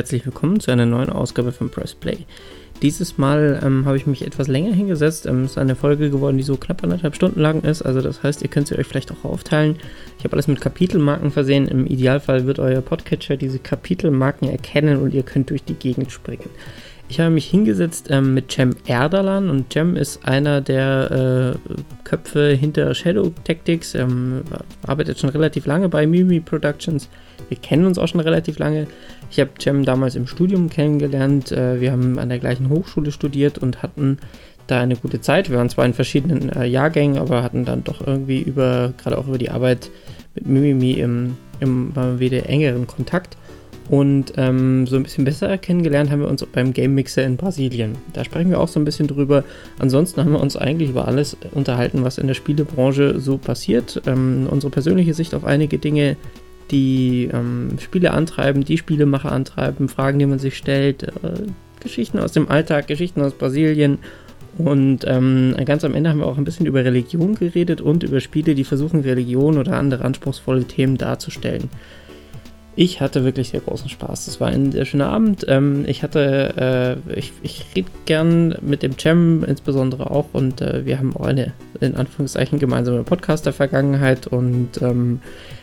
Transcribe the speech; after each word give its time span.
Herzlich 0.00 0.24
willkommen 0.24 0.60
zu 0.60 0.70
einer 0.70 0.86
neuen 0.86 1.10
Ausgabe 1.10 1.52
von 1.52 1.68
Press 1.68 1.94
Play. 1.94 2.20
Dieses 2.80 3.18
Mal 3.18 3.60
ähm, 3.62 3.84
habe 3.84 3.98
ich 3.98 4.06
mich 4.06 4.24
etwas 4.24 4.48
länger 4.48 4.72
hingesetzt. 4.72 5.26
Ähm, 5.26 5.44
es 5.44 5.50
ist 5.50 5.58
eine 5.58 5.76
Folge 5.76 6.08
geworden, 6.08 6.38
die 6.38 6.42
so 6.42 6.56
knapp 6.56 6.82
anderthalb 6.82 7.14
Stunden 7.14 7.38
lang 7.38 7.60
ist. 7.64 7.82
Also 7.82 8.00
das 8.00 8.22
heißt, 8.22 8.40
ihr 8.40 8.48
könnt 8.48 8.68
sie 8.68 8.78
euch 8.78 8.86
vielleicht 8.86 9.12
auch 9.12 9.26
aufteilen. 9.26 9.76
Ich 10.16 10.24
habe 10.24 10.32
alles 10.32 10.48
mit 10.48 10.58
Kapitelmarken 10.58 11.30
versehen. 11.30 11.68
Im 11.68 11.86
Idealfall 11.86 12.46
wird 12.46 12.60
euer 12.60 12.80
Podcatcher 12.80 13.36
diese 13.36 13.58
Kapitelmarken 13.58 14.48
erkennen 14.48 15.02
und 15.02 15.12
ihr 15.12 15.22
könnt 15.22 15.50
durch 15.50 15.64
die 15.64 15.74
Gegend 15.74 16.10
springen. 16.10 16.48
Ich 17.10 17.18
habe 17.18 17.30
mich 17.30 17.46
hingesetzt 17.46 18.06
ähm, 18.08 18.34
mit 18.34 18.52
Cem 18.52 18.76
Erdalan 18.86 19.50
und 19.50 19.72
Cem 19.72 19.96
ist 19.96 20.24
einer 20.24 20.60
der 20.60 21.56
äh, 21.56 21.72
Köpfe 22.04 22.50
hinter 22.52 22.94
Shadow 22.94 23.32
Tactics, 23.42 23.96
ähm, 23.96 24.42
arbeitet 24.86 25.18
schon 25.18 25.30
relativ 25.30 25.66
lange 25.66 25.88
bei 25.88 26.06
Mimi 26.06 26.38
Productions. 26.38 27.08
Wir 27.48 27.58
kennen 27.58 27.84
uns 27.84 27.98
auch 27.98 28.06
schon 28.06 28.20
relativ 28.20 28.60
lange. 28.60 28.86
Ich 29.28 29.40
habe 29.40 29.50
Cem 29.60 29.84
damals 29.84 30.14
im 30.14 30.28
Studium 30.28 30.70
kennengelernt. 30.70 31.50
Äh, 31.50 31.80
wir 31.80 31.90
haben 31.90 32.16
an 32.20 32.28
der 32.28 32.38
gleichen 32.38 32.68
Hochschule 32.68 33.10
studiert 33.10 33.58
und 33.58 33.82
hatten 33.82 34.18
da 34.68 34.80
eine 34.80 34.94
gute 34.94 35.20
Zeit. 35.20 35.50
Wir 35.50 35.56
waren 35.56 35.68
zwar 35.68 35.86
in 35.86 35.94
verschiedenen 35.94 36.48
äh, 36.50 36.64
Jahrgängen, 36.64 37.18
aber 37.18 37.42
hatten 37.42 37.64
dann 37.64 37.82
doch 37.82 38.06
irgendwie 38.06 38.40
über, 38.40 38.94
gerade 38.96 39.18
auch 39.18 39.26
über 39.26 39.38
die 39.38 39.50
Arbeit 39.50 39.90
mit 40.36 40.46
Mimimi 40.46 40.92
im, 40.92 41.36
im 41.58 41.92
wieder 42.20 42.48
engeren 42.48 42.86
Kontakt. 42.86 43.36
Und 43.90 44.34
ähm, 44.36 44.86
so 44.86 44.94
ein 44.94 45.02
bisschen 45.02 45.24
besser 45.24 45.58
kennengelernt 45.58 46.12
haben 46.12 46.20
wir 46.20 46.28
uns 46.28 46.46
beim 46.46 46.72
Game 46.72 46.94
Mixer 46.94 47.24
in 47.24 47.36
Brasilien. 47.36 47.96
Da 48.12 48.22
sprechen 48.22 48.48
wir 48.48 48.60
auch 48.60 48.68
so 48.68 48.78
ein 48.78 48.84
bisschen 48.84 49.08
drüber. 49.08 49.42
Ansonsten 49.80 50.20
haben 50.20 50.30
wir 50.30 50.40
uns 50.40 50.56
eigentlich 50.56 50.90
über 50.90 51.08
alles 51.08 51.36
unterhalten, 51.50 52.04
was 52.04 52.16
in 52.16 52.28
der 52.28 52.34
Spielebranche 52.34 53.18
so 53.18 53.36
passiert. 53.36 54.00
Ähm, 54.06 54.46
unsere 54.48 54.70
persönliche 54.70 55.12
Sicht 55.12 55.34
auf 55.34 55.44
einige 55.44 55.78
Dinge, 55.78 56.16
die 56.70 57.30
ähm, 57.32 57.78
Spiele 57.80 58.12
antreiben, 58.12 58.64
die 58.64 58.78
Spielemacher 58.78 59.32
antreiben, 59.32 59.88
Fragen, 59.88 60.20
die 60.20 60.26
man 60.26 60.38
sich 60.38 60.56
stellt, 60.56 61.02
äh, 61.02 61.48
Geschichten 61.80 62.20
aus 62.20 62.30
dem 62.30 62.48
Alltag, 62.48 62.86
Geschichten 62.86 63.20
aus 63.22 63.32
Brasilien. 63.32 63.98
Und 64.56 65.00
ähm, 65.08 65.56
ganz 65.64 65.82
am 65.84 65.94
Ende 65.94 66.10
haben 66.10 66.20
wir 66.20 66.26
auch 66.26 66.38
ein 66.38 66.44
bisschen 66.44 66.66
über 66.66 66.84
Religion 66.84 67.34
geredet 67.34 67.80
und 67.80 68.04
über 68.04 68.20
Spiele, 68.20 68.54
die 68.54 68.64
versuchen, 68.64 69.00
Religion 69.00 69.58
oder 69.58 69.76
andere 69.76 70.04
anspruchsvolle 70.04 70.62
Themen 70.62 70.96
darzustellen. 70.96 71.70
Ich 72.82 73.02
hatte 73.02 73.24
wirklich 73.24 73.50
sehr 73.50 73.60
großen 73.60 73.90
Spaß. 73.90 74.24
Das 74.24 74.40
war 74.40 74.48
ein 74.48 74.72
sehr 74.72 74.86
schöner 74.86 75.10
Abend. 75.10 75.44
Ähm, 75.48 75.84
ich 75.86 76.02
hatte, 76.02 76.96
äh, 77.06 77.18
ich, 77.18 77.30
ich 77.42 77.66
rede 77.76 77.90
gern 78.06 78.56
mit 78.62 78.82
dem 78.82 78.98
Cem 78.98 79.44
insbesondere 79.44 80.10
auch 80.10 80.28
und 80.32 80.62
äh, 80.62 80.86
wir 80.86 80.98
haben 80.98 81.14
auch 81.14 81.26
eine, 81.26 81.52
in 81.82 81.94
Anführungszeichen, 81.94 82.58
gemeinsame 82.58 83.02
Podcaster-Vergangenheit 83.02 84.28
und 84.28 84.80
ähm, 84.80 85.20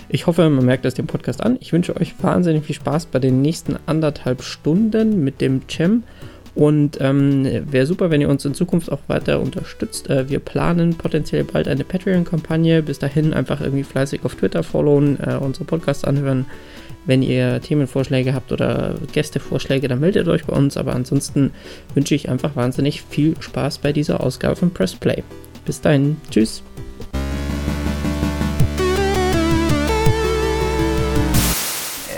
ich 0.09 0.27
hoffe, 0.27 0.47
man 0.47 0.63
merkt 0.63 0.85
das 0.85 0.93
dem 0.93 1.07
Podcast 1.07 1.41
an. 1.41 1.57
Ich 1.59 1.73
wünsche 1.73 1.97
euch 1.99 2.13
wahnsinnig 2.21 2.65
viel 2.65 2.75
Spaß 2.75 3.07
bei 3.07 3.17
den 3.17 3.41
nächsten 3.41 3.77
anderthalb 3.87 4.43
Stunden 4.43 5.23
mit 5.23 5.41
dem 5.41 5.67
Cem. 5.67 6.03
Und 6.53 6.99
ähm, 7.01 7.45
wäre 7.71 7.87
super, 7.87 8.11
wenn 8.11 8.21
ihr 8.21 8.29
uns 8.29 8.45
in 8.45 8.53
Zukunft 8.53 8.91
auch 8.91 9.01
weiter 9.07 9.39
unterstützt. 9.41 10.07
Äh, 10.09 10.29
wir 10.29 10.39
planen 10.39 10.95
potenziell 10.95 11.43
bald 11.43 11.67
eine 11.67 11.83
Patreon-Kampagne. 11.83 12.83
Bis 12.83 12.99
dahin 12.99 13.33
einfach 13.33 13.61
irgendwie 13.61 13.83
fleißig 13.83 14.21
auf 14.23 14.35
Twitter 14.35 14.61
followen, 14.61 15.19
äh, 15.19 15.35
unsere 15.35 15.65
Podcasts 15.65 16.03
anhören. 16.03 16.45
Wenn 17.07 17.21
ihr 17.21 17.61
Themenvorschläge 17.61 18.33
habt 18.33 18.51
oder 18.51 18.95
Gästevorschläge, 19.13 19.87
dann 19.87 20.01
meldet 20.01 20.27
euch 20.27 20.45
bei 20.45 20.53
uns. 20.53 20.75
Aber 20.75 20.93
ansonsten 20.93 21.53
wünsche 21.95 22.13
ich 22.13 22.27
einfach 22.27 22.57
wahnsinnig 22.57 23.01
viel 23.01 23.41
Spaß 23.41 23.77
bei 23.77 23.93
dieser 23.93 24.19
Ausgabe 24.21 24.57
von 24.57 24.73
Press 24.73 24.93
Play. 24.93 25.23
Bis 25.65 25.79
dahin, 25.79 26.17
tschüss. 26.29 26.61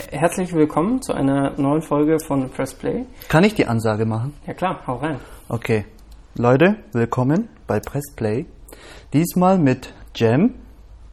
Herzlich 0.10 0.54
willkommen 0.54 1.04
zu 1.04 1.14
einer 1.14 1.54
neuen 1.58 1.84
Folge 1.84 2.18
von 2.20 2.50
Press 2.50 2.74
Play. 2.74 3.06
Kann 3.28 3.44
ich 3.44 3.54
die 3.54 3.68
Ansage 3.68 4.08
machen? 4.08 4.34
Ja 4.48 4.56
klar, 4.56 4.82
hau 4.88 4.96
rein. 4.96 5.18
Okay. 5.50 5.86
Leute, 6.34 6.78
willkommen 6.94 7.48
bei 7.68 7.80
Press 7.80 8.12
Play. 8.16 8.48
Diesmal 9.14 9.60
mit 9.60 9.94
Jam 10.16 10.56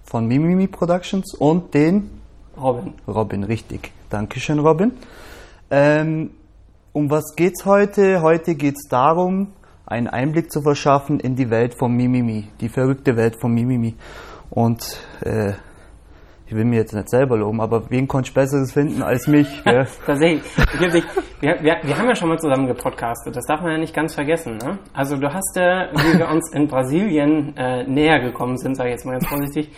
von 0.03 0.27
Mimimi 0.27 0.67
Productions 0.67 1.34
und 1.34 1.75
den 1.75 2.16
Robin. 2.56 2.94
Robin, 3.06 3.44
richtig. 3.44 3.93
Dankeschön, 4.11 4.59
Robin. 4.59 4.93
Ähm, 5.71 6.31
um 6.93 7.11
was 7.11 7.34
geht's 7.37 7.65
heute? 7.65 8.22
Heute 8.22 8.55
geht's 8.55 8.89
darum, 8.89 9.49
einen 9.84 10.06
Einblick 10.06 10.50
zu 10.50 10.62
verschaffen 10.62 11.21
in 11.21 11.37
die 11.37 11.50
Welt 11.50 11.75
von 11.78 11.93
Mimimi, 11.94 12.49
die 12.61 12.69
verrückte 12.69 13.17
Welt 13.17 13.39
von 13.41 13.53
Mimimi. 13.53 13.94
Und 14.50 14.99
äh, 15.21 15.53
ich 16.49 16.55
will 16.55 16.65
mir 16.65 16.77
jetzt 16.77 16.95
nicht 16.95 17.09
selber 17.09 17.37
loben, 17.37 17.61
aber 17.61 17.91
wen 17.91 18.07
konnte 18.07 18.29
ich 18.29 18.34
Besseres 18.34 18.73
finden 18.73 19.03
als 19.03 19.27
mich? 19.27 19.62
Tatsächlich. 19.65 20.43
Wir, 21.41 21.61
wir, 21.61 21.77
wir, 21.83 21.99
haben 21.99 22.09
ja 22.09 22.15
schon 22.15 22.29
mal 22.29 22.39
zusammen 22.39 22.69
gepodcastet, 22.69 23.34
das 23.34 23.45
darf 23.47 23.61
man 23.62 23.73
ja 23.73 23.79
nicht 23.79 23.95
ganz 23.95 24.15
vergessen. 24.15 24.56
Ne? 24.59 24.79
Also 24.95 25.17
du 25.17 25.33
hast 25.33 25.56
ja, 25.56 25.89
wie 25.93 26.19
wir 26.19 26.29
uns 26.29 26.53
in 26.53 26.69
Brasilien 26.69 27.56
äh, 27.56 27.83
näher 27.85 28.21
gekommen 28.21 28.59
sind, 28.59 28.77
sage 28.77 28.91
ich 28.91 28.95
jetzt 28.95 29.05
mal 29.05 29.12
ganz 29.12 29.27
vorsichtig, 29.27 29.73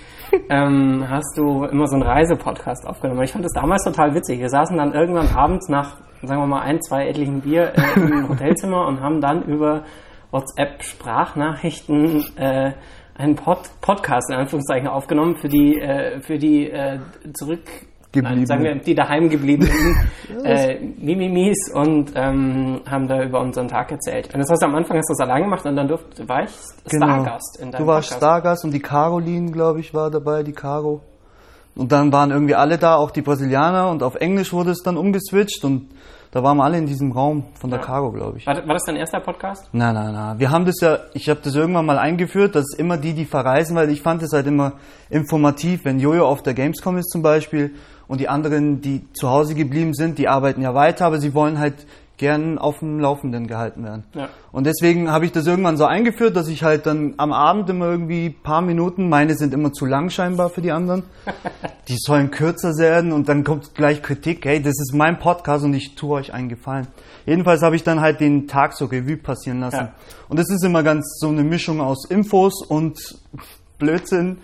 ähm, 0.51 1.07
hast 1.09 1.39
du 1.39 1.65
immer 1.65 1.87
so 1.87 1.95
einen 1.95 2.03
Reisepodcast 2.03 2.87
aufgenommen. 2.87 3.23
Ich 3.23 3.33
fand 3.33 3.47
das 3.47 3.53
damals 3.55 3.83
total 3.85 4.15
witzig. 4.15 4.39
Wir 4.39 4.51
saßen 4.51 4.77
dann 4.77 4.93
irgendwann 4.93 5.29
abends 5.29 5.69
nach, 5.71 5.97
sagen 6.23 6.41
wir 6.41 6.47
mal, 6.47 6.61
ein, 6.61 6.83
zwei 6.83 7.09
etlichen 7.09 7.41
Bier 7.41 7.73
äh, 7.77 7.99
im 7.99 8.29
Hotelzimmer 8.29 8.87
und 8.87 9.01
haben 9.01 9.23
dann 9.23 9.43
über 9.45 9.85
WhatsApp 10.31 10.83
Sprachnachrichten 10.83 12.37
äh, 12.37 12.73
einen 13.19 13.35
Pod 13.35 13.59
Podcast 13.81 14.31
in 14.31 14.37
Anführungszeichen 14.37 14.89
aufgenommen 14.89 15.37
für 15.37 15.49
die 15.49 15.79
äh, 15.79 16.21
für 16.21 16.39
die 16.39 16.71
äh, 16.71 16.99
zurück 17.35 17.61
Nein, 18.15 18.47
sagen 18.47 18.65
wir 18.65 18.75
die 18.77 18.95
daheim 18.95 19.29
gebliebenen 19.29 20.11
äh, 20.45 20.79
Mimimis 20.81 21.71
und 21.75 22.13
ähm, 22.15 22.81
haben 22.89 23.07
da 23.07 23.23
über 23.23 23.41
unseren 23.41 23.69
Tag 23.69 23.93
erzählt. 23.93 24.33
Und 24.33 24.41
das 24.41 24.49
hast 24.51 24.63
du 24.63 24.67
am 24.67 24.75
Anfang 24.75 24.97
hast 24.97 25.11
du 25.11 25.13
das 25.13 25.21
allein 25.21 25.43
gemacht 25.43 25.67
und 25.67 25.77
dann 25.77 25.89
durfte, 25.89 26.27
war 26.27 26.45
ich 26.45 26.51
genau. 26.89 27.07
Stargast 27.07 27.59
in 27.61 27.71
deinem 27.71 27.83
Du 27.83 27.87
warst 27.87 28.09
Podcast. 28.09 28.17
Stargast 28.17 28.65
und 28.65 28.73
die 28.73 28.81
Caroline, 28.81 29.53
glaube 29.53 29.81
ich, 29.81 29.93
war 29.93 30.11
dabei, 30.11 30.43
die 30.43 30.53
Caro. 30.53 31.03
Und 31.77 31.93
dann 31.93 32.11
waren 32.11 32.31
irgendwie 32.31 32.55
alle 32.55 32.79
da, 32.79 32.97
auch 32.97 33.11
die 33.11 33.21
Brasilianer 33.21 33.91
und 33.91 34.03
auf 34.03 34.15
Englisch 34.15 34.55
wurde 34.55 34.71
es 34.71 34.83
dann 34.83 34.97
umgeswitcht 34.97 35.63
und 35.65 35.91
da 36.31 36.43
waren 36.43 36.59
wir 36.59 36.65
alle 36.65 36.79
in 36.79 36.87
diesem 36.87 37.13
Raum 37.13 37.45
von 37.55 37.71
der 37.71 37.79
ja. 37.81 37.87
Cargo, 37.87 38.13
glaube 38.13 38.39
ich. 38.39 38.47
War, 38.47 38.57
war, 38.67 38.75
das 38.75 38.85
dein 38.85 38.97
erster 38.97 39.21
Podcast? 39.21 39.69
Nein, 39.73 39.95
nein, 39.95 40.13
nein. 40.13 40.39
Wir 40.39 40.51
haben 40.51 40.67
das 40.67 40.81
ja, 40.81 40.99
ich 41.15 41.29
habe 41.29 41.41
das 41.43 41.55
irgendwann 41.55 41.87
mal 41.87 41.99
eingeführt, 41.99 42.55
dass 42.55 42.75
immer 42.77 42.99
die, 42.99 43.15
die 43.15 43.25
verreisen, 43.25 43.77
weil 43.77 43.91
ich 43.91 44.03
fand 44.03 44.23
es 44.23 44.33
halt 44.33 44.47
immer 44.47 44.75
informativ, 45.09 45.85
wenn 45.85 45.99
Jojo 45.99 46.27
auf 46.27 46.43
der 46.43 46.55
Gamescom 46.55 46.99
ist 46.99 47.11
zum 47.11 47.23
Beispiel 47.23 47.75
und 48.09 48.21
die 48.21 48.29
anderen, 48.29 48.81
die 48.81 49.11
zu 49.13 49.31
Hause 49.31 49.55
geblieben 49.55 49.95
sind, 49.95 50.19
die 50.19 50.29
arbeiten 50.29 50.63
ja 50.63 50.75
weiter, 50.75 51.07
aber 51.07 51.19
sie 51.19 51.35
wollen 51.35 51.59
halt 51.59 51.87
gern 52.19 52.59
auf 52.59 52.81
dem 52.81 53.01
Laufenden 53.01 53.47
gehalten 53.47 53.85
werden. 53.85 54.05
Ja. 54.15 54.29
Und 54.53 54.67
deswegen 54.67 55.11
habe 55.11 55.25
ich 55.25 55.33
das 55.33 55.47
irgendwann 55.47 55.77
so 55.77 55.85
eingeführt, 55.85 56.37
dass 56.37 56.49
ich 56.49 56.63
halt 56.65 56.87
dann 56.87 57.15
am 57.17 57.33
Abend 57.33 57.71
immer 57.71 57.87
irgendwie 57.87 58.31
paar 58.31 58.61
Minuten, 58.61 59.09
meine 59.09 59.35
sind 59.35 59.55
immer 59.55 59.73
zu 59.73 59.87
lang 59.87 60.11
scheinbar 60.11 60.51
für 60.51 60.61
die 60.61 60.73
anderen, 60.73 61.05
die 61.89 61.97
sollen 61.99 62.31
kürzer 62.31 62.77
werden 62.77 63.13
und 63.13 63.29
dann 63.29 63.45
kommt 63.45 63.75
gleich 63.75 64.03
Kritik, 64.03 64.45
hey, 64.45 64.61
das 64.61 64.75
ist 64.79 64.93
mein 64.95 65.19
Podcast 65.19 65.65
und 65.65 65.75
ich 65.75 65.95
tue 65.95 66.17
euch 66.17 66.35
einen 66.35 66.49
Gefallen. 66.49 66.89
Jedenfalls 67.25 67.63
habe 67.63 67.77
ich 67.77 67.85
dann 67.85 68.01
halt 68.01 68.21
den 68.21 68.49
Tag 68.49 68.75
so 68.75 68.87
Revue 68.87 69.17
passieren 69.17 69.61
lassen. 69.61 69.77
Ja. 69.77 69.93
Und 70.29 70.39
das 70.39 70.51
ist 70.51 70.65
immer 70.65 70.83
ganz 70.83 71.19
so 71.21 71.29
eine 71.29 71.45
Mischung 71.45 71.81
aus 71.81 72.05
Infos 72.11 72.65
und 72.67 73.19
Blödsinn 73.79 74.39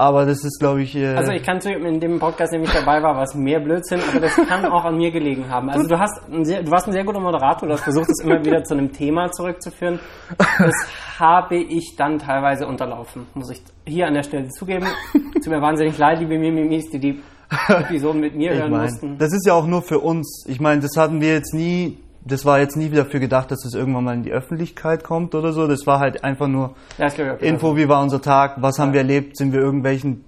aber 0.00 0.24
das 0.24 0.42
ist, 0.44 0.58
glaube 0.58 0.82
ich. 0.82 0.96
Äh 0.96 1.14
also 1.14 1.30
ich 1.32 1.42
kann 1.42 1.60
zugeben, 1.60 1.84
in 1.84 2.00
dem 2.00 2.18
Podcast, 2.18 2.54
in 2.54 2.62
dem 2.62 2.68
ich 2.68 2.72
dabei 2.72 3.02
war, 3.02 3.14
war 3.14 3.24
es 3.24 3.34
mehr 3.34 3.60
Blödsinn, 3.60 4.00
aber 4.10 4.20
das 4.20 4.34
kann 4.48 4.64
auch 4.64 4.84
an 4.84 4.96
mir 4.96 5.10
gelegen 5.10 5.48
haben. 5.50 5.68
Also 5.68 5.86
du 5.86 5.98
hast 5.98 6.22
sehr, 6.42 6.62
du 6.62 6.70
warst 6.70 6.86
ein 6.86 6.92
sehr 6.92 7.04
guter 7.04 7.20
Moderator, 7.20 7.68
du 7.68 7.74
hast 7.74 7.84
versucht, 7.84 8.08
es 8.08 8.24
immer 8.24 8.42
wieder 8.42 8.64
zu 8.64 8.74
einem 8.74 8.92
Thema 8.92 9.30
zurückzuführen. 9.30 10.00
Das 10.38 10.74
habe 11.18 11.56
ich 11.56 11.96
dann 11.96 12.18
teilweise 12.18 12.66
unterlaufen, 12.66 13.26
muss 13.34 13.50
ich 13.50 13.62
hier 13.86 14.06
an 14.06 14.14
der 14.14 14.22
Stelle 14.22 14.48
zugeben. 14.48 14.86
Tut 15.12 15.48
mir 15.48 15.60
wahnsinnig 15.60 15.98
leid, 15.98 16.20
liebe 16.20 16.38
Mimimis, 16.38 16.90
die 16.90 16.98
die 16.98 17.22
Episoden 17.68 18.20
mit 18.20 18.34
mir 18.34 18.52
ich 18.52 18.58
hören 18.58 18.70
mein, 18.70 18.82
mussten. 18.82 19.18
Das 19.18 19.32
ist 19.32 19.46
ja 19.46 19.54
auch 19.54 19.66
nur 19.66 19.82
für 19.82 19.98
uns. 19.98 20.44
Ich 20.48 20.60
meine, 20.60 20.80
das 20.80 20.96
hatten 20.96 21.20
wir 21.20 21.32
jetzt 21.34 21.52
nie 21.52 21.98
das 22.24 22.44
war 22.44 22.60
jetzt 22.60 22.76
nie 22.76 22.90
dafür 22.90 23.20
gedacht, 23.20 23.50
dass 23.50 23.64
es 23.64 23.74
irgendwann 23.74 24.04
mal 24.04 24.14
in 24.14 24.22
die 24.22 24.32
Öffentlichkeit 24.32 25.04
kommt 25.04 25.34
oder 25.34 25.52
so. 25.52 25.66
Das 25.66 25.86
war 25.86 26.00
halt 26.00 26.22
einfach 26.22 26.48
nur 26.48 26.74
ja, 26.98 27.06
Info, 27.06 27.76
wie 27.76 27.88
war 27.88 28.02
unser 28.02 28.20
Tag, 28.20 28.56
was 28.60 28.78
haben 28.78 28.92
wir 28.92 29.00
erlebt, 29.00 29.36
sind 29.36 29.52
wir 29.52 29.60
irgendwelchen 29.60 30.24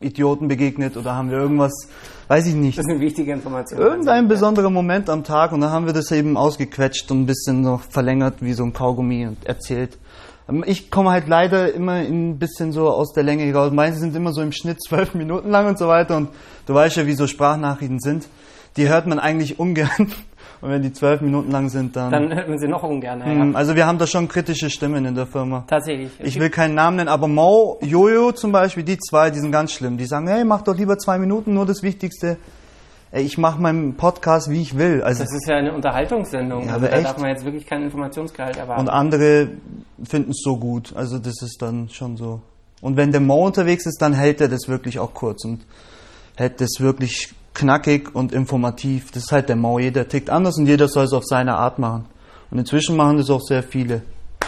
Idioten 0.00 0.48
begegnet 0.48 0.96
oder 0.96 1.14
haben 1.14 1.30
wir 1.30 1.38
irgendwas, 1.38 1.72
weiß 2.28 2.46
ich 2.46 2.54
nicht. 2.54 2.78
Das 2.78 2.86
eine 2.86 3.00
wichtige 3.00 3.32
Information. 3.32 3.80
Irgendein 3.80 4.28
besonderer 4.28 4.70
Moment 4.70 5.08
am 5.08 5.24
Tag 5.24 5.52
und 5.52 5.62
dann 5.62 5.70
haben 5.70 5.86
wir 5.86 5.92
das 5.92 6.10
eben 6.12 6.36
ausgequetscht 6.36 7.10
und 7.10 7.22
ein 7.22 7.26
bisschen 7.26 7.62
noch 7.62 7.80
verlängert 7.80 8.36
wie 8.40 8.52
so 8.52 8.64
ein 8.64 8.72
Kaugummi 8.72 9.26
und 9.26 9.46
erzählt. 9.46 9.98
Ähm, 10.48 10.62
ich 10.66 10.90
komme 10.90 11.10
halt 11.10 11.26
leider 11.26 11.72
immer 11.72 11.94
ein 11.94 12.38
bisschen 12.38 12.72
so 12.72 12.90
aus 12.90 13.12
der 13.12 13.22
Länge 13.22 13.52
raus. 13.52 13.72
Meine 13.72 13.96
sind 13.96 14.14
immer 14.14 14.32
so 14.32 14.42
im 14.42 14.52
Schnitt 14.52 14.82
zwölf 14.86 15.14
Minuten 15.14 15.50
lang 15.50 15.66
und 15.66 15.78
so 15.78 15.88
weiter 15.88 16.16
und 16.16 16.28
du 16.66 16.74
weißt 16.74 16.96
ja, 16.96 17.06
wie 17.06 17.14
so 17.14 17.26
Sprachnachrichten 17.26 18.00
sind. 18.00 18.28
Die 18.76 18.88
hört 18.88 19.06
man 19.06 19.18
eigentlich 19.18 19.58
ungern. 19.58 20.12
Und 20.64 20.70
wenn 20.70 20.80
die 20.80 20.94
zwölf 20.94 21.20
Minuten 21.20 21.50
lang 21.50 21.68
sind, 21.68 21.94
dann. 21.94 22.10
Dann 22.10 22.34
hört 22.34 22.48
man 22.48 22.58
sie 22.58 22.68
noch 22.68 22.82
ungern. 22.82 23.20
Ja. 23.52 23.58
Also 23.58 23.76
wir 23.76 23.86
haben 23.86 23.98
da 23.98 24.06
schon 24.06 24.28
kritische 24.28 24.70
Stimmen 24.70 25.04
in 25.04 25.14
der 25.14 25.26
Firma. 25.26 25.64
Tatsächlich. 25.66 26.10
Ich 26.20 26.40
will 26.40 26.48
keinen 26.48 26.74
Namen 26.74 26.96
nennen, 26.96 27.10
aber 27.10 27.28
Mo, 27.28 27.78
Jojo 27.82 28.32
zum 28.32 28.50
Beispiel, 28.50 28.82
die 28.82 28.96
zwei, 28.96 29.28
die 29.30 29.40
sind 29.40 29.52
ganz 29.52 29.72
schlimm. 29.72 29.98
Die 29.98 30.06
sagen, 30.06 30.26
hey, 30.26 30.42
mach 30.42 30.62
doch 30.62 30.74
lieber 30.74 30.96
zwei 30.96 31.18
Minuten, 31.18 31.52
nur 31.52 31.66
das 31.66 31.82
Wichtigste. 31.82 32.38
ey, 33.10 33.24
ich 33.24 33.36
mache 33.36 33.60
meinen 33.60 33.94
Podcast, 33.98 34.48
wie 34.48 34.62
ich 34.62 34.78
will. 34.78 35.02
Also 35.02 35.22
Das 35.24 35.34
ist 35.34 35.46
ja 35.46 35.56
eine 35.56 35.74
Unterhaltungssendung. 35.74 36.64
Ja, 36.66 36.72
also 36.76 36.86
da 36.86 36.92
echt. 36.92 37.04
darf 37.08 37.18
man 37.18 37.28
jetzt 37.28 37.44
wirklich 37.44 37.66
keinen 37.66 37.84
Informationsgehalt 37.84 38.56
erwarten. 38.56 38.80
und 38.80 38.88
andere 38.88 39.48
finden 40.02 40.30
es 40.30 40.40
so 40.42 40.56
gut. 40.56 40.94
Also 40.96 41.18
das 41.18 41.42
ist 41.42 41.58
dann 41.60 41.90
schon 41.90 42.16
so. 42.16 42.40
Und 42.80 42.96
wenn 42.96 43.12
der 43.12 43.20
Mo 43.20 43.44
unterwegs 43.44 43.84
ist, 43.84 44.00
dann 44.00 44.14
hält 44.14 44.40
er 44.40 44.48
das 44.48 44.66
wirklich 44.66 44.98
auch 44.98 45.12
kurz 45.12 45.44
und 45.44 45.66
hält 46.36 46.62
das 46.62 46.80
wirklich 46.80 47.34
knackig 47.54 48.14
und 48.14 48.32
informativ. 48.32 49.10
Das 49.12 49.24
ist 49.24 49.32
halt 49.32 49.48
der 49.48 49.56
Mo. 49.56 49.78
Jeder 49.78 50.06
tickt 50.08 50.30
anders 50.30 50.58
und 50.58 50.66
jeder 50.66 50.88
soll 50.88 51.04
es 51.04 51.12
auf 51.12 51.24
seine 51.24 51.54
Art 51.56 51.78
machen. 51.78 52.06
Und 52.50 52.58
inzwischen 52.58 52.96
machen 52.96 53.16
das 53.16 53.30
auch 53.30 53.40
sehr 53.40 53.62
viele. 53.62 54.02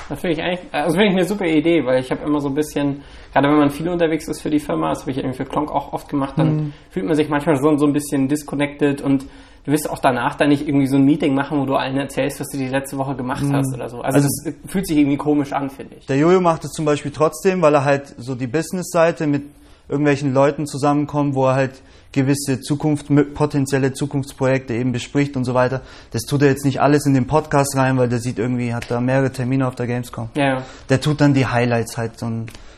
Das 0.09 0.21
finde 0.21 0.35
ich 0.37 0.43
eigentlich, 0.43 0.61
also 0.73 0.93
finde 0.93 1.07
ich 1.09 1.13
eine 1.17 1.25
super 1.25 1.47
Idee, 1.47 1.85
weil 1.85 2.01
ich 2.01 2.11
habe 2.13 2.23
immer 2.25 2.41
so 2.41 2.49
ein 2.49 2.55
bisschen, 2.55 3.01
gerade 3.33 3.49
wenn 3.49 3.57
man 3.59 3.71
viel 3.71 3.89
unterwegs 3.89 4.29
ist 4.29 4.41
für 4.41 4.51
die 4.51 4.61
Firma, 4.61 4.91
das 4.91 5.01
habe 5.01 5.11
ich 5.11 5.19
irgendwie 5.19 5.37
für 5.37 5.45
Klonk 5.45 5.71
auch 5.73 5.93
oft 5.93 6.09
gemacht, 6.09 6.35
dann 6.37 6.57
Mhm. 6.57 6.73
fühlt 6.91 7.07
man 7.07 7.17
sich 7.17 7.29
manchmal 7.29 7.57
so, 7.57 7.77
so 7.77 7.87
ein 7.87 7.93
bisschen 7.93 8.29
disconnected 8.29 9.01
und 9.03 9.25
du 9.65 9.73
wirst 9.73 9.91
auch 9.91 9.99
danach 9.99 10.37
dann 10.37 10.51
nicht 10.51 10.69
irgendwie 10.69 10.87
so 10.87 10.95
ein 10.95 11.05
Meeting 11.05 11.35
machen, 11.35 11.59
wo 11.59 11.67
du 11.67 11.75
allen 11.75 11.97
erzählst, 11.97 12.39
was 12.39 12.47
du 12.51 12.59
die 12.59 12.69
letzte 12.69 12.97
Woche 12.99 13.17
gemacht 13.17 13.43
hast 13.51 13.75
oder 13.75 13.89
so. 13.89 14.01
Also, 14.01 14.19
Mhm. 14.21 14.25
Also- 14.27 14.29
das 14.45 14.55
fühlt 14.71 14.87
sich 14.87 14.97
irgendwie 14.97 15.17
komisch 15.17 15.53
an, 15.53 15.71
finde 15.71 15.97
ich. 15.99 16.07
Der 16.07 16.17
Jojo 16.19 16.41
macht 16.41 16.65
es 16.65 16.71
zum 16.71 16.85
Beispiel 16.85 17.11
trotzdem, 17.11 17.61
weil 17.63 17.75
er 17.75 17.85
halt 17.85 18.15
so 18.17 18.37
die 18.37 18.47
Business-Seite 18.47 19.27
mit 19.27 19.43
irgendwelchen 19.89 20.33
Leuten 20.33 20.67
zusammenkommt, 20.67 21.35
wo 21.35 21.47
er 21.47 21.55
halt 21.57 21.83
gewisse 22.13 22.61
Zukunft, 22.61 23.07
potenzielle 23.35 23.93
Zukunftsprojekte 23.93 24.75
eben 24.75 24.93
bespricht 24.93 25.37
und 25.37 25.45
so 25.45 25.55
weiter. 25.55 25.83
Das 26.11 26.23
tut 26.23 26.43
er 26.43 26.49
jetzt 26.49 26.65
nicht 26.65 26.81
alles 26.81 27.07
in 27.07 27.15
den 27.15 27.27
Podcast 27.27 27.77
rein, 27.77 27.99
weil 27.99 28.09
der 28.09 28.21
sieht 28.21 28.39
irgendwie, 28.39 28.75
hat 28.75 28.91
da 28.91 29.01
mehrere 29.01 29.31
Termine 29.31 29.67
auf 29.67 29.75
der 29.75 29.87
Gamescom. 29.87 30.31
Ja, 30.35 30.45
ja. 30.45 30.63
Der 30.89 31.01
tut 31.01 31.21
dann 31.21 31.35
die 31.35 31.47
Highlights 31.47 31.97
halt 31.97 32.19
so, 32.19 32.31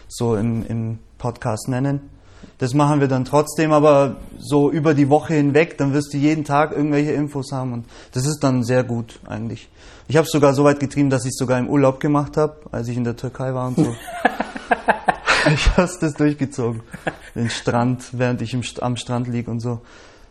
so 0.09 0.37
im, 0.37 0.67
im 0.67 0.99
Podcast 1.19 1.69
nennen. 1.69 2.11
Das 2.59 2.75
machen 2.75 3.01
wir 3.01 3.07
dann 3.07 3.25
trotzdem, 3.25 3.73
aber 3.73 4.17
so 4.39 4.71
über 4.71 4.95
die 4.95 5.09
Woche 5.09 5.35
hinweg, 5.35 5.79
dann 5.79 5.93
wirst 5.93 6.13
du 6.13 6.19
jeden 6.19 6.45
Tag 6.45 6.73
irgendwelche 6.73 7.13
Infos 7.13 7.53
haben 7.53 7.73
und 7.73 7.87
das 8.13 8.27
ist 8.27 8.41
dann 8.41 8.65
sehr 8.65 8.83
gut 8.83 9.21
eigentlich. 9.27 9.69
Ich 10.09 10.17
habe 10.17 10.25
es 10.25 10.33
sogar 10.33 10.55
so 10.55 10.65
weit 10.65 10.81
getrieben, 10.81 11.11
dass 11.11 11.25
ich 11.25 11.31
es 11.31 11.37
sogar 11.37 11.59
im 11.59 11.69
Urlaub 11.69 12.01
gemacht 12.01 12.37
habe, 12.37 12.57
als 12.73 12.89
ich 12.89 12.97
in 12.97 13.05
der 13.05 13.15
Türkei 13.17 13.55
war 13.55 13.69
und 13.69 13.77
so. 13.77 13.95
ich 15.53 15.77
habe 15.77 15.91
das 16.00 16.15
durchgezogen. 16.15 16.83
Den 17.35 17.50
Strand, 17.50 18.09
während 18.12 18.43
ich 18.43 18.53
St- 18.55 18.81
am 18.81 18.97
Strand 18.97 19.29
lieg 19.29 19.49
und 19.49 19.61
so. 19.61 19.81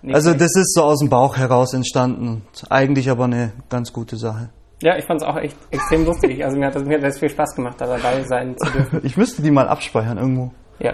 Nicht 0.02 0.16
Also 0.16 0.34
das 0.34 0.56
ist 0.56 0.74
so 0.75 0.84
aus 0.84 1.00
dem 1.00 1.10
Bauch 1.10 1.38
heraus 1.38 1.74
entstanden 1.74 2.44
eigentlich 2.69 3.10
aber 3.10 3.25
eine 3.25 3.52
ganz 3.69 3.92
gute 3.92 4.16
Sache. 4.18 4.50
Ja, 4.81 4.96
ich 4.96 5.06
fand 5.06 5.22
es 5.22 5.28
auch 5.28 5.38
echt 5.38 5.58
extrem 5.72 6.06
lustig. 6.06 6.44
Also 6.46 6.58
mir 6.58 6.68
hat 6.68 6.75
das, 6.75 6.84
mir 6.84 6.98
hat 6.98 7.04
das 7.04 7.18
viel 7.18 7.30
Spaß 7.30 7.56
gemacht, 7.56 7.81
da 7.81 7.88
dabei 7.88 8.22
sein 8.24 8.56
zu 8.58 8.72
dürfen. 8.72 9.00
Ich 9.04 9.18
müsste 9.18 9.42
die 9.42 9.50
mal 9.52 9.68
abspeichern 9.68 10.18
irgendwo. 10.18 10.52
Ja, 10.80 10.94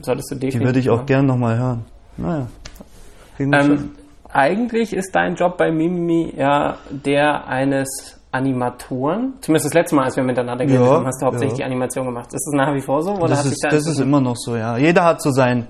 solltest 0.00 0.30
du 0.30 0.34
definitiv 0.36 0.60
Die 0.60 0.64
würde 0.66 0.78
ich 0.78 0.88
auch 0.90 0.96
machen. 0.96 1.06
gern 1.06 1.26
nochmal 1.26 1.58
hören. 1.58 1.84
Naja. 2.16 2.46
Ähm, 3.38 3.90
eigentlich 4.32 4.92
ist 4.92 5.14
dein 5.14 5.34
Job 5.34 5.56
bei 5.58 5.70
Mimimi 5.70 6.32
ja 6.36 6.78
der 6.90 7.46
eines 7.46 8.19
Animatoren. 8.32 9.34
Zumindest 9.40 9.66
das 9.66 9.74
letzte 9.74 9.96
Mal, 9.96 10.04
als 10.04 10.16
wir 10.16 10.22
miteinander 10.22 10.64
geredet 10.64 10.86
Ja, 10.86 10.92
haben, 10.92 11.06
hast 11.06 11.20
du 11.20 11.26
hauptsächlich 11.26 11.58
ja. 11.58 11.64
die 11.66 11.72
Animation 11.72 12.06
gemacht. 12.06 12.26
Ist 12.32 12.46
das 12.46 12.54
nach 12.54 12.74
wie 12.74 12.80
vor 12.80 13.02
so? 13.02 13.12
Oder 13.14 13.28
Das 13.28 13.44
ist, 13.44 13.62
da 13.62 13.70
das 13.70 13.86
ist 13.86 13.98
immer 14.00 14.20
noch 14.20 14.36
so, 14.36 14.56
ja. 14.56 14.76
Jeder 14.76 15.04
hat 15.04 15.20
so 15.20 15.30
sein, 15.30 15.66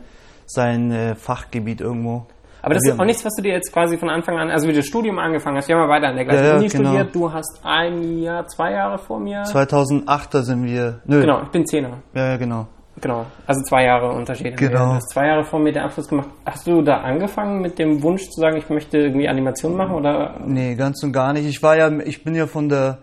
sein 0.47 0.91
äh, 0.93 1.15
Fachgebiet 1.15 1.81
irgendwo. 1.81 2.27
Aber 2.63 2.75
das 2.75 2.83
ist 2.87 3.01
auch 3.01 3.05
nichts, 3.07 3.25
was 3.25 3.33
du 3.37 3.43
dir 3.43 3.55
jetzt 3.55 3.73
quasi 3.73 3.97
von 3.97 4.11
Anfang 4.11 4.37
an, 4.39 4.51
also 4.51 4.69
wie 4.69 4.73
du 4.73 4.81
das 4.81 4.87
Studium 4.87 5.19
angefangen 5.19 5.57
hast, 5.57 5.69
wir 5.69 5.77
haben 5.77 5.85
ja 5.85 5.89
weiter 5.89 6.09
an 6.09 6.17
der 6.17 6.25
gleichen 6.27 6.45
Ja, 6.45 6.51
ja, 6.51 6.57
Uni 6.59 6.69
genau. 6.69 6.91
studiert, 6.91 7.15
du 7.15 7.33
hast 7.33 7.61
ein 7.65 8.19
Jahr, 8.19 8.47
zwei 8.49 8.73
Jahre 8.73 8.99
vor 8.99 9.19
mir. 9.19 9.45
2008er 9.45 10.43
sind 10.43 10.65
wir. 10.67 11.01
Nö. 11.07 11.23
Genau, 11.23 11.43
ich 11.43 11.49
bin 11.49 11.65
Zehner. 11.67 12.03
Ja, 12.15 12.33
ja, 12.33 12.37
genau. 12.37 12.67
Genau, 13.01 13.27
also 13.47 13.63
zwei 13.63 13.85
Jahre 13.85 14.13
Unterschied. 14.13 14.57
Genau. 14.57 14.87
Du 14.87 14.95
hast 14.95 15.11
zwei 15.11 15.27
Jahre 15.27 15.45
vor 15.45 15.59
mir 15.59 15.73
den 15.73 15.83
Abschluss 15.83 16.09
gemacht. 16.09 16.29
Hast 16.45 16.67
du 16.67 16.83
da 16.83 16.99
angefangen 16.99 17.63
mit 17.63 17.79
dem 17.79 18.03
Wunsch 18.03 18.29
zu 18.29 18.41
sagen, 18.41 18.57
ich 18.59 18.69
möchte 18.69 18.99
irgendwie 18.99 19.29
Animation 19.29 19.75
machen 19.77 19.95
oder? 19.95 20.35
Nee, 20.45 20.75
ganz 20.75 21.03
und 21.03 21.13
gar 21.13 21.33
nicht. 21.33 21.47
Ich 21.47 21.63
war 21.63 21.77
ja, 21.77 21.91
ich 22.01 22.23
bin 22.25 22.35
ja 22.35 22.47
von 22.47 22.69
der 22.69 22.99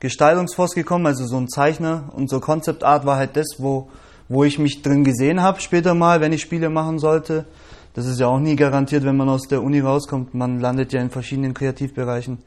Gestaltungsforce 0.00 0.74
gekommen, 0.74 1.06
also 1.06 1.26
so 1.26 1.36
ein 1.36 1.48
Zeichner 1.48 2.10
und 2.14 2.28
so 2.28 2.40
Concept 2.40 2.84
Art 2.84 3.06
war 3.06 3.16
halt 3.16 3.36
das, 3.36 3.56
wo, 3.58 3.88
wo 4.28 4.44
ich 4.44 4.58
mich 4.58 4.82
drin 4.82 5.02
gesehen 5.02 5.42
habe 5.42 5.60
später 5.60 5.94
mal, 5.94 6.20
wenn 6.20 6.32
ich 6.32 6.42
Spiele 6.42 6.68
machen 6.68 6.98
sollte. 6.98 7.46
Das 7.94 8.06
ist 8.06 8.20
ja 8.20 8.28
auch 8.28 8.38
nie 8.38 8.54
garantiert, 8.54 9.04
wenn 9.04 9.16
man 9.16 9.28
aus 9.28 9.48
der 9.48 9.62
Uni 9.62 9.80
rauskommt. 9.80 10.34
Man 10.34 10.60
landet 10.60 10.92
ja 10.92 11.00
in 11.00 11.10
verschiedenen 11.10 11.54
Kreativbereichen. 11.54 12.38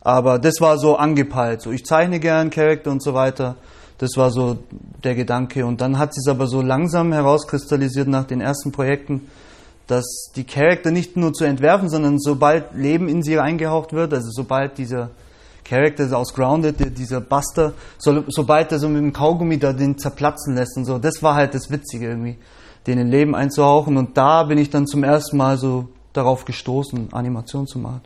Aber 0.00 0.38
das 0.38 0.60
war 0.60 0.78
so 0.78 0.96
angepeilt. 0.96 1.62
So, 1.62 1.72
ich 1.72 1.84
zeichne 1.84 2.20
gern 2.20 2.50
Charakter 2.50 2.90
und 2.90 3.02
so 3.02 3.14
weiter. 3.14 3.56
Das 4.02 4.16
war 4.16 4.32
so 4.32 4.58
der 5.04 5.14
Gedanke. 5.14 5.64
Und 5.64 5.80
dann 5.80 5.96
hat 5.96 6.12
sich 6.12 6.28
aber 6.28 6.48
so 6.48 6.60
langsam 6.60 7.12
herauskristallisiert 7.12 8.08
nach 8.08 8.24
den 8.24 8.40
ersten 8.40 8.72
Projekten, 8.72 9.28
dass 9.86 10.32
die 10.34 10.42
Charakter 10.42 10.90
nicht 10.90 11.16
nur 11.16 11.32
zu 11.32 11.44
entwerfen, 11.44 11.88
sondern 11.88 12.18
sobald 12.18 12.74
Leben 12.74 13.08
in 13.08 13.22
sie 13.22 13.38
eingehaucht 13.38 13.92
wird, 13.92 14.12
also 14.12 14.28
sobald 14.32 14.76
dieser 14.76 15.10
Charakter 15.64 16.18
aus 16.18 16.34
Grounded, 16.34 16.98
dieser 16.98 17.20
Buster, 17.20 17.74
so, 17.96 18.24
sobald 18.26 18.72
er 18.72 18.80
so 18.80 18.88
mit 18.88 19.02
dem 19.02 19.12
Kaugummi 19.12 19.56
da 19.60 19.72
den 19.72 19.96
zerplatzen 19.96 20.56
lässt 20.56 20.76
und 20.76 20.84
so, 20.84 20.98
das 20.98 21.22
war 21.22 21.36
halt 21.36 21.54
das 21.54 21.70
Witzige 21.70 22.08
irgendwie, 22.08 22.38
den 22.88 22.98
in 22.98 23.08
Leben 23.08 23.36
einzuhauchen. 23.36 23.96
Und 23.96 24.16
da 24.16 24.42
bin 24.42 24.58
ich 24.58 24.70
dann 24.70 24.88
zum 24.88 25.04
ersten 25.04 25.36
Mal 25.36 25.58
so 25.58 25.86
darauf 26.12 26.44
gestoßen, 26.44 27.12
Animation 27.12 27.68
zu 27.68 27.78
machen. 27.78 28.00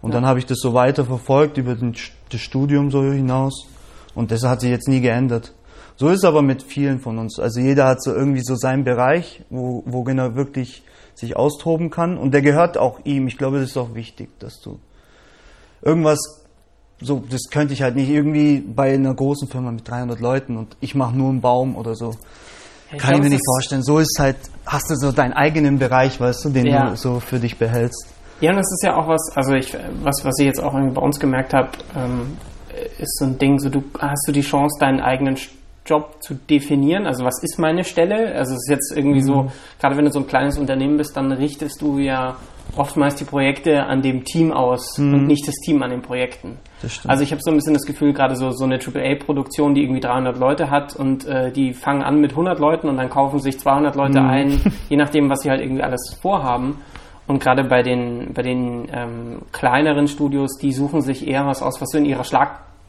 Und 0.00 0.14
dann 0.14 0.24
habe 0.24 0.38
ich 0.38 0.46
das 0.46 0.60
so 0.60 0.72
weiter 0.72 1.04
verfolgt 1.04 1.58
über 1.58 1.74
den, 1.74 1.94
das 2.30 2.40
Studium 2.40 2.90
so 2.90 3.02
hinaus. 3.02 3.66
Und 4.14 4.30
das 4.30 4.42
hat 4.44 4.60
sich 4.60 4.70
jetzt 4.70 4.88
nie 4.88 5.00
geändert. 5.00 5.52
So 5.96 6.08
ist 6.08 6.18
es 6.18 6.24
aber 6.24 6.42
mit 6.42 6.62
vielen 6.62 6.98
von 7.00 7.18
uns. 7.18 7.38
Also 7.38 7.60
jeder 7.60 7.86
hat 7.86 8.02
so 8.02 8.12
irgendwie 8.12 8.42
so 8.42 8.56
seinen 8.56 8.84
Bereich, 8.84 9.42
wo, 9.50 9.82
wo 9.86 10.04
er 10.08 10.34
wirklich 10.34 10.82
sich 11.14 11.36
austoben 11.36 11.90
kann. 11.90 12.18
Und 12.18 12.32
der 12.32 12.42
gehört 12.42 12.76
auch 12.78 13.00
ihm. 13.04 13.28
Ich 13.28 13.38
glaube, 13.38 13.60
das 13.60 13.70
ist 13.70 13.76
auch 13.76 13.94
wichtig, 13.94 14.28
dass 14.40 14.60
du 14.60 14.80
irgendwas, 15.82 16.18
so, 17.00 17.22
das 17.28 17.42
könnte 17.50 17.74
ich 17.74 17.82
halt 17.82 17.94
nicht 17.96 18.08
irgendwie 18.08 18.60
bei 18.60 18.94
einer 18.94 19.14
großen 19.14 19.48
Firma 19.48 19.70
mit 19.70 19.88
300 19.88 20.20
Leuten 20.20 20.56
und 20.56 20.76
ich 20.80 20.94
mache 20.94 21.16
nur 21.16 21.28
einen 21.30 21.40
Baum 21.40 21.76
oder 21.76 21.94
so. 21.94 22.10
Ich 22.90 22.98
Kann 22.98 23.10
ich 23.10 23.16
glaub, 23.16 23.22
mir 23.22 23.30
nicht 23.30 23.44
vorstellen. 23.44 23.82
So 23.82 23.98
ist 23.98 24.16
halt, 24.18 24.36
hast 24.66 24.90
du 24.90 24.94
so 24.96 25.12
deinen 25.12 25.32
eigenen 25.32 25.78
Bereich, 25.78 26.20
weißt 26.20 26.44
du, 26.44 26.50
den 26.50 26.66
Ja. 26.66 26.90
du 26.90 26.96
so 26.96 27.20
für 27.20 27.38
dich 27.38 27.58
behältst. 27.58 28.06
Ja, 28.40 28.50
und 28.50 28.56
das 28.56 28.70
ist 28.72 28.82
ja 28.84 28.96
auch 28.96 29.08
was, 29.08 29.30
also 29.36 29.52
ich, 29.54 29.74
was, 30.02 30.24
was 30.24 30.34
ich 30.38 30.46
jetzt 30.46 30.60
auch 30.62 30.74
irgendwie 30.74 30.94
bei 30.94 31.02
uns 31.02 31.20
gemerkt 31.20 31.54
habe, 31.54 31.70
ähm, 31.96 32.36
ist 32.98 33.18
so 33.18 33.24
ein 33.26 33.38
Ding, 33.38 33.58
so 33.58 33.68
du 33.68 33.82
hast 33.98 34.24
du 34.28 34.32
die 34.32 34.42
Chance, 34.42 34.78
deinen 34.80 35.00
eigenen 35.00 35.36
Job 35.86 36.16
zu 36.22 36.34
definieren. 36.34 37.06
Also 37.06 37.24
was 37.24 37.42
ist 37.42 37.58
meine 37.58 37.84
Stelle? 37.84 38.34
Also 38.34 38.54
es 38.54 38.60
ist 38.64 38.70
jetzt 38.70 38.96
irgendwie 38.96 39.20
Mhm. 39.20 39.26
so, 39.26 39.52
gerade 39.80 39.96
wenn 39.96 40.06
du 40.06 40.10
so 40.10 40.20
ein 40.20 40.26
kleines 40.26 40.56
Unternehmen 40.58 40.96
bist, 40.96 41.14
dann 41.16 41.30
richtest 41.30 41.82
du 41.82 41.98
ja 41.98 42.36
oftmals 42.76 43.16
die 43.16 43.24
Projekte 43.24 43.82
an 43.84 44.00
dem 44.00 44.24
Team 44.24 44.50
aus 44.50 44.98
und 44.98 45.26
nicht 45.26 45.46
das 45.46 45.54
Team 45.56 45.82
an 45.82 45.90
den 45.90 46.00
Projekten. 46.00 46.56
Mhm. 46.82 46.88
Also 47.06 47.22
ich 47.22 47.32
habe 47.32 47.42
so 47.42 47.50
ein 47.50 47.56
bisschen 47.56 47.74
das 47.74 47.84
Gefühl, 47.84 48.14
gerade 48.14 48.34
so, 48.34 48.50
so 48.52 48.64
eine 48.64 48.78
AAA-Produktion, 48.78 49.74
die 49.74 49.82
irgendwie 49.82 50.00
300 50.00 50.38
Leute 50.38 50.70
hat 50.70 50.96
und 50.96 51.26
äh, 51.26 51.52
die 51.52 51.74
fangen 51.74 52.02
an 52.02 52.18
mit 52.20 52.30
100 52.30 52.58
Leuten 52.58 52.88
und 52.88 52.96
dann 52.96 53.10
kaufen 53.10 53.38
sich 53.40 53.58
200 53.60 53.94
Leute 53.94 54.20
Mhm. 54.20 54.26
ein, 54.28 54.60
je 54.88 54.96
nachdem, 54.96 55.28
was 55.28 55.40
sie 55.40 55.50
halt 55.50 55.60
irgendwie 55.60 55.82
alles 55.82 56.16
vorhaben. 56.22 56.78
Und 57.26 57.42
gerade 57.42 57.64
bei 57.64 57.82
den, 57.82 58.32
bei 58.34 58.42
den 58.42 58.86
ähm, 58.92 59.42
kleineren 59.52 60.08
Studios, 60.08 60.56
die 60.58 60.72
suchen 60.72 61.00
sich 61.02 61.26
eher 61.28 61.46
was 61.46 61.62
aus, 61.62 61.80
was 61.80 61.90
so 61.90 61.98
in 61.98 62.04
ihrer 62.06 62.24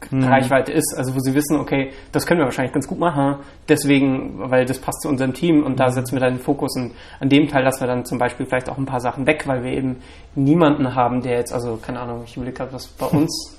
Schlagreichweite 0.08 0.72
ist. 0.72 0.94
Also 0.96 1.14
wo 1.14 1.18
sie 1.20 1.34
wissen, 1.34 1.58
okay, 1.58 1.92
das 2.12 2.26
können 2.26 2.40
wir 2.40 2.44
wahrscheinlich 2.44 2.72
ganz 2.72 2.86
gut 2.86 2.98
machen, 2.98 3.36
deswegen, 3.68 4.50
weil 4.50 4.64
das 4.64 4.78
passt 4.78 5.02
zu 5.02 5.08
unserem 5.08 5.34
Team 5.34 5.64
und 5.64 5.78
da 5.78 5.90
setzen 5.90 6.16
wir 6.16 6.20
dann 6.20 6.34
den 6.34 6.42
Fokus 6.42 6.76
und 6.76 6.92
an 7.20 7.28
dem 7.28 7.48
Teil 7.48 7.64
lassen 7.64 7.80
wir 7.80 7.88
dann 7.88 8.04
zum 8.04 8.18
Beispiel 8.18 8.46
vielleicht 8.46 8.68
auch 8.68 8.78
ein 8.78 8.86
paar 8.86 9.00
Sachen 9.00 9.26
weg, 9.26 9.44
weil 9.46 9.62
wir 9.62 9.72
eben 9.72 9.96
niemanden 10.34 10.94
haben, 10.94 11.22
der 11.22 11.38
jetzt, 11.38 11.52
also 11.52 11.76
keine 11.76 12.00
Ahnung, 12.00 12.22
ich 12.24 12.36
überlege 12.36 12.56
gerade, 12.56 12.72
was 12.72 12.86
bei 12.86 13.06
uns 13.16 13.56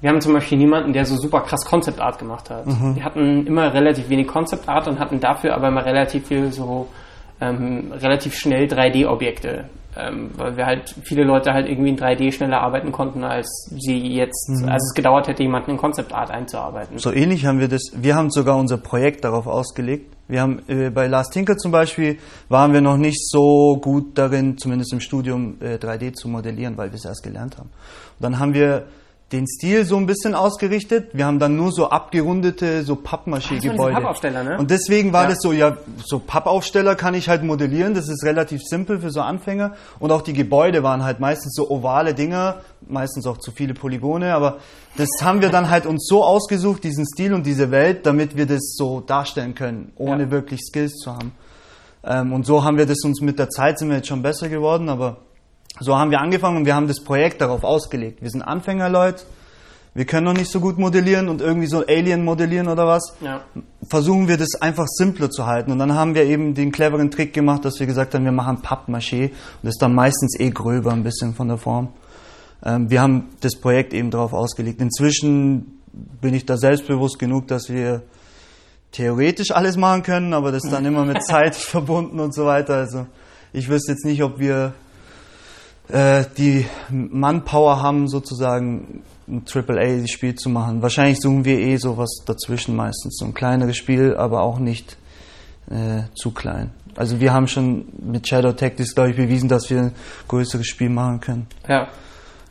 wir 0.00 0.10
haben 0.10 0.20
zum 0.20 0.34
Beispiel 0.34 0.58
niemanden, 0.58 0.92
der 0.92 1.06
so 1.06 1.16
super 1.16 1.40
krass 1.40 1.64
Concept 1.64 1.98
Art 1.98 2.18
gemacht 2.18 2.50
hat. 2.50 2.66
Wir 2.94 3.02
hatten 3.02 3.46
immer 3.46 3.72
relativ 3.72 4.10
wenig 4.10 4.26
Concept 4.26 4.68
Art 4.68 4.86
und 4.86 4.98
hatten 4.98 5.18
dafür 5.18 5.54
aber 5.54 5.68
immer 5.68 5.82
relativ 5.86 6.26
viel 6.28 6.52
so 6.52 6.88
ähm, 7.44 7.92
relativ 7.92 8.34
schnell 8.34 8.66
3D-Objekte. 8.66 9.64
Ähm, 9.96 10.30
weil 10.36 10.56
wir 10.56 10.66
halt 10.66 10.92
viele 11.04 11.22
Leute 11.22 11.52
halt 11.52 11.68
irgendwie 11.68 11.90
in 11.90 11.96
3D 11.96 12.32
schneller 12.32 12.60
arbeiten 12.60 12.90
konnten, 12.90 13.22
als 13.22 13.70
sie 13.78 13.96
jetzt, 13.96 14.50
als 14.66 14.82
es 14.90 14.94
gedauert 14.94 15.28
hätte, 15.28 15.44
jemanden 15.44 15.70
in 15.70 15.76
Concept 15.76 16.12
Art 16.12 16.32
einzuarbeiten. 16.32 16.98
So 16.98 17.12
ähnlich 17.12 17.46
haben 17.46 17.60
wir 17.60 17.68
das, 17.68 17.92
wir 17.94 18.16
haben 18.16 18.30
sogar 18.32 18.56
unser 18.56 18.76
Projekt 18.76 19.24
darauf 19.24 19.46
ausgelegt. 19.46 20.12
Wir 20.26 20.40
haben 20.40 20.62
äh, 20.66 20.90
bei 20.90 21.06
Lars 21.06 21.30
Tinker 21.30 21.56
zum 21.56 21.70
Beispiel 21.70 22.18
waren 22.48 22.72
wir 22.72 22.80
noch 22.80 22.96
nicht 22.96 23.20
so 23.28 23.78
gut 23.80 24.18
darin, 24.18 24.58
zumindest 24.58 24.92
im 24.92 24.98
Studium 24.98 25.58
äh, 25.60 25.76
3D 25.76 26.14
zu 26.14 26.28
modellieren, 26.28 26.76
weil 26.76 26.90
wir 26.90 26.96
es 26.96 27.04
erst 27.04 27.22
gelernt 27.22 27.56
haben. 27.56 27.68
Und 28.18 28.22
dann 28.22 28.40
haben 28.40 28.52
wir 28.52 28.86
den 29.32 29.46
Stil 29.48 29.84
so 29.84 29.96
ein 29.96 30.06
bisschen 30.06 30.34
ausgerichtet. 30.34 31.08
Wir 31.12 31.26
haben 31.26 31.38
dann 31.38 31.56
nur 31.56 31.72
so 31.72 31.88
abgerundete, 31.90 32.84
so 32.84 32.94
diese 32.94 33.02
Pappmaché-Gebäude. 33.08 33.94
Pappaufsteller, 33.94 34.44
ne? 34.44 34.58
Und 34.58 34.70
deswegen 34.70 35.12
war 35.12 35.24
Ja. 35.24 35.30
das 35.30 35.38
so, 35.40 35.52
ja, 35.52 35.76
so 36.04 36.20
Pappaufsteller 36.20 36.94
kann 36.94 37.14
ich 37.14 37.28
halt 37.28 37.42
modellieren. 37.42 37.94
Das 37.94 38.08
ist 38.08 38.22
relativ 38.24 38.62
simpel 38.62 39.00
für 39.00 39.10
so 39.10 39.22
Anfänger. 39.22 39.72
Und 39.98 40.12
auch 40.12 40.22
die 40.22 40.34
Gebäude 40.34 40.82
waren 40.82 41.02
halt 41.02 41.18
meistens 41.20 41.54
so 41.54 41.68
ovale 41.70 42.14
Dinger, 42.14 42.60
meistens 42.86 43.26
auch 43.26 43.38
zu 43.38 43.50
viele 43.50 43.74
Polygone. 43.74 44.34
Aber 44.34 44.58
das 44.96 45.08
haben 45.22 45.40
wir 45.40 45.48
dann 45.48 45.68
halt 45.70 45.86
uns 45.86 46.06
so 46.06 46.22
ausgesucht, 46.22 46.84
diesen 46.84 47.04
Stil 47.06 47.32
und 47.34 47.44
diese 47.44 47.70
Welt, 47.70 48.06
damit 48.06 48.36
wir 48.36 48.46
das 48.46 48.74
so 48.76 49.00
darstellen 49.00 49.54
können, 49.54 49.92
ohne 49.96 50.24
Ja. 50.24 50.30
wirklich 50.30 50.60
Skills 50.60 50.96
zu 50.98 51.12
haben. 51.12 51.32
Ähm, 52.04 52.32
und 52.34 52.44
so 52.46 52.62
haben 52.62 52.76
wir 52.76 52.86
das 52.86 52.98
uns 53.04 53.20
mit 53.22 53.38
der 53.38 53.48
Zeit 53.48 53.78
sind 53.78 53.88
wir 53.88 53.96
jetzt 53.96 54.08
schon 54.08 54.22
besser 54.22 54.48
geworden, 54.50 54.88
aber 54.90 55.16
So 55.80 55.96
haben 55.96 56.10
wir 56.10 56.20
angefangen 56.20 56.58
und 56.58 56.66
wir 56.66 56.74
haben 56.74 56.86
das 56.86 57.02
Projekt 57.02 57.40
darauf 57.40 57.64
ausgelegt. 57.64 58.22
Wir 58.22 58.30
sind 58.30 58.42
Anfängerleute, 58.42 59.24
wir 59.96 60.06
können 60.06 60.24
noch 60.24 60.34
nicht 60.34 60.50
so 60.50 60.58
gut 60.58 60.76
modellieren 60.76 61.28
und 61.28 61.40
irgendwie 61.40 61.68
so 61.68 61.84
Alien 61.86 62.24
modellieren 62.24 62.66
oder 62.66 62.86
was. 62.86 63.14
Ja. 63.20 63.42
Versuchen 63.86 64.26
wir 64.26 64.36
das 64.36 64.60
einfach 64.60 64.86
simpler 64.88 65.30
zu 65.30 65.46
halten. 65.46 65.70
Und 65.70 65.78
dann 65.78 65.94
haben 65.94 66.16
wir 66.16 66.24
eben 66.24 66.54
den 66.54 66.72
cleveren 66.72 67.12
Trick 67.12 67.32
gemacht, 67.32 67.64
dass 67.64 67.78
wir 67.78 67.86
gesagt 67.86 68.14
haben, 68.14 68.24
wir 68.24 68.32
machen 68.32 68.58
Pappmaché. 68.58 69.26
Und 69.26 69.62
das 69.62 69.74
ist 69.74 69.82
dann 69.82 69.94
meistens 69.94 70.38
eh 70.40 70.50
gröber 70.50 70.92
ein 70.92 71.04
bisschen 71.04 71.34
von 71.34 71.46
der 71.46 71.58
Form. 71.58 71.88
Ähm, 72.64 72.90
wir 72.90 73.00
haben 73.00 73.28
das 73.40 73.54
Projekt 73.54 73.94
eben 73.94 74.10
darauf 74.10 74.32
ausgelegt. 74.32 74.80
Inzwischen 74.80 75.80
bin 75.92 76.34
ich 76.34 76.44
da 76.44 76.56
selbstbewusst 76.56 77.20
genug, 77.20 77.46
dass 77.46 77.68
wir 77.68 78.02
theoretisch 78.90 79.52
alles 79.52 79.76
machen 79.76 80.02
können, 80.02 80.34
aber 80.34 80.50
das 80.50 80.64
ist 80.64 80.72
dann 80.72 80.84
immer 80.84 81.04
mit 81.04 81.22
Zeit 81.24 81.54
verbunden 81.54 82.18
und 82.18 82.34
so 82.34 82.46
weiter. 82.46 82.74
Also 82.74 83.06
ich 83.52 83.68
wüsste 83.68 83.92
jetzt 83.92 84.04
nicht, 84.04 84.24
ob 84.24 84.40
wir 84.40 84.72
äh, 85.88 86.24
die 86.36 86.66
Manpower 86.90 87.82
haben, 87.82 88.08
sozusagen 88.08 89.02
ein 89.28 89.44
AAA-Spiel 89.52 90.34
zu 90.34 90.48
machen. 90.48 90.82
Wahrscheinlich 90.82 91.20
suchen 91.20 91.44
wir 91.44 91.58
eh 91.58 91.76
sowas 91.76 92.22
dazwischen 92.26 92.76
meistens. 92.76 93.18
So 93.18 93.26
ein 93.26 93.34
kleineres 93.34 93.76
Spiel, 93.76 94.14
aber 94.16 94.42
auch 94.42 94.58
nicht 94.58 94.96
äh, 95.70 96.02
zu 96.14 96.30
klein. 96.30 96.70
Also 96.96 97.20
wir 97.20 97.32
haben 97.32 97.48
schon 97.48 97.86
mit 98.02 98.28
Shadow 98.28 98.52
Tactics, 98.52 98.94
glaube 98.94 99.10
ich, 99.10 99.16
bewiesen, 99.16 99.48
dass 99.48 99.68
wir 99.70 99.80
ein 99.80 99.92
größeres 100.28 100.66
Spiel 100.66 100.90
machen 100.90 101.20
können. 101.20 101.46
Ja. 101.68 101.88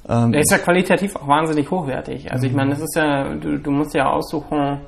Ähm, 0.07 0.31
der 0.33 0.41
ist 0.41 0.51
ja 0.51 0.57
qualitativ 0.57 1.15
auch 1.15 1.27
wahnsinnig 1.27 1.69
hochwertig. 1.71 2.31
Also 2.31 2.47
ich 2.47 2.53
meine, 2.53 2.71
das 2.71 2.81
ist 2.81 2.95
ja, 2.95 3.33
du, 3.35 3.57
du 3.57 3.71
musst 3.71 3.93
ja 3.93 4.09
aussuchen. 4.09 4.81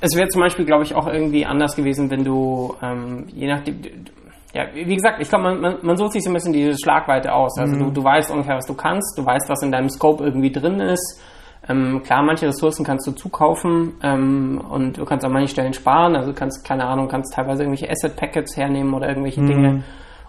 Es 0.00 0.16
wäre 0.16 0.28
zum 0.28 0.40
Beispiel, 0.40 0.64
glaube 0.64 0.84
ich, 0.84 0.94
auch 0.94 1.06
irgendwie 1.06 1.46
anders 1.46 1.76
gewesen, 1.76 2.10
wenn 2.10 2.24
du, 2.24 2.74
ähm, 2.82 3.26
je 3.28 3.46
nachdem, 3.46 3.80
ja, 4.54 4.64
wie 4.72 4.94
gesagt, 4.94 5.20
ich 5.20 5.28
glaube, 5.28 5.44
man, 5.44 5.60
man, 5.60 5.76
man, 5.82 5.96
sucht 5.96 6.12
sich 6.12 6.24
so 6.24 6.30
ein 6.30 6.34
bisschen 6.34 6.52
diese 6.52 6.76
Schlagweite 6.78 7.32
aus. 7.32 7.58
Also 7.58 7.76
mhm. 7.76 7.80
du, 7.80 7.90
du 7.90 8.04
weißt 8.04 8.30
ungefähr, 8.30 8.56
was 8.56 8.66
du 8.66 8.74
kannst, 8.74 9.18
du 9.18 9.24
weißt, 9.24 9.48
was 9.48 9.62
in 9.62 9.70
deinem 9.70 9.90
Scope 9.90 10.24
irgendwie 10.24 10.50
drin 10.50 10.80
ist. 10.80 11.20
Ähm, 11.68 12.02
klar, 12.02 12.22
manche 12.22 12.46
Ressourcen 12.46 12.84
kannst 12.84 13.06
du 13.06 13.12
zukaufen 13.12 13.94
ähm, 14.02 14.60
und 14.70 14.96
du 14.96 15.04
kannst 15.04 15.26
an 15.26 15.32
manchen 15.32 15.48
Stellen 15.48 15.74
sparen. 15.74 16.16
Also 16.16 16.32
du 16.32 16.38
kannst, 16.38 16.64
keine 16.64 16.86
Ahnung, 16.86 17.08
kannst 17.08 17.34
teilweise 17.34 17.62
irgendwelche 17.62 17.90
Asset-Packets 17.90 18.56
hernehmen 18.56 18.94
oder 18.94 19.08
irgendwelche 19.08 19.42
mhm. 19.42 19.46
Dinge 19.46 19.84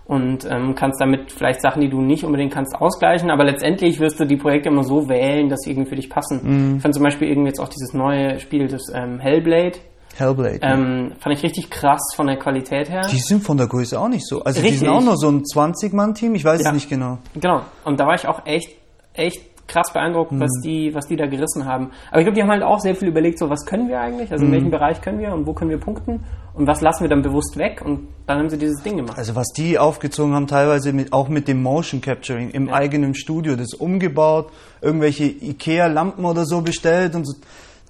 und 0.09 0.43
ähm, 0.49 0.73
kannst 0.73 0.99
damit 0.99 1.31
vielleicht 1.31 1.61
Sachen, 1.61 1.81
die 1.81 1.89
du 1.89 2.01
nicht 2.01 2.23
unbedingt 2.25 2.51
kannst, 2.51 2.75
ausgleichen. 2.75 3.29
Aber 3.29 3.45
letztendlich 3.45 3.99
wirst 3.99 4.19
du 4.19 4.25
die 4.25 4.37
Projekte 4.37 4.69
immer 4.69 4.83
so 4.83 5.07
wählen, 5.07 5.49
dass 5.49 5.59
sie 5.61 5.69
irgendwie 5.69 5.89
für 5.89 5.95
dich 5.95 6.09
passen. 6.09 6.41
Mhm. 6.43 6.75
Ich 6.77 6.81
fand 6.81 6.95
zum 6.95 7.03
Beispiel 7.03 7.29
irgendwie 7.29 7.49
jetzt 7.49 7.59
auch 7.59 7.69
dieses 7.69 7.93
neue 7.93 8.39
Spiel, 8.39 8.67
das 8.67 8.91
ähm, 8.93 9.19
Hellblade 9.19 9.77
Hellblade. 10.17 10.59
Ähm, 10.61 11.13
fand 11.19 11.35
ich 11.35 11.43
richtig 11.43 11.69
krass 11.69 12.01
von 12.15 12.27
der 12.27 12.37
Qualität 12.37 12.89
her. 12.89 13.07
Die 13.11 13.19
sind 13.19 13.43
von 13.43 13.57
der 13.57 13.67
Größe 13.67 13.99
auch 13.99 14.09
nicht 14.09 14.27
so. 14.27 14.43
Also 14.43 14.59
richtig. 14.59 14.79
die 14.79 14.85
sind 14.85 14.89
auch 14.89 15.03
nur 15.03 15.17
so 15.17 15.29
ein 15.29 15.43
20-Mann-Team, 15.43 16.35
ich 16.35 16.43
weiß 16.43 16.61
ja. 16.61 16.69
es 16.69 16.73
nicht 16.73 16.89
genau. 16.89 17.19
Genau. 17.35 17.61
Und 17.85 17.99
da 17.99 18.05
war 18.05 18.15
ich 18.15 18.27
auch 18.27 18.45
echt, 18.45 18.71
echt 19.13 19.41
krass 19.69 19.93
beeindruckt, 19.93 20.31
mhm. 20.31 20.41
was 20.41 20.51
die, 20.63 20.93
was 20.93 21.07
die 21.07 21.15
da 21.15 21.27
gerissen 21.27 21.65
haben. 21.65 21.91
Aber 22.09 22.19
ich 22.19 22.25
glaube, 22.25 22.35
die 22.35 22.41
haben 22.41 22.49
halt 22.49 22.63
auch 22.63 22.79
sehr 22.79 22.95
viel 22.95 23.07
überlegt, 23.07 23.39
so 23.39 23.49
was 23.49 23.65
können 23.65 23.87
wir 23.87 24.01
eigentlich, 24.01 24.31
also 24.31 24.43
in 24.43 24.49
mhm. 24.49 24.55
welchem 24.55 24.71
Bereich 24.71 25.01
können 25.01 25.19
wir 25.19 25.31
und 25.31 25.47
wo 25.47 25.53
können 25.53 25.69
wir 25.69 25.79
punkten 25.79 26.25
und 26.53 26.67
was 26.67 26.81
lassen 26.81 27.03
wir 27.03 27.09
dann 27.09 27.21
bewusst 27.21 27.55
weg 27.57 27.81
und 27.85 28.09
dann 28.25 28.39
haben 28.39 28.49
sie 28.49 28.57
dieses 28.57 28.83
Ding 28.83 28.97
gemacht. 28.97 29.17
Also 29.17 29.35
was 29.35 29.47
die 29.55 29.79
aufgezogen 29.79 30.33
haben, 30.33 30.47
teilweise 30.47 30.91
mit, 30.91 31.13
auch 31.13 31.29
mit 31.29 31.47
dem 31.47 31.61
Motion 31.63 32.01
Capturing 32.01 32.49
im 32.49 32.67
ja. 32.67 32.73
eigenen 32.73 33.15
Studio, 33.15 33.55
das 33.55 33.73
umgebaut, 33.73 34.51
irgendwelche 34.81 35.25
Ikea-Lampen 35.25 36.25
oder 36.25 36.45
so 36.45 36.61
bestellt 36.61 37.15
und 37.15 37.25
so 37.25 37.35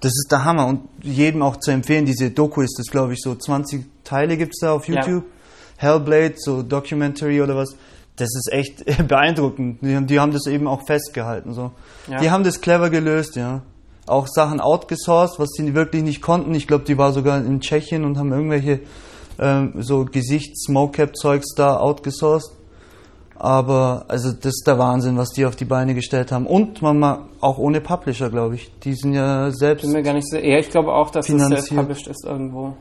das 0.00 0.12
ist 0.12 0.28
der 0.30 0.44
Hammer 0.44 0.66
und 0.66 0.88
jedem 1.02 1.42
auch 1.42 1.56
zu 1.56 1.70
empfehlen. 1.70 2.06
Diese 2.06 2.30
Doku 2.30 2.62
ist 2.62 2.78
das, 2.78 2.86
glaube 2.86 3.12
ich, 3.12 3.20
so 3.20 3.34
20 3.34 3.84
Teile 4.02 4.36
gibt 4.36 4.54
es 4.54 4.60
da 4.60 4.72
auf 4.72 4.88
YouTube. 4.88 5.24
Ja. 5.24 5.88
Hellblade, 5.88 6.34
so 6.36 6.62
Documentary 6.62 7.40
oder 7.40 7.56
was. 7.56 7.76
Das 8.16 8.28
ist 8.34 8.50
echt 8.52 8.84
beeindruckend. 9.08 9.78
Die, 9.82 10.06
die 10.06 10.20
haben 10.20 10.32
das 10.32 10.46
eben 10.46 10.66
auch 10.66 10.86
festgehalten. 10.86 11.52
So. 11.52 11.72
Ja. 12.08 12.18
Die 12.18 12.30
haben 12.30 12.44
das 12.44 12.60
clever 12.60 12.90
gelöst, 12.90 13.36
ja. 13.36 13.62
Auch 14.06 14.26
Sachen 14.26 14.60
outgesourced, 14.60 15.38
was 15.38 15.50
sie 15.50 15.74
wirklich 15.74 16.02
nicht 16.02 16.20
konnten. 16.22 16.54
Ich 16.54 16.66
glaube, 16.66 16.84
die 16.84 16.98
war 16.98 17.12
sogar 17.12 17.38
in 17.38 17.60
Tschechien 17.60 18.04
und 18.04 18.18
haben 18.18 18.32
irgendwelche 18.32 18.80
ähm, 19.38 19.74
so 19.78 20.04
Gesichts-Mocap-Zeugs 20.04 21.54
da 21.54 21.76
outgesourced. 21.78 22.50
Aber 23.42 24.04
also 24.06 24.32
das 24.32 24.52
ist 24.52 24.64
der 24.66 24.78
Wahnsinn, 24.78 25.16
was 25.16 25.30
die 25.30 25.46
auf 25.46 25.56
die 25.56 25.64
Beine 25.64 25.94
gestellt 25.94 26.30
haben. 26.30 26.46
Und 26.46 26.82
man 26.82 26.98
mal 26.98 27.28
auch 27.40 27.56
ohne 27.56 27.80
Publisher, 27.80 28.28
glaube 28.28 28.56
ich. 28.56 28.70
Die 28.80 28.92
sind 28.92 29.14
ja 29.14 29.50
selbst. 29.50 29.80
Bin 29.80 29.92
mir 29.92 30.02
gar 30.02 30.12
nicht 30.12 30.28
so. 30.28 30.36
Ja, 30.36 30.58
ich 30.58 30.68
glaube 30.68 30.92
auch, 30.92 31.08
dass 31.08 31.26
es 31.26 31.46
selbst 31.46 31.74
published 31.74 32.06
ist 32.06 32.26
irgendwo. 32.26 32.74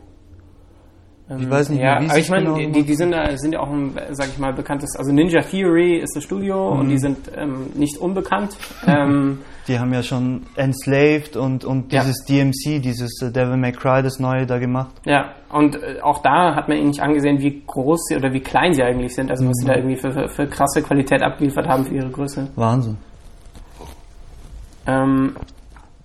Ich 1.38 1.50
weiß 1.50 1.70
nicht, 1.70 1.82
ja, 1.82 2.02
wie 2.02 2.10
aber 2.10 2.18
ich 2.18 2.30
meine, 2.30 2.46
genau 2.54 2.72
die, 2.72 2.84
die 2.84 2.96
sind, 2.96 3.16
sind 3.36 3.54
ja 3.54 3.60
auch 3.60 3.70
ein, 3.70 3.94
sag 4.12 4.30
ich 4.30 4.40
mal, 4.40 4.52
bekanntes, 4.52 4.96
also 4.96 5.12
Ninja 5.12 5.42
Theory 5.42 5.98
ist 5.98 6.16
das 6.16 6.24
Studio 6.24 6.74
mhm. 6.74 6.80
und 6.80 6.90
die 6.90 6.98
sind 6.98 7.18
ähm, 7.38 7.68
nicht 7.76 7.98
unbekannt. 7.98 8.58
ähm, 8.88 9.42
die 9.68 9.78
haben 9.78 9.94
ja 9.94 10.02
schon 10.02 10.48
Enslaved 10.56 11.38
und, 11.38 11.66
und 11.66 11.92
dieses 11.92 12.28
ja. 12.28 12.44
DMC, 12.44 12.82
dieses 12.82 13.22
äh, 13.22 13.32
Devil 13.32 13.58
May 13.58 13.74
Cry, 13.74 14.02
das 14.02 14.20
neue 14.20 14.48
da 14.48 14.58
gemacht. 14.58 14.96
Ja, 15.06 15.36
und 15.52 15.76
äh, 15.76 16.02
auch 16.02 16.24
da 16.24 16.56
hat 16.56 16.68
man 16.68 16.78
ihnen 16.78 16.88
nicht 16.88 17.02
angesehen, 17.02 17.40
wie 17.40 17.62
groß 17.66 18.08
sie 18.08 18.16
oder 18.16 18.34
wie 18.34 18.40
klein 18.40 18.74
sie 18.74 18.82
eigentlich 18.82 19.14
sind, 19.14 19.30
also 19.30 19.46
was 19.46 19.58
mhm. 19.58 19.62
sie 19.62 19.68
da 19.68 19.76
irgendwie 19.76 19.98
für, 19.98 20.12
für, 20.12 20.28
für, 20.30 20.48
krasse 20.48 20.82
Qualität 20.82 21.22
abgeliefert 21.22 21.68
haben 21.68 21.86
für 21.86 21.94
ihre 21.94 22.10
Größe. 22.10 22.48
Wahnsinn. 22.56 22.98
Ähm, 24.88 25.36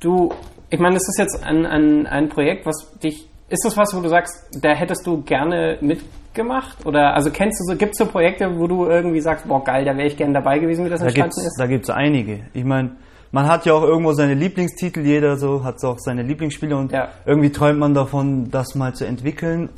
du, 0.00 0.30
ich 0.68 0.78
meine, 0.78 0.96
das 0.96 1.08
ist 1.08 1.18
jetzt 1.18 1.42
ein, 1.42 1.64
ein, 1.64 2.06
ein 2.06 2.28
Projekt, 2.28 2.66
was 2.66 2.98
dich 3.02 3.26
ist 3.54 3.64
das 3.64 3.76
was, 3.76 3.94
wo 3.94 4.00
du 4.00 4.08
sagst, 4.08 4.34
da 4.60 4.70
hättest 4.74 5.06
du 5.06 5.22
gerne 5.22 5.78
mitgemacht? 5.80 6.84
Oder 6.84 7.14
also 7.14 7.30
kennst 7.30 7.60
du 7.60 7.72
so, 7.72 7.78
gibt 7.78 7.92
es 7.92 7.98
so 7.98 8.06
Projekte, 8.06 8.58
wo 8.58 8.66
du 8.66 8.86
irgendwie 8.86 9.20
sagst, 9.20 9.46
boah 9.46 9.62
geil, 9.62 9.84
da 9.84 9.96
wäre 9.96 10.08
ich 10.08 10.16
gerne 10.16 10.34
dabei 10.34 10.58
gewesen, 10.58 10.84
wie 10.84 10.90
das 10.90 11.00
da 11.00 11.06
entstanden 11.06 11.40
ist? 11.40 11.56
Da 11.58 11.66
gibt 11.66 11.84
es 11.84 11.90
einige. 11.90 12.40
Ich 12.52 12.64
meine, 12.64 12.96
man 13.30 13.46
hat 13.46 13.64
ja 13.64 13.74
auch 13.74 13.82
irgendwo 13.82 14.12
seine 14.12 14.34
Lieblingstitel, 14.34 15.00
jeder 15.00 15.36
so 15.36 15.64
hat 15.64 15.82
auch 15.84 15.98
seine 15.98 16.22
Lieblingsspiele 16.22 16.76
und 16.76 16.92
ja. 16.92 17.08
irgendwie 17.24 17.50
träumt 17.50 17.78
man 17.78 17.94
davon, 17.94 18.50
das 18.50 18.74
mal 18.74 18.94
zu 18.94 19.06
entwickeln, 19.06 19.68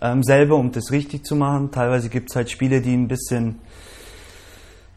ähm, 0.00 0.22
selber, 0.22 0.56
um 0.56 0.72
das 0.72 0.90
richtig 0.90 1.24
zu 1.24 1.36
machen. 1.36 1.70
Teilweise 1.70 2.08
gibt 2.08 2.30
es 2.30 2.36
halt 2.36 2.50
Spiele, 2.50 2.80
die 2.80 2.94
ein 2.94 3.08
bisschen 3.08 3.60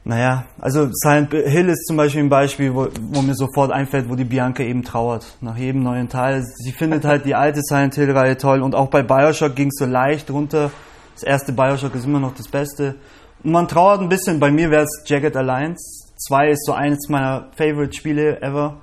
naja, 0.04 0.46
also 0.60 0.90
Silent 0.92 1.32
Hill 1.32 1.70
ist 1.70 1.86
zum 1.86 1.96
Beispiel 1.96 2.24
ein 2.24 2.30
Beispiel, 2.30 2.74
wo, 2.74 2.88
wo, 3.00 3.22
mir 3.22 3.36
sofort 3.36 3.72
einfällt, 3.72 4.10
wo 4.10 4.16
die 4.16 4.24
Bianca 4.24 4.64
eben 4.64 4.84
trauert. 4.84 5.38
Nach 5.42 5.56
jedem 5.56 5.84
neuen 5.84 6.10
Teil. 6.10 6.44
Sie 6.44 6.72
findet 6.72 7.06
halt 7.06 7.26
die 7.26 7.36
alte 7.36 7.62
Silent 7.62 7.94
Hill-Reihe 7.94 8.38
toll 8.38 8.64
und 8.64 8.74
auch 8.74 8.90
bei 8.90 9.04
Bioshock 9.04 9.56
ging 9.56 9.68
es 9.68 9.78
so 9.78 9.86
leicht 9.86 10.32
runter. 10.32 10.72
Das 11.14 11.24
erste 11.24 11.54
Bioshock 11.54 11.94
ist 11.94 12.06
immer 12.06 12.20
noch 12.20 12.34
das 12.34 12.48
Beste. 12.48 12.96
Und 13.44 13.52
man 13.52 13.68
trauert 13.68 14.02
ein 14.02 14.10
bisschen. 14.10 14.40
Bei 14.40 14.50
mir 14.50 14.72
wäre 14.72 14.84
es 14.84 15.04
Jagged 15.06 15.38
Alliance. 15.38 16.12
Zwei 16.18 16.50
ist 16.50 16.66
so 16.66 16.74
eines 16.74 17.08
meiner 17.08 17.50
Favorite-Spiele 17.56 18.42
ever. 18.42 18.78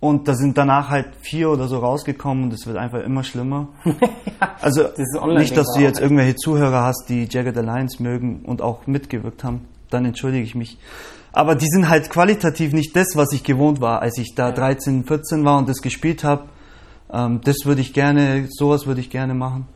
Und 0.00 0.26
da 0.26 0.34
sind 0.34 0.58
danach 0.58 0.90
halt 0.90 1.14
vier 1.20 1.48
oder 1.50 1.68
so 1.68 1.78
rausgekommen 1.78 2.44
und 2.44 2.52
es 2.52 2.66
wird 2.66 2.76
einfach 2.76 3.02
immer 3.02 3.22
schlimmer. 3.22 3.68
also 4.60 4.88
nicht, 5.28 5.56
dass 5.56 5.72
du 5.74 5.80
jetzt 5.80 6.00
irgendwelche 6.00 6.34
Zuhörer 6.36 6.82
hast, 6.82 7.08
die 7.08 7.26
Jagged 7.30 7.56
Alliance 7.56 8.02
mögen 8.02 8.42
und 8.44 8.62
auch 8.62 8.86
mitgewirkt 8.86 9.42
haben 9.42 9.66
dann 9.90 10.04
entschuldige 10.04 10.44
ich 10.44 10.54
mich. 10.54 10.78
Aber 11.32 11.54
die 11.54 11.66
sind 11.68 11.88
halt 11.88 12.08
qualitativ 12.08 12.72
nicht 12.72 12.96
das, 12.96 13.08
was 13.14 13.32
ich 13.32 13.44
gewohnt 13.44 13.80
war, 13.80 14.00
als 14.00 14.16
ich 14.18 14.34
da 14.34 14.52
13, 14.52 15.04
14 15.04 15.44
war 15.44 15.58
und 15.58 15.68
das 15.68 15.82
gespielt 15.82 16.24
habe. 16.24 16.44
Ähm, 17.12 17.40
das 17.44 17.64
würde 17.64 17.80
ich 17.80 17.92
gerne, 17.92 18.48
sowas 18.50 18.86
würde 18.86 19.00
ich 19.00 19.10
gerne 19.10 19.34
machen. 19.34 19.68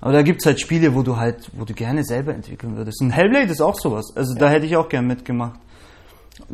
Aber 0.00 0.12
da 0.12 0.22
gibt 0.22 0.40
es 0.40 0.46
halt 0.46 0.60
Spiele, 0.60 0.94
wo 0.94 1.02
du 1.02 1.16
halt, 1.16 1.50
wo 1.52 1.64
du 1.64 1.74
gerne 1.74 2.04
selber 2.04 2.34
entwickeln 2.34 2.76
würdest. 2.76 3.00
Und 3.00 3.10
Hellblade 3.10 3.50
ist 3.50 3.60
auch 3.60 3.78
sowas. 3.78 4.12
Also 4.16 4.34
ja. 4.34 4.40
da 4.40 4.50
hätte 4.50 4.66
ich 4.66 4.76
auch 4.76 4.88
gerne 4.88 5.06
mitgemacht. 5.06 5.58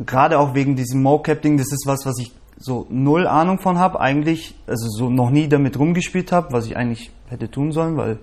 Gerade 0.05 0.37
auch 0.37 0.53
wegen 0.53 0.75
diesem 0.75 1.01
Mocap-Ding, 1.01 1.57
das 1.57 1.71
ist 1.71 1.85
was, 1.85 2.05
was 2.05 2.19
ich 2.19 2.31
so 2.57 2.85
null 2.89 3.25
Ahnung 3.25 3.59
von 3.59 3.79
habe, 3.79 3.99
eigentlich, 3.99 4.53
also 4.67 4.87
so 4.89 5.09
noch 5.09 5.29
nie 5.29 5.47
damit 5.47 5.79
rumgespielt 5.79 6.31
habe, 6.31 6.51
was 6.51 6.65
ich 6.65 6.75
eigentlich 6.75 7.11
hätte 7.29 7.49
tun 7.49 7.71
sollen, 7.71 7.95
weil 7.95 8.19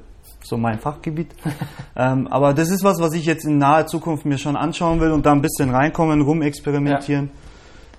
so 0.48 0.56
mein 0.56 0.78
Fachgebiet. 0.78 1.28
ähm, 1.96 2.26
aber 2.28 2.54
das 2.54 2.70
ist 2.70 2.84
was, 2.84 3.00
was 3.00 3.14
ich 3.14 3.24
jetzt 3.24 3.44
in 3.44 3.58
naher 3.58 3.86
Zukunft 3.86 4.24
mir 4.24 4.38
schon 4.38 4.56
anschauen 4.56 5.00
will 5.00 5.12
und 5.12 5.26
da 5.26 5.32
ein 5.32 5.42
bisschen 5.42 5.70
reinkommen, 5.70 6.20
rumexperimentieren. 6.22 7.30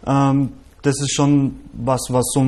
Ja. 0.05 0.31
Ähm, 0.31 0.53
das 0.81 1.01
ist 1.01 1.13
schon 1.13 1.59
was, 1.73 2.01
was 2.09 2.25
so 2.33 2.45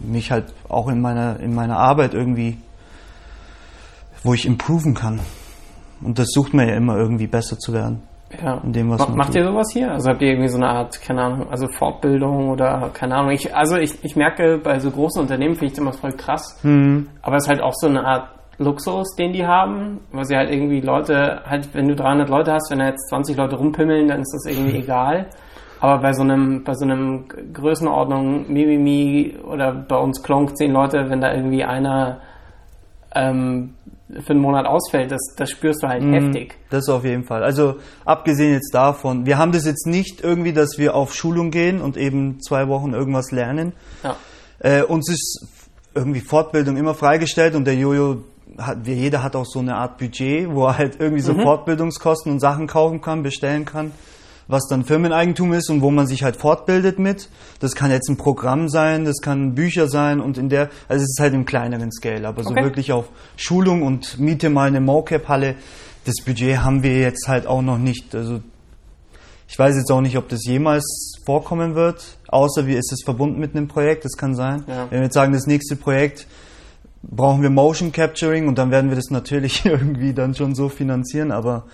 mich 0.00 0.30
halt 0.30 0.52
auch 0.68 0.88
in 0.88 1.00
meiner, 1.00 1.38
in 1.40 1.54
meiner 1.54 1.76
Arbeit 1.78 2.14
irgendwie, 2.14 2.56
wo 4.22 4.34
ich 4.34 4.46
improven 4.46 4.94
kann. 4.94 5.20
Und 6.02 6.18
das 6.18 6.28
sucht 6.30 6.54
man 6.54 6.68
ja 6.68 6.74
immer 6.74 6.96
irgendwie 6.96 7.26
besser 7.26 7.58
zu 7.58 7.72
werden. 7.72 8.02
Ja. 8.42 8.60
In 8.62 8.72
dem, 8.72 8.90
was 8.90 9.00
Ma 9.00 9.14
macht 9.14 9.28
tut. 9.28 9.36
ihr 9.36 9.44
sowas 9.44 9.66
hier? 9.72 9.90
Also 9.90 10.08
habt 10.08 10.22
ihr 10.22 10.28
irgendwie 10.28 10.48
so 10.48 10.56
eine 10.56 10.68
Art, 10.68 11.00
keine 11.02 11.22
Ahnung, 11.22 11.50
also 11.50 11.66
Fortbildung 11.66 12.50
oder 12.50 12.90
keine 12.94 13.16
Ahnung. 13.16 13.32
Ich, 13.32 13.54
also 13.54 13.76
ich, 13.76 14.02
ich 14.04 14.14
merke, 14.14 14.58
bei 14.58 14.78
so 14.78 14.90
großen 14.90 15.20
Unternehmen 15.20 15.54
finde 15.54 15.66
ich 15.66 15.72
das 15.72 15.80
immer 15.80 15.92
voll 15.92 16.12
krass. 16.12 16.58
Mhm. 16.62 17.08
Aber 17.22 17.36
es 17.36 17.44
ist 17.44 17.48
halt 17.48 17.60
auch 17.60 17.74
so 17.74 17.88
eine 17.88 18.04
Art 18.04 18.28
Luxus, 18.60 19.16
den 19.16 19.32
die 19.32 19.46
haben, 19.46 20.00
weil 20.12 20.26
sie 20.26 20.36
halt 20.36 20.50
irgendwie 20.50 20.80
Leute, 20.80 21.42
halt, 21.46 21.68
wenn 21.72 21.88
du 21.88 21.96
300 21.96 22.28
Leute 22.28 22.52
hast, 22.52 22.70
wenn 22.70 22.78
da 22.78 22.88
jetzt 22.88 23.08
20 23.08 23.36
Leute 23.36 23.56
rumpimmeln, 23.56 24.08
dann 24.08 24.20
ist 24.20 24.32
das 24.32 24.52
irgendwie 24.52 24.78
egal. 24.82 25.26
Aber 25.80 26.02
bei 26.02 26.12
so 26.12 26.22
einem, 26.22 26.62
bei 26.62 26.74
so 26.74 26.84
einem 26.84 27.26
Größenordnung 27.54 28.52
Mimimi 28.52 29.36
oder 29.42 29.72
bei 29.72 29.96
uns 29.96 30.22
Klonk 30.22 30.56
10 30.58 30.72
Leute, 30.72 31.08
wenn 31.08 31.22
da 31.22 31.32
irgendwie 31.32 31.64
einer 31.64 32.20
ähm, 33.14 33.74
für 34.22 34.30
einen 34.30 34.40
Monat 34.40 34.66
ausfällt, 34.66 35.10
das, 35.10 35.20
das 35.36 35.50
spürst 35.50 35.82
du 35.82 35.88
halt 35.88 36.02
mhm, 36.02 36.12
heftig. 36.12 36.58
Das 36.68 36.86
auf 36.90 37.04
jeden 37.04 37.24
Fall. 37.24 37.42
Also 37.42 37.76
abgesehen 38.04 38.52
jetzt 38.52 38.74
davon, 38.74 39.24
wir 39.24 39.38
haben 39.38 39.52
das 39.52 39.64
jetzt 39.64 39.86
nicht 39.86 40.20
irgendwie, 40.22 40.52
dass 40.52 40.76
wir 40.76 40.94
auf 40.94 41.14
Schulung 41.14 41.50
gehen 41.50 41.80
und 41.80 41.96
eben 41.96 42.42
zwei 42.42 42.68
Wochen 42.68 42.92
irgendwas 42.92 43.30
lernen. 43.30 43.72
Ja. 44.04 44.16
Äh, 44.58 44.82
uns 44.82 45.08
ist 45.08 45.48
irgendwie 45.94 46.20
Fortbildung 46.20 46.76
immer 46.76 46.94
freigestellt 46.94 47.54
und 47.54 47.66
der 47.66 47.74
Jojo 47.74 48.18
hat, 48.58 48.86
jeder 48.86 49.22
hat 49.22 49.36
auch 49.36 49.46
so 49.46 49.58
eine 49.58 49.76
Art 49.76 49.98
Budget, 49.98 50.48
wo 50.50 50.66
er 50.66 50.78
halt 50.78 51.00
irgendwie 51.00 51.22
so 51.22 51.34
mhm. 51.34 51.42
Fortbildungskosten 51.42 52.32
und 52.32 52.40
Sachen 52.40 52.66
kaufen 52.66 53.00
kann, 53.00 53.22
bestellen 53.22 53.64
kann 53.64 53.92
was 54.50 54.66
dann 54.68 54.84
Firmeneigentum 54.84 55.52
ist 55.52 55.70
und 55.70 55.80
wo 55.80 55.90
man 55.90 56.06
sich 56.06 56.22
halt 56.22 56.36
fortbildet 56.36 56.98
mit. 56.98 57.28
Das 57.60 57.74
kann 57.74 57.90
jetzt 57.90 58.08
ein 58.08 58.16
Programm 58.16 58.68
sein, 58.68 59.04
das 59.04 59.20
kann 59.20 59.54
Bücher 59.54 59.88
sein 59.88 60.20
und 60.20 60.38
in 60.38 60.48
der, 60.48 60.70
also 60.88 61.02
es 61.02 61.10
ist 61.10 61.20
halt 61.20 61.34
im 61.34 61.44
kleineren 61.44 61.92
Scale, 61.92 62.26
aber 62.26 62.42
so 62.42 62.54
wirklich 62.54 62.92
auf 62.92 63.06
Schulung 63.36 63.82
und 63.82 64.18
miete 64.18 64.50
mal 64.50 64.68
eine 64.68 64.80
MoCap-Halle, 64.80 65.54
das 66.04 66.16
Budget 66.24 66.58
haben 66.58 66.82
wir 66.82 66.98
jetzt 66.98 67.28
halt 67.28 67.46
auch 67.46 67.62
noch 67.62 67.78
nicht. 67.78 68.14
Also 68.14 68.40
ich 69.48 69.58
weiß 69.58 69.76
jetzt 69.76 69.90
auch 69.90 70.00
nicht, 70.00 70.16
ob 70.16 70.28
das 70.28 70.44
jemals 70.44 71.18
vorkommen 71.24 71.74
wird, 71.74 72.18
außer 72.28 72.66
wie 72.66 72.74
ist 72.74 72.92
es 72.92 73.02
verbunden 73.04 73.38
mit 73.38 73.54
einem 73.54 73.68
Projekt, 73.68 74.04
das 74.04 74.12
kann 74.16 74.34
sein. 74.34 74.64
Ja. 74.66 74.86
Wenn 74.90 75.00
wir 75.00 75.04
jetzt 75.04 75.14
sagen, 75.14 75.32
das 75.32 75.46
nächste 75.46 75.76
Projekt 75.76 76.26
brauchen 77.02 77.42
wir 77.42 77.50
Motion 77.50 77.92
Capturing 77.92 78.48
und 78.48 78.58
dann 78.58 78.70
werden 78.70 78.90
wir 78.90 78.96
das 78.96 79.10
natürlich 79.10 79.64
irgendwie 79.64 80.12
dann 80.12 80.34
schon 80.34 80.54
so 80.54 80.68
finanzieren, 80.68 81.32
aber 81.32 81.64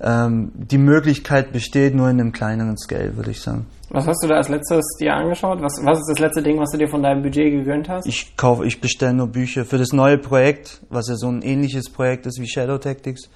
ähm, 0.00 0.52
die 0.54 0.78
Möglichkeit 0.78 1.52
besteht 1.52 1.94
nur 1.94 2.08
in 2.08 2.20
einem 2.20 2.32
kleineren 2.32 2.78
Scale, 2.78 3.16
würde 3.16 3.30
ich 3.30 3.40
sagen. 3.40 3.66
Was 3.90 4.06
hast 4.06 4.22
du 4.22 4.28
da 4.28 4.36
als 4.36 4.48
letztes 4.48 4.84
dir 5.00 5.14
angeschaut? 5.14 5.60
Was, 5.60 5.74
was 5.84 5.98
ist 5.98 6.08
das 6.08 6.18
letzte 6.20 6.42
Ding, 6.42 6.58
was 6.58 6.70
du 6.70 6.78
dir 6.78 6.88
von 6.88 7.02
deinem 7.02 7.22
Budget 7.22 7.50
gegönnt 7.50 7.88
hast? 7.88 8.06
Ich 8.06 8.36
kaufe, 8.36 8.64
ich 8.64 8.80
bestelle 8.80 9.14
nur 9.14 9.26
Bücher 9.26 9.64
für 9.64 9.78
das 9.78 9.92
neue 9.92 10.16
Projekt, 10.16 10.80
was 10.90 11.08
ja 11.08 11.16
so 11.16 11.28
ein 11.28 11.42
ähnliches 11.42 11.90
Projekt 11.90 12.26
ist 12.26 12.40
wie 12.40 12.48
Shadow 12.48 12.78
Tactics. 12.78 13.28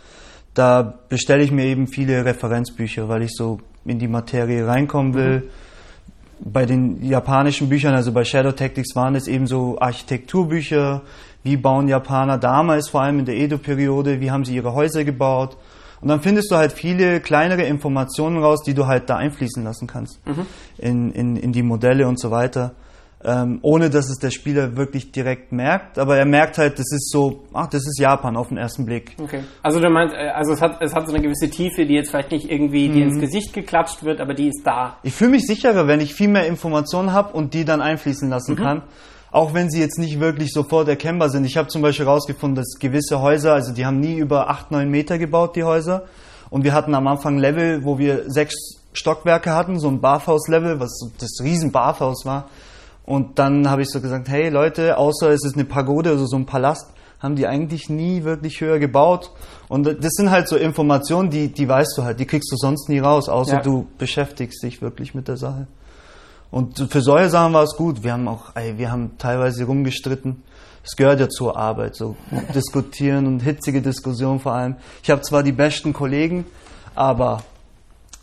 Da 0.55 1.01
bestelle 1.09 1.43
ich 1.43 1.51
mir 1.51 1.65
eben 1.65 1.89
viele 1.89 2.25
Referenzbücher, 2.25 3.09
weil 3.09 3.23
ich 3.23 3.33
so 3.35 3.59
in 3.85 3.99
die 3.99 4.07
Materie 4.07 4.67
reinkommen 4.67 5.15
will. 5.15 5.41
Mhm. 5.41 5.43
Bei 6.41 6.67
den 6.67 7.03
japanischen 7.03 7.69
Büchern, 7.69 7.95
also 7.95 8.13
bei 8.13 8.25
Shadow 8.25 8.53
Tactics 8.53 8.95
waren 8.95 9.15
es 9.15 9.29
eben 9.29 9.47
so 9.47 9.79
Architekturbücher. 9.79 11.03
Wie 11.43 11.57
bauen 11.57 11.89
Japaner 11.89 12.39
damals, 12.39 12.89
vor 12.89 13.03
allem 13.03 13.19
in 13.19 13.25
der 13.25 13.37
Edo-Periode, 13.37 14.21
wie 14.21 14.31
haben 14.31 14.45
sie 14.45 14.55
ihre 14.55 14.73
Häuser 14.75 15.05
gebaut? 15.05 15.57
Und 16.01 16.09
dann 16.09 16.21
findest 16.21 16.51
du 16.51 16.57
halt 16.57 16.73
viele 16.73 17.21
kleinere 17.21 17.63
Informationen 17.63 18.37
raus, 18.43 18.63
die 18.63 18.75
du 18.75 18.87
halt 18.87 19.09
da 19.09 19.17
einfließen 19.17 19.65
lassen 19.65 19.87
kannst 19.87 20.21
mhm. 20.27 20.47
in, 20.79 21.13
in, 21.13 21.37
in 21.37 21.53
die 21.53 21.63
Modelle 21.63 22.07
und 22.09 22.21
so 22.21 22.31
weiter. 22.31 22.75
Ähm, 23.27 23.59
ohne 23.63 23.89
dass 23.89 24.11
es 24.11 24.19
der 24.19 24.31
Spieler 24.31 24.77
wirklich 24.77 25.11
direkt 25.11 25.51
merkt, 25.51 25.99
aber 25.99 26.19
er 26.19 26.27
merkt 26.27 26.59
halt, 26.59 26.79
das 26.79 26.93
ist 26.93 27.11
so, 27.11 27.45
ach, 27.55 27.69
das 27.69 27.81
ist 27.87 27.99
Japan 27.99 28.37
auf 28.37 28.49
den 28.49 28.59
ersten 28.59 28.85
Blick. 28.85 29.17
Okay. 29.19 29.45
Also 29.63 29.81
du 29.81 29.89
meinst, 29.89 30.15
äh, 30.15 30.29
also 30.29 30.53
es 30.53 30.61
hat, 30.61 30.83
es 30.83 30.95
hat 30.95 31.09
so 31.09 31.15
eine 31.15 31.23
gewisse 31.23 31.49
Tiefe, 31.49 31.87
die 31.87 31.95
jetzt 31.95 32.11
vielleicht 32.11 32.33
nicht 32.33 32.51
irgendwie 32.51 32.87
mhm. 32.89 32.93
dir 32.93 33.05
ins 33.05 33.21
Gesicht 33.21 33.55
geklatscht 33.55 34.05
wird, 34.05 34.21
aber 34.21 34.35
die 34.35 34.49
ist 34.49 34.61
da. 34.65 34.99
Ich 35.03 35.15
fühle 35.15 35.31
mich 35.31 35.47
sicherer, 35.47 35.87
wenn 35.87 36.01
ich 36.01 36.15
viel 36.15 36.29
mehr 36.29 36.47
Informationen 36.47 37.15
habe 37.15 37.33
und 37.33 37.55
die 37.55 37.65
dann 37.65 37.81
einfließen 37.81 38.29
lassen 38.29 38.57
mhm. 38.57 38.59
kann 38.59 38.83
auch 39.35 39.53
wenn 39.53 39.69
sie 39.69 39.81
jetzt 39.81 39.99
nicht 39.99 40.21
wirklich 40.21 40.53
sofort 40.53 40.87
erkennbar 40.87 41.29
sind. 41.29 41.45
Ich 41.45 41.57
habe 41.57 41.67
zum 41.67 41.83
Beispiel 41.83 42.07
herausgefunden, 42.07 42.55
dass 42.55 42.79
gewisse 42.79 43.21
Häuser, 43.21 43.53
also 43.53 43.73
die 43.75 43.85
haben 43.85 43.99
nie 43.99 44.17
über 44.19 44.49
acht, 44.49 44.71
neun 44.71 44.91
Meter 44.91 45.19
gebaut, 45.19 45.57
die 45.57 45.65
Häuser. 45.65 46.05
Und 46.51 46.63
wir 46.63 46.73
hatten 46.73 46.95
am 46.95 47.09
Anfang 47.09 47.39
Level, 47.39 47.85
wo 47.85 47.99
wir 47.99 48.31
sechs 48.31 48.55
Stockwerke 48.93 49.53
hatten, 49.53 49.81
so 49.81 49.89
ein 49.89 50.01
Bathhaus-Level, 50.01 50.79
was 50.79 51.11
das 51.19 51.41
riesen 51.43 51.73
Bathhaus 51.73 52.25
war. 52.25 52.49
Und 53.05 53.39
dann 53.39 53.69
habe 53.69 53.83
ich 53.83 53.91
so 53.91 54.01
gesagt, 54.01 54.29
hey 54.29 54.49
Leute, 54.49 54.97
außer 54.97 55.31
es 55.31 55.45
ist 55.45 55.55
eine 55.55 55.65
Pagode, 55.65 56.11
also 56.11 56.27
so 56.27 56.37
ein 56.37 56.47
Palast, 56.47 56.91
haben 57.21 57.37
die 57.37 57.47
eigentlich 57.47 57.89
nie 57.89 58.25
wirklich 58.25 58.61
höher 58.61 58.79
gebaut. 58.79 59.31
Und 59.69 59.87
das 59.87 60.13
sind 60.13 60.31
halt 60.31 60.49
so 60.49 60.57
Informationen, 60.57 61.31
die, 61.31 61.49
die 61.49 61.69
weißt 61.69 61.97
du 61.97 62.05
halt, 62.05 62.21
die 62.21 62.27
kriegst 62.27 62.51
du 62.53 62.57
sonst 62.57 62.89
nie 62.89 62.99
raus, 62.99 63.29
außer 63.29 63.57
ja. 63.57 63.63
du 63.63 63.87
beschäftigst 63.99 64.63
dich 64.63 64.83
wirklich 64.83 65.15
mit 65.15 65.29
der 65.29 65.37
Sache. 65.37 65.67
Und 66.51 66.79
für 66.91 67.01
solche 67.01 67.31
Sachen 67.31 67.53
war 67.53 67.65
es 67.65 67.77
gut. 67.77 68.05
Wir 68.05 68.13
haben 68.13 68.29
auch, 68.29 68.55
ey, 68.55 68.79
wir 68.79 68.93
haben 68.93 69.19
teilweise 69.19 69.65
rumgestritten. 69.65 70.43
Es 70.85 70.97
gehört 70.97 71.19
ja 71.19 71.29
zur 71.29 71.57
Arbeit, 71.57 71.97
so 71.97 72.15
diskutieren 72.55 73.27
und 73.27 73.41
hitzige 73.41 73.83
Diskussionen 73.83 74.39
vor 74.39 74.53
allem. 74.53 74.77
Ich 75.03 75.11
habe 75.11 75.23
zwar 75.23 75.43
die 75.43 75.53
besten 75.53 75.93
Kollegen, 75.93 76.45
aber 76.95 77.43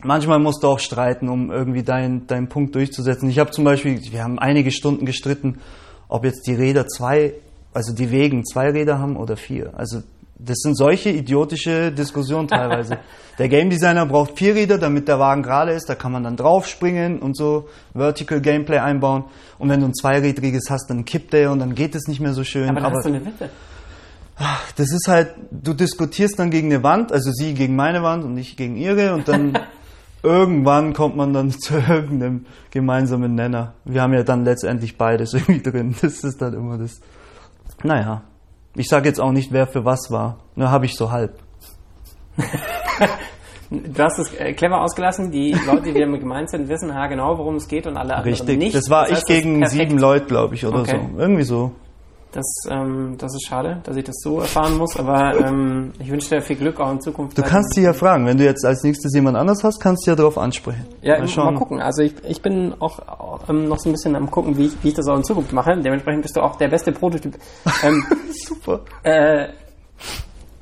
manchmal 0.04 0.40
musst 0.40 0.64
du 0.64 0.68
auch 0.68 0.80
streiten, 0.80 1.30
um 1.30 1.52
irgendwie 1.52 1.84
deinen 1.84 2.28
deinen 2.28 2.50
Punkt 2.50 2.76
durchzusetzen. 2.76 3.30
Ich 3.30 3.40
habe 3.40 3.52
zum 3.52 3.64
Beispiel, 3.64 4.00
wir 4.12 4.24
haben 4.24 4.40
einige 4.40 4.72
Stunden 4.72 5.06
gestritten, 5.06 5.60
ob 6.08 6.26
jetzt 6.26 6.48
die 6.48 6.54
Räder 6.54 6.88
zwei, 6.88 7.34
also 7.74 7.94
die 7.94 8.12
Wegen 8.12 8.46
zwei 8.46 8.70
Räder 8.70 9.00
haben 9.00 9.16
oder 9.16 9.38
vier. 9.38 9.72
Also 9.76 10.02
das 10.44 10.58
sind 10.60 10.76
solche 10.76 11.10
idiotische 11.10 11.92
Diskussionen 11.92 12.48
teilweise. 12.50 12.98
der 13.38 13.48
Game 13.48 13.70
Designer 13.70 14.06
braucht 14.06 14.38
vier 14.38 14.56
Räder, 14.56 14.78
damit 14.78 15.08
der 15.08 15.20
Wagen 15.20 15.44
gerade 15.44 15.72
ist. 15.72 15.88
Da 15.88 15.96
kann 15.96 16.12
man 16.12 16.24
dann 16.24 16.36
draufspringen 16.36 17.20
und 17.20 17.38
so 17.38 17.70
Vertical 17.94 18.42
Gameplay 18.42 18.80
einbauen. 18.80 19.26
Und 19.60 19.70
wenn 19.70 19.80
du 19.80 19.88
ein 19.88 19.94
zweirädriges 19.94 20.70
hast, 20.70 20.90
dann 20.90 21.06
kippt 21.06 21.34
der 21.34 21.52
und 21.52 21.60
dann 21.60 21.76
geht 21.76 21.96
es 21.96 22.08
nicht 22.08 22.20
mehr 22.20 22.34
so 22.34 22.44
schön. 22.44 22.70
Aber, 22.70 22.82
Aber 22.82 22.98
hast 22.98 23.06
du 23.06 23.10
eine 23.10 23.26
Wette. 23.26 23.50
Das 24.76 24.92
ist 24.92 25.08
halt, 25.08 25.36
du 25.52 25.74
diskutierst 25.74 26.40
dann 26.40 26.50
gegen 26.50 26.74
eine 26.74 26.84
Wand, 26.84 27.12
also 27.12 27.32
sie 27.32 27.54
gegen 27.54 27.76
meine 27.76 28.02
Wand 28.02 28.24
und 28.24 28.38
ich 28.38 28.58
gegen 28.58 28.76
ihre 28.76 29.14
und 29.14 29.28
dann 29.28 29.54
irgendwann 30.24 30.94
kommt 30.94 31.16
man 31.16 31.34
dann 31.34 31.52
zu 31.60 31.76
irgendeinem 31.76 32.46
gemeinsamen 32.72 33.36
Nenner. 33.36 33.74
Wir 33.86 34.02
haben 34.02 34.14
ja 34.14 34.24
dann 34.24 34.44
letztendlich 34.44 34.98
beides 34.98 35.34
irgendwie 35.36 35.62
drin. 35.62 35.96
Das 36.02 36.24
ist 36.24 36.42
dann 36.42 36.54
immer 36.54 36.78
das. 36.78 37.02
Naja. 37.84 38.24
Ich 38.76 38.88
sage 38.88 39.08
jetzt 39.10 39.20
auch 39.20 39.32
nicht, 39.32 39.52
wer 39.52 39.68
für 39.68 39.84
was 39.84 40.12
war. 40.12 40.40
Nur 40.56 40.72
habe 40.72 40.86
ich 40.86 40.96
so 40.96 41.12
halb. 41.12 41.38
du 43.70 44.04
hast 44.04 44.18
es 44.20 44.34
äh, 44.36 44.54
clever 44.54 44.82
ausgelassen. 44.82 45.30
Die 45.32 45.52
Leute, 45.66 45.92
die 45.92 46.00
damit 46.00 46.22
gemeint 46.22 46.50
sind, 46.50 46.70
wissen 46.70 46.90
ja 46.90 47.08
genau, 47.08 47.38
worum 47.38 47.56
es 47.56 47.68
geht 47.68 47.86
und 47.86 47.98
alle 47.98 48.16
anderen 48.16 48.34
Richtig. 48.34 48.58
nicht. 48.58 48.76
Das 48.76 48.90
war 48.90 49.04
das 49.04 49.18
heißt, 49.18 49.30
ich 49.30 49.36
gegen 49.36 49.68
sieben 49.68 49.98
Leute, 49.98 50.26
glaube 50.26 50.56
ich, 50.56 50.66
oder 50.66 50.82
okay. 50.82 51.02
so. 51.12 51.20
Irgendwie 51.20 51.44
so. 51.44 51.74
Das, 52.32 52.46
ähm, 52.70 53.16
das 53.18 53.34
ist 53.36 53.46
schade, 53.46 53.82
dass 53.84 53.98
ich 53.98 54.06
das 54.06 54.16
so 54.22 54.40
erfahren 54.40 54.78
muss, 54.78 54.96
aber 54.96 55.38
ähm, 55.38 55.92
ich 56.00 56.10
wünsche 56.10 56.30
dir 56.30 56.42
viel 56.42 56.56
Glück 56.56 56.80
auch 56.80 56.90
in 56.90 57.02
Zukunft. 57.02 57.38
Du 57.38 57.42
kannst 57.42 57.74
sie 57.76 57.82
ja 57.82 57.92
fragen, 57.92 58.26
wenn 58.26 58.38
du 58.38 58.46
jetzt 58.46 58.66
als 58.66 58.84
nächstes 58.84 59.14
jemand 59.14 59.36
anders 59.36 59.66
hast, 59.66 59.82
kannst 59.82 60.08
du 60.08 60.12
ja 60.12 60.16
darauf 60.16 60.38
ansprechen. 60.38 60.86
Ja, 61.02 61.20
mal, 61.20 61.52
mal 61.52 61.56
gucken. 61.56 61.82
Also 61.82 62.04
ich, 62.04 62.14
ich 62.24 62.42
bin 62.42 62.74
auch, 62.80 63.00
auch 63.00 63.50
ähm, 63.50 63.68
noch 63.68 63.80
so 63.80 63.90
ein 63.90 63.92
bisschen 63.92 64.16
am 64.16 64.32
gucken, 64.32 64.58
wie 64.58 64.68
ich, 64.68 64.74
wie 64.82 64.90
ich 64.90 64.94
das 64.94 65.08
auch 65.08 65.18
in 65.18 65.26
Zukunft 65.26 65.52
mache. 65.52 65.76
Dementsprechend 65.78 66.22
bist 66.22 66.38
du 66.38 66.42
auch 66.42 66.56
der 66.56 66.70
beste 66.70 66.92
Prototyp. 66.92 67.38
Ähm, 67.84 68.06
Super. 68.46 68.82
Äh, 69.02 69.48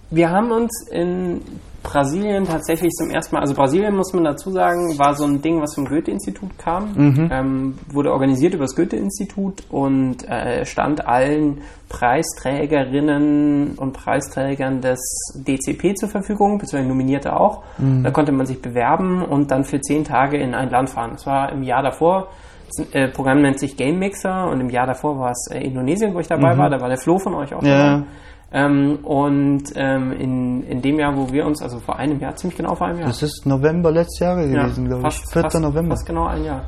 wir 0.10 0.30
haben 0.30 0.52
uns 0.52 0.88
in 0.90 1.42
Brasilien 1.90 2.46
tatsächlich 2.46 2.92
zum 2.92 3.10
ersten 3.10 3.36
Mal, 3.36 3.42
also 3.42 3.56
Brasilien 3.56 3.96
muss 3.96 4.14
man 4.14 4.24
dazu 4.24 4.52
sagen, 4.52 5.00
war 5.00 5.16
so 5.16 5.26
ein 5.26 5.42
Ding, 5.42 5.60
was 5.60 5.74
vom 5.74 5.86
Goethe-Institut 5.86 6.58
kam, 6.60 6.94
mhm. 6.94 7.30
ähm, 7.32 7.80
wurde 7.92 8.12
organisiert 8.12 8.54
über 8.54 8.66
das 8.66 8.76
Goethe-Institut 8.76 9.64
und 9.70 10.28
äh, 10.30 10.66
stand 10.66 11.08
allen 11.08 11.62
Preisträgerinnen 11.90 13.76
und 13.76 13.94
Preisträgern 13.94 14.82
des 14.82 15.00
DCP 15.36 15.96
zur 15.96 16.10
Verfügung, 16.10 16.60
beziehungsweise 16.60 16.90
Nominierte 16.90 17.36
auch. 17.36 17.64
Mhm. 17.80 18.04
Da 18.04 18.12
konnte 18.12 18.32
man 18.32 18.46
sich 18.46 18.62
bewerben 18.62 19.24
und 19.24 19.50
dann 19.50 19.64
für 19.64 19.82
zehn 19.82 20.04
Tage 20.04 20.38
in 20.38 20.54
ein 20.54 20.70
Land 20.70 20.92
fahren. 20.92 21.12
Das 21.14 21.26
war 21.26 21.52
im 21.52 21.64
Jahr 21.64 21.82
davor. 21.82 22.28
Das 22.68 22.94
äh, 22.94 23.08
Programm 23.08 23.42
nennt 23.42 23.60
sich 23.60 23.76
Game 23.76 23.98
Mixer 23.98 24.48
und 24.48 24.62
im 24.62 24.70
Jahr 24.70 24.86
davor 24.86 25.18
war 25.18 25.32
es 25.32 25.50
äh, 25.52 25.60
Indonesien, 25.60 26.14
wo 26.14 26.20
ich 26.20 26.28
dabei 26.28 26.54
mhm. 26.54 26.60
war. 26.60 26.70
Da 26.70 26.80
war 26.80 26.88
der 26.88 27.00
Flo 27.00 27.18
von 27.18 27.34
euch 27.34 27.56
auch 27.56 27.64
ja. 27.64 27.96
dabei. 27.96 28.06
Ähm, 28.52 29.00
und 29.04 29.64
ähm, 29.76 30.12
in, 30.14 30.64
in 30.64 30.82
dem 30.82 31.00
Jahr, 31.00 31.16
wo 31.16 31.32
wir 31.32 31.46
uns, 31.46 31.62
also 31.62 31.80
vor 31.80 31.98
einem 31.98 32.20
Jahr, 32.20 32.36
ziemlich 32.36 32.58
genau 32.58 32.74
vor 32.74 32.88
einem 32.88 33.00
Jahr. 33.00 33.08
Das 33.08 33.22
ist 33.22 33.46
November 33.46 33.92
letztes 33.92 34.20
Jahr 34.20 34.36
gewesen, 34.36 34.56
ja, 34.56 34.88
glaube 34.88 35.08
ich. 35.08 35.22
4. 35.32 35.42
Fast, 35.44 35.60
November. 35.60 35.92
Fast 35.92 36.08
genau 36.08 36.26
ein 36.26 36.44
Jahr. 36.44 36.66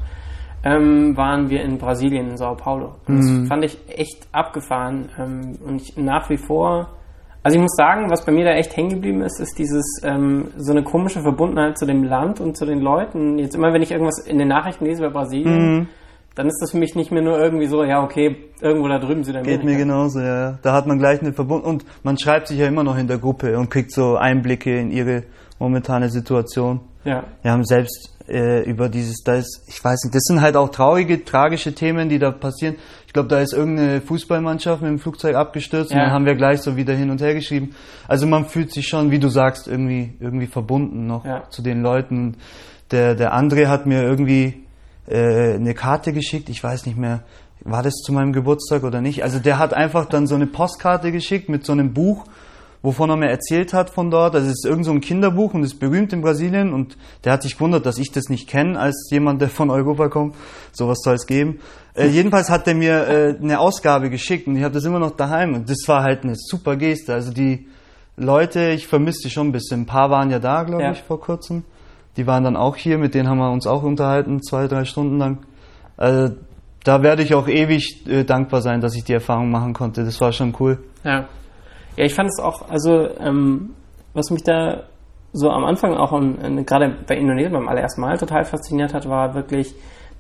Ähm, 0.64 1.18
waren 1.18 1.50
wir 1.50 1.64
in 1.64 1.80
Brasilien, 1.80 2.30
in 2.30 2.38
Sao 2.38 2.56
Paulo. 2.56 2.96
Das 3.08 3.26
mhm. 3.26 3.48
fand 3.48 3.66
ich 3.66 3.80
echt 3.88 4.28
abgefahren. 4.32 5.10
Ähm, 5.18 5.58
und 5.66 5.82
ich 5.82 5.98
nach 5.98 6.30
wie 6.30 6.38
vor, 6.38 6.90
also 7.42 7.56
ich 7.56 7.62
muss 7.62 7.76
sagen, 7.76 8.12
was 8.12 8.24
bei 8.24 8.32
mir 8.32 8.46
da 8.46 8.52
echt 8.52 8.78
hängen 8.78 8.90
geblieben 8.90 9.24
ist, 9.24 9.40
ist 9.40 9.58
dieses, 9.58 10.02
ähm, 10.04 10.50
so 10.58 10.72
eine 10.72 10.84
komische 10.84 11.22
Verbundenheit 11.22 11.80
zu 11.80 11.88
dem 11.88 12.04
Land 12.04 12.40
und 12.40 12.56
zu 12.56 12.68
den 12.68 12.82
Leuten. 12.82 13.40
Jetzt 13.40 13.56
immer, 13.56 13.74
wenn 13.74 13.82
ich 13.82 13.92
irgendwas 13.92 14.20
in 14.20 14.38
den 14.38 14.50
Nachrichten 14.50 14.86
lese 14.86 15.04
über 15.04 15.12
Brasilien, 15.12 15.78
mhm 15.78 15.88
dann 16.36 16.48
ist 16.48 16.60
das 16.62 16.72
für 16.72 16.78
mich 16.78 16.96
nicht 16.96 17.12
mehr 17.12 17.22
nur 17.22 17.38
irgendwie 17.40 17.68
so, 17.68 17.84
ja, 17.84 18.02
okay, 18.04 18.38
irgendwo 18.62 18.88
da 18.88 19.00
drüben 19.00 19.24
sind 19.24 19.44
Geht 19.44 19.64
mir 19.64 19.78
genauso, 19.78 20.22
ja. 20.22 20.60
Da 20.62 20.74
hat 20.74 20.88
man 20.88 20.98
gleich 20.98 21.22
eine 21.22 21.34
Verbund 21.34 21.66
und 21.66 21.86
man 22.04 22.18
schreibt 22.18 22.48
sich 22.48 22.60
ja 22.60 22.68
immer 22.68 22.84
noch 22.84 22.98
in 22.98 23.08
der 23.08 23.18
Gruppe 23.18 23.58
und 23.58 23.70
kriegt 23.70 23.92
so 23.92 24.16
Einblicke 24.16 24.80
in 24.80 24.92
ihre 24.92 25.24
momentane 25.60 26.10
Situation. 26.10 26.80
Ja. 27.04 27.24
Wir 27.42 27.52
haben 27.52 27.66
selbst 27.66 28.16
äh, 28.30 28.64
über 28.64 28.88
dieses, 28.88 29.24
da 29.24 29.36
ist, 29.36 29.64
ich 29.68 29.84
weiß 29.84 30.04
nicht, 30.06 30.16
das 30.16 30.24
sind 30.24 30.42
halt 30.42 30.56
auch 30.56 30.70
traurige, 30.70 31.26
tragische 31.26 31.74
Themen, 31.74 32.08
die 32.08 32.20
da 32.20 32.32
passieren. 32.32 32.76
Ich 33.08 33.14
glaube, 33.14 33.28
da 33.28 33.40
ist 33.40 33.54
irgendeine 33.54 34.00
Fußballmannschaft 34.00 34.82
mit 34.82 34.90
dem 34.90 35.00
Flugzeug 35.00 35.36
abgestürzt 35.36 35.92
ja. 35.92 35.98
und 35.98 36.04
dann 36.04 36.12
haben 36.12 36.26
wir 36.26 36.36
gleich 36.36 36.62
so 36.62 36.78
wieder 36.78 36.94
hin 36.94 37.10
und 37.10 37.22
her 37.22 37.34
geschrieben. 37.34 37.76
Also 38.08 38.26
man 38.26 38.46
fühlt 38.46 38.72
sich 38.72 38.88
schon, 38.88 39.12
wie 39.12 39.20
du 39.20 39.28
sagst, 39.28 39.68
irgendwie, 39.68 40.14
irgendwie 40.20 40.48
verbunden 40.48 41.08
noch 41.08 41.26
ja. 41.26 41.44
zu 41.50 41.62
den 41.62 41.82
Leuten. 41.82 42.38
Der, 42.92 43.16
der 43.16 43.34
André 43.34 43.68
hat 43.68 43.86
mir 43.86 44.04
irgendwie 44.04 44.61
äh, 45.08 45.54
eine 45.56 45.74
Karte 45.74 46.14
geschickt, 46.14 46.50
ich 46.50 46.64
weiß 46.64 46.86
nicht 46.86 46.98
mehr, 46.98 47.24
war 47.64 47.84
das 47.84 47.96
zu 47.96 48.12
meinem 48.12 48.34
Geburtstag 48.34 48.84
oder 48.84 49.02
nicht? 49.02 49.24
Also 49.24 49.40
der 49.40 49.60
hat 49.60 49.74
einfach 49.74 50.06
dann 50.06 50.26
so 50.28 50.36
eine 50.36 50.48
Postkarte 50.48 51.12
geschickt 51.12 51.48
mit 51.50 51.66
so 51.66 51.74
einem 51.74 51.94
Buch, 51.94 52.26
wovon 52.82 53.12
er 53.12 53.16
mir 53.18 53.30
erzählt 53.30 53.74
hat 53.74 53.92
von 53.92 54.10
dort. 54.10 54.34
Das 54.34 54.46
ist 54.48 54.66
irgend 54.66 54.86
so 54.86 54.92
ein 54.92 55.02
Kinderbuch 55.02 55.54
und 55.54 55.64
ist 55.64 55.80
berühmt 55.80 56.12
in 56.14 56.22
Brasilien 56.22 56.74
und 56.74 56.98
der 57.24 57.34
hat 57.34 57.44
sich 57.44 57.54
gewundert, 57.54 57.86
dass 57.86 58.00
ich 58.00 58.12
das 58.12 58.30
nicht 58.30 58.48
kenne 58.50 58.80
als 58.80 59.10
jemand, 59.12 59.42
der 59.42 59.50
von 59.50 59.70
Europa 59.70 60.10
kommt. 60.10 60.36
Sowas 60.72 61.00
soll 61.04 61.14
es 61.16 61.28
geben. 61.28 61.60
Äh, 61.94 62.08
jedenfalls 62.08 62.50
hat 62.50 62.68
er 62.68 62.74
mir 62.74 63.08
äh, 63.08 63.36
eine 63.40 63.60
Ausgabe 63.60 64.10
geschickt 64.10 64.48
und 64.48 64.56
ich 64.56 64.64
habe 64.64 64.74
das 64.74 64.86
immer 64.86 64.98
noch 65.00 65.12
daheim 65.12 65.54
und 65.54 65.70
das 65.70 65.88
war 65.88 66.02
halt 66.02 66.24
eine 66.24 66.36
super 66.36 66.76
Geste. 66.76 67.14
Also 67.14 67.32
die 67.32 67.68
Leute, 68.18 68.72
ich 68.72 68.88
vermisse 68.88 69.24
die 69.24 69.30
schon 69.30 69.50
ein 69.50 69.52
bisschen. 69.52 69.82
Ein 69.82 69.86
paar 69.86 70.10
waren 70.10 70.32
ja 70.32 70.40
da, 70.40 70.64
glaube 70.64 70.84
Ja. 70.84 70.92
ich, 70.94 71.04
vor 71.04 71.20
kurzem. 71.22 71.64
Die 72.18 72.28
waren 72.28 72.44
dann 72.44 72.58
auch 72.58 72.76
hier, 72.76 72.98
mit 72.98 73.14
denen 73.14 73.30
haben 73.30 73.38
wir 73.38 73.52
uns 73.52 73.68
auch 73.68 73.84
unterhalten, 73.84 74.42
zwei, 74.42 74.68
drei 74.68 74.86
Stunden 74.86 75.18
lang. 75.18 75.40
Also 75.98 76.36
da 76.84 77.04
werde 77.04 77.24
ich 77.24 77.34
auch 77.34 77.48
ewig 77.48 78.06
äh, 78.08 78.24
dankbar 78.24 78.62
sein, 78.62 78.82
dass 78.82 78.96
ich 78.96 79.04
die 79.04 79.14
Erfahrung 79.14 79.52
machen 79.52 79.74
konnte. 79.74 80.04
Das 80.04 80.20
war 80.20 80.32
schon 80.32 80.56
cool. 80.60 80.80
Ja. 81.04 81.28
Ja, 81.98 82.06
ich 82.06 82.14
fand 82.14 82.30
es 82.30 82.40
auch, 82.40 82.70
also, 82.70 83.08
ähm, 83.20 83.72
was 84.14 84.30
mich 84.30 84.44
da 84.44 84.84
so 85.34 85.50
am 85.50 85.64
Anfang 85.64 85.94
auch 85.94 86.12
gerade 86.66 86.96
bei 87.08 87.16
Indonesien 87.16 87.54
beim 87.54 87.68
allerersten 87.68 88.02
Mal 88.02 88.18
total 88.18 88.44
fasziniert 88.44 88.94
hat, 88.94 89.08
war 89.08 89.34
wirklich, 89.34 89.74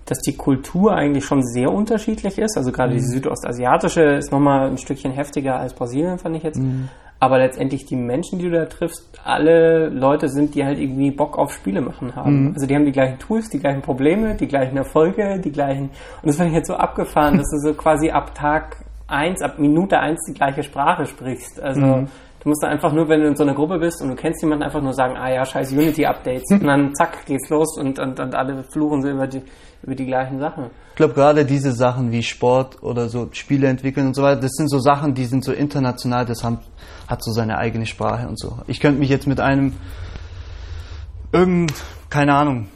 dass 0.06 0.20
die 0.20 0.36
Kultur 0.36 0.94
eigentlich 0.94 1.26
schon 1.26 1.44
sehr 1.44 1.72
unterschiedlich 1.72 2.38
ist. 2.38 2.58
Also 2.58 2.72
gerade 2.72 2.94
die 2.94 3.02
südostasiatische 3.02 4.02
ist 4.02 4.32
nochmal 4.32 4.70
ein 4.70 4.78
Stückchen 4.78 5.12
heftiger 5.12 5.60
als 5.60 5.74
Brasilien, 5.74 6.18
fand 6.18 6.38
ich 6.38 6.44
jetzt. 6.44 6.60
Aber 7.22 7.38
letztendlich 7.38 7.86
die 7.86 7.96
Menschen, 7.96 8.40
die 8.40 8.50
du 8.50 8.58
da 8.58 8.66
triffst, 8.66 9.22
alle 9.24 9.90
Leute 9.90 10.28
sind, 10.28 10.56
die 10.56 10.66
halt 10.66 10.80
irgendwie 10.80 11.12
Bock 11.12 11.38
auf 11.38 11.54
Spiele 11.54 11.80
machen 11.80 12.16
haben. 12.16 12.54
Also 12.56 12.66
die 12.66 12.74
haben 12.74 12.86
die 12.86 12.92
gleichen 12.92 13.20
Tools, 13.20 13.48
die 13.48 13.60
gleichen 13.60 13.84
Probleme, 13.84 14.34
die 14.34 14.48
gleichen 14.48 14.76
Erfolge, 14.76 15.40
die 15.40 15.52
gleichen. 15.52 15.92
Und 16.24 16.26
das 16.26 16.38
fand 16.38 16.50
ich 16.50 16.56
jetzt 16.56 16.68
so 16.68 16.74
abgefahren, 16.74 17.38
dass 17.38 17.48
du 17.52 17.70
so 17.70 17.76
quasi 17.76 18.10
ab 18.10 18.34
Tag 18.34 18.78
eins, 19.08 19.44
ab 19.44 19.60
Minute 19.60 20.00
eins 20.00 20.20
die 20.28 20.34
gleiche 20.34 20.64
Sprache 20.64 21.06
sprichst. 21.06 21.62
Also 21.62 21.80
du 21.82 22.50
musst 22.50 22.64
dann 22.64 22.72
einfach 22.72 22.92
nur, 22.92 23.08
wenn 23.08 23.22
du 23.22 23.28
in 23.28 23.36
so 23.36 23.44
einer 23.44 23.54
Gruppe 23.54 23.78
bist 23.78 24.02
und 24.02 24.10
du 24.10 24.16
kennst 24.16 24.42
jemanden, 24.42 24.64
einfach 24.64 24.82
nur 24.82 24.94
sagen, 24.94 25.16
ah 25.16 25.30
ja, 25.30 25.46
scheiß 25.46 25.74
Unity-Updates. 25.74 26.50
und 26.52 26.64
dann 26.64 26.96
zack, 26.96 27.26
geht's 27.28 27.50
los 27.50 27.78
und, 27.78 28.00
und, 28.00 28.20
und 28.20 28.34
alle 28.34 28.64
fluchen 28.64 29.04
so 29.04 29.10
über 29.10 29.28
die, 29.28 29.44
über 29.84 29.94
die 29.94 30.06
gleichen 30.06 30.40
Sachen. 30.40 30.72
Ich 30.90 30.96
glaube, 30.96 31.14
gerade 31.14 31.46
diese 31.46 31.72
Sachen 31.72 32.12
wie 32.12 32.24
Sport 32.24 32.82
oder 32.82 33.10
so 33.10 33.30
Spiele 33.32 33.68
entwickeln 33.68 34.08
und 34.08 34.16
so 34.16 34.24
weiter, 34.24 34.42
das 34.42 34.52
sind 34.54 34.70
so 34.70 34.80
Sachen, 34.80 35.14
die 35.14 35.26
sind 35.26 35.44
so 35.44 35.52
international, 35.52 36.26
das 36.26 36.44
haben, 36.44 36.60
hat 37.12 37.24
so 37.24 37.32
seine 37.32 37.58
eigene 37.58 37.86
Sprache 37.86 38.28
und 38.28 38.40
so. 38.40 38.60
Ich 38.68 38.80
könnte 38.80 39.00
mich 39.00 39.10
jetzt 39.10 39.28
mit 39.28 39.40
einem 39.40 39.74
irgend, 41.34 41.74
keine 42.10 42.34
Ahnung, 42.34 42.68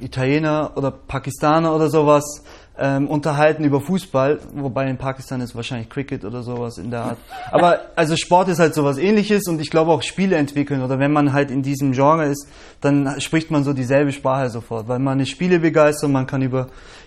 Italiener 0.00 0.72
oder 0.74 0.90
Pakistaner 0.90 1.74
oder 1.74 1.88
sowas 1.88 2.42
ähm, 2.78 3.08
unterhalten 3.08 3.64
über 3.64 3.80
Fußball, 3.80 4.40
wobei 4.54 4.88
in 4.88 4.98
Pakistan 4.98 5.40
ist 5.40 5.54
wahrscheinlich 5.54 5.88
Cricket 5.88 6.24
oder 6.24 6.42
sowas 6.42 6.76
in 6.76 6.90
der 6.90 7.00
Art. 7.00 7.18
Aber 7.50 7.80
also 7.94 8.16
Sport 8.16 8.48
ist 8.48 8.58
halt 8.58 8.74
sowas 8.74 8.98
ähnliches 8.98 9.48
und 9.48 9.60
ich 9.60 9.70
glaube 9.70 9.92
auch 9.92 10.02
Spiele 10.02 10.36
entwickeln 10.36 10.82
oder 10.82 10.98
wenn 10.98 11.12
man 11.12 11.32
halt 11.32 11.50
in 11.50 11.62
diesem 11.62 11.92
Genre 11.92 12.26
ist, 12.26 12.48
dann 12.82 13.20
spricht 13.20 13.50
man 13.50 13.64
so 13.64 13.72
dieselbe 13.72 14.12
Sprache 14.12 14.50
sofort, 14.50 14.88
weil 14.88 14.98
man 14.98 15.20
ist 15.20 15.30
Spiele 15.30 15.60
begeistert, 15.60 16.10
man 16.10 16.26
kann 16.26 16.42
über, 16.42 16.66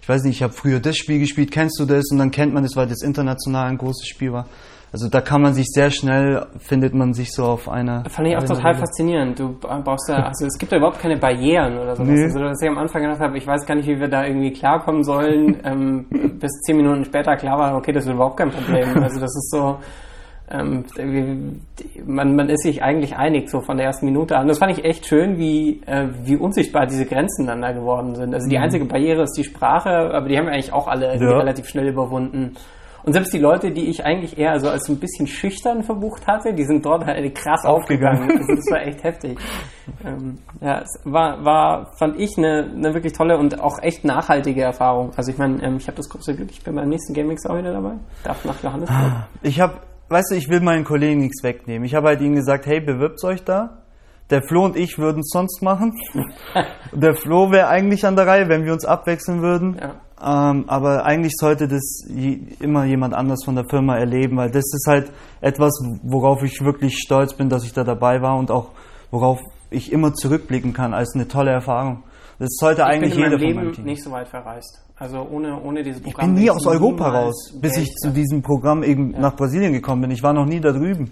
ich 0.09 0.15
weiß 0.15 0.23
nicht, 0.23 0.37
ich 0.37 0.41
habe 0.41 0.53
früher 0.53 0.79
das 0.79 0.97
Spiel 0.97 1.19
gespielt, 1.19 1.51
kennst 1.51 1.79
du 1.79 1.85
das? 1.85 2.05
Und 2.11 2.17
dann 2.17 2.31
kennt 2.31 2.51
man 2.51 2.63
das, 2.63 2.75
weil 2.75 2.87
das 2.87 3.03
international 3.03 3.69
ein 3.69 3.77
großes 3.77 4.07
Spiel 4.07 4.33
war. 4.33 4.47
Also 4.91 5.07
da 5.07 5.21
kann 5.21 5.43
man 5.43 5.53
sich 5.53 5.67
sehr 5.67 5.91
schnell, 5.91 6.47
findet 6.57 6.95
man 6.95 7.13
sich 7.13 7.31
so 7.31 7.43
auf 7.43 7.69
einer... 7.69 8.05
Fand 8.09 8.27
ich 8.27 8.35
auch 8.35 8.43
total 8.43 8.73
faszinierend. 8.73 9.37
Du 9.37 9.55
brauchst 9.59 10.09
ja, 10.09 10.15
also 10.15 10.47
es 10.47 10.57
gibt 10.57 10.71
ja 10.71 10.79
überhaupt 10.79 10.97
keine 10.97 11.15
Barrieren 11.15 11.77
oder 11.77 11.95
sowas. 11.95 12.09
Nee. 12.09 12.23
Also, 12.23 12.39
dass 12.39 12.59
ich 12.59 12.67
am 12.67 12.79
Anfang 12.79 13.03
gedacht 13.03 13.19
habe, 13.19 13.37
ich 13.37 13.45
weiß 13.45 13.67
gar 13.67 13.75
nicht, 13.75 13.87
wie 13.87 13.99
wir 13.99 14.07
da 14.07 14.25
irgendwie 14.25 14.51
klarkommen 14.51 15.03
sollen, 15.03 15.59
ähm, 15.63 16.07
bis 16.39 16.59
zehn 16.65 16.77
Minuten 16.77 17.05
später 17.05 17.35
klar 17.35 17.59
war, 17.59 17.75
okay, 17.75 17.91
das 17.91 18.07
ist 18.07 18.11
überhaupt 18.11 18.37
kein 18.37 18.49
Problem. 18.49 19.03
Also 19.03 19.19
das 19.19 19.35
ist 19.35 19.51
so, 19.51 19.77
ähm, 20.51 20.83
man, 22.05 22.35
man 22.35 22.49
ist 22.49 22.63
sich 22.63 22.81
eigentlich 22.83 23.15
einig, 23.15 23.49
so 23.49 23.61
von 23.61 23.77
der 23.77 23.85
ersten 23.87 24.05
Minute 24.05 24.37
an. 24.37 24.47
Das 24.47 24.59
fand 24.59 24.71
ich 24.77 24.83
echt 24.85 25.05
schön, 25.05 25.37
wie, 25.37 25.81
äh, 25.85 26.07
wie 26.23 26.35
unsichtbar 26.35 26.85
diese 26.87 27.05
Grenzen 27.05 27.45
dann 27.47 27.61
da 27.61 27.71
geworden 27.71 28.15
sind. 28.15 28.33
Also 28.33 28.49
die 28.49 28.57
einzige 28.57 28.85
Barriere 28.85 29.23
ist 29.23 29.37
die 29.37 29.43
Sprache, 29.43 29.89
aber 29.89 30.27
die 30.27 30.37
haben 30.37 30.45
wir 30.45 30.53
eigentlich 30.53 30.73
auch 30.73 30.87
alle 30.87 31.15
Ja. 31.17 31.37
relativ 31.37 31.67
schnell 31.67 31.87
überwunden. 31.87 32.53
Und 33.03 33.13
selbst 33.13 33.33
die 33.33 33.39
Leute, 33.39 33.71
die 33.71 33.89
ich 33.89 34.03
eigentlich 34.05 34.37
eher 34.37 34.59
so 34.59 34.67
als 34.69 34.85
so 34.85 34.91
ein 34.93 34.99
bisschen 34.99 35.25
schüchtern 35.25 35.83
verbucht 35.83 36.27
hatte, 36.27 36.53
die 36.53 36.65
sind 36.65 36.85
dort 36.85 37.05
halt 37.05 37.33
krass 37.33 37.63
aufgegangen. 37.65 38.23
Aufgegangen. 38.23 38.55
Das 38.57 38.65
war 38.71 38.81
echt 38.85 39.03
heftig. 39.03 39.39
Ähm, 40.05 40.37
ja, 40.59 40.81
es 40.81 40.99
war, 41.05 41.43
war, 41.45 41.91
fand 41.97 42.19
ich 42.19 42.37
eine, 42.37 42.69
eine 42.75 42.93
wirklich 42.93 43.13
tolle 43.13 43.37
und 43.37 43.59
auch 43.61 43.81
echt 43.81 44.03
nachhaltige 44.03 44.61
Erfahrung. 44.63 45.11
Also 45.15 45.31
ich 45.31 45.37
meine, 45.37 45.63
ähm, 45.63 45.77
ich 45.77 45.87
habe 45.87 45.95
das 45.95 46.09
große 46.09 46.35
Glück, 46.35 46.49
ich 46.51 46.61
bin 46.61 46.75
beim 46.75 46.89
nächsten 46.89 47.13
Gaming 47.13 47.37
auch 47.47 47.57
wieder 47.57 47.71
dabei. 47.71 47.93
Darf 48.23 48.43
nach 48.43 48.61
Johannesburg. 48.61 49.11
Ich 49.43 49.59
habe, 49.61 49.75
weißt 50.09 50.31
du, 50.31 50.35
ich 50.35 50.49
will 50.49 50.59
meinen 50.59 50.83
Kollegen 50.83 51.21
nichts 51.21 51.43
wegnehmen. 51.43 51.85
Ich 51.85 51.95
habe 51.95 52.07
halt 52.07 52.21
ihnen 52.21 52.35
gesagt, 52.35 52.65
hey, 52.65 52.81
bewirbt 52.81 53.23
euch 53.23 53.43
da. 53.43 53.79
Der 54.29 54.43
Flo 54.43 54.65
und 54.65 54.75
ich 54.75 54.99
würden 54.99 55.21
es 55.21 55.29
sonst 55.31 55.61
machen. 55.63 55.97
Der 56.93 57.15
Flo 57.15 57.51
wäre 57.51 57.67
eigentlich 57.67 58.05
an 58.05 58.15
der 58.15 58.27
Reihe, 58.27 58.47
wenn 58.47 58.63
wir 58.63 58.73
uns 58.73 58.85
abwechseln 58.85 59.41
würden. 59.41 59.79
Ja. 59.79 60.51
Ähm, 60.51 60.65
aber 60.67 61.05
eigentlich 61.05 61.33
sollte 61.35 61.67
das 61.67 62.05
immer 62.59 62.85
jemand 62.85 63.13
anders 63.15 63.43
von 63.43 63.55
der 63.55 63.65
Firma 63.69 63.97
erleben, 63.97 64.37
weil 64.37 64.51
das 64.51 64.65
ist 64.65 64.85
halt 64.87 65.11
etwas, 65.41 65.71
worauf 66.03 66.43
ich 66.43 66.61
wirklich 66.61 66.99
stolz 66.99 67.33
bin, 67.33 67.49
dass 67.49 67.63
ich 67.63 67.73
da 67.73 67.83
dabei 67.83 68.21
war 68.21 68.37
und 68.37 68.51
auch 68.51 68.71
worauf 69.11 69.39
ich 69.71 69.91
immer 69.91 70.13
zurückblicken 70.13 70.73
kann 70.73 70.93
als 70.93 71.15
eine 71.15 71.27
tolle 71.27 71.51
Erfahrung. 71.51 72.03
Das 72.39 72.49
sollte 72.59 72.81
Ich 72.81 72.87
eigentlich 72.87 73.13
bin 73.15 73.23
in 73.25 73.31
jeder 73.31 73.37
meinem 73.37 73.53
von 73.53 73.55
meinem 73.63 73.71
Leben 73.73 73.83
nicht 73.85 74.03
so 74.03 74.11
weit 74.11 74.27
verreist. 74.29 74.81
Also 74.97 75.27
ohne, 75.29 75.61
ohne 75.61 75.83
dieses 75.83 75.99
Ich 75.99 76.13
Programm. 76.13 76.33
bin 76.35 76.43
nie 76.43 76.49
aus 76.49 76.65
Europa 76.65 77.09
raus, 77.09 77.53
bis 77.61 77.77
ich 77.77 77.93
zu 77.95 78.11
diesem 78.11 78.41
Programm 78.41 78.81
eben 78.83 79.11
nach 79.11 79.35
Brasilien 79.35 79.73
gekommen 79.73 80.01
bin. 80.03 80.11
Ich 80.11 80.23
war 80.23 80.33
noch 80.33 80.45
nie 80.45 80.59
da 80.59 80.71
drüben. 80.71 81.11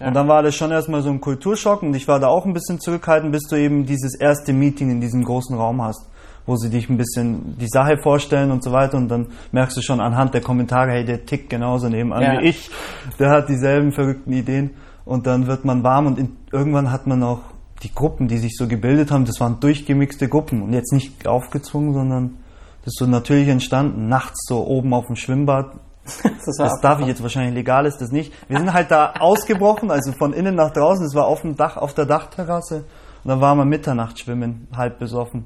Ja. 0.00 0.08
Und 0.08 0.14
dann 0.14 0.28
war 0.28 0.42
das 0.42 0.54
schon 0.54 0.70
erstmal 0.70 1.02
so 1.02 1.10
ein 1.10 1.20
Kulturschock 1.20 1.82
und 1.82 1.94
ich 1.94 2.06
war 2.06 2.20
da 2.20 2.28
auch 2.28 2.46
ein 2.46 2.52
bisschen 2.52 2.78
zurückhaltend, 2.80 3.32
bis 3.32 3.42
du 3.48 3.56
eben 3.56 3.84
dieses 3.84 4.14
erste 4.14 4.52
Meeting 4.52 4.90
in 4.90 5.00
diesem 5.00 5.24
großen 5.24 5.56
Raum 5.56 5.82
hast, 5.82 6.08
wo 6.46 6.54
sie 6.56 6.70
dich 6.70 6.88
ein 6.88 6.96
bisschen 6.96 7.56
die 7.58 7.66
Sache 7.66 7.96
vorstellen 8.02 8.50
und 8.52 8.62
so 8.62 8.70
weiter 8.70 8.96
und 8.96 9.08
dann 9.08 9.26
merkst 9.50 9.76
du 9.76 9.82
schon 9.82 10.00
anhand 10.00 10.34
der 10.34 10.40
Kommentare, 10.40 10.92
hey, 10.92 11.04
der 11.04 11.26
tickt 11.26 11.50
genauso 11.50 11.88
nebenan 11.88 12.22
Ja. 12.22 12.40
wie 12.40 12.46
ich, 12.46 12.70
der 13.18 13.30
hat 13.30 13.48
dieselben 13.48 13.90
verrückten 13.90 14.32
Ideen 14.32 14.70
und 15.04 15.26
dann 15.26 15.46
wird 15.48 15.64
man 15.64 15.82
warm 15.82 16.06
und 16.06 16.18
in, 16.18 16.36
irgendwann 16.52 16.92
hat 16.92 17.06
man 17.08 17.22
auch 17.24 17.40
die 17.82 17.92
Gruppen, 17.94 18.28
die 18.28 18.38
sich 18.38 18.56
so 18.56 18.66
gebildet 18.66 19.10
haben, 19.10 19.24
das 19.24 19.40
waren 19.40 19.60
durchgemixte 19.60 20.28
Gruppen 20.28 20.62
und 20.62 20.72
jetzt 20.72 20.92
nicht 20.92 21.26
aufgezwungen, 21.26 21.92
sondern 21.94 22.36
das 22.84 22.94
ist 22.94 22.98
so 22.98 23.06
natürlich 23.06 23.48
entstanden, 23.48 24.08
nachts 24.08 24.46
so 24.48 24.66
oben 24.66 24.92
auf 24.94 25.06
dem 25.06 25.16
Schwimmbad, 25.16 25.72
Das, 26.22 26.56
das 26.56 26.80
darf 26.80 27.00
ich 27.00 27.06
jetzt 27.06 27.22
wahrscheinlich, 27.22 27.54
legal 27.54 27.84
ist 27.84 27.98
das 27.98 28.10
nicht. 28.10 28.32
Wir 28.48 28.56
sind 28.58 28.72
halt 28.72 28.90
da 28.90 29.12
ausgebrochen, 29.20 29.90
also 29.90 30.12
von 30.12 30.32
innen 30.32 30.54
nach 30.54 30.70
draußen, 30.72 31.04
es 31.04 31.14
war 31.14 31.26
auf 31.26 31.42
dem 31.42 31.54
Dach, 31.54 31.76
auf 31.76 31.92
der 31.92 32.06
Dachterrasse. 32.06 32.84
Und 33.24 33.28
dann 33.28 33.40
waren 33.42 33.58
wir 33.58 33.66
Mitternacht 33.66 34.18
schwimmen, 34.18 34.68
halb 34.74 34.98
besoffen. 34.98 35.44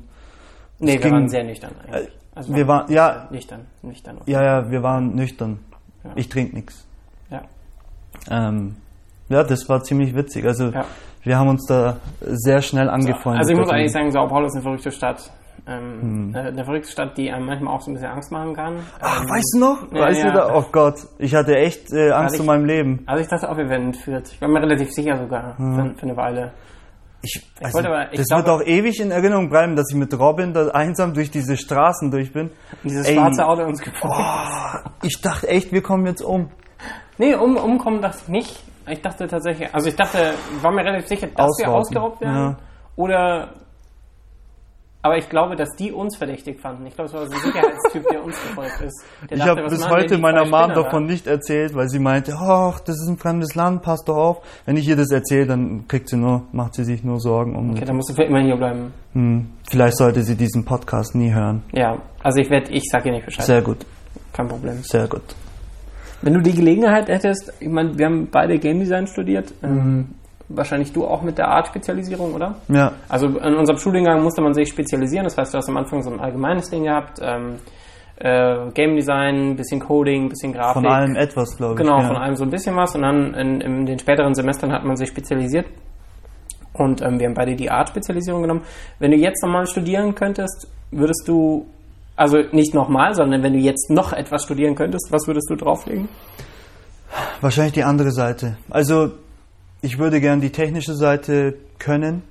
Nee, 0.78 0.92
wir 0.92 1.00
ging- 1.00 1.12
waren 1.12 1.28
sehr 1.28 1.42
nüchtern 1.42 1.72
eigentlich. 1.84 2.10
Also 2.34 2.54
wir 2.54 2.68
waren- 2.68 2.92
ja. 2.92 3.26
Nüchtern, 3.30 3.66
nüchtern. 3.82 4.18
Ja, 4.26 4.42
ja, 4.42 4.70
wir 4.70 4.82
waren 4.84 5.16
nüchtern. 5.16 5.58
Ja. 6.04 6.10
Ich 6.14 6.28
trinke 6.28 6.54
nichts. 6.54 6.86
Ja. 7.28 7.42
Ähm, 8.30 8.76
ja, 9.28 9.42
das 9.42 9.68
war 9.68 9.82
ziemlich 9.82 10.14
witzig. 10.14 10.44
Also 10.46 10.68
Ja. 10.68 10.84
Wir 11.22 11.38
haben 11.38 11.48
uns 11.48 11.66
da 11.66 11.96
sehr 12.20 12.60
schnell 12.62 12.88
angefreundet. 12.90 13.40
Also 13.40 13.52
ich 13.52 13.58
muss 13.58 13.70
eigentlich 13.70 13.92
sagen, 13.92 14.10
Sao 14.10 14.26
Paulo 14.28 14.46
ist 14.46 14.54
eine 14.54 14.62
verrückte 14.62 14.90
Stadt. 14.90 15.30
Ähm, 15.64 16.32
äh, 16.34 16.38
Eine 16.38 16.64
verrückte 16.64 16.90
Stadt, 16.90 17.16
die 17.16 17.30
einem 17.30 17.46
manchmal 17.46 17.74
auch 17.74 17.80
so 17.82 17.90
ein 17.92 17.94
bisschen 17.94 18.10
Angst 18.10 18.32
machen 18.32 18.52
kann. 18.54 18.74
Hm. 18.74 18.82
Ach, 19.00 19.22
Ähm, 19.22 19.28
weißt 19.30 19.54
du 19.54 19.58
noch? 19.60 19.92
ja, 19.92 20.00
weißt 20.00 20.20
ja. 20.24 20.30
du 20.32 20.36
da? 20.36 20.54
Oh 20.56 20.64
Gott, 20.72 20.96
ich 21.18 21.34
hatte 21.36 21.56
echt 21.56 21.92
äh, 21.92 22.10
Angst 22.10 22.34
ich- 22.34 22.40
um 22.40 22.46
mein 22.46 22.64
Leben. 22.64 23.04
Also 23.06 23.22
ich 23.22 23.28
dachte 23.28 23.48
auch, 23.48 23.56
wir 23.56 23.68
werden 23.68 23.86
entführt. 23.88 24.28
Ich 24.32 24.40
war 24.40 24.48
mir 24.48 24.60
relativ 24.60 24.90
sicher 24.90 25.16
sogar 25.18 25.54
für, 25.56 25.94
für 25.96 26.02
eine 26.02 26.16
Weile. 26.16 26.50
Ich, 27.24 27.40
also, 27.62 27.74
wollte 27.74 27.88
aber- 27.90 28.12
ich 28.12 28.18
das 28.18 28.26
glaube- 28.26 28.42
wird 28.48 28.56
auch 28.56 28.66
ewig 28.66 28.98
in 28.98 29.12
Erinnerung 29.12 29.50
bleiben, 29.50 29.76
dass 29.76 29.86
ich 29.88 29.96
mit 29.96 30.12
Robin 30.18 30.52
da 30.52 30.66
einsam 30.70 31.14
durch 31.14 31.30
diese 31.30 31.56
Straßen 31.56 32.10
durch 32.10 32.32
bin. 32.32 32.50
Dieses 32.82 33.06
Ey. 33.06 33.14
schwarze 33.14 33.46
Auto 33.46 33.62
uns 33.62 33.80
gefolgt. 33.80 34.16
Ich 35.04 35.20
dachte 35.20 35.46
echt, 35.46 35.70
wir 35.70 35.82
kommen 35.82 36.06
jetzt 36.06 36.22
um. 36.22 36.50
Nee, 37.18 37.34
um, 37.36 37.56
umkommen 37.56 38.02
dachte 38.02 38.18
ich 38.22 38.28
nicht. 38.28 38.64
Ich 38.88 39.00
dachte 39.00 39.26
tatsächlich, 39.26 39.72
also 39.74 39.88
ich 39.88 39.96
dachte, 39.96 40.34
war 40.60 40.72
mir 40.72 40.84
relativ 40.84 41.06
sicher, 41.08 41.26
dass 41.28 41.36
wir 41.58 41.68
Ausrauben, 41.68 41.74
ausgeraubt 41.80 42.20
werden. 42.20 42.34
ja. 42.34 42.56
Oder, 42.96 43.54
aber 45.04 45.16
ich 45.18 45.28
glaube, 45.28 45.56
dass 45.56 45.70
die 45.78 45.90
uns 45.90 46.16
verdächtig 46.16 46.60
fanden. 46.60 46.86
Ich 46.86 46.94
glaube, 46.94 47.08
es 47.08 47.14
war 47.14 47.26
so 47.26 47.32
ein 47.34 47.40
Sicherheitstyp, 47.40 48.04
der 48.10 48.22
uns 48.22 48.36
gefolgt 48.40 48.80
ist. 48.82 49.04
Der 49.30 49.36
Ich 49.38 49.42
habe 49.44 49.62
bis 49.64 49.88
heute 49.88 50.18
meiner 50.18 50.44
Mom 50.44 50.60
Spinner 50.60 50.74
da? 50.74 50.82
davon 50.84 51.06
nicht 51.06 51.26
erzählt, 51.26 51.74
weil 51.74 51.88
sie 51.88 51.98
meinte, 51.98 52.34
ach, 52.38 52.78
das 52.80 52.96
ist 53.00 53.08
ein 53.08 53.16
fremdes 53.16 53.54
Land, 53.56 53.82
passt 53.82 54.08
doch 54.08 54.16
auf. 54.16 54.36
Wenn 54.64 54.76
ich 54.76 54.86
ihr 54.86 54.94
das 54.96 55.10
erzähle, 55.10 55.46
dann 55.46 55.88
kriegt 55.88 56.08
sie 56.08 56.16
nur, 56.16 56.42
macht 56.52 56.74
sie 56.74 56.84
sich 56.84 57.02
nur 57.02 57.18
Sorgen 57.18 57.56
um. 57.56 57.70
Okay, 57.70 57.84
dann 57.84 57.96
musst 57.96 58.10
du 58.10 58.14
für 58.14 58.24
immer 58.24 58.40
hier 58.40 58.56
bleiben. 58.56 58.92
Hm, 59.14 59.50
vielleicht 59.68 59.96
sollte 59.96 60.22
sie 60.22 60.36
diesen 60.36 60.64
Podcast 60.64 61.14
nie 61.16 61.32
hören. 61.32 61.62
Ja, 61.72 61.96
also 62.22 62.40
ich 62.40 62.48
werde, 62.50 62.70
ich 62.70 62.84
sag 62.92 63.02
dir 63.02 63.12
nicht 63.12 63.24
Bescheid. 63.24 63.44
Sehr 63.44 63.62
gut, 63.62 63.84
Kein 64.32 64.46
Problem. 64.46 64.78
sehr 64.82 65.08
gut. 65.08 65.22
Wenn 66.22 66.34
du 66.34 66.40
die 66.40 66.54
Gelegenheit 66.54 67.08
hättest, 67.08 67.52
ich 67.60 67.68
meine, 67.68 67.98
wir 67.98 68.06
haben 68.06 68.28
beide 68.30 68.58
Game 68.58 68.78
Design 68.78 69.06
studiert. 69.06 69.52
Mhm. 69.62 69.68
Ähm, 69.68 70.08
wahrscheinlich 70.48 70.92
du 70.92 71.04
auch 71.04 71.22
mit 71.22 71.38
der 71.38 71.48
Art-Spezialisierung, 71.48 72.34
oder? 72.34 72.56
Ja, 72.68 72.92
Also 73.08 73.26
in 73.26 73.54
unserem 73.54 73.78
Studiengang 73.78 74.22
musste 74.22 74.42
man 74.42 74.54
sich 74.54 74.68
spezialisieren. 74.68 75.24
Das 75.24 75.36
heißt, 75.36 75.52
du 75.52 75.58
hast 75.58 75.68
am 75.68 75.76
Anfang 75.76 76.02
so 76.02 76.10
ein 76.10 76.20
allgemeines 76.20 76.70
Ding 76.70 76.84
gehabt. 76.84 77.18
Ähm, 77.22 77.56
äh, 78.16 78.70
Game 78.74 78.94
Design, 78.94 79.50
ein 79.50 79.56
bisschen 79.56 79.80
Coding, 79.80 80.24
ein 80.24 80.28
bisschen 80.28 80.52
Grafik. 80.52 80.82
Von 80.82 80.86
allem 80.86 81.16
etwas, 81.16 81.56
glaube 81.56 81.74
ich. 81.74 81.78
Genau, 81.78 82.00
ja. 82.00 82.06
von 82.06 82.16
allem 82.16 82.36
so 82.36 82.44
ein 82.44 82.50
bisschen 82.50 82.76
was. 82.76 82.94
Und 82.94 83.02
dann 83.02 83.34
in, 83.34 83.60
in 83.60 83.86
den 83.86 83.98
späteren 83.98 84.34
Semestern 84.34 84.72
hat 84.72 84.84
man 84.84 84.96
sich 84.96 85.08
spezialisiert. 85.08 85.66
Und 86.74 87.02
ähm, 87.02 87.18
wir 87.18 87.26
haben 87.26 87.34
beide 87.34 87.54
die 87.54 87.70
Art-Spezialisierung 87.70 88.42
genommen. 88.42 88.62
Wenn 88.98 89.10
du 89.10 89.16
jetzt 89.16 89.42
nochmal 89.42 89.66
studieren 89.66 90.14
könntest, 90.14 90.68
würdest 90.90 91.24
du, 91.26 91.66
also 92.22 92.38
nicht 92.52 92.72
nochmal, 92.72 93.14
sondern 93.14 93.42
wenn 93.42 93.52
du 93.52 93.58
jetzt 93.58 93.90
noch 93.90 94.12
etwas 94.12 94.44
studieren 94.44 94.76
könntest, 94.76 95.10
was 95.10 95.26
würdest 95.26 95.50
du 95.50 95.56
drauflegen? 95.56 96.08
Wahrscheinlich 97.40 97.74
die 97.74 97.82
andere 97.82 98.12
Seite. 98.12 98.56
Also 98.70 99.10
ich 99.82 99.98
würde 99.98 100.20
gern 100.20 100.40
die 100.40 100.50
technische 100.50 100.94
Seite 100.94 101.54
können, 101.80 102.22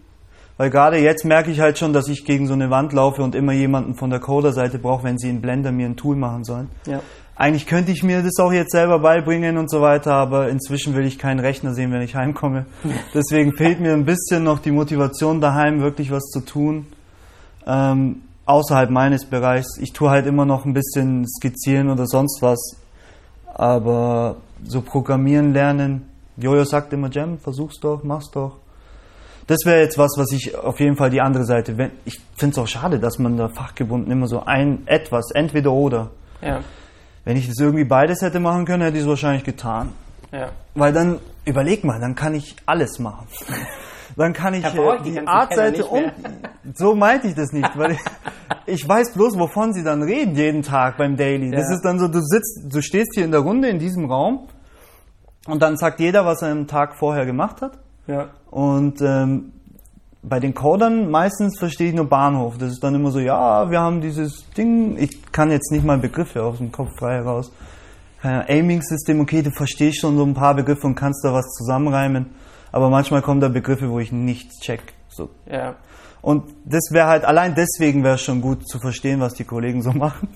weil 0.56 0.70
gerade 0.70 0.98
jetzt 0.98 1.26
merke 1.26 1.52
ich 1.52 1.60
halt 1.60 1.78
schon, 1.78 1.92
dass 1.92 2.08
ich 2.08 2.24
gegen 2.24 2.48
so 2.48 2.54
eine 2.54 2.70
Wand 2.70 2.94
laufe 2.94 3.22
und 3.22 3.36
immer 3.36 3.52
jemanden 3.52 3.96
von 3.96 4.10
der 4.10 4.20
Coder-Seite 4.20 4.80
brauche, 4.80 5.04
wenn 5.04 5.18
sie 5.18 5.30
in 5.30 5.42
Blender 5.42 5.74
mir 5.74 5.88
ein 5.88 5.98
Tool 5.98 6.16
machen 6.16 6.46
sollen. 6.46 6.70
Ja. 6.86 7.02
Eigentlich 7.36 7.68
könnte 7.68 7.92
ich 7.92 8.04
mir 8.04 8.22
das 8.22 8.40
auch 8.40 8.54
jetzt 8.54 8.72
selber 8.72 9.00
beibringen 9.00 9.58
und 9.58 9.70
so 9.70 9.82
weiter, 9.82 10.14
aber 10.14 10.48
inzwischen 10.48 10.96
will 10.96 11.06
ich 11.06 11.20
keinen 11.20 11.40
Rechner 11.40 11.74
sehen, 11.74 11.92
wenn 11.92 12.02
ich 12.02 12.16
heimkomme. 12.16 12.66
Deswegen 13.14 13.54
fehlt 13.54 13.82
mir 13.82 13.94
ein 13.94 14.06
bisschen 14.06 14.44
noch 14.44 14.60
die 14.60 14.72
Motivation 14.72 15.42
daheim, 15.42 15.82
wirklich 15.82 16.12
was 16.12 16.24
zu 16.30 16.40
tun. 16.40 16.86
Ähm, 17.68 18.22
außerhalb 18.52 18.90
meines 18.90 19.26
Bereichs. 19.26 19.78
Ich 19.80 19.94
tue 19.94 20.10
halt 20.10 20.26
immer 20.28 20.46
noch 20.46 20.66
ein 20.66 20.74
bisschen 20.74 21.28
skizzieren 21.28 21.90
oder 21.90 22.06
sonst 22.06 22.42
was. 22.42 22.78
Aber 23.54 24.38
so 24.64 24.82
programmieren 24.82 25.54
lernen, 25.54 26.10
Jojo 26.38 26.64
sagt 26.64 26.94
immer, 26.94 27.10
Jam, 27.10 27.38
versuch's 27.38 27.80
doch, 27.80 28.04
mach's 28.04 28.32
doch. 28.32 28.58
Das 29.48 29.60
wäre 29.66 29.82
jetzt 29.82 29.98
was, 29.98 30.12
was 30.18 30.32
ich 30.32 30.56
auf 30.56 30.80
jeden 30.80 30.96
Fall 30.96 31.10
die 31.10 31.20
andere 31.20 31.46
Seite. 31.46 31.78
Wenn, 31.78 31.92
ich 32.06 32.20
finde 32.38 32.54
es 32.54 32.58
auch 32.60 32.68
schade, 32.68 33.00
dass 33.00 33.20
man 33.20 33.38
da 33.38 33.50
fachgebunden 33.50 34.12
immer 34.12 34.28
so 34.28 34.44
ein 34.46 34.84
etwas, 34.86 35.32
entweder 35.32 35.72
oder. 35.72 36.12
Ja. 36.42 36.62
Wenn 37.26 37.38
ich 37.38 37.48
das 37.48 37.58
irgendwie 37.60 37.84
beides 37.84 38.22
hätte 38.22 38.40
machen 38.40 38.66
können, 38.66 38.84
hätte 38.84 38.98
ich 38.98 39.04
es 39.04 39.10
wahrscheinlich 39.10 39.44
getan. 39.44 39.90
Ja. 40.32 40.50
Weil 40.76 40.94
dann, 40.94 41.20
überleg 41.46 41.84
mal, 41.84 42.00
dann 42.00 42.16
kann 42.16 42.34
ich 42.34 42.56
alles 42.66 43.00
machen. 43.00 43.28
Dann 44.22 44.34
kann 44.34 44.54
ich 44.54 44.62
Da 44.64 44.70
brauche 44.70 44.98
äh, 44.98 45.04
die 45.04 45.12
die 45.14 45.28
Artseite 45.28 45.86
um. 45.86 46.04
So 46.76 46.94
meinte 46.94 47.28
ich 47.28 47.34
das 47.34 47.52
nicht, 47.54 47.70
weil 47.78 47.94
ich, 47.94 48.00
ich 48.68 48.88
weiß 48.88 49.14
bloß, 49.14 49.40
wovon 49.40 49.74
sie 49.74 49.84
dann 49.84 50.04
reden 50.04 50.36
jeden 50.36 50.62
Tag 50.62 50.98
beim 50.98 51.18
Daily. 51.18 51.50
Das 51.50 51.70
Ja. 51.70 51.76
ist 51.76 51.82
dann 51.84 51.98
so, 51.98 52.08
du 52.08 52.22
sitzt, 52.22 52.62
du 52.72 52.82
stehst 52.82 53.12
hier 53.16 53.26
in 53.26 53.32
der 53.32 53.40
Runde 53.40 53.68
in 53.70 53.80
diesem 53.80 54.06
Raum 54.06 54.48
und 55.48 55.62
dann 55.64 55.76
sagt 55.76 56.00
jeder, 56.00 56.24
was 56.26 56.44
er 56.44 56.52
am 56.52 56.68
Tag 56.68 56.96
vorher 56.96 57.26
gemacht 57.26 57.62
hat. 57.64 57.80
Ja. 58.06 58.28
Und 58.52 59.02
ähm, 59.02 59.54
bei 60.22 60.40
den 60.40 60.54
Codern 60.54 61.10
meistens 61.10 61.58
verstehe 61.58 61.90
ich 61.90 61.96
nur 61.96 62.08
Bahnhof. 62.08 62.60
Das 62.60 62.72
ist 62.72 62.84
dann 62.84 62.94
immer 62.94 63.10
so, 63.10 63.20
ja, 63.20 63.72
wir 63.72 63.80
haben 63.80 64.02
dieses 64.02 64.46
Ding, 64.56 64.98
ich 65.00 65.32
kann 65.32 65.50
jetzt 65.50 65.72
nicht 65.72 65.84
mal 65.84 65.98
Begriffe 65.98 66.44
aus 66.44 66.60
dem 66.60 66.72
Kopf 66.72 66.90
frei 67.00 67.16
heraus. 67.16 67.52
Ahnung, 68.22 68.44
Aiming-System, 68.48 69.20
okay, 69.20 69.42
du 69.42 69.50
verstehst 69.50 70.00
schon 70.00 70.16
so 70.16 70.24
ein 70.24 70.36
paar 70.36 70.54
Begriffe 70.54 70.86
und 70.86 70.94
kannst 70.94 71.26
da 71.26 71.34
was 71.34 71.48
zusammenreimen. 71.58 72.28
Aber 72.72 72.90
manchmal 72.90 73.22
kommen 73.22 73.42
da 73.42 73.50
Begriffe, 73.50 73.90
wo 73.90 74.00
ich 74.00 74.12
nichts 74.12 74.60
check. 74.60 74.82
So. 75.10 75.30
Ja. 75.50 75.76
Und 76.22 76.44
das 76.66 76.92
wäre 76.92 77.08
halt, 77.08 77.26
allein 77.26 77.56
deswegen 77.56 78.04
wäre 78.04 78.16
es 78.16 78.22
schon 78.22 78.42
gut 78.42 78.68
zu 78.68 78.80
verstehen, 78.80 79.20
was 79.20 79.34
die 79.34 79.44
Kollegen 79.44 79.82
so 79.82 79.92
machen. 79.94 80.30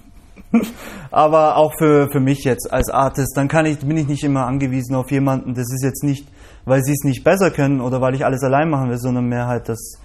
Aber 1.12 1.58
auch 1.58 1.74
für, 1.78 2.10
für 2.12 2.20
mich 2.20 2.44
jetzt 2.44 2.72
als 2.72 2.90
Artist, 2.90 3.36
dann 3.36 3.48
kann 3.48 3.66
ich, 3.66 3.80
bin 3.80 3.98
ich 3.98 4.08
nicht 4.08 4.24
immer 4.24 4.46
angewiesen 4.46 4.96
auf 4.96 5.12
jemanden. 5.12 5.54
Das 5.54 5.72
ist 5.72 5.84
jetzt 5.84 6.04
nicht, 6.04 6.28
weil 6.66 6.82
sie 6.84 6.94
es 6.94 7.04
nicht 7.04 7.24
besser 7.24 7.52
können 7.52 7.82
oder 7.82 8.02
weil 8.02 8.16
ich 8.16 8.26
alles 8.26 8.44
allein 8.44 8.70
machen 8.70 8.90
will, 8.90 8.98
sondern 8.98 9.28
mehr 9.28 9.48
halt, 9.48 9.70
dass, 9.70 10.00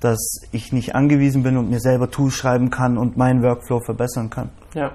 dass 0.00 0.40
ich 0.52 0.72
nicht 0.72 0.94
angewiesen 0.94 1.42
bin 1.42 1.56
und 1.56 1.70
mir 1.70 1.80
selber 1.80 2.10
Tools 2.10 2.34
schreiben 2.34 2.70
kann 2.70 2.98
und 2.98 3.16
meinen 3.16 3.42
Workflow 3.42 3.80
verbessern 3.80 4.30
kann. 4.30 4.50
Ja. 4.74 4.92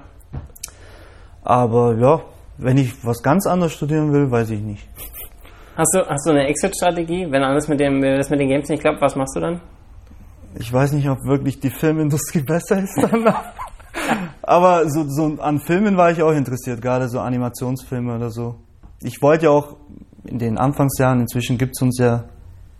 Aber 1.42 1.94
ja, 1.94 2.22
wenn 2.58 2.76
ich 2.78 3.04
was 3.04 3.22
ganz 3.22 3.46
anderes 3.46 3.72
studieren 3.72 4.12
will, 4.12 4.30
weiß 4.30 4.50
ich 4.50 4.60
nicht. 4.60 4.88
Hast 5.76 5.94
du, 5.94 6.06
hast 6.08 6.26
du 6.26 6.30
eine 6.30 6.46
Exit-Strategie? 6.46 7.26
Wenn 7.30 7.42
alles 7.42 7.68
mit 7.68 7.80
dem, 7.80 8.00
das 8.00 8.30
mit 8.30 8.40
den 8.40 8.48
Games 8.48 8.68
nicht 8.68 8.80
klappt, 8.80 9.02
was 9.02 9.14
machst 9.14 9.36
du 9.36 9.40
dann? 9.40 9.60
Ich 10.58 10.72
weiß 10.72 10.92
nicht, 10.92 11.08
ob 11.08 11.18
wirklich 11.24 11.60
die 11.60 11.68
Filmindustrie 11.68 12.40
besser 12.46 12.82
ist. 12.82 12.98
Aber 14.40 14.88
so, 14.88 15.04
so 15.06 15.40
an 15.40 15.60
Filmen 15.60 15.98
war 15.98 16.10
ich 16.10 16.22
auch 16.22 16.32
interessiert, 16.32 16.80
gerade 16.80 17.08
so 17.08 17.20
Animationsfilme 17.20 18.16
oder 18.16 18.30
so. 18.30 18.56
Ich 19.02 19.20
wollte 19.20 19.46
ja 19.46 19.50
auch 19.50 19.76
in 20.24 20.38
den 20.38 20.56
Anfangsjahren, 20.56 21.20
inzwischen 21.20 21.58
gibt 21.58 21.72
es 21.76 21.82
uns 21.82 21.98
ja, 21.98 22.24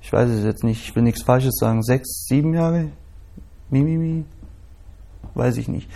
ich 0.01 0.11
weiß 0.11 0.31
es 0.31 0.45
jetzt 0.45 0.65
nicht, 0.65 0.83
ich 0.83 0.97
will 0.97 1.03
nichts 1.03 1.23
Falsches 1.23 1.57
sagen, 1.59 1.83
sechs, 1.83 2.27
sieben 2.29 2.55
Jahre? 2.55 2.89
Mimimi? 3.69 4.25
Weiß 5.35 5.59
ich 5.59 5.69
nicht. 5.69 5.91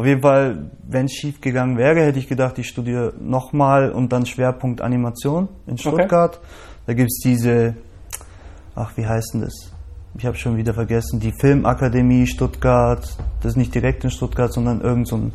Auf 0.00 0.06
jeden 0.06 0.22
Fall, 0.22 0.70
wenn 0.88 1.04
es 1.04 1.12
schief 1.12 1.42
gegangen 1.42 1.76
wäre, 1.76 2.00
hätte 2.00 2.18
ich 2.18 2.26
gedacht, 2.26 2.58
ich 2.58 2.68
studiere 2.68 3.12
nochmal 3.20 3.92
und 3.92 4.10
dann 4.14 4.24
Schwerpunkt 4.24 4.80
Animation 4.80 5.50
in 5.66 5.76
Stuttgart. 5.76 6.40
Da 6.86 6.94
gibt 6.94 7.10
es 7.10 7.20
diese, 7.22 7.74
ach, 8.74 8.96
wie 8.96 9.06
heißt 9.06 9.34
denn 9.34 9.42
das? 9.42 9.70
Ich 10.16 10.24
habe 10.24 10.38
schon 10.38 10.56
wieder 10.56 10.72
vergessen, 10.72 11.20
die 11.20 11.34
Filmakademie 11.38 12.26
Stuttgart. 12.26 13.14
Das 13.42 13.52
ist 13.52 13.56
nicht 13.58 13.74
direkt 13.74 14.02
in 14.02 14.10
Stuttgart, 14.10 14.50
sondern 14.50 14.80
irgend 14.80 15.06
so 15.06 15.18
ein, 15.18 15.32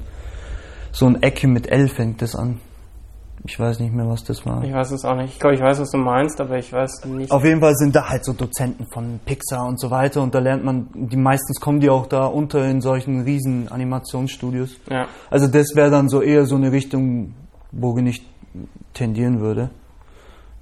so 0.92 1.06
ein 1.06 1.22
Ecke 1.22 1.48
mit 1.48 1.68
L 1.68 1.88
fängt 1.88 2.24
das 2.24 2.36
an. 2.36 2.60
Ich 3.48 3.60
weiß 3.60 3.80
nicht 3.80 3.94
mehr, 3.94 4.08
was 4.08 4.24
das 4.24 4.46
war. 4.46 4.64
Ich 4.64 4.74
weiß 4.74 4.92
es 4.92 5.06
auch 5.06 5.16
nicht. 5.16 5.34
Ich 5.34 5.40
glaube, 5.40 5.56
ich 5.56 5.62
weiß, 5.62 5.80
was 5.80 5.92
du 5.92 5.98
meinst, 5.98 6.42
aber 6.42 6.58
ich 6.58 6.74
weiß 6.74 7.06
nicht. 7.06 7.32
Auf 7.32 7.44
jeden 7.44 7.60
Fall 7.60 7.76
sind 7.76 7.96
da 7.96 8.10
halt 8.10 8.26
so 8.26 8.34
Dozenten 8.34 8.88
von 8.92 9.20
Pixar 9.24 9.68
und 9.68 9.80
so 9.80 9.92
weiter 9.92 10.24
und 10.24 10.34
da 10.34 10.40
lernt 10.40 10.64
man, 10.64 10.88
die 10.96 11.18
meistens 11.18 11.60
kommen 11.60 11.80
die 11.80 11.90
auch 11.90 12.08
da 12.08 12.26
unter 12.26 12.66
in 12.68 12.82
solchen 12.82 13.22
riesen 13.22 13.72
Animationsstudios. 13.72 14.78
Ja. 14.90 15.08
Also 15.30 15.48
das 15.48 15.76
wäre 15.76 15.92
dann 15.92 16.10
so 16.10 16.22
eher 16.22 16.46
so 16.46 16.56
eine 16.56 16.72
Richtung, 16.72 17.36
wo 17.72 17.96
ich 17.98 18.26
tendieren 18.94 19.40
würde. 19.40 19.70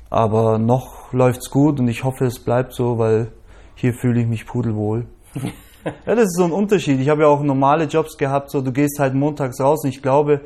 Aber 0.09 0.57
noch 0.57 1.13
läuft's 1.13 1.49
gut 1.49 1.79
und 1.79 1.87
ich 1.87 2.03
hoffe, 2.03 2.25
es 2.25 2.39
bleibt 2.39 2.73
so, 2.73 2.97
weil 2.97 3.31
hier 3.75 3.93
fühle 3.93 4.21
ich 4.21 4.27
mich 4.27 4.45
pudelwohl. 4.45 5.05
ja, 5.85 6.15
das 6.15 6.25
ist 6.25 6.37
so 6.37 6.43
ein 6.43 6.51
Unterschied. 6.51 6.99
Ich 6.99 7.09
habe 7.09 7.21
ja 7.21 7.27
auch 7.27 7.41
normale 7.41 7.85
Jobs 7.85 8.17
gehabt, 8.17 8.51
so 8.51 8.61
du 8.61 8.71
gehst 8.71 8.99
halt 8.99 9.13
montags 9.13 9.59
raus 9.61 9.83
und 9.83 9.89
ich 9.89 10.01
glaube, 10.01 10.41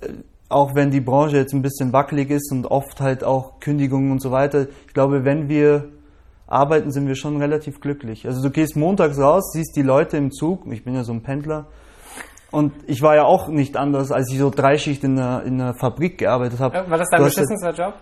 äh, 0.00 0.08
auch 0.50 0.74
wenn 0.74 0.90
die 0.90 1.00
Branche 1.00 1.36
jetzt 1.36 1.54
ein 1.54 1.62
bisschen 1.62 1.94
wackelig 1.94 2.30
ist 2.30 2.52
und 2.52 2.66
oft 2.66 3.00
halt 3.00 3.24
auch 3.24 3.60
Kündigungen 3.60 4.12
und 4.12 4.20
so 4.20 4.30
weiter, 4.30 4.66
ich 4.86 4.92
glaube, 4.92 5.24
wenn 5.24 5.48
wir 5.48 5.88
arbeiten, 6.46 6.90
sind 6.90 7.06
wir 7.06 7.14
schon 7.14 7.38
relativ 7.38 7.80
glücklich. 7.80 8.26
Also 8.26 8.42
du 8.42 8.50
gehst 8.50 8.76
montags 8.76 9.18
raus, 9.18 9.52
siehst 9.52 9.76
die 9.76 9.82
Leute 9.82 10.18
im 10.18 10.30
Zug, 10.30 10.66
ich 10.70 10.84
bin 10.84 10.94
ja 10.94 11.04
so 11.04 11.12
ein 11.12 11.22
Pendler, 11.22 11.66
und 12.50 12.72
ich 12.88 13.00
war 13.00 13.14
ja 13.14 13.22
auch 13.22 13.46
nicht 13.46 13.76
anders, 13.76 14.10
als 14.10 14.30
ich 14.32 14.38
so 14.38 14.50
Dreischicht 14.50 15.04
in 15.04 15.16
einer, 15.16 15.44
in 15.44 15.60
einer 15.60 15.72
Fabrik 15.72 16.18
gearbeitet 16.18 16.58
habe. 16.58 16.90
War 16.90 16.98
das 16.98 17.08
dein 17.08 17.22
beschissenster 17.22 17.72
Job? 17.72 17.94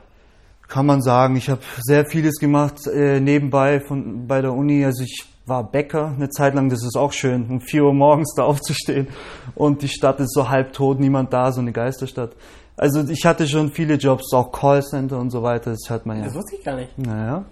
kann 0.68 0.86
man 0.86 1.02
sagen. 1.02 1.36
Ich 1.36 1.48
habe 1.48 1.62
sehr 1.80 2.04
vieles 2.06 2.36
gemacht 2.36 2.86
äh, 2.86 3.20
nebenbei 3.20 3.80
von 3.80 4.26
bei 4.26 4.40
der 4.42 4.52
Uni. 4.52 4.84
Also 4.84 5.02
ich 5.02 5.24
war 5.48 5.64
Bäcker 5.64 6.12
eine 6.16 6.28
Zeit 6.28 6.54
lang. 6.54 6.68
Das 6.68 6.82
ist 6.82 6.96
auch 6.96 7.12
schön, 7.12 7.46
um 7.48 7.60
4 7.60 7.84
Uhr 7.84 7.94
morgens 7.94 8.34
da 8.34 8.44
aufzustehen 8.44 9.08
und 9.54 9.82
die 9.82 9.88
Stadt 9.88 10.20
ist 10.20 10.34
so 10.34 10.48
halb 10.48 10.72
tot, 10.72 11.00
niemand 11.00 11.32
da, 11.32 11.52
so 11.52 11.60
eine 11.60 11.72
Geisterstadt. 11.72 12.36
Also 12.76 13.02
ich 13.08 13.24
hatte 13.26 13.46
schon 13.48 13.70
viele 13.70 13.94
Jobs, 13.94 14.32
auch 14.32 14.52
Callcenter 14.52 15.18
und 15.18 15.30
so 15.30 15.42
weiter. 15.42 15.72
Das 15.72 15.90
hat 15.90 16.06
man 16.06 16.18
ja. 16.18 16.24
Das 16.24 16.34
wusste 16.34 16.56
ich 16.56 16.64
gar 16.64 16.76
nicht. 16.76 16.96
Naja. 16.96 17.44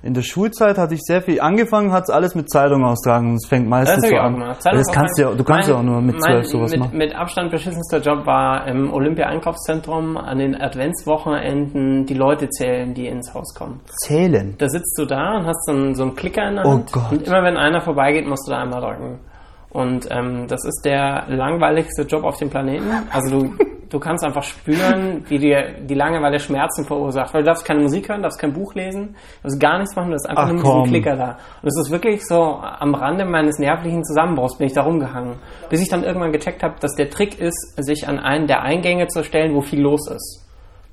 In 0.00 0.14
der 0.14 0.22
Schulzeit 0.22 0.78
hatte 0.78 0.94
ich 0.94 1.00
sehr 1.02 1.22
viel. 1.22 1.40
Angefangen 1.40 1.90
hat 1.92 2.04
es 2.04 2.10
alles 2.10 2.34
mit 2.36 2.48
Zeitung 2.50 2.84
austragen. 2.84 3.34
Das 3.34 3.48
fängt 3.48 3.68
meistens 3.68 4.00
Das 4.02 4.10
so 4.10 4.16
an. 4.16 4.54
Das 4.62 4.86
kannst 4.92 5.18
du 5.18 5.22
ja, 5.22 5.34
du 5.34 5.42
kannst 5.42 5.68
ja 5.68 5.74
auch 5.76 5.82
nur 5.82 6.00
mit 6.00 6.14
mein- 6.20 6.22
zwölf 6.22 6.46
sowas 6.46 6.70
mit, 6.70 6.80
machen. 6.80 6.96
Mit 6.98 7.14
Abstand 7.16 7.50
beschissenster 7.50 7.98
Job 7.98 8.24
war 8.24 8.66
im 8.68 8.92
Olympia-Einkaufszentrum 8.92 10.16
an 10.16 10.38
den 10.38 10.54
Adventswochenenden 10.60 12.06
die 12.06 12.14
Leute 12.14 12.48
zählen, 12.50 12.94
die 12.94 13.08
ins 13.08 13.34
Haus 13.34 13.54
kommen. 13.54 13.80
Zählen. 14.04 14.54
Da 14.58 14.68
sitzt 14.68 14.96
du 14.98 15.04
da 15.04 15.38
und 15.38 15.46
hast 15.46 15.64
so 15.66 15.72
einen, 15.72 15.94
so 15.94 16.02
einen 16.04 16.14
Klicker 16.14 16.48
in 16.48 16.56
der 16.56 16.66
Oh 16.66 16.70
Hand. 16.72 16.92
Gott. 16.92 17.10
Und 17.12 17.26
immer 17.26 17.42
wenn 17.42 17.56
einer 17.56 17.80
vorbeigeht, 17.80 18.26
musst 18.26 18.46
du 18.46 18.52
da 18.52 18.58
einmal 18.62 18.80
drücken. 18.80 19.18
Und 19.70 20.08
ähm, 20.10 20.46
das 20.48 20.64
ist 20.64 20.82
der 20.84 21.24
langweiligste 21.28 22.02
Job 22.02 22.24
auf 22.24 22.38
dem 22.38 22.48
Planeten. 22.48 22.86
Also 23.12 23.38
du, 23.38 23.54
du 23.90 23.98
kannst 23.98 24.24
einfach 24.24 24.42
spüren, 24.42 25.24
wie 25.28 25.38
dir 25.38 25.74
die 25.82 25.94
Langeweile 25.94 26.38
Schmerzen 26.38 26.84
verursacht. 26.84 27.34
Weil 27.34 27.42
du 27.42 27.46
darfst 27.46 27.66
keine 27.66 27.82
Musik 27.82 28.08
hören, 28.08 28.22
darfst 28.22 28.40
kein 28.40 28.52
Buch 28.52 28.74
lesen, 28.74 29.14
du 29.42 29.42
darfst 29.42 29.60
gar 29.60 29.78
nichts 29.78 29.94
machen, 29.94 30.08
du 30.08 30.14
hast 30.14 30.28
einfach 30.28 30.44
Ach, 30.44 30.52
nur 30.52 30.62
diesen 30.62 30.72
komm. 30.72 30.88
Klicker 30.88 31.16
da. 31.16 31.38
Und 31.62 31.68
es 31.68 31.78
ist 31.78 31.90
wirklich 31.90 32.26
so, 32.26 32.60
am 32.62 32.94
Rande 32.94 33.26
meines 33.26 33.58
nervlichen 33.58 34.04
Zusammenbruchs 34.04 34.56
bin 34.56 34.68
ich 34.68 34.72
da 34.72 34.82
rumgehangen. 34.82 35.36
Bis 35.68 35.82
ich 35.82 35.90
dann 35.90 36.02
irgendwann 36.02 36.32
gecheckt 36.32 36.62
habe, 36.62 36.76
dass 36.80 36.94
der 36.94 37.10
Trick 37.10 37.38
ist, 37.38 37.74
sich 37.76 38.08
an 38.08 38.18
einen 38.18 38.46
der 38.46 38.62
Eingänge 38.62 39.08
zu 39.08 39.22
stellen, 39.22 39.54
wo 39.54 39.60
viel 39.60 39.82
los 39.82 40.10
ist. 40.10 40.47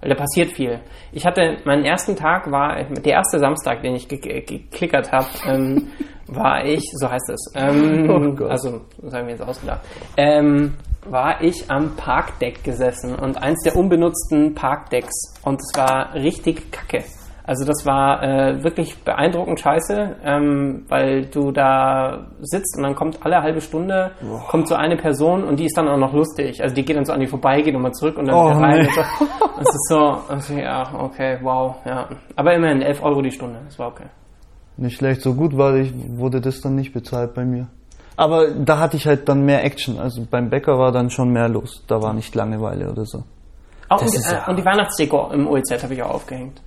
Weil 0.06 0.14
da 0.14 0.18
passiert 0.18 0.52
viel. 0.52 0.82
Ich 1.12 1.26
hatte, 1.26 1.58
meinen 1.66 1.84
ersten 1.84 2.16
Tag 2.16 2.52
war, 2.52 2.76
der 2.84 3.14
erste 3.14 3.40
Samstag, 3.40 3.82
den 3.82 3.96
ich 3.96 4.08
ge 4.08 4.20
geklickert 4.20 5.12
habe, 5.12 5.26
ähm, 5.48 5.88
war 6.28 6.64
ich, 6.64 6.84
so 6.94 7.10
heißt 7.10 7.28
es, 7.32 7.52
ähm, 7.56 8.08
Oh 8.08 8.46
also, 8.46 8.82
das 9.02 9.16
haben 9.16 9.26
wir 9.26 9.34
jetzt 9.34 9.42
ausgedacht, 9.42 9.82
ähm, 10.16 10.76
war 11.10 11.42
ich 11.42 11.72
am 11.72 11.96
Parkdeck 11.96 12.64
gesessen 12.64 13.16
und 13.16 13.42
eins 13.42 13.64
der 13.64 13.76
unbenutzten 13.76 14.54
Parkdecks 14.54 15.42
und 15.44 15.60
es 15.60 15.72
war 15.76 16.14
richtig 16.14 16.72
kacke. 16.72 17.04
Also 17.48 17.64
das 17.64 17.86
war 17.86 18.24
äh, 18.24 18.64
wirklich 18.64 18.98
beeindruckend 19.04 19.60
scheiße, 19.60 20.16
ähm, 20.24 20.84
weil 20.88 21.26
du 21.28 21.52
da 21.52 22.26
sitzt 22.42 22.76
und 22.78 22.84
dann 22.84 22.96
kommt 22.96 23.24
alle 23.24 23.42
halbe 23.44 23.62
Stunde 23.62 24.12
Boah. 24.22 24.48
kommt 24.48 24.68
so 24.68 24.74
eine 24.74 24.98
Person 24.98 25.44
und 25.44 25.60
die 25.60 25.66
ist 25.66 25.78
dann 25.78 25.88
auch 25.88 25.98
noch 25.98 26.12
lustig. 26.14 26.62
Also 26.64 26.74
die 26.74 26.84
geht 26.84 26.98
dann 26.98 27.06
so 27.06 27.14
an 27.14 27.20
die 27.20 27.28
vorbei, 27.28 27.62
geht 27.62 27.74
nochmal 27.76 27.92
zurück 27.94 28.18
und 28.18 28.26
dann 28.28 28.36
Oh, 28.36 28.48
rein. 28.48 28.82
nee. 28.82 28.88
Und 28.88 28.96
so. 28.96 29.26
Das 29.58 29.68
ist 29.76 29.90
so, 29.90 30.18
also, 30.28 30.54
ja, 30.56 30.90
okay, 31.00 31.38
wow, 31.44 31.76
ja. 31.86 32.08
Aber 32.36 32.54
immerhin 32.56 32.82
11 32.82 33.04
Euro 33.04 33.22
die 33.22 33.32
Stunde, 33.32 33.60
das 33.66 33.78
war 33.78 33.90
okay. 33.90 34.06
Nicht 34.78 34.98
schlecht, 34.98 35.22
so 35.22 35.36
gut 35.36 35.56
war 35.56 35.76
ich, 35.76 35.94
wurde 36.18 36.42
das 36.42 36.62
dann 36.62 36.74
nicht 36.76 36.94
bezahlt 36.94 37.36
bei 37.36 37.46
mir. 37.46 37.68
Aber 38.18 38.50
da 38.50 38.80
hatte 38.80 38.98
ich 38.98 39.06
halt 39.06 39.30
dann 39.30 39.46
mehr 39.46 39.64
Action. 39.64 40.00
Also 40.00 40.26
beim 40.30 40.50
Bäcker 40.50 40.80
war 40.80 40.92
dann 40.92 41.10
schon 41.12 41.30
mehr 41.30 41.48
los. 41.48 41.84
Da 41.88 42.02
war 42.02 42.14
nicht 42.14 42.34
Langeweile 42.34 42.90
oder 42.92 43.06
so. 43.06 43.24
Auch 43.90 44.02
und, 44.02 44.08
äh, 44.16 44.32
ja- 44.34 44.48
und 44.48 44.58
die 44.58 44.66
Weihnachtsdeko 44.66 45.30
im 45.32 45.48
OEZ 45.48 45.84
habe 45.84 45.94
ich 45.94 46.02
auch 46.02 46.16
aufgehängt. 46.16 46.60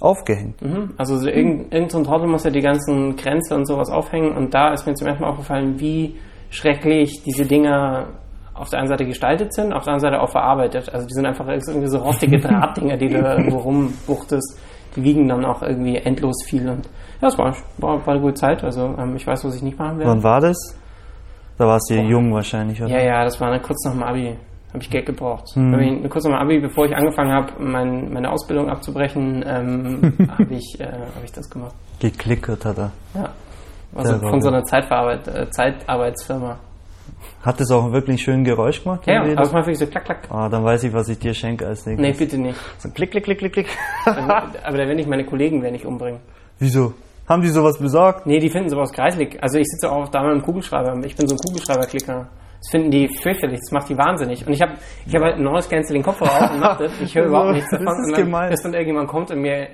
Aufgehängt. 0.00 0.60
Mhm. 0.60 0.90
Also 0.96 1.16
so 1.16 1.28
irgend, 1.28 1.72
irgend 1.72 1.90
so 1.90 2.02
Trottel 2.02 2.28
muss 2.28 2.44
ja 2.44 2.50
die 2.50 2.60
ganzen 2.60 3.16
Grenze 3.16 3.54
und 3.54 3.66
sowas 3.66 3.90
aufhängen 3.90 4.36
und 4.36 4.52
da 4.52 4.72
ist 4.72 4.86
mir 4.86 4.94
zum 4.94 5.06
ersten 5.06 5.22
Mal 5.22 5.30
aufgefallen, 5.30 5.80
wie 5.80 6.16
schrecklich 6.50 7.22
diese 7.24 7.46
Dinger 7.46 8.08
auf 8.54 8.70
der 8.70 8.80
einen 8.80 8.88
Seite 8.88 9.04
gestaltet 9.04 9.52
sind, 9.54 9.72
auf 9.72 9.84
der 9.84 9.94
anderen 9.94 10.12
Seite 10.12 10.22
auch 10.22 10.30
verarbeitet. 10.30 10.92
Also 10.92 11.06
die 11.06 11.14
sind 11.14 11.26
einfach 11.26 11.46
irgendwie 11.46 11.88
so 11.88 11.98
rostige 11.98 12.38
Drahtdinger, 12.40 12.96
die 12.96 13.08
du 13.08 13.22
da 13.22 13.36
irgendwo 13.36 13.58
rumbuchtest. 13.58 14.58
Die 14.96 15.02
wiegen 15.02 15.28
dann 15.28 15.44
auch 15.44 15.62
irgendwie 15.62 15.96
endlos 15.96 16.42
viel 16.46 16.68
und 16.68 16.88
ja, 17.20 17.28
es 17.28 17.38
war, 17.38 17.54
war, 17.78 18.06
war 18.06 18.14
eine 18.14 18.20
gute 18.20 18.34
Zeit. 18.34 18.64
Also 18.64 18.94
ähm, 18.98 19.16
ich 19.16 19.26
weiß, 19.26 19.44
was 19.44 19.56
ich 19.56 19.62
nicht 19.62 19.78
machen 19.78 19.98
werde. 19.98 20.10
Wann 20.10 20.22
war 20.22 20.40
das? 20.40 20.56
Da 21.58 21.66
warst 21.66 21.90
du 21.90 21.94
jung 21.94 22.32
wahrscheinlich, 22.34 22.82
oder? 22.82 22.90
Ja, 22.90 23.00
ja, 23.00 23.24
das 23.24 23.40
war 23.40 23.50
dann 23.50 23.62
kurz 23.62 23.82
nach 23.84 23.92
dem 23.92 24.02
Abi. 24.02 24.36
Habe 24.76 24.84
ich 24.84 24.90
Geld 24.90 25.06
gebraucht. 25.06 25.54
Hm. 25.54 25.72
Hab 25.72 25.80
ich, 25.80 26.10
kurz 26.10 26.26
nach 26.26 26.38
Abi, 26.38 26.60
bevor 26.60 26.84
ich 26.84 26.94
angefangen 26.94 27.32
habe, 27.32 27.50
mein, 27.58 28.12
meine 28.12 28.30
Ausbildung 28.30 28.68
abzubrechen, 28.68 29.42
ähm, 29.48 30.12
habe 30.28 30.54
ich, 30.54 30.78
äh, 30.78 30.84
hab 30.84 31.24
ich 31.24 31.32
das 31.32 31.48
gemacht. 31.48 31.74
Geklickert 31.98 32.62
hat 32.66 32.76
er. 32.76 32.92
Ja. 33.14 33.30
Also 33.94 34.18
von 34.18 34.42
so 34.42 34.48
einer 34.50 34.64
Zeitverarbeit, 34.64 35.28
äh, 35.28 35.48
Zeitarbeitsfirma. 35.48 36.58
Hat 37.40 37.58
das 37.58 37.70
auch 37.70 37.90
wirklich 37.90 38.20
schön 38.20 38.44
Geräusch 38.44 38.82
gemacht? 38.82 39.06
Ja, 39.06 39.22
redest? 39.22 39.44
es 39.44 39.52
macht 39.52 39.66
wirklich 39.66 39.78
so 39.78 39.86
klack, 39.86 40.04
klack. 40.04 40.28
Ah, 40.28 40.50
dann 40.50 40.62
weiß 40.62 40.84
ich, 40.84 40.92
was 40.92 41.08
ich 41.08 41.18
dir 41.18 41.32
schenke 41.32 41.66
als 41.66 41.86
nächstes. 41.86 42.06
Nee, 42.06 42.12
bitte 42.12 42.36
nicht. 42.36 42.58
So 42.76 42.90
klick, 42.90 43.12
klick, 43.12 43.24
klick, 43.24 43.38
klick, 43.38 43.52
klick. 43.54 43.68
Aber 44.04 44.76
da 44.76 44.86
werden 44.86 44.98
ich 44.98 45.06
meine 45.06 45.24
Kollegen 45.24 45.62
werden 45.62 45.76
ich 45.76 45.86
umbringen. 45.86 46.20
Wieso? 46.58 46.92
Haben 47.26 47.40
die 47.40 47.48
sowas 47.48 47.78
besorgt? 47.78 48.26
Nee, 48.26 48.40
die 48.40 48.50
finden 48.50 48.68
sowas 48.68 48.92
kreislig. 48.92 49.42
Also 49.42 49.56
ich 49.56 49.66
sitze 49.68 49.90
auch 49.90 50.06
da 50.10 50.20
mit 50.20 50.32
einem 50.32 50.42
Kugelschreiber. 50.42 51.02
Ich 51.06 51.16
bin 51.16 51.26
so 51.26 51.34
ein 51.34 51.38
Kugelschreiber-Klicker. 51.38 52.28
Das 52.58 52.68
finden 52.70 52.90
die 52.90 53.08
fürchterlich, 53.22 53.60
das 53.60 53.70
macht 53.72 53.88
die 53.88 53.96
wahnsinnig. 53.98 54.46
Und 54.46 54.52
ich 54.52 54.62
habe 54.62 54.72
ich 55.06 55.14
hab 55.14 55.22
halt 55.22 55.36
ein 55.36 55.42
neues 55.44 55.68
Canceling 55.68 56.02
Kopfhörer 56.02 56.44
auf 56.46 56.50
und 56.52 56.60
mach 56.60 56.78
das. 56.78 56.92
Ich 57.00 57.14
höre 57.14 57.26
überhaupt 57.28 57.52
nichts 57.52 57.70
Das 57.70 57.80
davon. 57.80 57.94
ist 58.00 58.06
und 58.06 58.12
dann, 58.16 58.24
gemein. 58.24 58.50
Bis 58.50 58.62
dann 58.62 58.72
irgendjemand 58.72 59.08
kommt 59.08 59.30
und 59.30 59.40
mir, 59.40 59.68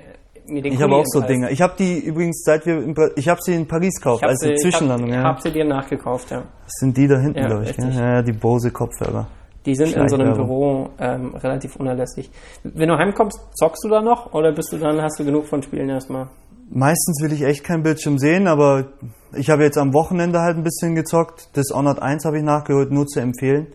Ich 0.47 0.81
habe 0.81 0.95
auch 0.95 1.05
so. 1.05 1.21
Dinger. 1.21 1.49
Ich 1.51 1.61
habe 1.61 1.73
die 1.79 1.99
übrigens, 1.99 2.43
seit 2.43 2.65
wir 2.65 2.75
in, 2.83 2.93
ich 3.15 3.29
habe 3.29 3.39
sie 3.41 3.53
in 3.55 3.67
Paris 3.67 3.95
gekauft, 3.99 4.23
habe 4.23 4.31
als 4.31 4.43
ich 4.43 4.51
hab, 4.51 4.57
Zwischenlandung. 4.59 5.09
ich 5.09 5.15
ja. 5.15 5.23
hab 5.23 5.41
sie 5.41 5.51
dir 5.51 5.65
nachgekauft, 5.65 6.31
ja. 6.31 6.39
Das 6.63 6.73
sind 6.79 6.97
die 6.97 7.07
da 7.07 7.19
hinten, 7.19 7.39
Ja, 7.39 7.47
glaube 7.47 7.63
ich. 7.63 7.75
Gell? 7.75 7.91
Ja, 7.93 8.21
die 8.21 8.33
Bose 8.33 8.71
Kopfhörer. 8.71 9.27
Die 9.65 9.75
sind 9.75 9.95
in 9.95 10.09
so 10.09 10.17
einem. 10.17 10.33
Büro 10.33 10.89
ähm, 10.99 11.33
relativ 11.35 11.77
unerlässlich. 11.77 12.29
Wenn 12.63 12.89
du 12.89 12.97
heimkommst, 12.97 13.39
zockst 13.55 13.83
du 13.85 13.89
da 13.89 14.01
noch 14.01 14.33
oder 14.33 14.51
bist 14.51 14.73
du 14.73 14.77
dann, 14.77 15.01
hast 15.01 15.17
du 15.19 15.23
genug 15.23 15.45
von 15.45 15.63
Spielen 15.63 15.89
erstmal? 15.89 16.27
Meistens 16.75 17.21
will 17.21 17.31
ich 17.33 17.43
echt 17.43 17.63
kein 17.63 17.83
Bildschirm 17.83 18.17
sehen, 18.17 18.47
aber 18.47 18.93
ich 19.35 19.51
habe 19.51 19.61
jetzt 19.61 19.77
am 19.77 19.93
Wochenende 19.93 20.39
halt 20.39 20.57
ein 20.57 20.63
bisschen 20.63 20.95
gezockt. 20.95 21.55
Dishonored 21.55 22.01
1 22.01 22.25
habe 22.25 22.39
ich 22.39 22.43
nachgeholt, 22.43 22.89
nur 22.91 23.05
zu 23.05 23.19
empfehlen. 23.19 23.67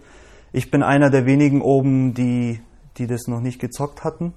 Ich 0.52 0.72
bin 0.72 0.82
einer 0.82 1.08
der 1.08 1.24
wenigen 1.24 1.62
oben, 1.62 2.12
die, 2.12 2.60
die 2.96 3.06
das 3.06 3.28
noch 3.28 3.38
nicht 3.38 3.60
gezockt 3.60 4.02
hatten. 4.02 4.32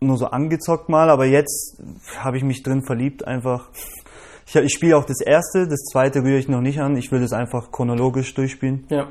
Nur 0.00 0.16
so 0.16 0.26
angezockt 0.26 0.88
mal, 0.88 1.10
aber 1.10 1.26
jetzt 1.26 1.82
habe 2.20 2.36
ich 2.36 2.44
mich 2.44 2.62
drin 2.62 2.84
verliebt 2.84 3.26
einfach. 3.26 3.70
Ich, 4.46 4.54
ich 4.54 4.72
spiele 4.72 4.96
auch 4.96 5.04
das 5.04 5.20
erste, 5.20 5.66
das 5.66 5.80
zweite 5.90 6.22
rühre 6.22 6.38
ich 6.38 6.48
noch 6.48 6.60
nicht 6.60 6.80
an. 6.80 6.96
Ich 6.96 7.10
will 7.10 7.20
das 7.20 7.32
einfach 7.32 7.72
chronologisch 7.72 8.32
durchspielen. 8.32 8.84
Ja. 8.90 9.08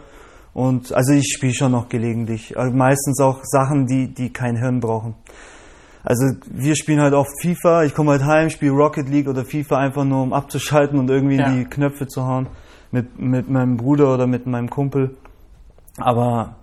Und 0.54 0.94
also 0.94 1.12
ich 1.12 1.34
spiele 1.34 1.54
schon 1.54 1.74
noch 1.74 1.90
gelegentlich. 1.90 2.58
Also 2.58 2.74
meistens 2.74 3.20
auch 3.20 3.42
Sachen, 3.44 3.86
die, 3.86 4.14
die 4.14 4.32
kein 4.32 4.56
Hirn 4.56 4.80
brauchen. 4.80 5.16
Also 6.04 6.26
wir 6.52 6.76
spielen 6.76 7.02
halt 7.02 7.14
oft 7.14 7.30
FIFA, 7.42 7.84
ich 7.84 7.94
komme 7.94 8.12
halt 8.12 8.24
heim, 8.24 8.50
spiele 8.50 8.72
Rocket 8.72 9.10
League 9.10 9.28
oder 9.28 9.44
FIFA 9.46 9.78
einfach 9.78 10.06
nur 10.06 10.24
um 10.24 10.34
abzuschalten 10.34 10.98
und 10.98 11.10
irgendwie 11.10 11.36
Ja. 11.38 11.48
in 11.48 11.58
die 11.60 11.66
Knöpfe 11.66 12.08
zu 12.08 12.26
hauen. 12.26 12.48
Mit, 12.92 13.20
mit 13.20 13.50
meinem 13.50 13.78
Bruder 13.78 14.12
oder 14.14 14.26
mit 14.26 14.48
meinem 14.48 14.70
Kumpel. 14.70 15.16
Aber 15.98 16.56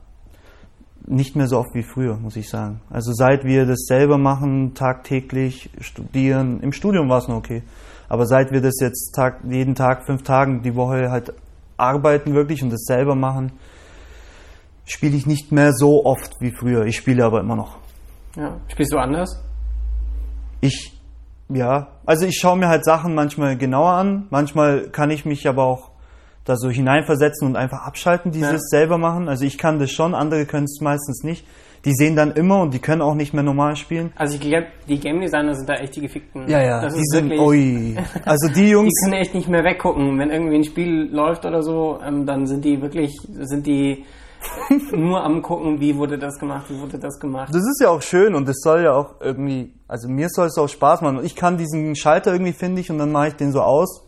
nicht 1.06 1.36
mehr 1.36 1.46
so 1.46 1.58
oft 1.58 1.72
wie 1.74 1.84
früher, 1.84 2.16
muss 2.16 2.34
ich 2.34 2.48
sagen. 2.48 2.80
Also 2.90 3.12
seit 3.12 3.44
wir 3.44 3.64
das 3.64 3.84
selber 3.86 4.18
machen, 4.18 4.74
tagtäglich 4.74 5.70
studieren, 5.80 6.58
im 6.62 6.72
Studium 6.72 7.08
war 7.08 7.18
es 7.18 7.28
noch 7.28 7.36
okay. 7.36 7.62
Aber 8.08 8.26
seit 8.26 8.50
wir 8.50 8.60
das 8.60 8.74
jetzt 8.80 9.12
Tag, 9.14 9.40
jeden 9.48 9.76
Tag, 9.76 10.04
fünf 10.06 10.24
Tagen 10.24 10.62
die 10.62 10.74
Woche 10.74 11.10
halt 11.10 11.32
arbeiten 11.76 12.34
wirklich 12.34 12.62
und 12.64 12.70
das 12.70 12.84
selber 12.86 13.14
machen, 13.14 13.52
spiele 14.84 15.16
ich 15.16 15.26
nicht 15.26 15.52
mehr 15.52 15.72
so 15.72 16.04
oft 16.04 16.40
wie 16.40 16.50
früher. 16.50 16.86
Ich 16.86 16.96
spiele 16.96 17.24
aber 17.24 17.40
immer 17.40 17.54
noch. 17.56 17.78
Ja. 18.36 18.60
Spielst 18.68 18.92
du 18.92 18.98
anders? 18.98 19.42
Ich, 20.60 20.92
ja, 21.48 21.88
also 22.06 22.26
ich 22.26 22.38
schaue 22.38 22.56
mir 22.58 22.68
halt 22.68 22.84
Sachen 22.84 23.14
manchmal 23.14 23.56
genauer 23.56 23.92
an. 23.92 24.26
Manchmal 24.30 24.88
kann 24.90 25.10
ich 25.10 25.24
mich 25.24 25.46
aber 25.48 25.64
auch 25.64 25.90
da 26.44 26.56
so 26.56 26.70
hineinversetzen 26.70 27.46
und 27.46 27.56
einfach 27.56 27.82
abschalten, 27.84 28.30
dieses 28.30 28.52
Ja. 28.52 28.58
selber 28.58 28.98
machen. 28.98 29.28
Also 29.28 29.44
ich 29.44 29.58
kann 29.58 29.78
das 29.78 29.90
schon, 29.90 30.14
andere 30.14 30.46
können 30.46 30.64
es 30.64 30.80
meistens 30.80 31.24
nicht. 31.24 31.44
Die 31.84 31.92
sehen 31.92 32.16
dann 32.16 32.32
immer 32.32 32.62
und 32.62 32.74
die 32.74 32.78
können 32.80 33.00
auch 33.02 33.14
nicht 33.14 33.32
mehr 33.32 33.42
normal 33.44 33.76
spielen. 33.76 34.12
Also 34.16 34.34
ich 34.36 34.40
glaube, 34.40 34.66
die 34.88 34.98
Game 34.98 35.20
Designer 35.20 35.54
sind 35.54 35.68
da 35.68 35.74
echt 35.74 35.94
die 35.94 36.00
gefickten. 36.00 36.46
Das 36.48 36.94
die 36.94 37.00
ist 37.00 37.10
sind, 37.12 37.30
wirklich, 37.30 37.40
ui. 37.40 37.96
Also 38.24 38.48
die 38.48 38.54
Die 38.54 38.70
Jungs, 38.70 38.92
können 39.04 39.14
echt 39.20 39.34
nicht 39.34 39.48
mehr 39.48 39.62
weggucken. 39.62 40.18
Wenn 40.18 40.30
irgendwie 40.30 40.56
ein 40.56 40.64
Spiel 40.64 41.08
läuft 41.12 41.44
oder 41.44 41.62
so, 41.62 42.00
ähm, 42.04 42.26
dann 42.26 42.46
sind 42.46 42.64
die 42.64 42.80
wirklich, 42.80 43.12
sind 43.28 43.66
die 43.66 44.04
nur 44.92 45.22
am 45.22 45.42
gucken, 45.42 45.80
wie 45.80 45.96
wurde 45.96 46.18
das 46.18 46.38
gemacht, 46.38 46.66
wie 46.68 46.80
wurde 46.80 46.98
das 46.98 47.18
gemacht. 47.18 47.54
das 47.54 47.62
ist 47.62 47.80
ja 47.80 47.88
auch 47.88 48.02
schön 48.02 48.34
und 48.34 48.48
das 48.48 48.56
soll 48.60 48.82
ja 48.82 48.92
auch 48.92 49.20
irgendwie, 49.20 49.74
also 49.88 50.08
mir 50.08 50.28
soll 50.28 50.46
es 50.46 50.58
auch 50.58 50.68
Spaß 50.68 51.02
machen. 51.02 51.24
Ich 51.24 51.36
kann 51.36 51.56
diesen 51.56 51.94
Schalter 51.96 52.32
irgendwie, 52.32 52.52
finde 52.52 52.80
ich, 52.80 52.90
und 52.90 52.98
dann 52.98 53.12
mache 53.12 53.28
ich 53.28 53.34
den 53.34 53.52
so 53.52 53.60
aus. 53.60 54.02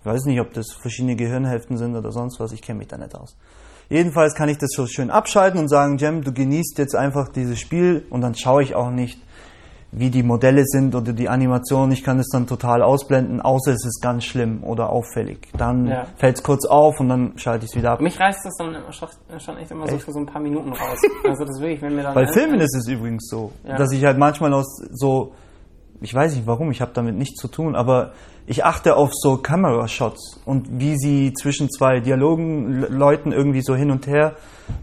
Ich 0.00 0.06
weiß 0.06 0.24
nicht, 0.26 0.40
ob 0.40 0.52
das 0.52 0.72
verschiedene 0.72 1.16
Gehirnhälften 1.16 1.78
sind 1.78 1.96
oder 1.96 2.12
sonst 2.12 2.38
was, 2.38 2.52
ich 2.52 2.62
kenne 2.62 2.78
mich 2.78 2.88
da 2.88 2.98
nicht 2.98 3.14
aus. 3.14 3.36
Jedenfalls 3.88 4.34
kann 4.34 4.48
ich 4.48 4.58
das 4.58 4.70
so 4.74 4.86
schön 4.86 5.10
abschalten 5.10 5.60
und 5.60 5.68
sagen, 5.68 5.98
Jem, 5.98 6.22
du 6.22 6.32
genießt 6.32 6.78
jetzt 6.78 6.94
einfach 6.94 7.28
dieses 7.28 7.58
Spiel 7.58 8.06
und 8.10 8.20
dann 8.20 8.34
schaue 8.34 8.62
ich 8.62 8.74
auch 8.74 8.90
nicht, 8.90 9.20
wie 9.96 10.10
die 10.10 10.22
Modelle 10.22 10.64
sind 10.64 10.94
oder 10.94 11.12
die 11.12 11.28
Animation. 11.28 11.92
Ich 11.92 12.02
kann 12.02 12.18
es 12.18 12.28
dann 12.28 12.46
total 12.46 12.82
ausblenden, 12.82 13.40
außer 13.40 13.70
es 13.72 13.84
ist 13.86 14.00
ganz 14.02 14.24
schlimm 14.24 14.64
oder 14.64 14.90
auffällig. 14.90 15.48
Dann 15.56 15.86
Ja. 15.86 16.06
fällt 16.16 16.36
es 16.36 16.42
kurz 16.42 16.66
auf 16.66 16.98
und 17.00 17.08
dann 17.08 17.38
schalte 17.38 17.64
ich 17.64 17.70
es 17.70 17.76
wieder 17.76 17.92
ab. 17.92 18.00
Mich 18.00 18.18
reißt 18.18 18.40
das 18.44 18.54
dann 18.56 18.74
schon, 19.40 19.56
echt 19.58 19.70
immer 19.70 19.86
so 19.88 19.98
für 19.98 20.12
so 20.12 20.18
ein 20.18 20.26
paar 20.26 20.42
Minuten 20.42 20.70
raus. 20.72 20.98
Also 21.28 21.44
das 21.44 21.60
wirklich, 21.60 21.80
wenn 21.82 21.94
mir 21.94 22.02
dann 22.02 22.14
Bei 22.14 22.26
Filmen 22.26 22.60
ist 22.60 22.74
es 22.76 22.88
übrigens 22.88 23.28
so, 23.28 23.52
Ja. 23.66 23.76
dass 23.76 23.92
ich 23.92 24.04
halt 24.04 24.18
manchmal 24.18 24.52
aus 24.52 24.82
so, 24.90 25.32
ich 26.00 26.12
weiß 26.14 26.34
nicht 26.34 26.46
warum, 26.46 26.70
ich 26.70 26.80
habe 26.80 26.90
damit 26.94 27.16
nichts 27.16 27.40
zu 27.40 27.48
tun, 27.48 27.74
aber 27.76 28.12
ich 28.46 28.64
achte 28.64 28.96
auf 28.96 29.10
so 29.14 29.36
Kamerashots 29.38 30.40
und 30.44 30.68
wie 30.80 30.96
sie 30.98 31.32
zwischen 31.32 31.70
zwei 31.70 32.00
Dialogen 32.00 32.80
Le- 32.80 32.88
Leuten 32.88 33.32
irgendwie 33.32 33.62
so 33.62 33.74
hin 33.74 33.90
und 33.90 34.06
her. 34.06 34.34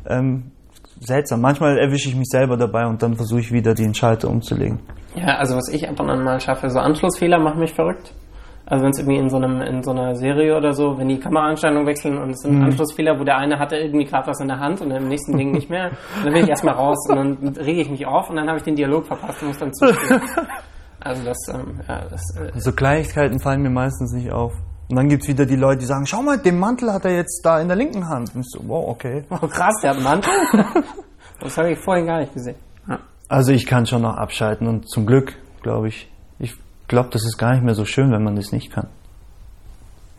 Ähm, 0.07 0.51
seltsam. 0.99 1.41
Manchmal 1.41 1.77
erwische 1.77 2.09
ich 2.09 2.15
mich 2.15 2.27
selber 2.29 2.57
dabei 2.57 2.85
und 2.87 3.01
dann 3.03 3.15
versuche 3.15 3.39
ich 3.39 3.51
wieder 3.51 3.73
den 3.73 3.93
Schalter 3.93 4.29
umzulegen. 4.29 4.79
Ja, 5.15 5.35
also 5.37 5.55
was 5.55 5.67
ich 5.69 5.87
ab 5.87 5.99
und 5.99 6.09
an 6.09 6.23
mal 6.23 6.39
schaffe, 6.39 6.69
so 6.69 6.79
Anschlussfehler 6.79 7.39
machen 7.39 7.59
mich 7.59 7.73
verrückt. 7.73 8.13
Also 8.65 8.83
wenn 8.85 8.91
es 8.91 8.99
irgendwie 8.99 9.17
in 9.17 9.29
so 9.29 9.35
einem 9.37 9.59
in 9.61 9.83
so 9.83 9.91
einer 9.91 10.15
Serie 10.15 10.55
oder 10.55 10.71
so, 10.73 10.97
wenn 10.97 11.09
die 11.09 11.19
Kameraeinstellungen 11.19 11.85
wechseln 11.85 12.17
und 12.17 12.29
es 12.29 12.39
sind 12.39 12.55
Mhm. 12.57 12.63
Anschlussfehler, 12.65 13.19
wo 13.19 13.23
der 13.25 13.37
eine 13.37 13.59
hatte 13.59 13.75
irgendwie 13.75 14.05
gerade 14.05 14.27
was 14.27 14.39
in 14.39 14.47
der 14.47 14.59
Hand 14.59 14.79
und 14.79 14.91
im 14.91 15.09
nächsten 15.09 15.37
Ding 15.37 15.51
nicht 15.51 15.69
mehr, 15.69 15.91
dann 16.23 16.31
bin 16.31 16.43
ich 16.43 16.49
erstmal 16.49 16.75
raus 16.75 16.97
und 17.09 17.17
dann 17.17 17.55
rege 17.57 17.81
ich 17.81 17.89
mich 17.89 18.05
auf 18.05 18.29
und 18.29 18.37
dann 18.37 18.47
habe 18.47 18.59
ich 18.59 18.63
den 18.63 18.75
Dialog 18.75 19.05
verpasst 19.05 19.41
und 19.41 19.49
muss 19.49 19.57
dann 19.57 19.73
zustimmen. 19.73 20.21
Also 21.03 21.23
das, 21.23 21.37
ähm, 21.51 21.79
ja, 21.87 22.01
das 22.11 22.21
äh, 22.37 22.59
So 22.59 22.71
Kleinigkeiten 22.73 23.39
fallen 23.39 23.63
mir 23.63 23.71
meistens 23.71 24.13
nicht 24.13 24.31
auf. 24.31 24.53
Und 24.87 24.95
dann 24.95 25.09
gibt's 25.09 25.27
wieder 25.27 25.47
die 25.47 25.55
Leute, 25.55 25.79
die 25.79 25.85
sagen, 25.87 26.05
schau 26.05 26.21
mal, 26.21 26.37
den 26.37 26.59
Mantel 26.59 26.93
hat 26.93 27.05
er 27.05 27.15
jetzt 27.15 27.41
da 27.43 27.59
in 27.59 27.69
der 27.69 27.75
linken 27.75 28.07
Hand. 28.07 28.35
Und 28.35 28.41
ich 28.41 28.47
so, 28.51 28.59
wow, 28.67 28.87
okay. 28.87 29.23
oh, 29.31 29.47
krass, 29.47 29.73
der 29.81 29.89
hat 29.89 29.97
einen 29.97 30.03
Mantel. 30.03 30.31
Das 31.39 31.57
habe 31.57 31.71
ich 31.71 31.79
vorhin 31.79 32.05
gar 32.05 32.19
nicht 32.19 32.35
gesehen. 32.35 32.55
Ja. 32.87 32.99
Also 33.31 33.53
ich 33.53 33.65
kann 33.65 33.85
schon 33.85 34.01
noch 34.01 34.17
abschalten 34.17 34.67
und 34.67 34.89
zum 34.89 35.05
Glück, 35.05 35.37
glaube 35.61 35.87
ich. 35.87 36.11
Ich 36.37 36.53
glaube, 36.89 37.07
das 37.13 37.23
ist 37.23 37.37
gar 37.37 37.53
nicht 37.53 37.63
mehr 37.63 37.75
so 37.75 37.85
schön, 37.85 38.11
wenn 38.11 38.25
man 38.25 38.35
das 38.35 38.51
nicht 38.51 38.73
kann. 38.73 38.89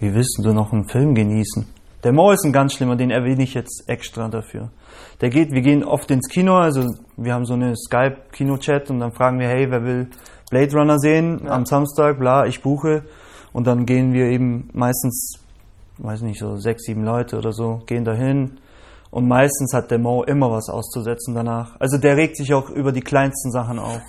Wie 0.01 0.15
willst 0.15 0.41
du 0.43 0.55
noch 0.55 0.73
einen 0.73 0.89
Film 0.89 1.15
genießen? 1.15 1.67
Der 2.05 2.15
Mo 2.15 2.31
ist 2.31 2.43
ein 2.47 2.55
ganz 2.55 2.73
schlimmer, 2.73 2.97
den 2.97 3.11
erwähne 3.11 3.43
ich 3.43 3.53
jetzt 3.53 3.85
extra 3.87 4.29
dafür. 4.29 4.71
Der 5.21 5.29
geht, 5.29 5.53
wir 5.53 5.61
gehen 5.61 5.85
oft 5.85 6.11
ins 6.11 6.27
Kino, 6.31 6.57
also 6.57 6.87
wir 7.19 7.35
haben 7.35 7.45
so 7.45 7.53
eine 7.53 7.77
Skype-Kino-Chat 7.77 8.89
und 8.89 9.01
dann 9.01 9.13
fragen 9.13 9.39
wir, 9.39 9.49
hey, 9.49 9.71
wer 9.71 9.85
will 9.85 10.09
Blade 10.51 10.73
Runner 10.73 10.99
sehen 10.99 11.47
am 11.49 11.67
Samstag, 11.67 12.19
bla, 12.19 12.47
ich 12.47 12.63
buche. 12.63 13.03
Und 13.53 13.67
dann 13.67 13.85
gehen 13.85 14.15
wir 14.15 14.31
eben 14.31 14.71
meistens, 14.73 15.39
weiß 15.99 16.23
nicht, 16.23 16.41
so 16.41 16.57
sechs, 16.57 16.85
sieben 16.85 17.05
Leute 17.05 17.37
oder 17.37 17.53
so, 17.53 17.83
gehen 17.85 18.07
dahin. 18.07 18.53
Und 19.13 19.29
meistens 19.29 19.75
hat 19.75 19.91
der 19.91 19.99
Mo 19.99 20.23
immer 20.23 20.51
was 20.51 20.71
auszusetzen 20.71 21.35
danach. 21.35 21.79
Also 21.79 21.99
der 21.99 22.17
regt 22.17 22.35
sich 22.35 22.55
auch 22.55 22.71
über 22.71 22.93
die 22.93 23.03
kleinsten 23.03 23.53
Sachen 23.53 23.79
auf. 23.79 24.01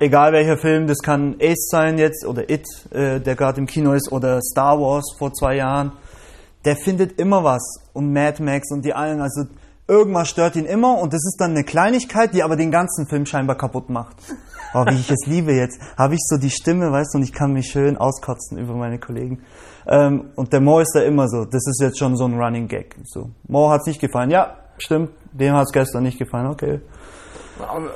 Egal 0.00 0.32
welcher 0.32 0.58
Film, 0.58 0.88
das 0.88 0.98
kann 0.98 1.36
Ace 1.40 1.68
sein 1.70 1.96
jetzt 1.96 2.26
oder 2.26 2.50
It, 2.50 2.66
äh, 2.90 3.20
der 3.20 3.36
gerade 3.36 3.60
im 3.60 3.66
Kino 3.66 3.92
ist, 3.92 4.10
oder 4.10 4.40
Star 4.42 4.80
Wars 4.80 5.14
vor 5.16 5.32
zwei 5.32 5.56
Jahren. 5.56 5.92
Der 6.64 6.74
findet 6.74 7.20
immer 7.20 7.44
was. 7.44 7.62
Und 7.92 8.12
Mad 8.12 8.42
Max 8.42 8.72
und 8.72 8.84
die 8.84 8.94
allen, 8.94 9.20
also 9.20 9.44
irgendwas 9.86 10.28
stört 10.28 10.56
ihn 10.56 10.64
immer 10.64 10.98
und 10.98 11.12
das 11.12 11.24
ist 11.24 11.36
dann 11.38 11.52
eine 11.52 11.62
Kleinigkeit, 11.62 12.34
die 12.34 12.42
aber 12.42 12.56
den 12.56 12.72
ganzen 12.72 13.06
Film 13.06 13.26
scheinbar 13.26 13.56
kaputt 13.56 13.90
macht. 13.90 14.16
Oh, 14.74 14.84
wie 14.86 14.98
ich 14.98 15.10
es 15.10 15.26
liebe 15.26 15.52
jetzt. 15.52 15.80
Habe 15.96 16.14
ich 16.14 16.20
so 16.24 16.36
die 16.36 16.50
Stimme, 16.50 16.90
weißt 16.90 17.14
du, 17.14 17.18
und 17.18 17.24
ich 17.24 17.32
kann 17.32 17.52
mich 17.52 17.70
schön 17.70 17.96
auskotzen 17.96 18.58
über 18.58 18.74
meine 18.74 18.98
Kollegen. 18.98 19.42
Ähm, 19.86 20.30
und 20.36 20.52
der 20.52 20.60
Mo 20.60 20.80
ist 20.80 20.92
da 20.94 21.00
immer 21.00 21.28
so. 21.28 21.44
Das 21.44 21.66
ist 21.66 21.80
jetzt 21.80 21.98
schon 21.98 22.16
so 22.16 22.24
ein 22.24 22.38
Running 22.38 22.68
Gag. 22.68 22.96
So, 23.04 23.30
Mo 23.48 23.70
hat's 23.70 23.86
nicht 23.86 24.00
gefallen. 24.00 24.30
Ja, 24.30 24.56
stimmt. 24.78 25.10
Dem 25.32 25.54
hat's 25.54 25.72
gestern 25.72 26.02
nicht 26.02 26.18
gefallen. 26.18 26.46
Okay. 26.48 26.80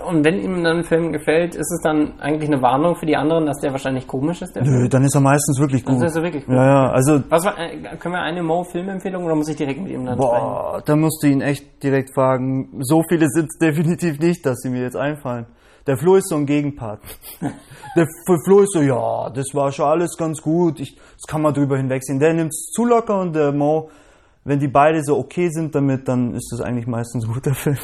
Und 0.06 0.24
wenn 0.24 0.40
ihm 0.40 0.62
dann 0.62 0.78
ein 0.78 0.84
Film 0.84 1.12
gefällt, 1.12 1.54
ist 1.54 1.72
es 1.72 1.80
dann 1.82 2.20
eigentlich 2.20 2.50
eine 2.50 2.60
Warnung 2.60 2.96
für 2.96 3.06
die 3.06 3.16
anderen, 3.16 3.46
dass 3.46 3.58
der 3.60 3.72
wahrscheinlich 3.72 4.06
komisch 4.06 4.42
ist? 4.42 4.54
Nö, 4.56 4.62
Film? 4.64 4.90
dann 4.90 5.04
ist 5.04 5.14
er 5.14 5.20
meistens 5.20 5.58
wirklich 5.58 5.84
gut. 5.84 6.00
Dann 6.00 6.06
ist 6.06 6.16
er 6.16 6.22
wirklich 6.22 6.44
gut. 6.44 6.54
Ja, 6.54 6.64
ja, 6.66 6.90
also. 6.90 7.22
Was 7.28 7.44
war, 7.44 7.58
äh, 7.58 7.96
können 7.98 8.14
wir 8.14 8.20
eine 8.20 8.42
Mo-Filmempfehlung 8.42 9.24
oder 9.24 9.34
muss 9.34 9.48
ich 9.48 9.56
direkt 9.56 9.80
mit 9.80 9.92
ihm 9.92 10.04
dann 10.04 10.18
Boah, 10.18 10.68
sprechen? 10.68 10.82
da 10.86 10.96
musst 10.96 11.22
du 11.22 11.28
ihn 11.28 11.40
echt 11.40 11.82
direkt 11.82 12.14
fragen. 12.14 12.80
So 12.82 13.02
viele 13.08 13.28
sind 13.28 13.46
es 13.46 13.58
definitiv 13.58 14.18
nicht, 14.18 14.44
dass 14.44 14.58
sie 14.58 14.70
mir 14.70 14.82
jetzt 14.82 14.96
einfallen. 14.96 15.46
Der 15.86 15.98
Flo 15.98 16.16
ist 16.16 16.28
so 16.28 16.36
ein 16.36 16.46
Gegenpart. 16.46 17.00
Der 17.96 18.06
Flo 18.44 18.60
ist 18.60 18.72
so, 18.72 18.80
ja, 18.80 19.30
das 19.30 19.54
war 19.54 19.70
schon 19.70 19.86
alles 19.86 20.16
ganz 20.16 20.40
gut, 20.40 20.80
ich, 20.80 20.96
das 20.96 21.26
kann 21.28 21.42
man 21.42 21.52
drüber 21.52 21.76
hinwegsehen. 21.76 22.18
Der 22.18 22.32
nimmt 22.32 22.50
es 22.50 22.72
zu 22.72 22.84
locker 22.84 23.20
und 23.20 23.34
der 23.34 23.52
Mo, 23.52 23.90
wenn 24.44 24.58
die 24.58 24.68
beide 24.68 25.02
so 25.04 25.18
okay 25.18 25.48
sind 25.50 25.74
damit, 25.74 26.08
dann 26.08 26.34
ist 26.34 26.50
das 26.52 26.60
eigentlich 26.60 26.86
meistens 26.86 27.24
ein 27.26 27.32
guter 27.32 27.54
Film. 27.54 27.78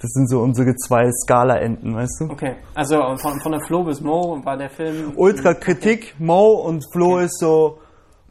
Das 0.00 0.10
sind 0.10 0.28
so 0.28 0.40
unsere 0.40 0.74
zwei 0.74 1.08
Skala-Enden, 1.12 1.94
weißt 1.94 2.22
du? 2.22 2.32
Okay, 2.32 2.56
also 2.74 2.96
von, 3.18 3.40
von 3.40 3.52
der 3.52 3.60
Flo 3.60 3.84
bis 3.84 4.00
Mo 4.00 4.40
war 4.42 4.56
der 4.56 4.70
Film. 4.70 5.12
Ultra 5.14 5.54
Kritik, 5.54 6.16
Mo 6.18 6.54
und 6.66 6.84
Flo 6.92 7.14
okay. 7.14 7.26
ist 7.26 7.38
so 7.38 7.78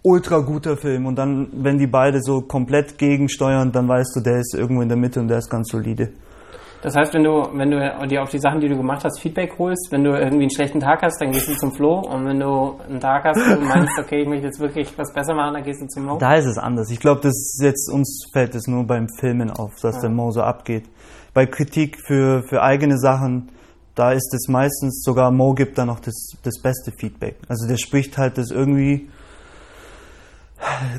ultra 0.01 0.39
guter 0.39 0.75
Film. 0.75 1.05
Und 1.05 1.15
dann, 1.15 1.49
wenn 1.53 1.77
die 1.77 1.87
beide 1.87 2.21
so 2.21 2.41
komplett 2.41 2.97
gegensteuern, 2.97 3.71
dann 3.71 3.87
weißt 3.87 4.17
du, 4.17 4.21
der 4.21 4.39
ist 4.39 4.53
irgendwo 4.53 4.81
in 4.81 4.89
der 4.89 4.97
Mitte 4.97 5.19
und 5.19 5.27
der 5.27 5.37
ist 5.37 5.49
ganz 5.49 5.69
solide. 5.69 6.11
Das 6.81 6.95
heißt, 6.95 7.13
wenn 7.13 7.23
du, 7.23 7.49
wenn 7.53 7.71
du 7.71 8.07
dir 8.07 8.23
auf 8.23 8.29
die 8.29 8.39
Sachen, 8.39 8.61
die 8.61 8.69
du 8.69 8.77
gemacht 8.77 9.03
hast, 9.03 9.19
Feedback 9.19 9.53
holst, 9.59 9.91
wenn 9.91 10.03
du 10.03 10.11
irgendwie 10.11 10.43
einen 10.43 10.51
schlechten 10.51 10.79
Tag 10.79 11.01
hast, 11.01 11.19
dann 11.19 11.31
gehst 11.31 11.49
du 11.49 11.55
zum 11.55 11.73
Flo. 11.73 11.99
Und 11.99 12.25
wenn 12.25 12.39
du 12.39 12.79
einen 12.87 13.01
Tag 13.01 13.25
hast 13.25 13.37
und 13.37 13.67
meinst, 13.67 13.91
okay, 13.99 14.21
ich 14.21 14.27
möchte 14.27 14.45
jetzt 14.45 14.59
wirklich 14.59 14.97
was 14.97 15.11
besser 15.13 15.33
machen, 15.33 15.55
dann 15.55 15.63
gehst 15.63 15.81
du 15.81 15.87
zum 15.87 16.05
Mo. 16.05 16.17
Da 16.17 16.35
ist 16.35 16.45
es 16.45 16.57
anders. 16.57 16.89
Ich 16.89 16.99
glaube, 16.99 17.19
das 17.21 17.59
jetzt, 17.61 17.91
uns 17.91 18.29
fällt 18.31 18.55
es 18.55 18.67
nur 18.67 18.85
beim 18.87 19.07
Filmen 19.19 19.51
auf, 19.51 19.73
dass 19.81 19.95
ja. 19.95 20.01
der 20.03 20.09
Mo 20.11 20.31
so 20.31 20.41
abgeht 20.41 20.85
bei 21.33 21.45
Kritik 21.45 21.97
für, 22.05 22.43
für 22.43 22.61
eigene 22.61 22.97
Sachen, 22.97 23.49
da 23.95 24.11
ist 24.11 24.33
es 24.33 24.47
meistens, 24.47 25.03
sogar 25.03 25.31
Mo 25.31 25.53
gibt 25.53 25.77
da 25.77 25.85
noch 25.85 25.99
das, 25.99 26.33
das 26.43 26.61
beste 26.61 26.91
Feedback. 26.91 27.37
Also 27.47 27.67
der 27.67 27.77
spricht 27.77 28.17
halt 28.17 28.37
das 28.37 28.51
irgendwie 28.51 29.09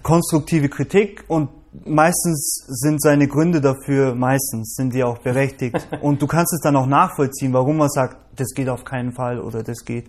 konstruktive 0.03 0.69
Kritik 0.69 1.25
und 1.29 1.51
meistens 1.85 2.65
sind 2.67 3.01
seine 3.03 3.29
Gründe 3.29 3.61
dafür, 3.61 4.15
meistens 4.15 4.75
sind 4.75 4.95
die 4.95 5.05
auch 5.05 5.19
berechtigt. 5.19 5.77
und 6.03 6.21
du 6.21 6.27
kannst 6.27 6.53
es 6.53 6.61
dann 6.61 6.77
auch 6.77 6.87
nachvollziehen, 6.87 7.53
warum 7.53 7.81
er 7.81 7.89
sagt, 7.89 8.17
das 8.37 8.53
geht 8.55 8.69
auf 8.69 8.85
keinen 8.85 9.13
Fall 9.13 9.41
oder 9.41 9.63
das 9.63 9.85
geht. 9.85 10.07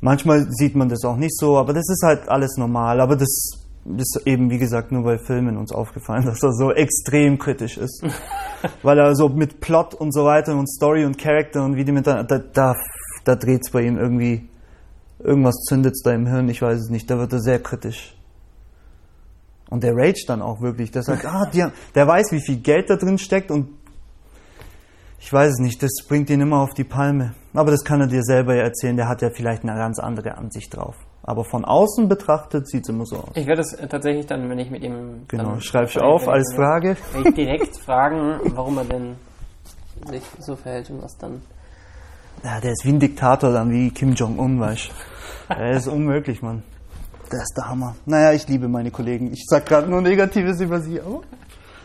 Manchmal 0.00 0.46
sieht 0.50 0.76
man 0.76 0.88
das 0.88 1.04
auch 1.04 1.16
nicht 1.16 1.36
so, 1.36 1.58
aber 1.58 1.72
das 1.72 1.88
ist 1.88 2.02
halt 2.04 2.28
alles 2.28 2.56
normal. 2.56 3.00
Aber 3.00 3.16
das 3.16 3.58
ist 3.96 4.22
eben, 4.26 4.50
wie 4.50 4.58
gesagt, 4.58 4.92
nur 4.92 5.02
bei 5.02 5.18
Filmen 5.18 5.56
uns 5.56 5.72
aufgefallen, 5.72 6.24
dass 6.26 6.42
er 6.42 6.52
so 6.52 6.72
extrem 6.72 7.38
kritisch 7.38 7.78
ist. 7.78 8.04
Weil 8.82 8.98
er 8.98 9.14
so 9.14 9.28
mit 9.28 9.60
Plot 9.60 9.94
und 9.94 10.12
so 10.12 10.24
weiter 10.24 10.56
und 10.56 10.68
Story 10.68 11.04
und 11.04 11.18
Charakter 11.18 11.64
und 11.64 11.76
wie 11.76 11.84
die 11.84 11.92
miteinander, 11.92 12.38
da, 12.38 12.38
da, 12.38 12.74
da 13.24 13.36
dreht 13.36 13.62
es 13.64 13.70
bei 13.70 13.82
ihm 13.82 13.98
irgendwie, 13.98 14.48
irgendwas 15.18 15.56
zündet 15.68 15.94
da 16.04 16.12
im 16.12 16.26
Hirn, 16.26 16.48
ich 16.48 16.62
weiß 16.62 16.78
es 16.78 16.90
nicht, 16.90 17.10
da 17.10 17.18
wird 17.18 17.32
er 17.32 17.40
sehr 17.40 17.60
kritisch. 17.60 18.17
Und 19.70 19.82
der 19.82 19.94
rage 19.94 20.24
dann 20.26 20.40
auch 20.42 20.60
wirklich, 20.60 20.90
der 20.90 21.02
sagt, 21.02 21.26
ah, 21.26 21.44
die, 21.52 21.64
der 21.94 22.06
weiß, 22.06 22.32
wie 22.32 22.40
viel 22.40 22.56
Geld 22.58 22.88
da 22.88 22.96
drin 22.96 23.18
steckt 23.18 23.50
und 23.50 23.68
ich 25.20 25.32
weiß 25.32 25.52
es 25.52 25.58
nicht, 25.58 25.82
das 25.82 25.90
bringt 26.08 26.30
ihn 26.30 26.40
immer 26.40 26.60
auf 26.60 26.74
die 26.74 26.84
Palme. 26.84 27.34
Aber 27.52 27.70
das 27.70 27.84
kann 27.84 28.00
er 28.00 28.06
dir 28.06 28.22
selber 28.22 28.54
erzählen, 28.54 28.96
der 28.96 29.08
hat 29.08 29.20
ja 29.20 29.30
vielleicht 29.30 29.62
eine 29.64 29.74
ganz 29.74 29.98
andere 29.98 30.38
Ansicht 30.38 30.76
drauf. 30.76 30.96
Aber 31.22 31.44
von 31.44 31.64
außen 31.64 32.08
betrachtet 32.08 32.68
sieht 32.68 32.84
es 32.84 32.88
immer 32.88 33.04
so 33.04 33.16
aus. 33.16 33.30
Ich 33.34 33.46
werde 33.46 33.60
es 33.60 33.76
tatsächlich 33.90 34.26
dann, 34.26 34.48
wenn 34.48 34.58
ich 34.58 34.70
mit 34.70 34.82
ihm. 34.82 35.24
Genau, 35.28 35.60
schreibe 35.60 35.86
ich 35.86 36.00
auf 36.00 36.28
als 36.28 36.54
Frage. 36.54 36.96
ich 37.22 37.34
direkt 37.34 37.76
fragen, 37.84 38.40
warum 38.54 38.78
er 38.78 38.84
denn 38.84 39.16
sich 40.06 40.22
so 40.38 40.56
verhält 40.56 40.88
und 40.90 41.02
was 41.02 41.18
dann. 41.18 41.42
Ja, 42.44 42.60
der 42.60 42.72
ist 42.72 42.84
wie 42.84 42.90
ein 42.90 43.00
Diktator 43.00 43.52
dann, 43.52 43.70
wie 43.70 43.90
Kim 43.90 44.12
Jong-un, 44.12 44.60
weißt 44.60 44.88
du. 44.88 45.54
Der 45.54 45.72
ist 45.72 45.88
unmöglich, 45.88 46.42
Mann. 46.42 46.62
Der 47.30 47.40
ist 47.40 47.54
der 47.56 47.68
Hammer. 47.68 47.94
Naja, 48.06 48.32
ich 48.32 48.48
liebe 48.48 48.68
meine 48.68 48.90
Kollegen. 48.90 49.32
Ich 49.32 49.44
sag 49.46 49.66
gerade 49.66 49.88
nur 49.88 50.00
Negatives 50.00 50.60
über 50.60 50.80
sie, 50.80 51.00
aber 51.00 51.20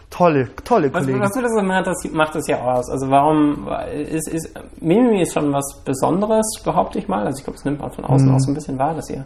tolle, 0.10 0.50
tolle 0.64 0.90
Kollegen. 0.90 1.20
Was, 1.20 1.36
was 1.36 1.44
das 1.44 1.64
macht, 1.64 1.88
das 1.88 2.12
macht 2.12 2.36
das 2.36 2.48
ja 2.48 2.62
aus. 2.62 2.90
Also 2.90 3.10
warum 3.10 3.68
ist, 3.94 4.30
ist 4.30 4.54
Mimimi 4.80 5.22
ist 5.22 5.34
schon 5.34 5.52
was 5.52 5.82
Besonderes, 5.84 6.62
behaupte 6.64 7.00
ich 7.00 7.08
mal. 7.08 7.26
Also 7.26 7.40
ich 7.40 7.44
glaube, 7.44 7.58
es 7.58 7.66
nimmt 7.66 7.82
man 7.82 7.92
von 7.92 8.06
außen 8.06 8.28
mhm. 8.28 8.36
auch 8.36 8.40
so 8.40 8.52
ein 8.52 8.54
bisschen 8.54 8.78
wahr, 8.78 8.94
dass 8.94 9.10
ihr 9.10 9.26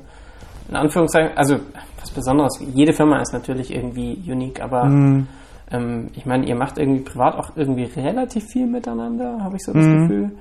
in 0.70 0.76
Anführungszeichen, 0.76 1.38
also 1.38 1.58
was 2.00 2.12
Besonderes. 2.12 2.60
Jede 2.74 2.94
Firma 2.94 3.22
ist 3.22 3.34
natürlich 3.34 3.74
irgendwie 3.74 4.20
unique, 4.30 4.62
aber 4.62 4.86
mhm. 4.86 5.28
ähm, 5.72 6.10
ich 6.14 6.26
meine, 6.26 6.48
ihr 6.48 6.56
macht 6.56 6.78
irgendwie 6.78 7.02
privat 7.02 7.36
auch 7.36 7.52
irgendwie 7.56 7.84
relativ 7.84 8.46
viel 8.46 8.68
miteinander, 8.68 9.44
habe 9.44 9.56
ich 9.56 9.64
so 9.64 9.74
das 9.74 9.86
mhm. 9.86 10.02
Gefühl. 10.02 10.32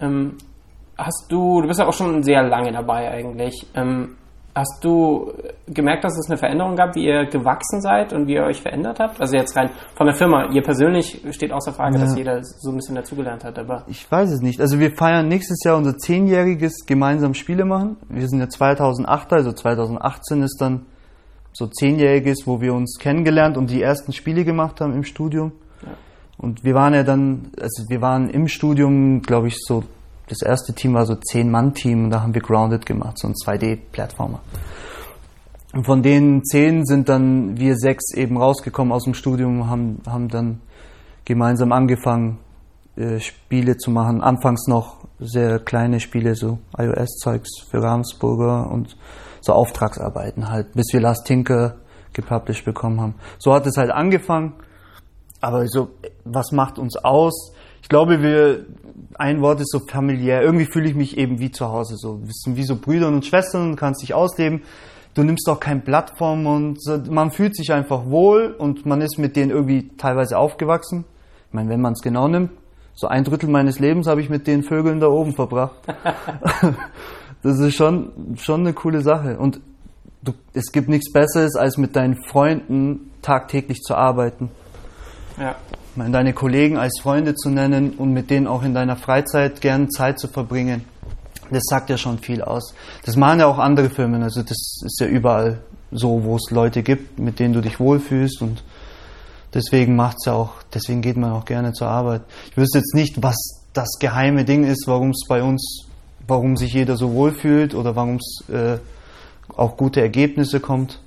Ähm, 0.00 0.36
hast 0.98 1.26
du, 1.28 1.62
du 1.62 1.68
bist 1.68 1.80
ja 1.80 1.86
auch 1.86 1.92
schon 1.92 2.22
sehr 2.22 2.42
lange 2.42 2.72
dabei 2.72 3.10
eigentlich. 3.10 3.66
Ähm, 3.74 4.16
Hast 4.54 4.84
du 4.84 5.32
gemerkt, 5.66 6.04
dass 6.04 6.18
es 6.18 6.28
eine 6.28 6.36
Veränderung 6.36 6.76
gab, 6.76 6.94
wie 6.94 7.06
ihr 7.06 7.24
gewachsen 7.24 7.80
seid 7.80 8.12
und 8.12 8.26
wie 8.26 8.34
ihr 8.34 8.44
euch 8.44 8.60
verändert 8.60 9.00
habt? 9.00 9.18
Also 9.18 9.34
jetzt 9.34 9.56
rein 9.56 9.70
von 9.94 10.06
der 10.06 10.14
Firma. 10.14 10.50
Ihr 10.52 10.62
persönlich 10.62 11.22
steht 11.30 11.52
außer 11.52 11.72
Frage, 11.72 11.96
ja. 11.96 12.04
dass 12.04 12.16
jeder 12.16 12.44
so 12.44 12.70
ein 12.70 12.76
bisschen 12.76 12.94
dazugelernt 12.94 13.44
hat, 13.44 13.58
aber. 13.58 13.84
Ich 13.86 14.10
weiß 14.10 14.30
es 14.30 14.42
nicht. 14.42 14.60
Also 14.60 14.78
wir 14.78 14.94
feiern 14.94 15.28
nächstes 15.28 15.64
Jahr 15.64 15.78
unser 15.78 15.96
zehnjähriges 15.96 16.84
gemeinsam 16.86 17.32
Spiele 17.32 17.64
machen. 17.64 17.96
Wir 18.10 18.28
sind 18.28 18.40
ja 18.40 18.48
2008, 18.48 19.32
also 19.32 19.52
2018 19.52 20.42
ist 20.42 20.60
dann 20.60 20.84
so 21.54 21.66
zehnjähriges, 21.66 22.46
wo 22.46 22.60
wir 22.60 22.74
uns 22.74 22.98
kennengelernt 22.98 23.56
und 23.56 23.70
die 23.70 23.80
ersten 23.80 24.12
Spiele 24.12 24.44
gemacht 24.44 24.82
haben 24.82 24.92
im 24.92 25.04
Studium. 25.04 25.52
Ja. 25.82 25.92
Und 26.36 26.62
wir 26.62 26.74
waren 26.74 26.92
ja 26.92 27.04
dann, 27.04 27.52
also 27.58 27.88
wir 27.88 28.02
waren 28.02 28.28
im 28.28 28.48
Studium, 28.48 29.22
glaube 29.22 29.48
ich, 29.48 29.56
so 29.58 29.84
das 30.28 30.42
erste 30.42 30.72
Team 30.72 30.94
war 30.94 31.06
so 31.06 31.14
ein 31.14 31.22
Zehn-Mann-Team 31.22 32.04
und 32.04 32.10
da 32.10 32.22
haben 32.22 32.34
wir 32.34 32.42
Grounded 32.42 32.86
gemacht, 32.86 33.18
so 33.18 33.28
ein 33.28 33.34
2D-Plattformer. 33.34 34.40
Und 35.72 35.84
von 35.84 36.02
den 36.02 36.44
zehn 36.44 36.84
sind 36.84 37.08
dann 37.08 37.58
wir 37.58 37.76
sechs 37.76 38.12
eben 38.14 38.36
rausgekommen 38.36 38.92
aus 38.92 39.04
dem 39.04 39.14
Studium, 39.14 39.70
haben, 39.70 40.02
haben 40.06 40.28
dann 40.28 40.60
gemeinsam 41.24 41.72
angefangen, 41.72 42.38
äh, 42.96 43.20
Spiele 43.20 43.78
zu 43.78 43.90
machen. 43.90 44.20
Anfangs 44.20 44.66
noch 44.66 44.98
sehr 45.18 45.58
kleine 45.58 46.00
Spiele, 46.00 46.34
so 46.34 46.58
iOS-Zeugs 46.76 47.62
für 47.70 47.82
Ravensburger 47.82 48.70
und 48.70 48.96
so 49.40 49.54
Auftragsarbeiten 49.54 50.50
halt, 50.50 50.74
bis 50.74 50.92
wir 50.92 51.00
Last 51.00 51.26
Tinker 51.26 51.76
gepublished 52.12 52.66
bekommen 52.66 53.00
haben. 53.00 53.14
So 53.38 53.54
hat 53.54 53.66
es 53.66 53.78
halt 53.78 53.90
angefangen. 53.90 54.52
Aber 55.40 55.66
so, 55.66 55.88
was 56.24 56.52
macht 56.52 56.78
uns 56.78 56.96
aus? 56.96 57.52
Ich 57.80 57.88
glaube, 57.88 58.22
wir, 58.22 58.66
ein 59.14 59.40
Wort 59.40 59.60
ist 59.60 59.70
so 59.70 59.80
familiär. 59.80 60.42
Irgendwie 60.42 60.66
fühle 60.66 60.88
ich 60.88 60.94
mich 60.94 61.18
eben 61.18 61.38
wie 61.38 61.50
zu 61.50 61.68
Hause. 61.68 61.96
So, 61.96 62.20
wir 62.22 62.32
sind 62.32 62.56
wie 62.56 62.64
so 62.64 62.76
Brüder 62.76 63.08
und 63.08 63.24
Schwestern, 63.24 63.76
kannst 63.76 64.02
dich 64.02 64.14
ausleben. 64.14 64.62
Du 65.14 65.22
nimmst 65.22 65.48
auch 65.48 65.60
kein 65.60 65.82
Blatt 65.82 66.14
vom 66.16 66.46
und 66.46 66.78
man 67.10 67.30
fühlt 67.30 67.54
sich 67.54 67.72
einfach 67.72 68.06
wohl 68.06 68.54
und 68.58 68.86
man 68.86 69.02
ist 69.02 69.18
mit 69.18 69.36
denen 69.36 69.50
irgendwie 69.50 69.90
teilweise 69.98 70.38
aufgewachsen. 70.38 71.04
Ich 71.48 71.54
meine, 71.54 71.68
wenn 71.68 71.82
man 71.82 71.92
es 71.92 72.00
genau 72.00 72.28
nimmt, 72.28 72.50
so 72.94 73.08
ein 73.08 73.24
Drittel 73.24 73.50
meines 73.50 73.78
Lebens 73.78 74.06
habe 74.06 74.22
ich 74.22 74.30
mit 74.30 74.46
den 74.46 74.62
Vögeln 74.62 75.00
da 75.00 75.08
oben 75.08 75.34
verbracht. 75.34 75.76
das 77.42 77.58
ist 77.58 77.74
schon, 77.74 78.36
schon 78.36 78.60
eine 78.60 78.72
coole 78.72 79.02
Sache. 79.02 79.38
Und 79.38 79.60
du, 80.22 80.32
es 80.54 80.72
gibt 80.72 80.88
nichts 80.88 81.12
Besseres, 81.12 81.56
als 81.56 81.76
mit 81.76 81.94
deinen 81.94 82.16
Freunden 82.24 83.10
tagtäglich 83.20 83.80
zu 83.80 83.94
arbeiten. 83.94 84.50
Ja 85.38 85.56
deine 85.96 86.32
Kollegen 86.32 86.78
als 86.78 87.00
Freunde 87.00 87.34
zu 87.34 87.50
nennen 87.50 87.92
und 87.92 88.12
mit 88.12 88.30
denen 88.30 88.46
auch 88.46 88.62
in 88.62 88.74
deiner 88.74 88.96
Freizeit 88.96 89.60
gern 89.60 89.90
Zeit 89.90 90.18
zu 90.18 90.28
verbringen. 90.28 90.84
Das 91.50 91.64
sagt 91.64 91.90
ja 91.90 91.98
schon 91.98 92.18
viel 92.18 92.42
aus. 92.42 92.74
Das 93.04 93.16
machen 93.16 93.40
ja 93.40 93.46
auch 93.46 93.58
andere 93.58 93.90
Firmen. 93.90 94.22
Also 94.22 94.42
das 94.42 94.80
ist 94.84 95.00
ja 95.00 95.06
überall 95.06 95.58
so, 95.90 96.24
wo 96.24 96.36
es 96.36 96.50
Leute 96.50 96.82
gibt, 96.82 97.18
mit 97.18 97.38
denen 97.38 97.52
du 97.52 97.60
dich 97.60 97.78
wohlfühlst 97.78 98.40
und 98.40 98.64
deswegen 99.52 99.94
macht's 99.94 100.24
ja 100.24 100.32
auch, 100.32 100.54
deswegen 100.72 101.02
geht 101.02 101.16
man 101.16 101.32
auch 101.32 101.44
gerne 101.44 101.72
zur 101.72 101.88
Arbeit. 101.88 102.22
Ich 102.50 102.56
wüsste 102.56 102.78
jetzt 102.78 102.94
nicht, 102.94 103.22
was 103.22 103.36
das 103.72 103.98
geheime 104.00 104.44
Ding 104.44 104.64
ist, 104.64 104.86
warum 104.86 105.10
es 105.10 105.24
bei 105.28 105.42
uns, 105.42 105.86
warum 106.26 106.56
sich 106.56 106.72
jeder 106.72 106.96
so 106.96 107.12
wohlfühlt 107.12 107.74
oder 107.74 107.94
warum 107.96 108.16
es 108.16 108.44
äh, 108.48 108.78
auch 109.54 109.76
gute 109.76 110.00
Ergebnisse 110.00 110.60
kommt, 110.60 111.00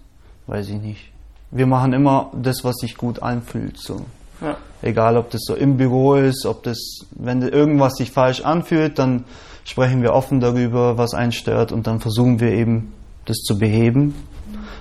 weiß 0.47 0.69
ich 0.69 0.79
nicht. 0.81 1.11
Wir 1.51 1.67
machen 1.67 1.93
immer 1.93 2.31
das, 2.33 2.63
was 2.63 2.75
sich 2.77 2.97
gut 2.97 3.21
anfühlt. 3.21 3.77
So. 3.77 4.01
Ja. 4.45 4.57
Egal, 4.81 5.17
ob 5.17 5.31
das 5.31 5.41
so 5.43 5.55
im 5.55 5.77
Büro 5.77 6.13
ist, 6.15 6.45
ob 6.45 6.63
das, 6.63 6.77
wenn 7.11 7.41
irgendwas 7.41 7.95
sich 7.95 8.11
falsch 8.11 8.41
anfühlt, 8.41 8.99
dann 8.99 9.25
sprechen 9.63 10.03
wir 10.03 10.13
offen 10.13 10.39
darüber, 10.39 10.97
was 10.97 11.13
einen 11.13 11.31
stört 11.31 11.71
und 11.71 11.87
dann 11.87 11.99
versuchen 11.99 12.39
wir 12.39 12.51
eben, 12.51 12.93
das 13.25 13.37
zu 13.37 13.57
beheben. 13.57 14.13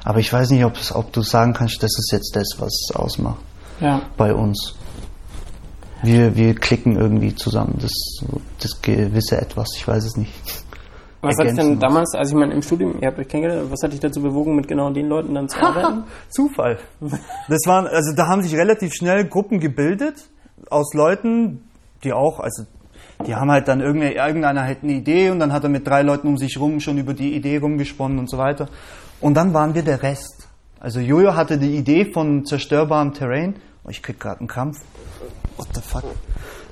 Aber 0.04 0.18
ich 0.18 0.30
weiß 0.30 0.50
nicht, 0.50 0.64
ob, 0.66 0.74
ob 0.92 1.12
du 1.12 1.22
sagen 1.22 1.54
kannst, 1.54 1.82
das 1.82 1.98
ist 1.98 2.10
jetzt 2.12 2.36
das, 2.36 2.56
was 2.58 2.68
es 2.68 2.94
ausmacht 2.94 3.38
Ja. 3.80 4.02
bei 4.18 4.34
uns. 4.34 4.74
Wir, 6.02 6.36
wir 6.36 6.54
klicken 6.54 6.96
irgendwie 6.98 7.34
zusammen, 7.34 7.78
das, 7.80 7.92
das 8.60 8.82
gewisse 8.82 9.40
Etwas, 9.40 9.68
ich 9.76 9.88
weiß 9.88 10.04
es 10.04 10.16
nicht. 10.18 10.32
Was 11.28 11.38
hat 11.38 11.46
dich 11.46 11.56
denn 11.56 11.78
damals, 11.78 12.14
also 12.14 12.34
ich 12.34 12.40
meine, 12.40 12.54
im 12.54 12.62
Studium, 12.62 13.00
ihr 13.00 13.08
habt 13.08 13.18
euch 13.18 13.28
kennengelernt, 13.28 13.70
was 13.70 13.82
hat 13.82 13.92
dich 13.92 14.00
dazu 14.00 14.22
bewogen, 14.22 14.56
mit 14.56 14.68
genau 14.68 14.90
den 14.90 15.08
Leuten 15.08 15.34
dann 15.34 15.48
zu 15.48 15.60
arbeiten? 15.60 16.04
Zufall. 16.28 16.78
Das 17.00 17.60
waren, 17.66 17.86
also 17.86 18.14
da 18.14 18.26
haben 18.26 18.42
sich 18.42 18.54
relativ 18.56 18.92
schnell 18.94 19.24
Gruppen 19.26 19.60
gebildet 19.60 20.28
aus 20.70 20.94
Leuten, 20.94 21.68
die 22.02 22.12
auch, 22.12 22.40
also 22.40 22.64
die 23.26 23.34
haben 23.34 23.50
halt 23.50 23.68
dann 23.68 23.80
irgendeine, 23.80 24.14
irgendeiner 24.14 24.66
hat 24.66 24.78
eine 24.82 24.92
Idee 24.92 25.30
und 25.30 25.38
dann 25.38 25.52
hat 25.52 25.62
er 25.62 25.70
mit 25.70 25.86
drei 25.86 26.02
Leuten 26.02 26.28
um 26.28 26.36
sich 26.36 26.58
rum 26.58 26.80
schon 26.80 26.98
über 26.98 27.14
die 27.14 27.34
Idee 27.34 27.58
rumgesponnen 27.58 28.18
und 28.18 28.28
so 28.28 28.38
weiter. 28.38 28.68
Und 29.20 29.34
dann 29.34 29.54
waren 29.54 29.74
wir 29.74 29.82
der 29.82 30.02
Rest. 30.02 30.48
Also 30.80 31.00
Jojo 31.00 31.34
hatte 31.34 31.56
die 31.56 31.76
Idee 31.76 32.12
von 32.12 32.44
zerstörbarem 32.44 33.14
Terrain. 33.14 33.54
Oh, 33.84 33.88
ich 33.88 34.02
krieg 34.02 34.20
gerade 34.20 34.40
einen 34.40 34.48
Krampf. 34.48 34.80
What 35.56 35.68
the 35.74 35.80
fuck? 35.80 36.04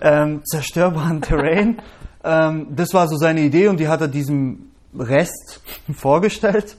Ähm, 0.00 0.42
zerstörbarem 0.44 1.22
Terrain. 1.22 1.80
Ähm, 2.24 2.68
das 2.70 2.92
war 2.92 3.08
so 3.08 3.16
seine 3.16 3.40
Idee 3.40 3.68
und 3.68 3.78
die 3.78 3.88
hat 3.88 4.00
er 4.00 4.08
diesem 4.08 4.70
Rest 4.98 5.60
vorgestellt. 5.94 6.76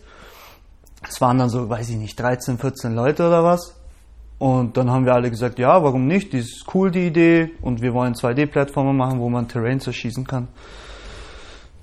Es 1.07 1.19
waren 1.19 1.37
dann 1.37 1.49
so, 1.49 1.69
weiß 1.69 1.89
ich 1.89 1.97
nicht, 1.97 2.19
13, 2.19 2.57
14 2.57 2.95
Leute 2.95 3.27
oder 3.27 3.43
was. 3.43 3.75
Und 4.39 4.77
dann 4.77 4.89
haben 4.89 5.05
wir 5.05 5.13
alle 5.13 5.29
gesagt, 5.29 5.59
ja, 5.59 5.83
warum 5.83 6.07
nicht? 6.07 6.33
Die 6.33 6.39
ist 6.39 6.65
cool, 6.73 6.91
die 6.91 7.07
Idee. 7.07 7.51
Und 7.61 7.81
wir 7.81 7.93
wollen 7.93 8.13
2D-Plattformer 8.13 8.93
machen, 8.93 9.19
wo 9.19 9.29
man 9.29 9.47
Terrain 9.47 9.79
zerschießen 9.79 10.25
kann. 10.25 10.47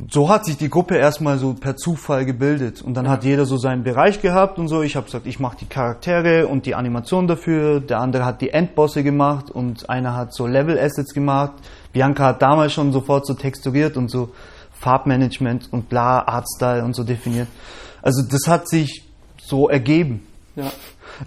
So 0.09 0.28
hat 0.28 0.44
sich 0.46 0.57
die 0.57 0.70
Gruppe 0.70 0.96
erstmal 0.96 1.38
so 1.38 1.55
per 1.55 1.76
Zufall 1.76 2.24
gebildet. 2.24 2.80
Und 2.82 2.94
dann 2.94 3.09
hat 3.09 3.24
jeder 3.24 3.44
so 3.44 3.57
seinen 3.57 3.82
Bereich 3.82 4.22
gehabt 4.22 4.59
und 4.59 4.68
so. 4.68 4.82
Ich 4.82 4.96
habe 4.96 5.07
gesagt, 5.07 5.26
ich 5.26 5.40
mache 5.40 5.59
die 5.61 5.66
Charaktere 5.66 6.46
und 6.46 6.66
die 6.66 6.74
Animation 6.74 7.26
dafür. 7.26 7.80
Der 7.80 8.01
andere 8.01 8.24
hat 8.24 8.40
die 8.40 8.51
Endbosse 8.51 9.03
gemacht 9.03 9.51
und 9.51 9.90
einer 9.90 10.16
hat 10.16 10.32
so 10.32 10.46
Level-Assets 10.46 11.12
gemacht. 11.12 11.53
Bianca 11.92 12.26
hat 12.26 12.42
damals 12.42 12.72
schon 12.72 12.92
sofort 12.92 13.26
so 13.26 13.34
texturiert 13.34 13.96
und 13.96 14.11
so 14.11 14.30
Farbmanagement 14.72 15.68
und 15.72 15.88
bla, 15.88 16.26
Artstyle 16.26 16.84
und 16.84 16.94
so 16.94 17.05
definiert. 17.05 17.48
Also 18.01 18.22
das 18.22 18.48
hat 18.48 18.68
sich 18.68 19.05
so 19.38 19.68
ergeben. 19.68 20.26
Ja. 20.57 20.70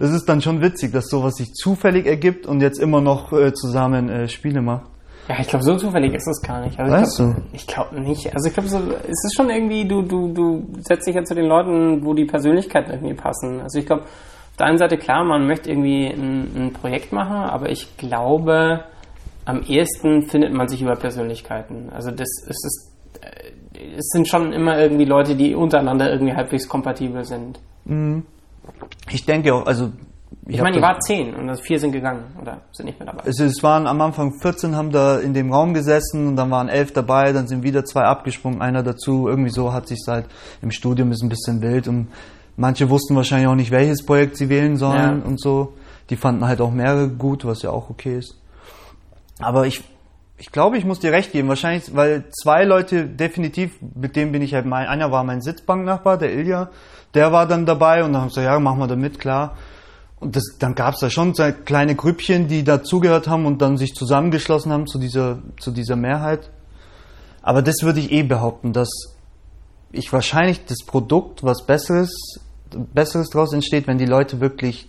Es 0.00 0.10
ist 0.10 0.28
dann 0.28 0.42
schon 0.42 0.60
witzig, 0.60 0.92
dass 0.92 1.08
sowas 1.08 1.34
sich 1.36 1.52
zufällig 1.52 2.06
ergibt 2.06 2.46
und 2.46 2.60
jetzt 2.60 2.80
immer 2.80 3.00
noch 3.00 3.32
äh, 3.32 3.52
zusammen 3.52 4.08
äh, 4.08 4.28
Spiele 4.28 4.60
macht. 4.60 4.86
Ja, 5.28 5.36
ich 5.40 5.48
glaube, 5.48 5.64
so 5.64 5.76
zufällig 5.76 6.12
ist 6.14 6.26
es 6.26 6.42
gar 6.42 6.60
nicht. 6.60 6.78
Also 6.78 6.92
Weißt 6.92 7.20
ich 7.20 7.26
glaube 7.26 7.42
ich 7.52 7.66
glaub 7.66 7.92
nicht. 7.92 8.34
Also 8.34 8.48
ich 8.48 8.54
glaube, 8.54 8.68
so, 8.68 8.78
es 8.78 9.24
ist 9.24 9.34
schon 9.34 9.48
irgendwie, 9.48 9.86
du, 9.86 10.02
du, 10.02 10.32
du 10.32 10.66
setzt 10.80 11.06
dich 11.06 11.14
ja 11.14 11.24
zu 11.24 11.34
den 11.34 11.46
Leuten, 11.46 12.04
wo 12.04 12.12
die 12.12 12.26
Persönlichkeiten 12.26 12.90
irgendwie 12.92 13.14
passen. 13.14 13.60
Also 13.60 13.78
ich 13.78 13.86
glaube, 13.86 14.02
auf 14.02 14.56
der 14.58 14.66
einen 14.66 14.78
Seite 14.78 14.98
klar, 14.98 15.24
man 15.24 15.46
möchte 15.46 15.70
irgendwie 15.70 16.06
ein, 16.08 16.50
ein 16.56 16.72
Projekt 16.72 17.12
machen, 17.12 17.36
aber 17.36 17.70
ich 17.70 17.96
glaube, 17.96 18.84
am 19.46 19.62
ehesten 19.62 20.22
findet 20.22 20.52
man 20.52 20.68
sich 20.68 20.82
über 20.82 20.96
Persönlichkeiten. 20.96 21.90
Also 21.90 22.10
das 22.10 22.28
es 22.46 22.64
ist, 22.64 22.92
äh, 23.22 23.96
es 23.96 24.08
sind 24.12 24.28
schon 24.28 24.52
immer 24.52 24.78
irgendwie 24.78 25.06
Leute, 25.06 25.36
die 25.36 25.54
untereinander 25.54 26.12
irgendwie 26.12 26.34
halbwegs 26.34 26.68
kompatibel 26.68 27.24
sind. 27.24 27.60
Ich 29.10 29.24
denke 29.24 29.54
auch, 29.54 29.66
also 29.66 29.90
Ich, 30.46 30.58
hab 30.58 30.64
meine, 30.64 30.76
ihr 30.76 30.82
wart 30.82 31.02
zehn 31.04 31.34
und 31.34 31.56
vier 31.62 31.78
sind 31.80 31.92
gegangen 31.92 32.24
oder 32.40 32.60
sind 32.72 32.86
nicht 32.86 32.98
mehr 32.98 33.06
dabei. 33.06 33.22
es, 33.26 33.40
es 33.40 33.62
waren 33.62 33.86
am 33.86 34.00
Anfang 34.00 34.34
14 34.40 34.76
haben 34.76 34.90
da 34.90 35.18
in 35.18 35.34
dem 35.34 35.52
Raum 35.52 35.74
gesessen 35.74 36.26
und 36.28 36.36
dann 36.36 36.50
waren 36.50 36.68
elf 36.68 36.92
dabei, 36.92 37.32
dann 37.32 37.46
sind 37.46 37.62
wieder 37.62 37.84
zwei 37.84 38.02
abgesprungen, 38.02 38.60
einer 38.60 38.82
dazu. 38.82 39.28
Irgendwie 39.28 39.50
so 39.50 39.72
hat 39.72 39.88
sich 39.88 40.00
halt 40.06 40.26
im 40.62 40.70
Studium 40.70 41.12
ist 41.12 41.22
ein 41.22 41.28
bisschen 41.28 41.62
wild 41.62 41.88
und 41.88 42.08
manche 42.56 42.90
wussten 42.90 43.16
wahrscheinlich 43.16 43.48
auch 43.48 43.54
nicht, 43.54 43.70
welches 43.70 44.04
Projekt 44.04 44.36
sie 44.36 44.48
wählen 44.48 44.76
sollen 44.76 45.20
Ja. 45.22 45.26
und 45.26 45.40
so. 45.40 45.74
Die 46.10 46.16
fanden 46.16 46.46
halt 46.46 46.60
auch 46.60 46.70
mehrere 46.70 47.08
gut, 47.08 47.44
was 47.46 47.62
ja 47.62 47.70
auch 47.70 47.88
okay 47.88 48.18
ist. 48.18 48.38
Aber 49.40 49.66
ich, 49.66 49.82
ich 50.38 50.52
glaube, 50.52 50.76
ich 50.76 50.84
muss 50.84 51.00
dir 51.00 51.12
recht 51.12 51.32
geben. 51.32 51.48
Wahrscheinlich, 51.48 51.96
weil 51.96 52.24
zwei 52.30 52.64
Leute 52.64 53.06
definitiv, 53.06 53.76
mit 53.94 54.14
denen 54.14 54.30
bin 54.32 54.42
ich 54.42 54.52
halt 54.54 54.66
mein, 54.66 54.86
einer 54.86 55.10
war 55.10 55.24
mein 55.24 55.40
Sitzbanknachbar, 55.40 56.18
der 56.18 56.32
Ilja, 56.34 56.68
der 57.14 57.32
war 57.32 57.46
dann 57.46 57.64
dabei 57.66 58.04
und 58.04 58.12
dann 58.12 58.22
haben 58.22 58.28
sie 58.28 58.40
gesagt, 58.40 58.52
ja, 58.54 58.60
machen 58.60 58.78
wir 58.80 58.86
da 58.86 58.96
mit, 58.96 59.18
klar. 59.18 59.56
Und 60.24 60.36
das, 60.36 60.56
dann 60.58 60.74
gab 60.74 60.94
es 60.94 61.00
da 61.00 61.10
schon 61.10 61.34
kleine 61.66 61.94
Grüppchen, 61.94 62.48
die 62.48 62.64
dazugehört 62.64 63.28
haben 63.28 63.44
und 63.44 63.60
dann 63.60 63.76
sich 63.76 63.94
zusammengeschlossen 63.94 64.72
haben 64.72 64.86
zu 64.86 64.98
dieser, 64.98 65.42
zu 65.60 65.70
dieser 65.70 65.96
Mehrheit. 65.96 66.50
Aber 67.42 67.60
das 67.60 67.82
würde 67.82 68.00
ich 68.00 68.10
eh 68.10 68.22
behaupten, 68.22 68.72
dass 68.72 68.88
ich 69.92 70.10
wahrscheinlich 70.14 70.64
das 70.64 70.78
Produkt, 70.86 71.42
was 71.42 71.66
Besseres, 71.66 72.40
Besseres 72.94 73.28
daraus 73.28 73.52
entsteht, 73.52 73.86
wenn 73.86 73.98
die 73.98 74.06
Leute 74.06 74.40
wirklich 74.40 74.88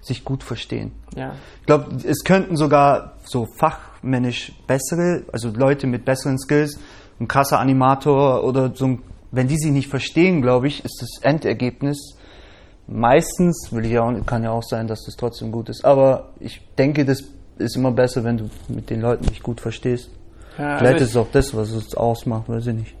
sich 0.00 0.24
gut 0.24 0.42
verstehen. 0.42 0.90
Ja. 1.14 1.36
Ich 1.60 1.66
glaube, 1.66 1.96
es 2.04 2.24
könnten 2.24 2.56
sogar 2.56 3.12
so 3.24 3.46
fachmännisch 3.46 4.52
bessere, 4.66 5.22
also 5.32 5.48
Leute 5.50 5.86
mit 5.86 6.04
besseren 6.04 6.40
Skills, 6.40 6.80
ein 7.20 7.28
krasser 7.28 7.60
Animator 7.60 8.42
oder 8.42 8.74
so, 8.74 8.86
ein, 8.86 9.02
wenn 9.30 9.46
die 9.46 9.58
sich 9.58 9.70
nicht 9.70 9.88
verstehen, 9.88 10.42
glaube 10.42 10.66
ich, 10.66 10.84
ist 10.84 11.00
das 11.00 11.22
Endergebnis 11.22 12.16
meistens, 12.92 13.72
will 13.72 13.84
ich 13.84 13.92
ja 13.92 14.02
auch, 14.02 14.26
kann 14.26 14.44
ja 14.44 14.50
auch 14.50 14.62
sein, 14.62 14.86
dass 14.86 15.04
das 15.04 15.16
trotzdem 15.16 15.52
gut 15.52 15.68
ist, 15.68 15.84
aber 15.84 16.30
ich 16.40 16.60
denke, 16.78 17.04
das 17.04 17.22
ist 17.58 17.76
immer 17.76 17.92
besser, 17.92 18.24
wenn 18.24 18.36
du 18.36 18.50
mit 18.68 18.90
den 18.90 19.00
Leuten 19.00 19.26
dich 19.26 19.42
gut 19.42 19.60
verstehst. 19.60 20.10
Ja, 20.58 20.78
Vielleicht 20.78 20.94
also 20.94 21.04
ist 21.04 21.10
es 21.10 21.16
auch 21.16 21.30
das, 21.32 21.56
was 21.56 21.70
es 21.70 21.94
ausmacht, 21.94 22.48
weiß 22.48 22.66
ich 22.68 22.74
nicht. 22.74 22.94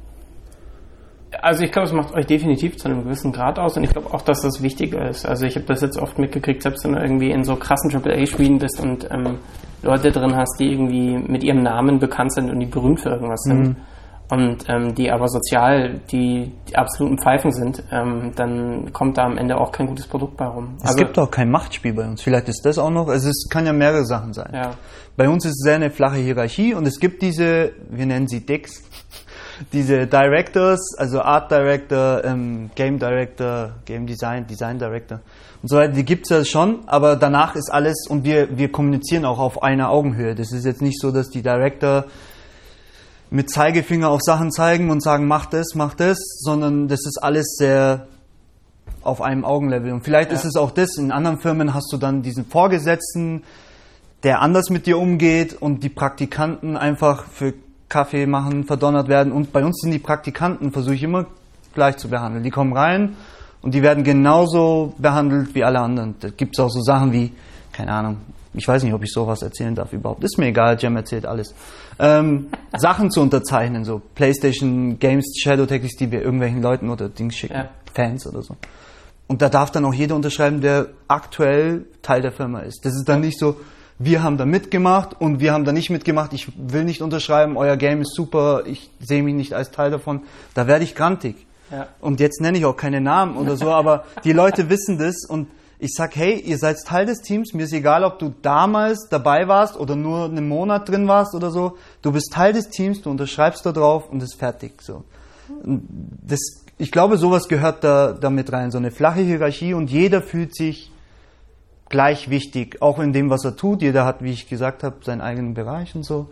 Also 1.40 1.64
ich 1.64 1.72
glaube, 1.72 1.88
es 1.88 1.94
macht 1.94 2.12
euch 2.12 2.26
definitiv 2.26 2.76
zu 2.76 2.88
einem 2.88 3.04
gewissen 3.04 3.32
Grad 3.32 3.58
aus 3.58 3.76
und 3.76 3.84
ich 3.84 3.90
glaube 3.90 4.12
auch, 4.12 4.22
dass 4.22 4.42
das 4.42 4.62
wichtig 4.62 4.94
ist. 4.94 5.24
Also 5.26 5.46
ich 5.46 5.56
habe 5.56 5.64
das 5.66 5.80
jetzt 5.80 5.98
oft 5.98 6.18
mitgekriegt, 6.18 6.62
selbst 6.62 6.84
wenn 6.84 6.92
du 6.92 7.00
irgendwie 7.00 7.30
in 7.30 7.44
so 7.44 7.56
krassen 7.56 7.90
AAA-Spielen 7.94 8.58
bist 8.58 8.80
und 8.80 9.08
ähm, 9.10 9.38
Leute 9.82 10.12
drin 10.12 10.36
hast, 10.36 10.60
die 10.60 10.70
irgendwie 10.70 11.16
mit 11.16 11.42
ihrem 11.42 11.62
Namen 11.62 11.98
bekannt 11.98 12.34
sind 12.34 12.50
und 12.50 12.60
die 12.60 12.66
berühmt 12.66 13.00
für 13.00 13.10
irgendwas 13.10 13.40
sind 13.42 13.76
und 14.32 14.64
ähm, 14.66 14.94
die 14.94 15.10
aber 15.10 15.28
sozial 15.28 16.00
die, 16.10 16.50
die 16.66 16.74
absoluten 16.74 17.18
Pfeifen 17.18 17.52
sind, 17.52 17.82
ähm, 17.92 18.32
dann 18.34 18.90
kommt 18.94 19.18
da 19.18 19.24
am 19.24 19.36
Ende 19.36 19.58
auch 19.58 19.72
kein 19.72 19.86
gutes 19.86 20.06
Produkt 20.06 20.38
bei 20.38 20.46
rum. 20.46 20.78
Es 20.82 20.96
gibt 20.96 21.18
auch 21.18 21.30
kein 21.30 21.50
Machtspiel 21.50 21.92
bei 21.92 22.06
uns. 22.06 22.22
Vielleicht 22.22 22.48
ist 22.48 22.64
das 22.64 22.78
auch 22.78 22.88
noch. 22.88 23.08
Also 23.08 23.28
es 23.28 23.46
kann 23.50 23.66
ja 23.66 23.74
mehrere 23.74 24.06
Sachen 24.06 24.32
sein. 24.32 24.50
Ja. 24.54 24.70
Bei 25.18 25.28
uns 25.28 25.44
ist 25.44 25.58
es 25.58 25.64
sehr 25.64 25.74
eine 25.74 25.90
flache 25.90 26.16
Hierarchie 26.16 26.72
und 26.72 26.86
es 26.86 26.98
gibt 26.98 27.20
diese, 27.20 27.72
wir 27.90 28.06
nennen 28.06 28.26
sie 28.26 28.46
Dicks, 28.46 28.82
diese 29.74 30.06
Directors, 30.06 30.96
also 30.96 31.20
Art 31.20 31.50
Director, 31.50 32.24
ähm, 32.24 32.70
Game 32.74 32.98
Director, 32.98 33.72
Game 33.84 34.06
Design, 34.06 34.46
Design 34.46 34.78
Director 34.78 35.20
und 35.60 35.68
so 35.68 35.76
weiter. 35.76 35.92
Die 35.92 36.06
gibt's 36.06 36.30
ja 36.30 36.42
schon, 36.42 36.88
aber 36.88 37.16
danach 37.16 37.54
ist 37.54 37.70
alles 37.70 38.06
und 38.08 38.24
wir 38.24 38.56
wir 38.56 38.72
kommunizieren 38.72 39.26
auch 39.26 39.38
auf 39.38 39.62
einer 39.62 39.90
Augenhöhe. 39.90 40.34
Das 40.34 40.52
ist 40.52 40.64
jetzt 40.64 40.80
nicht 40.80 40.98
so, 40.98 41.10
dass 41.10 41.28
die 41.28 41.42
Director 41.42 42.06
mit 43.32 43.50
Zeigefinger 43.50 44.10
auf 44.10 44.20
Sachen 44.22 44.52
zeigen 44.52 44.90
und 44.90 45.02
sagen, 45.02 45.26
mach 45.26 45.46
das, 45.46 45.68
mach 45.74 45.94
das, 45.94 46.18
sondern 46.40 46.86
das 46.86 47.00
ist 47.06 47.18
alles 47.22 47.56
sehr 47.58 48.06
auf 49.02 49.22
einem 49.22 49.44
Augenlevel. 49.44 49.90
Und 49.92 50.04
vielleicht 50.04 50.30
Ja. 50.30 50.36
ist 50.36 50.44
es 50.44 50.54
auch 50.56 50.70
das, 50.70 50.98
in 50.98 51.10
anderen 51.10 51.38
Firmen 51.38 51.72
hast 51.72 51.90
du 51.92 51.96
dann 51.96 52.22
diesen 52.22 52.44
Vorgesetzten, 52.44 53.42
der 54.22 54.42
anders 54.42 54.68
mit 54.68 54.86
dir 54.86 54.98
umgeht 54.98 55.54
und 55.60 55.82
die 55.82 55.88
Praktikanten 55.88 56.76
einfach 56.76 57.24
für 57.24 57.54
Kaffee 57.88 58.26
machen, 58.26 58.64
verdonnert 58.64 59.08
werden. 59.08 59.32
Und 59.32 59.50
bei 59.52 59.64
uns 59.64 59.80
sind 59.80 59.92
die 59.92 59.98
Praktikanten, 59.98 60.70
versuche 60.70 60.94
ich 60.94 61.02
immer 61.02 61.24
gleich 61.74 61.96
zu 61.96 62.08
behandeln. 62.08 62.44
Die 62.44 62.50
kommen 62.50 62.74
rein 62.74 63.16
und 63.62 63.72
die 63.74 63.82
werden 63.82 64.04
genauso 64.04 64.92
behandelt 64.98 65.54
wie 65.54 65.64
alle 65.64 65.80
anderen. 65.80 66.16
Da 66.20 66.28
gibt 66.28 66.58
es 66.58 66.62
auch 66.62 66.70
so 66.70 66.82
Sachen 66.82 67.12
wie, 67.12 67.32
keine 67.72 67.92
Ahnung, 67.92 68.18
ich 68.54 68.68
weiß 68.68 68.82
nicht, 68.82 68.92
ob 68.92 69.02
ich 69.02 69.12
sowas 69.12 69.42
erzählen 69.42 69.74
darf 69.74 69.92
überhaupt. 69.92 70.22
Ist 70.24 70.38
mir 70.38 70.46
egal, 70.46 70.76
Jam 70.78 70.96
erzählt 70.96 71.26
alles. 71.26 71.54
Ähm, 71.98 72.48
Sachen 72.76 73.10
zu 73.10 73.20
unterzeichnen, 73.20 73.84
so 73.84 74.02
PlayStation 74.14 74.98
Games, 74.98 75.24
Shadow 75.42 75.66
Tactics, 75.66 75.96
die 75.96 76.10
wir 76.10 76.22
irgendwelchen 76.22 76.62
Leuten 76.62 76.90
oder 76.90 77.08
Dings 77.08 77.36
schicken, 77.36 77.54
Ja. 77.54 77.68
Fans 77.94 78.26
oder 78.26 78.42
so. 78.42 78.56
Und 79.26 79.40
da 79.40 79.48
darf 79.48 79.70
dann 79.70 79.84
auch 79.84 79.94
jeder 79.94 80.14
unterschreiben, 80.14 80.60
der 80.60 80.88
aktuell 81.08 81.86
Teil 82.02 82.20
der 82.20 82.32
Firma 82.32 82.60
ist. 82.60 82.84
Das 82.84 82.94
ist 82.94 83.08
dann 83.08 83.20
nicht 83.22 83.38
so, 83.38 83.56
wir 83.98 84.22
haben 84.22 84.36
da 84.36 84.44
mitgemacht 84.44 85.18
und 85.20 85.40
wir 85.40 85.52
haben 85.52 85.64
da 85.64 85.72
nicht 85.72 85.90
mitgemacht. 85.90 86.32
Ich 86.32 86.52
will 86.56 86.84
nicht 86.84 87.02
unterschreiben, 87.02 87.56
euer 87.56 87.76
Game 87.76 88.02
ist 88.02 88.14
super, 88.14 88.64
ich 88.66 88.90
sehe 89.00 89.22
mich 89.22 89.34
nicht 89.34 89.54
als 89.54 89.70
Teil 89.70 89.90
davon. 89.90 90.22
Da 90.54 90.66
werde 90.66 90.84
ich 90.84 90.94
grantig. 90.94 91.46
Ja. 91.70 91.88
Und 92.00 92.20
jetzt 92.20 92.40
nenne 92.40 92.58
ich 92.58 92.66
auch 92.66 92.76
keine 92.76 93.00
Namen 93.00 93.36
oder 93.36 93.56
so, 93.56 93.70
aber 93.70 94.04
die 94.24 94.32
Leute 94.32 94.68
wissen 94.68 94.98
das 94.98 95.24
und 95.26 95.48
ich 95.82 95.94
sag, 95.94 96.14
hey, 96.14 96.38
ihr 96.38 96.58
seid 96.58 96.76
Teil 96.86 97.06
des 97.06 97.22
Teams, 97.22 97.54
mir 97.54 97.64
ist 97.64 97.72
egal, 97.72 98.04
ob 98.04 98.20
du 98.20 98.32
damals 98.40 99.08
dabei 99.10 99.48
warst 99.48 99.76
oder 99.76 99.96
nur 99.96 100.26
einen 100.26 100.46
Monat 100.46 100.88
drin 100.88 101.08
warst 101.08 101.34
oder 101.34 101.50
so. 101.50 101.76
Du 102.02 102.12
bist 102.12 102.32
Teil 102.32 102.52
des 102.52 102.68
Teams, 102.68 103.02
du 103.02 103.10
unterschreibst 103.10 103.66
da 103.66 103.72
drauf 103.72 104.08
und 104.08 104.22
ist 104.22 104.36
fertig. 104.36 104.80
So. 104.80 105.02
Das, 105.64 106.38
ich 106.78 106.92
glaube, 106.92 107.16
sowas 107.16 107.48
gehört 107.48 107.82
da 107.82 108.12
damit 108.12 108.52
rein, 108.52 108.70
so 108.70 108.78
eine 108.78 108.92
flache 108.92 109.22
Hierarchie 109.22 109.74
und 109.74 109.90
jeder 109.90 110.22
fühlt 110.22 110.54
sich 110.54 110.92
gleich 111.88 112.30
wichtig, 112.30 112.80
auch 112.80 113.00
in 113.00 113.12
dem, 113.12 113.28
was 113.28 113.44
er 113.44 113.56
tut. 113.56 113.82
Jeder 113.82 114.04
hat, 114.04 114.22
wie 114.22 114.30
ich 114.30 114.48
gesagt 114.48 114.84
habe, 114.84 114.98
seinen 115.02 115.20
eigenen 115.20 115.54
Bereich 115.54 115.96
und 115.96 116.04
so. 116.04 116.28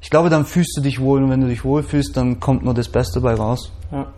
ich 0.00 0.10
glaube, 0.10 0.30
dann 0.30 0.44
fühlst 0.44 0.76
du 0.76 0.80
dich 0.80 1.00
wohl 1.00 1.24
und 1.24 1.30
wenn 1.30 1.40
du 1.40 1.48
dich 1.48 1.64
wohl 1.64 1.82
fühlst, 1.82 2.16
dann 2.16 2.38
kommt 2.38 2.64
nur 2.64 2.72
das 2.72 2.88
Beste 2.88 3.20
bei 3.20 3.34
raus. 3.34 3.72
Ja. 3.90 4.12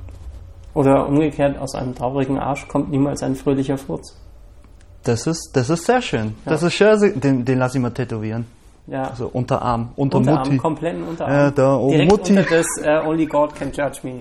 Oder 0.75 1.09
umgekehrt, 1.09 1.57
aus 1.57 1.75
einem 1.75 1.95
traurigen 1.95 2.39
Arsch 2.39 2.69
kommt 2.69 2.91
niemals 2.91 3.23
ein 3.23 3.35
fröhlicher 3.35 3.79
Furz. 3.79 4.15
Das 5.05 5.27
ist, 5.27 5.51
das 5.55 5.71
ist 5.71 5.85
sehr 5.87 6.03
schön. 6.03 6.35
Ja. 6.45 6.53
Das 6.53 6.63
ist 6.63 6.75
schön, 6.75 7.21
den, 7.21 7.45
den 7.45 7.59
lasse 7.59 7.79
ich 7.79 7.83
mal 7.83 7.91
tätowieren. 7.91 8.47
Ja. 8.87 9.05
Also 9.11 9.29
Unterarm, 9.29 9.91
unter 9.97 10.19
Unterarm, 10.19 10.45
Mutti. 10.47 10.57
kompletten 10.57 11.03
Unterarm. 11.03 11.33
Ja, 11.33 11.51
da 11.51 11.77
oben 11.77 11.93
Direkt 11.93 12.11
Mutti. 12.11 12.31
unter 12.39 12.45
das 12.57 12.67
äh, 12.83 13.07
Only 13.07 13.27
God 13.27 13.55
can 13.55 13.71
judge 13.71 13.99
me. 14.03 14.21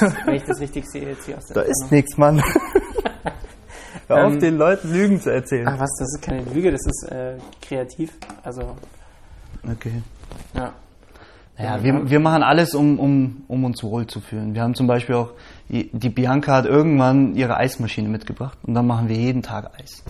Das, 0.00 0.14
wenn 0.24 0.34
ich 0.34 0.44
das 0.44 0.60
richtig 0.60 0.86
sehe 0.88 1.08
jetzt 1.08 1.26
hier 1.26 1.36
aus 1.36 1.46
der 1.46 1.54
Da 1.56 1.60
ist 1.62 1.86
nichts, 1.90 2.16
Mann. 2.16 2.40
Hör 4.08 4.26
auf, 4.26 4.32
Ähm, 4.34 4.40
den 4.40 4.56
Leuten 4.58 4.92
Lügen 4.92 5.20
zu 5.20 5.32
erzählen. 5.32 5.66
Ach 5.68 5.80
was, 5.80 5.90
das 5.98 6.14
ist 6.14 6.22
keine 6.22 6.42
Lüge, 6.42 6.70
das 6.70 6.80
ist 6.86 7.08
äh, 7.10 7.36
kreativ. 7.60 8.12
Also, 8.44 8.76
Okay. 9.68 10.02
ja. 10.54 10.72
Ja, 11.58 11.82
wir, 11.82 12.08
wir 12.10 12.20
machen 12.20 12.42
alles, 12.42 12.74
um, 12.74 12.98
um, 13.00 13.42
um 13.48 13.64
uns 13.64 13.82
wohl 13.82 14.06
zu 14.06 14.20
fühlen. 14.20 14.54
Wir 14.54 14.62
haben 14.62 14.74
zum 14.74 14.86
Beispiel 14.86 15.14
auch, 15.14 15.30
die 15.68 16.08
Bianca 16.10 16.54
hat 16.54 16.66
irgendwann 16.66 17.34
ihre 17.34 17.56
Eismaschine 17.56 18.08
mitgebracht 18.08 18.58
und 18.62 18.74
dann 18.74 18.86
machen 18.86 19.08
wir 19.08 19.16
jeden 19.16 19.42
Tag 19.42 19.72
Eis. 19.80 20.04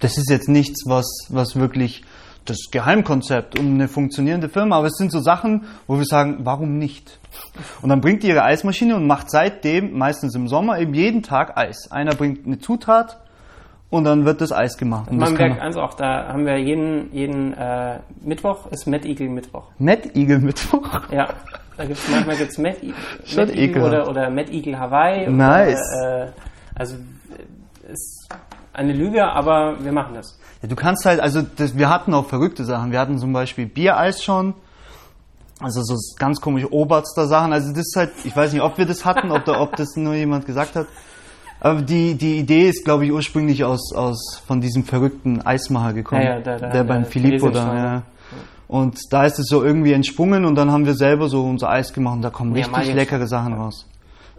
Das 0.00 0.18
ist 0.18 0.30
jetzt 0.30 0.48
nichts, 0.48 0.84
was, 0.86 1.26
was 1.30 1.56
wirklich 1.56 2.04
das 2.44 2.70
Geheimkonzept 2.70 3.58
um 3.58 3.74
eine 3.74 3.88
funktionierende 3.88 4.48
Firma, 4.48 4.78
aber 4.78 4.86
es 4.86 4.96
sind 4.96 5.12
so 5.12 5.20
Sachen, 5.20 5.64
wo 5.86 5.98
wir 5.98 6.04
sagen, 6.04 6.38
warum 6.40 6.78
nicht? 6.78 7.18
Und 7.82 7.90
dann 7.90 8.00
bringt 8.00 8.22
die 8.22 8.28
ihre 8.28 8.42
Eismaschine 8.42 8.96
und 8.96 9.06
macht 9.06 9.30
seitdem, 9.30 9.96
meistens 9.96 10.34
im 10.34 10.48
Sommer, 10.48 10.78
eben 10.78 10.94
jeden 10.94 11.22
Tag 11.22 11.56
Eis. 11.56 11.90
Einer 11.90 12.14
bringt 12.14 12.46
eine 12.46 12.58
Zutat 12.58 13.18
und 13.90 14.04
dann 14.04 14.24
wird 14.24 14.40
das 14.40 14.52
Eis 14.52 14.76
gemacht. 14.76 15.10
Und 15.10 15.18
Beim 15.18 15.34
kann 15.34 15.50
Werk 15.50 15.62
1 15.62 15.76
auch, 15.76 15.94
da 15.94 16.28
haben 16.28 16.46
wir 16.46 16.58
jeden, 16.58 17.12
jeden 17.12 17.54
äh, 17.54 18.00
Mittwoch, 18.22 18.70
ist 18.70 18.86
Mad 18.86 19.06
Eagle 19.06 19.28
Mittwoch. 19.28 19.70
Eagle 20.14 20.38
Mittwoch. 20.38 21.10
Ja, 21.10 21.28
da 21.78 21.84
gibt's 21.86 22.02
manchmal 22.10 22.36
gibt's 22.36 22.58
Mad, 22.58 22.76
E- 22.82 22.92
Schon 23.24 23.46
Mad 23.46 23.52
Eagle 23.58 23.82
oder, 23.82 24.08
oder 24.10 24.28
Mad 24.30 24.52
Eagle 24.52 24.78
Hawaii. 24.78 25.28
Nice. 25.30 25.80
Oder, 26.02 26.24
äh, 26.26 26.30
also 26.74 26.96
ist 27.90 28.28
eine 28.74 28.92
Lüge, 28.92 29.24
aber 29.24 29.76
wir 29.82 29.92
machen 29.92 30.14
das. 30.14 30.38
Ja, 30.62 30.68
du 30.68 30.76
kannst 30.76 31.04
halt, 31.06 31.20
also 31.20 31.40
das, 31.42 31.76
wir 31.78 31.88
hatten 31.88 32.12
auch 32.14 32.26
verrückte 32.26 32.64
Sachen. 32.64 32.92
Wir 32.92 33.00
hatten 33.00 33.18
zum 33.18 33.32
Beispiel 33.32 33.66
Biereis 33.66 34.22
schon. 34.22 34.54
Also 35.60 35.82
so 35.82 35.96
ganz 36.18 36.40
komische 36.40 36.72
Oberster 36.72 37.26
Sachen. 37.26 37.52
Also 37.52 37.70
das 37.70 37.78
ist 37.80 37.96
halt, 37.96 38.10
ich 38.24 38.36
weiß 38.36 38.52
nicht, 38.52 38.62
ob 38.62 38.78
wir 38.78 38.86
das 38.86 39.04
hatten, 39.04 39.30
ob, 39.32 39.44
da, 39.44 39.60
ob 39.60 39.74
das 39.76 39.96
nur 39.96 40.14
jemand 40.14 40.46
gesagt 40.46 40.76
hat. 40.76 40.86
Aber 41.60 41.82
die, 41.82 42.14
die 42.14 42.38
Idee 42.38 42.68
ist, 42.68 42.84
glaube 42.84 43.04
ich, 43.06 43.12
ursprünglich 43.12 43.64
aus, 43.64 43.92
aus 43.92 44.40
von 44.46 44.60
diesem 44.60 44.84
verrückten 44.84 45.42
Eismacher 45.44 45.92
gekommen. 45.94 46.22
Ja, 46.22 46.34
ja, 46.36 46.40
da- 46.40 46.58
da- 46.58 46.68
der 46.70 46.84
beim 46.84 47.04
Filippo 47.04 47.50
da, 47.50 47.74
ja. 47.74 48.02
Und 48.68 48.98
da 49.10 49.24
ist 49.24 49.38
es 49.38 49.46
so 49.48 49.64
irgendwie 49.64 49.92
entsprungen 49.92 50.44
und 50.44 50.54
dann 50.54 50.70
haben 50.70 50.84
wir 50.84 50.94
selber 50.94 51.28
so 51.28 51.42
unser 51.42 51.70
Eis 51.70 51.92
gemacht 51.92 52.16
und 52.16 52.22
da 52.22 52.30
kommen 52.30 52.54
Ja, 52.54 52.66
richtig 52.66 52.94
leckere 52.94 53.26
Sachen 53.26 53.54
raus. 53.54 53.86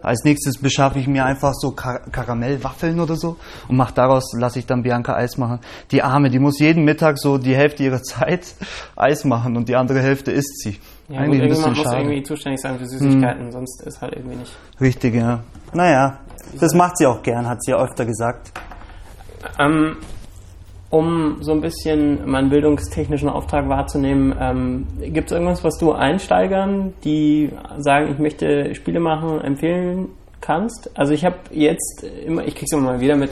Als 0.02 0.24
nächstes 0.24 0.56
beschaffe 0.58 0.98
ich 0.98 1.06
mir 1.06 1.24
einfach 1.26 1.52
so 1.52 1.72
Kar 1.72 2.00
Karamellwaffeln 2.10 3.00
oder 3.00 3.16
so 3.16 3.36
und 3.68 3.76
mach 3.76 3.90
daraus, 3.90 4.32
lasse 4.34 4.58
ich 4.60 4.66
dann 4.66 4.82
Bianca 4.82 5.14
Eis 5.14 5.36
machen. 5.36 5.58
Die 5.90 6.02
Arme, 6.02 6.30
die 6.30 6.38
muss 6.38 6.58
jeden 6.58 6.84
Mittag 6.84 7.18
so 7.18 7.36
die 7.36 7.54
Hälfte 7.54 7.82
ihrer 7.82 8.02
Zeit 8.02 8.54
Eis 8.96 9.24
machen 9.24 9.56
und 9.56 9.68
die 9.68 9.76
andere 9.76 10.00
Hälfte 10.00 10.30
isst 10.30 10.62
sie. 10.62 10.78
Ja, 11.08 11.18
gut, 11.18 11.24
Eigentlich 11.24 11.42
ein 11.42 11.48
bisschen 11.48 11.68
muss 11.70 11.78
schade. 11.78 11.96
Hm. 11.96 12.02
irgendwie 12.04 12.22
zuständig 12.22 12.60
sein 12.60 12.78
für 12.78 12.86
Süßigkeiten, 12.86 13.52
sonst 13.52 13.82
ist 13.82 14.00
halt 14.00 14.14
irgendwie 14.14 14.36
nicht. 14.36 14.52
Richtig, 14.80 15.14
ja. 15.16 15.40
Naja, 15.74 16.20
das 16.58 16.72
macht 16.74 16.96
sie 16.96 17.06
auch 17.06 17.22
gern, 17.22 17.48
hat 17.48 17.62
sie 17.62 17.72
ja 17.72 17.82
öfter 17.82 18.06
gesagt. 18.06 18.52
Ähm, 19.58 19.96
um 20.90 21.36
so 21.40 21.52
ein 21.52 21.60
bisschen 21.60 22.28
meinen 22.28 22.50
bildungstechnischen 22.50 23.28
Auftrag 23.28 23.68
wahrzunehmen, 23.68 24.34
ähm, 24.40 24.86
gibt 25.12 25.30
es 25.30 25.32
irgendwas, 25.32 25.62
was 25.62 25.78
du 25.78 25.92
Einsteigern, 25.92 26.92
die 27.04 27.50
sagen, 27.78 28.10
ich 28.12 28.18
möchte 28.18 28.74
Spiele 28.74 28.98
machen, 29.00 29.40
empfehlen 29.40 30.08
kannst? 30.40 30.90
Also 30.98 31.12
ich 31.12 31.24
habe 31.24 31.36
jetzt 31.52 32.04
immer, 32.26 32.44
ich 32.44 32.54
krieg's 32.56 32.72
immer 32.72 32.82
mal 32.92 33.00
wieder 33.00 33.14
mit, 33.16 33.30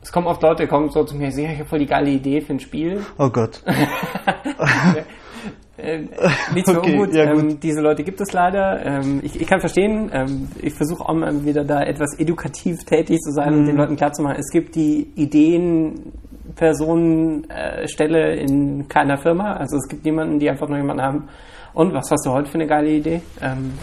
es 0.00 0.12
kommen 0.12 0.26
oft 0.28 0.40
Leute, 0.42 0.62
die 0.62 0.68
kommen 0.68 0.90
so 0.90 1.02
zu 1.04 1.16
mir, 1.16 1.28
ich 1.28 1.36
habe 1.58 1.64
voll 1.64 1.80
die 1.80 1.86
geile 1.86 2.10
Idee 2.10 2.40
für 2.40 2.52
ein 2.52 2.60
Spiel. 2.60 3.04
Oh 3.18 3.30
Gott. 3.30 3.62
Äh, 5.80 6.06
nichts 6.52 6.68
für 6.72 6.78
Okay, 6.78 6.92
ungut. 6.94 7.14
ja, 7.14 7.32
gut. 7.32 7.40
ähm, 7.42 7.60
diese 7.60 7.80
Leute 7.80 8.02
gibt 8.02 8.20
es 8.20 8.32
leider. 8.32 8.84
Ähm, 8.84 9.20
ich, 9.22 9.40
ich 9.40 9.46
kann 9.46 9.60
verstehen. 9.60 10.10
Ähm, 10.12 10.48
ich 10.60 10.74
versuche 10.74 11.08
auch 11.08 11.14
mal 11.14 11.44
wieder 11.44 11.62
da 11.64 11.84
etwas 11.84 12.18
edukativ 12.18 12.82
tätig 12.84 13.20
zu 13.20 13.30
sein 13.30 13.54
und 13.54 13.62
Mhm. 13.62 13.66
den 13.66 13.76
Leuten 13.76 13.94
klarzumachen, 13.96 14.38
es 14.40 14.50
gibt 14.50 14.74
die 14.74 15.06
Ideen, 15.14 16.12
Personen, 16.54 17.48
äh, 17.50 17.86
in 18.42 18.88
keiner 18.88 19.18
Firma. 19.18 19.54
Also 19.54 19.76
es 19.76 19.88
gibt 19.88 20.04
niemanden, 20.04 20.38
die 20.38 20.48
einfach 20.50 20.68
nur 20.68 20.78
jemanden 20.78 21.02
haben. 21.02 21.28
Und 21.74 21.92
was 21.94 22.10
hast 22.10 22.26
du 22.26 22.30
heute 22.30 22.48
für 22.48 22.54
eine 22.54 22.66
geile 22.66 22.88
Idee? 22.90 23.20
Ähm, 23.40 23.74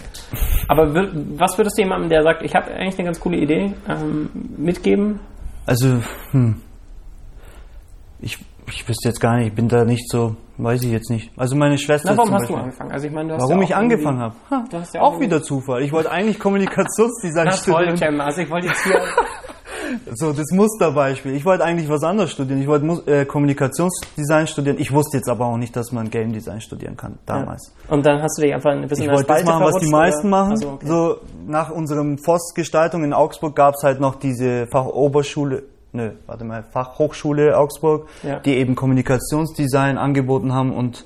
aber 0.68 0.94
was 1.38 1.58
würdest 1.58 1.78
du 1.78 1.84
jemandem, 1.84 2.10
der 2.10 2.24
sagt, 2.24 2.42
ich 2.44 2.54
habe 2.56 2.72
eigentlich 2.72 2.98
eine 2.98 3.06
ganz 3.06 3.20
coole 3.20 3.38
Idee, 3.38 3.74
ähm, 3.88 4.30
mitgeben? 4.58 5.20
Also, 5.66 6.00
hm. 6.32 6.56
Ich, 8.20 8.38
ich 8.68 8.88
wüsste 8.90 9.10
jetzt 9.10 9.20
gar 9.22 9.38
nicht, 9.38 9.48
ich 9.48 9.54
bin 9.54 9.68
da 9.68 9.86
nicht 9.86 10.10
so, 10.10 10.36
weiß 10.58 10.84
ich 10.84 10.92
jetzt 10.92 11.10
nicht. 11.10 11.32
Also 11.38 11.56
meine 11.56 11.78
Schwester 11.78 12.10
Na, 12.12 12.18
warum 12.18 12.34
hast 12.34 12.44
du 12.50 12.54
Beispiel- 12.54 12.64
angefangen? 12.64 12.92
Also 12.92 13.08
ich 13.08 13.14
meine, 13.14 13.30
du 13.30 13.36
hast 13.36 13.42
Warum 13.44 13.58
ja 13.60 13.64
ich 13.64 13.76
angefangen 13.76 14.20
habe? 14.20 14.36
Du 14.72 14.78
hast 14.78 14.94
ja 14.96 15.02
auch 15.02 15.20
wieder 15.20 15.42
Zufall. 15.44 15.82
Ich 15.84 15.92
wollte 15.92 16.12
eigentlich 16.12 16.40
Kommunikationsdesign 16.40 17.52
studieren. 17.52 18.20
Also 18.22 18.42
ich 18.42 18.50
wollte 18.50 18.68
jetzt 18.68 18.84
hier 18.84 19.00
So, 20.14 20.34
das 20.34 20.52
Musterbeispiel. 20.52 21.34
Ich 21.36 21.46
wollte 21.46 21.64
eigentlich 21.64 21.90
was 21.90 22.04
anderes 22.04 22.32
studieren. 22.32 22.62
Ich 22.62 22.68
wollte 22.68 22.86
äh, 23.12 23.26
Kommunikationsdesign 23.26 24.48
studieren. 24.48 24.78
Ich 24.80 24.92
wusste 24.92 25.18
jetzt 25.18 25.30
aber 25.30 25.46
auch 25.46 25.58
nicht, 25.58 25.76
dass 25.76 25.92
man 25.92 26.10
Game 26.10 26.34
Design 26.34 26.62
studieren 26.62 26.98
kann, 26.98 27.18
damals. 27.26 27.74
Und 27.88 28.06
dann 28.06 28.22
hast 28.22 28.38
du 28.38 28.42
dich 28.44 28.54
einfach 28.54 28.72
ein 28.72 28.88
bisschen 28.88 29.06
Ich 29.06 29.12
wollte 29.12 29.28
das 29.28 29.44
machen, 29.44 29.64
was 29.66 29.78
die 29.78 29.90
meisten 29.90 30.28
oder? 30.28 30.30
machen. 30.30 30.54
Ach 30.56 30.62
so, 30.62 30.70
okay. 30.70 30.86
So 30.88 31.18
nach 31.48 31.70
unserem 31.72 32.18
Forstgestaltung 32.18 33.04
in 33.04 33.14
Augsburg 33.14 33.56
gab 33.56 33.76
es 33.76 33.84
halt 33.84 34.00
noch 34.00 34.16
diese 34.16 34.68
Fachoberschule, 34.68 35.64
nö, 35.94 36.12
warte 36.26 36.44
mal, 36.46 36.64
Fachhochschule 36.64 37.58
Augsburg, 37.58 38.08
Ja. 38.24 38.40
die 38.40 38.56
eben 38.56 38.76
Kommunikationsdesign 38.76 39.98
angeboten 39.98 40.54
haben 40.54 40.74
und 40.74 41.06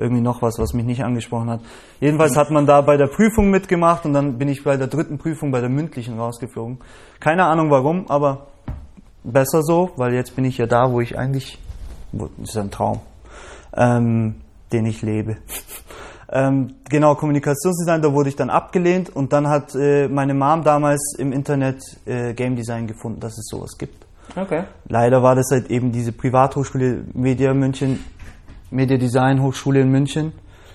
irgendwie 0.00 0.22
noch 0.22 0.42
was, 0.42 0.58
was 0.58 0.72
mich 0.72 0.84
nicht 0.84 1.04
angesprochen 1.04 1.50
hat. 1.50 1.60
Jedenfalls 2.00 2.36
hat 2.36 2.50
man 2.50 2.66
da 2.66 2.80
bei 2.80 2.96
der 2.96 3.06
Prüfung 3.06 3.50
mitgemacht 3.50 4.06
und 4.06 4.14
dann 4.14 4.38
bin 4.38 4.48
ich 4.48 4.64
bei 4.64 4.76
der 4.76 4.86
dritten 4.86 5.18
Prüfung, 5.18 5.50
bei 5.52 5.60
der 5.60 5.68
mündlichen 5.68 6.18
rausgeflogen. 6.18 6.78
Keine 7.20 7.44
Ahnung 7.44 7.70
warum, 7.70 8.06
aber 8.08 8.46
besser 9.22 9.62
so, 9.62 9.90
weil 9.96 10.14
jetzt 10.14 10.34
bin 10.34 10.44
ich 10.46 10.58
ja 10.58 10.66
da, 10.66 10.90
wo 10.90 11.00
ich 11.00 11.18
eigentlich, 11.18 11.58
das 12.12 12.30
ist 12.48 12.56
ein 12.56 12.70
Traum, 12.70 13.00
ähm, 13.76 14.36
den 14.72 14.86
ich 14.86 15.02
lebe. 15.02 15.36
ähm, 16.32 16.76
genau, 16.88 17.14
Kommunikationsdesign, 17.14 18.00
da 18.00 18.12
wurde 18.14 18.30
ich 18.30 18.36
dann 18.36 18.48
abgelehnt 18.48 19.14
und 19.14 19.34
dann 19.34 19.48
hat 19.48 19.74
äh, 19.74 20.08
meine 20.08 20.32
Mom 20.32 20.64
damals 20.64 21.14
im 21.18 21.32
Internet 21.32 21.82
äh, 22.06 22.32
Game 22.32 22.56
Design 22.56 22.86
gefunden, 22.86 23.20
dass 23.20 23.36
es 23.36 23.46
sowas 23.48 23.76
gibt. 23.76 24.06
Okay. 24.34 24.64
Leider 24.88 25.22
war 25.22 25.34
das 25.34 25.50
halt 25.50 25.70
eben 25.70 25.92
diese 25.92 26.12
Privathochschule 26.12 27.04
Media 27.12 27.52
München, 27.52 27.98
Media 28.70 28.96
Design 28.96 29.42
Hochschule 29.42 29.80
in 29.80 29.90
München. 29.90 30.32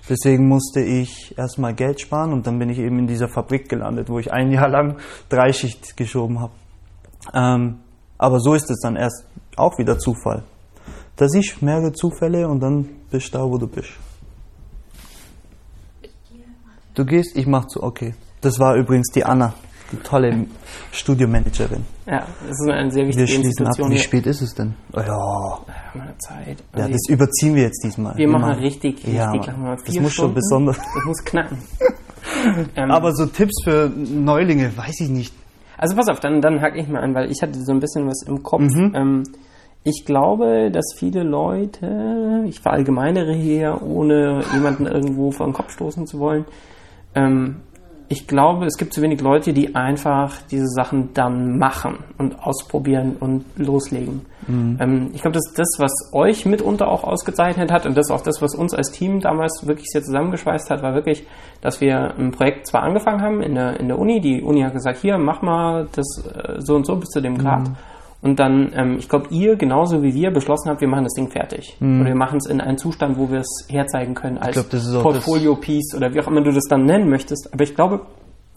Deswegen 0.07 0.47
musste 0.47 0.81
ich 0.81 1.35
erstmal 1.37 1.73
Geld 1.73 1.99
sparen 1.99 2.31
und 2.31 2.45
dann 2.45 2.59
bin 2.59 2.69
ich 2.69 2.77
eben 2.77 2.99
in 2.99 3.07
dieser 3.07 3.27
Fabrik 3.27 3.69
gelandet, 3.69 4.09
wo 4.09 4.19
ich 4.19 4.31
ein 4.31 4.51
Jahr 4.51 4.69
lang 4.69 4.97
Dreischicht 5.29 5.97
geschoben 5.97 6.39
habe. 6.39 6.53
Ähm, 7.33 7.79
aber 8.17 8.39
so 8.39 8.53
ist 8.53 8.69
es 8.69 8.79
dann 8.81 8.95
erst 8.95 9.25
auch 9.55 9.77
wieder 9.79 9.97
Zufall. 9.97 10.43
Da 11.15 11.27
siehst 11.27 11.57
du 11.59 11.65
mehrere 11.65 11.93
Zufälle 11.93 12.47
und 12.47 12.59
dann 12.59 12.87
bist 13.09 13.33
du 13.33 13.37
da, 13.37 13.43
wo 13.43 13.57
du 13.57 13.67
bist. 13.67 13.89
Du 16.93 17.05
gehst, 17.05 17.35
ich 17.35 17.47
mach 17.47 17.65
zu, 17.65 17.81
okay. 17.81 18.13
Das 18.41 18.59
war 18.59 18.75
übrigens 18.75 19.11
die 19.13 19.25
Anna, 19.25 19.53
die 19.91 19.97
tolle 19.97 20.45
Studiomanagerin. 20.91 21.83
Ja, 22.07 22.25
das 22.47 22.59
ist 22.59 22.69
eine 22.69 22.91
sehr 22.91 23.03
Wir 23.03 23.09
wichtige 23.17 23.31
ab. 23.39 23.45
Institution 23.45 23.89
Wie 23.89 23.93
hier. 23.95 24.03
spät 24.03 24.25
ist 24.27 24.41
es 24.41 24.53
denn? 24.55 24.73
Oh 24.93 24.99
ja, 24.99 25.05
Ja, 25.07 25.59
meine 25.93 26.17
Zeit. 26.17 26.57
ja, 26.75 26.83
Also 26.83 26.91
das 26.91 27.01
überziehen 27.09 27.55
wir 27.55 27.63
jetzt 27.63 27.83
diesmal. 27.83 28.15
wir 28.17 28.27
machen 28.27 28.51
richtig, 28.59 28.95
richtig 28.97 29.13
ja, 29.13 29.31
lang. 29.33 29.77
Das 29.85 29.95
muss 29.95 29.95
schon 29.95 30.09
Stunden. 30.11 30.33
besonders. 30.35 30.77
Das 30.77 31.05
muss 31.05 31.23
knacken. 31.23 31.57
ähm, 32.75 32.91
Aber 32.91 33.13
so 33.15 33.25
Tipps 33.25 33.63
für 33.63 33.89
Neulinge, 33.95 34.75
weiß 34.75 34.99
ich 35.01 35.09
nicht. 35.09 35.33
Also 35.77 35.95
pass 35.95 36.07
auf, 36.07 36.19
dann, 36.19 36.41
dann 36.41 36.61
hack 36.61 36.75
ich 36.77 36.87
mal 36.87 37.01
an, 37.01 37.13
weil 37.13 37.29
ich 37.31 37.41
hatte 37.41 37.59
so 37.63 37.71
ein 37.71 37.79
bisschen 37.79 38.07
was 38.07 38.23
im 38.23 38.41
Kopf. 38.43 38.61
Mhm. 38.61 38.93
Ähm, 38.95 39.23
ich 39.83 40.03
glaube, 40.05 40.71
dass 40.71 40.95
viele 40.97 41.21
Leute, 41.21 42.43
ich 42.47 42.59
verallgemeinere 42.59 43.33
hier, 43.33 43.81
ohne 43.83 44.43
jemanden 44.53 44.87
irgendwo 44.87 45.31
vor 45.31 45.45
den 45.45 45.53
Kopf 45.53 45.71
stoßen 45.71 46.07
zu 46.07 46.17
wollen, 46.19 46.45
ähm, 47.13 47.57
ich 48.07 48.27
glaube, 48.27 48.65
es 48.65 48.77
gibt 48.77 48.93
zu 48.93 49.01
wenig 49.01 49.21
Leute, 49.21 49.53
die 49.53 49.75
einfach 49.75 50.41
diese 50.51 50.67
Sachen 50.67 51.13
dann 51.13 51.57
machen 51.57 51.97
und 52.17 52.39
ausprobieren 52.39 53.15
und 53.19 53.45
loslegen. 53.57 54.21
Ähm, 54.79 55.09
ich 55.13 55.21
glaube, 55.21 55.33
das 55.33 55.47
ist 55.47 55.57
das, 55.57 55.67
was 55.79 55.91
euch 56.13 56.45
mitunter 56.45 56.87
auch 56.87 57.03
ausgezeichnet 57.03 57.71
hat 57.71 57.85
und 57.85 57.97
das 57.97 58.07
ist 58.07 58.11
auch 58.11 58.21
das, 58.21 58.41
was 58.41 58.53
uns 58.53 58.73
als 58.73 58.91
Team 58.91 59.19
damals 59.19 59.65
wirklich 59.65 59.87
sehr 59.89 60.03
zusammengeschweißt 60.03 60.69
hat, 60.69 60.83
war 60.83 60.93
wirklich, 60.93 61.25
dass 61.61 61.81
wir 61.81 62.13
ein 62.17 62.31
Projekt 62.31 62.67
zwar 62.67 62.83
angefangen 62.83 63.21
haben 63.21 63.41
in 63.41 63.55
der, 63.55 63.79
in 63.79 63.87
der 63.87 63.97
Uni, 63.97 64.21
die 64.21 64.41
Uni 64.41 64.61
hat 64.61 64.73
gesagt, 64.73 64.99
hier, 64.99 65.17
mach 65.17 65.41
mal 65.41 65.87
das 65.93 66.23
äh, 66.25 66.61
so 66.61 66.75
und 66.75 66.85
so 66.85 66.95
bis 66.95 67.09
zu 67.09 67.21
dem 67.21 67.37
Grad. 67.37 67.69
Und 68.25 68.39
dann, 68.39 68.71
ähm, 68.73 68.95
ich 68.97 69.07
glaube, 69.07 69.27
ihr 69.29 69.55
genauso 69.55 70.01
wie 70.01 70.15
wir 70.15 70.31
beschlossen 70.31 70.71
habt, 70.71 70.81
wir 70.81 70.87
machen 70.87 71.03
das 71.03 71.13
Ding 71.13 71.29
fertig. 71.29 71.77
Mhm. 71.79 72.01
Oder 72.01 72.09
wir 72.09 72.15
machen 72.15 72.37
es 72.37 72.47
in 72.47 72.59
einen 72.59 72.79
Zustand, 72.79 73.19
wo 73.19 73.29
wir 73.29 73.41
es 73.41 73.67
herzeigen 73.69 74.15
können 74.15 74.39
als 74.39 74.55
Portfolio-Piece 74.57 75.93
oder 75.95 76.11
wie 76.11 76.19
auch 76.19 76.25
immer 76.25 76.41
du 76.41 76.51
das 76.51 76.63
dann 76.67 76.85
nennen 76.85 77.07
möchtest. 77.07 77.53
Aber 77.53 77.63
ich 77.63 77.75
glaube, 77.75 78.01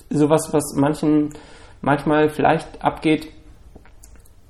sowas, 0.08 0.48
was 0.52 0.74
manchen 0.74 1.34
manchmal 1.82 2.30
vielleicht 2.30 2.82
abgeht, 2.82 3.28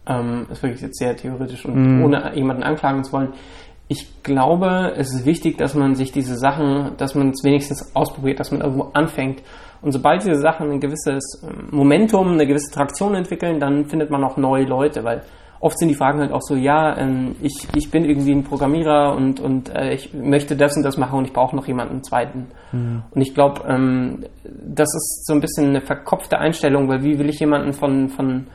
ähm, 0.06 0.46
ist 0.52 0.62
wirklich 0.62 0.82
jetzt 0.82 1.00
sehr 1.00 1.16
theoretisch 1.16 1.64
und 1.64 1.74
mhm. 1.74 2.04
ohne 2.04 2.36
jemanden 2.36 2.62
anklagen 2.62 3.02
zu 3.02 3.12
wollen. 3.12 3.32
Ich 3.88 4.22
glaube, 4.22 4.92
es 4.96 5.14
ist 5.14 5.24
wichtig, 5.24 5.56
dass 5.56 5.74
man 5.74 5.94
sich 5.94 6.12
diese 6.12 6.36
Sachen, 6.36 6.92
dass 6.98 7.14
man 7.14 7.30
es 7.30 7.42
wenigstens 7.42 7.94
ausprobiert, 7.96 8.38
dass 8.38 8.50
man 8.50 8.60
irgendwo 8.60 8.90
anfängt. 8.92 9.42
Und 9.80 9.92
sobald 9.92 10.22
diese 10.24 10.40
Sachen 10.40 10.70
ein 10.70 10.80
gewisses 10.80 11.42
ähm, 11.42 11.68
Momentum, 11.70 12.32
eine 12.32 12.46
gewisse 12.46 12.70
Traktion 12.70 13.14
entwickeln, 13.14 13.60
dann 13.60 13.86
findet 13.86 14.10
man 14.10 14.24
auch 14.24 14.36
neue 14.36 14.64
Leute, 14.64 15.04
weil 15.04 15.22
oft 15.60 15.78
sind 15.78 15.88
die 15.88 15.94
Fragen 15.94 16.20
halt 16.20 16.32
auch 16.32 16.42
so, 16.42 16.54
ja, 16.54 16.96
ähm, 16.96 17.36
ich, 17.42 17.66
ich 17.74 17.90
bin 17.90 18.04
irgendwie 18.04 18.32
ein 18.32 18.44
Programmierer 18.44 19.14
und, 19.16 19.40
und 19.40 19.74
äh, 19.74 19.92
ich 19.92 20.12
möchte 20.14 20.56
das 20.56 20.76
und 20.76 20.82
das 20.82 20.96
machen 20.96 21.18
und 21.18 21.24
ich 21.24 21.32
brauche 21.32 21.56
noch 21.56 21.66
jemanden 21.66 22.02
zweiten. 22.02 22.48
Mhm. 22.72 23.02
Und 23.10 23.20
ich 23.20 23.34
glaube, 23.34 23.62
ähm, 23.66 24.24
das 24.44 24.88
ist 24.94 25.26
so 25.26 25.34
ein 25.34 25.40
bisschen 25.40 25.68
eine 25.68 25.80
verkopfte 25.80 26.38
Einstellung, 26.38 26.88
weil 26.88 27.02
wie 27.02 27.18
will 27.18 27.28
ich 27.28 27.40
jemanden 27.40 27.72
von, 27.72 28.08
von 28.08 28.46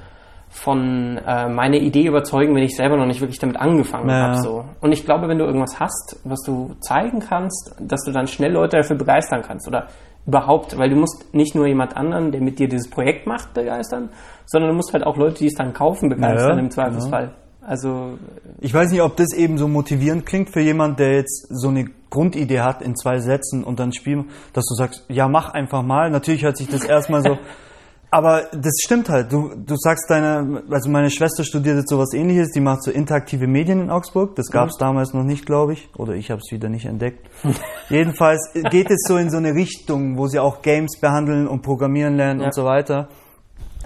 von 0.53 1.17
äh, 1.25 1.49
meiner 1.49 1.77
Idee 1.77 2.05
überzeugen, 2.05 2.55
wenn 2.55 2.63
ich 2.63 2.75
selber 2.75 2.95
noch 2.95 3.07
nicht 3.07 3.21
wirklich 3.21 3.39
damit 3.39 3.57
angefangen 3.57 4.09
ja. 4.09 4.27
habe. 4.27 4.41
So. 4.41 4.65
Und 4.81 4.91
ich 4.91 5.03
glaube, 5.03 5.27
wenn 5.27 5.39
du 5.39 5.45
irgendwas 5.45 5.79
hast, 5.79 6.19
was 6.23 6.41
du 6.45 6.75
zeigen 6.79 7.19
kannst, 7.19 7.75
dass 7.79 8.03
du 8.05 8.11
dann 8.11 8.27
schnell 8.27 8.51
Leute 8.51 8.77
dafür 8.77 8.95
begeistern 8.95 9.41
kannst 9.41 9.67
oder 9.67 9.87
überhaupt, 10.27 10.77
weil 10.77 10.89
du 10.89 10.95
musst 10.95 11.33
nicht 11.33 11.55
nur 11.55 11.65
jemand 11.65 11.97
anderen, 11.97 12.31
der 12.31 12.39
mit 12.39 12.59
dir 12.59 12.69
dieses 12.69 12.89
Projekt 12.89 13.25
macht, 13.25 13.53
begeistern, 13.53 14.09
sondern 14.45 14.69
du 14.69 14.75
musst 14.75 14.93
halt 14.93 15.03
auch 15.05 15.17
Leute, 15.17 15.39
die 15.39 15.47
es 15.47 15.55
dann 15.55 15.73
kaufen, 15.73 16.07
begeistern 16.07 16.57
ja, 16.57 16.63
im 16.63 16.71
Zweifelsfall. 16.71 17.23
Ja. 17.23 17.67
Also 17.67 18.19
ich 18.61 18.73
weiß 18.73 18.91
nicht, 18.91 19.01
ob 19.01 19.15
das 19.15 19.33
eben 19.33 19.57
so 19.57 19.67
motivierend 19.67 20.25
klingt 20.25 20.51
für 20.51 20.59
jemand, 20.59 20.99
der 20.99 21.15
jetzt 21.15 21.47
so 21.49 21.69
eine 21.69 21.85
Grundidee 22.09 22.59
hat 22.59 22.81
in 22.81 22.95
zwei 22.95 23.19
Sätzen 23.19 23.63
und 23.63 23.79
dann 23.79 23.91
spielen, 23.91 24.29
dass 24.53 24.65
du 24.65 24.75
sagst, 24.75 25.05
ja 25.09 25.27
mach 25.27 25.53
einfach 25.53 25.81
mal. 25.81 26.11
Natürlich 26.11 26.43
hört 26.43 26.57
sich 26.57 26.67
das 26.67 26.83
erstmal 26.83 27.21
so 27.23 27.37
Aber 28.13 28.43
das 28.51 28.73
stimmt 28.83 29.09
halt. 29.09 29.33
Du, 29.33 29.55
du 29.55 29.75
sagst 29.75 30.05
deine, 30.07 30.61
also 30.69 30.87
meine 30.87 31.09
Schwester 31.09 31.43
studiert 31.43 31.77
jetzt 31.77 31.89
sowas 31.89 32.13
ähnliches, 32.13 32.51
die 32.51 32.59
macht 32.59 32.83
so 32.83 32.91
interaktive 32.91 33.47
Medien 33.47 33.81
in 33.81 33.89
Augsburg. 33.89 34.35
Das 34.35 34.51
gab 34.51 34.69
es 34.69 34.75
mhm. 34.75 34.81
damals 34.81 35.13
noch 35.15 35.23
nicht, 35.23 35.47
glaube 35.47 35.73
ich. 35.73 35.89
Oder 35.97 36.13
ich 36.13 36.29
habe 36.29 36.39
es 36.39 36.51
wieder 36.51 36.69
nicht 36.69 36.85
entdeckt. 36.85 37.27
Jedenfalls 37.89 38.51
geht 38.69 38.91
es 38.91 39.05
so 39.07 39.17
in 39.17 39.31
so 39.31 39.37
eine 39.37 39.55
Richtung, 39.55 40.15
wo 40.19 40.27
sie 40.27 40.37
auch 40.37 40.61
Games 40.61 40.99
behandeln 41.01 41.47
und 41.47 41.63
programmieren 41.63 42.15
lernen 42.15 42.41
ja. 42.41 42.45
und 42.45 42.53
so 42.53 42.65
weiter. 42.65 43.07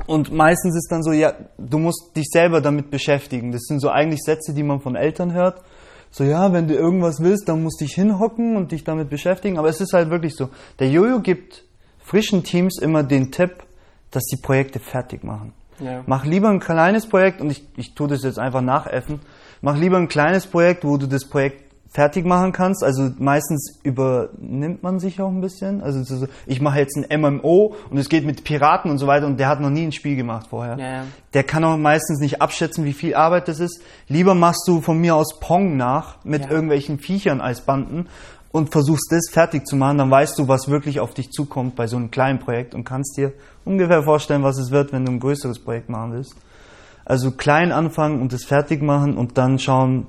Und 0.08 0.34
meistens 0.34 0.76
ist 0.76 0.92
dann 0.92 1.04
so, 1.04 1.14
ja, 1.14 1.32
du 1.58 1.78
musst 1.78 2.12
dich 2.18 2.26
selber 2.30 2.60
damit 2.60 2.92
beschäftigen. 2.92 3.54
Das 3.54 3.62
sind 3.62 3.80
so 3.80 3.88
eigentlich 3.88 4.20
Sätze, 4.24 4.54
die 4.54 4.64
man 4.64 4.82
von 4.82 4.98
Eltern 4.98 5.32
hört. 5.32 5.62
So, 6.12 6.26
ja, 6.26 6.52
wenn 6.52 6.68
du 6.68 6.74
irgendwas 6.74 7.22
willst, 7.22 7.48
dann 7.48 7.64
musst 7.64 7.80
du 7.80 7.86
dich 7.86 7.94
hinhocken 7.94 8.58
und 8.58 8.74
dich 8.74 8.84
damit 8.84 9.10
beschäftigen. 9.10 9.58
Aber 9.58 9.70
es 9.70 9.80
ist 9.80 9.94
halt 9.94 10.10
wirklich 10.10 10.36
so. 10.36 10.50
Der 10.80 10.90
Jojo 10.90 11.22
gibt 11.22 11.64
frischen 12.04 12.44
Teams 12.44 12.78
immer 12.82 13.04
den 13.04 13.32
Tipp, 13.32 13.64
dass 14.12 14.24
die 14.26 14.38
Projekte 14.38 14.80
fertig 14.80 15.24
machen. 15.24 15.54
Ja. 15.80 16.04
Mach 16.08 16.26
lieber 16.26 16.50
ein 16.50 16.60
kleines 16.60 17.08
Projekt, 17.08 17.42
und 17.42 17.52
ich, 17.52 17.68
ich 17.78 17.94
tue 17.94 18.08
das 18.08 18.24
jetzt 18.24 18.40
einfach 18.40 18.62
nachäffen, 18.62 19.20
mach 19.62 19.78
lieber 19.78 19.98
ein 19.98 20.08
kleines 20.08 20.48
Projekt, 20.48 20.84
wo 20.84 20.98
du 20.98 21.08
das 21.08 21.26
Projekt 21.26 21.68
fertig 21.90 22.26
machen 22.26 22.52
kannst. 22.52 22.84
Also 22.84 23.10
meistens 23.18 23.80
übernimmt 23.84 24.84
man 24.84 25.00
sich 25.00 25.22
auch 25.22 25.30
ein 25.30 25.42
bisschen. 25.42 25.82
Also 25.82 26.28
ich 26.46 26.62
mache 26.62 26.80
jetzt 26.80 26.98
ein 26.98 27.22
MMO 27.22 27.76
und 27.90 27.98
es 27.98 28.10
geht 28.10 28.26
mit 28.26 28.44
Piraten 28.44 28.92
und 28.92 28.98
so 28.98 29.08
weiter 29.08 29.26
und 29.26 29.40
der 29.40 29.48
hat 29.48 29.62
noch 29.62 29.70
nie 29.70 29.84
ein 29.84 29.92
Spiel 29.92 30.16
gemacht 30.16 30.48
vorher. 30.50 30.78
Ja, 30.78 30.88
ja. 30.88 31.04
Der 31.34 31.44
kann 31.44 31.64
auch 31.64 31.78
meistens 31.78 32.20
nicht 32.20 32.42
abschätzen, 32.42 32.86
wie 32.86 32.94
viel 32.94 33.16
Arbeit 33.16 33.48
das 33.48 33.60
ist. 33.60 33.82
Lieber 34.08 34.36
machst 34.36 34.68
du 34.68 34.82
von 34.82 35.00
mir 35.00 35.16
aus 35.16 35.40
Pong 35.40 35.78
nach 35.78 36.24
mit 36.24 36.44
ja. 36.44 36.52
irgendwelchen 36.52 37.00
Viechern 37.00 37.42
als 37.42 37.62
Banden 37.62 38.08
und 38.52 38.72
versuchst 38.72 39.12
das 39.12 39.30
fertig 39.32 39.68
zu 39.68 39.76
machen, 39.76 39.98
dann 39.98 40.12
weißt 40.12 40.40
du, 40.40 40.48
was 40.48 40.70
wirklich 40.70 41.00
auf 41.00 41.14
dich 41.14 41.32
zukommt 41.32 41.76
bei 41.76 41.88
so 41.88 41.98
einem 41.98 42.12
kleinen 42.12 42.40
Projekt 42.40 42.74
und 42.74 42.84
kannst 42.84 43.18
dir 43.18 43.34
ungefähr 43.66 44.04
vorstellen, 44.04 44.44
was 44.44 44.58
es 44.58 44.72
wird, 44.72 44.94
wenn 44.94 45.06
du 45.06 45.12
ein 45.12 45.20
größeres 45.20 45.60
Projekt 45.60 45.90
machen 45.90 46.14
willst. 46.14 46.36
Also 47.06 47.32
klein 47.32 47.72
anfangen 47.72 48.22
und 48.22 48.34
das 48.34 48.44
fertig 48.44 48.82
machen 48.82 49.18
und 49.18 49.38
dann 49.38 49.60
schauen, 49.60 50.08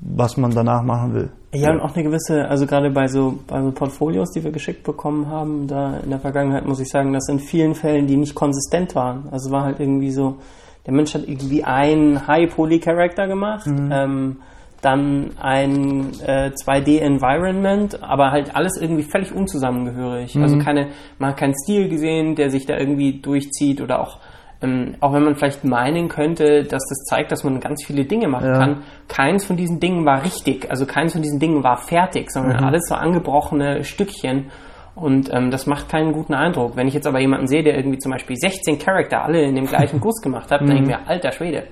was 0.00 0.36
man 0.36 0.52
danach 0.52 0.82
machen 0.82 1.14
will. 1.14 1.30
Ja, 1.54 1.70
und 1.70 1.80
auch 1.80 1.94
eine 1.94 2.02
gewisse, 2.02 2.48
also 2.48 2.66
gerade 2.66 2.90
bei 2.90 3.08
so, 3.08 3.38
bei 3.46 3.60
so 3.62 3.72
Portfolios, 3.72 4.30
die 4.30 4.42
wir 4.42 4.52
geschickt 4.52 4.84
bekommen 4.84 5.28
haben, 5.28 5.66
da 5.66 5.98
in 5.98 6.10
der 6.10 6.18
Vergangenheit 6.18 6.66
muss 6.66 6.80
ich 6.80 6.88
sagen, 6.88 7.12
dass 7.12 7.28
in 7.28 7.38
vielen 7.38 7.74
Fällen 7.74 8.06
die 8.06 8.16
nicht 8.16 8.34
konsistent 8.34 8.94
waren. 8.94 9.28
Also 9.30 9.50
war 9.50 9.64
halt 9.64 9.78
irgendwie 9.78 10.10
so, 10.10 10.38
der 10.86 10.94
Mensch 10.94 11.14
hat 11.14 11.28
irgendwie 11.28 11.62
einen 11.62 12.26
High-Poly-Character 12.26 13.28
gemacht, 13.28 13.66
mhm. 13.66 13.90
ähm, 13.92 14.36
dann 14.82 15.30
ein 15.40 16.10
äh, 16.26 16.50
2D-Environment, 16.50 18.02
aber 18.02 18.32
halt 18.32 18.54
alles 18.54 18.76
irgendwie 18.80 19.04
völlig 19.04 19.32
unzusammengehörig. 19.32 20.34
Mhm. 20.34 20.42
Also 20.42 20.58
keine, 20.58 20.88
man 21.18 21.30
hat 21.30 21.38
keinen 21.38 21.54
Stil 21.64 21.88
gesehen, 21.88 22.34
der 22.34 22.50
sich 22.50 22.66
da 22.66 22.76
irgendwie 22.76 23.20
durchzieht 23.20 23.80
oder 23.80 24.00
auch 24.00 24.18
ähm, 24.62 24.94
auch 25.00 25.12
wenn 25.12 25.24
man 25.24 25.34
vielleicht 25.34 25.64
meinen 25.64 26.08
könnte, 26.08 26.62
dass 26.62 26.82
das 26.88 27.04
zeigt, 27.08 27.32
dass 27.32 27.42
man 27.42 27.58
ganz 27.58 27.84
viele 27.84 28.04
Dinge 28.04 28.28
machen 28.28 28.46
ja. 28.46 28.58
kann, 28.58 28.82
keins 29.08 29.44
von 29.44 29.56
diesen 29.56 29.80
Dingen 29.80 30.04
war 30.06 30.24
richtig, 30.24 30.70
also 30.70 30.86
keins 30.86 31.12
von 31.12 31.22
diesen 31.22 31.40
Dingen 31.40 31.64
war 31.64 31.78
fertig, 31.78 32.30
sondern 32.30 32.58
mhm. 32.58 32.64
alles 32.64 32.82
so 32.88 32.94
angebrochene 32.94 33.84
Stückchen. 33.84 34.50
Und 34.94 35.32
ähm, 35.32 35.50
das 35.50 35.66
macht 35.66 35.88
keinen 35.88 36.12
guten 36.12 36.34
Eindruck. 36.34 36.76
Wenn 36.76 36.86
ich 36.86 36.94
jetzt 36.94 37.06
aber 37.06 37.18
jemanden 37.18 37.46
sehe, 37.46 37.62
der 37.62 37.76
irgendwie 37.76 37.98
zum 37.98 38.12
Beispiel 38.12 38.36
16 38.36 38.78
Charakter 38.78 39.24
alle 39.24 39.42
in 39.42 39.54
dem 39.54 39.66
gleichen 39.66 40.00
Guss 40.00 40.20
gemacht 40.20 40.50
hat, 40.50 40.60
dann 40.60 40.68
denke 40.68 40.82
ich 40.82 40.88
mhm. 40.88 41.02
mir, 41.02 41.08
alter 41.08 41.32
Schwede, 41.32 41.64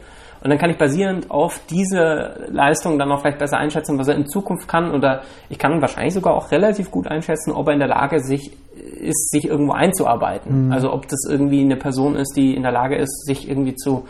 und 0.43 0.49
dann 0.49 0.59
kann 0.59 0.71
ich 0.71 0.79
basierend 0.79 1.31
auf 1.31 1.61
diese 1.69 2.47
Leistung 2.51 2.99
dann 2.99 3.13
auch 3.13 3.21
vielleicht 3.21 3.39
besser 3.39 3.59
einschätzen, 3.59 3.99
was 3.99 4.09
er 4.09 4.15
in 4.15 4.27
Zukunft 4.27 4.69
kann. 4.69 4.91
Oder 4.93 5.23
ich 5.51 5.59
kann 5.59 5.81
wahrscheinlich 5.83 6.15
sogar 6.15 6.35
auch 6.35 6.51
relativ 6.51 6.91
gut 6.91 7.07
einschätzen, 7.07 7.53
ob 7.53 7.69
er 7.69 7.75
in 7.75 7.79
der 7.79 7.89
Lage 7.89 8.21
sich, 8.21 8.51
ist, 8.75 9.31
sich 9.31 9.47
irgendwo 9.47 9.73
einzuarbeiten. 9.73 10.67
Mhm. 10.67 10.73
Also 10.73 10.93
ob 10.93 11.09
das 11.09 11.27
irgendwie 11.29 11.61
eine 11.61 11.77
Person 11.77 12.17
ist, 12.17 12.37
die 12.37 12.55
in 12.55 12.63
der 12.63 12.73
Lage 12.73 12.97
ist, 12.97 13.27
sich 13.27 13.49
irgendwie 13.51 13.75
zu 13.75 14.05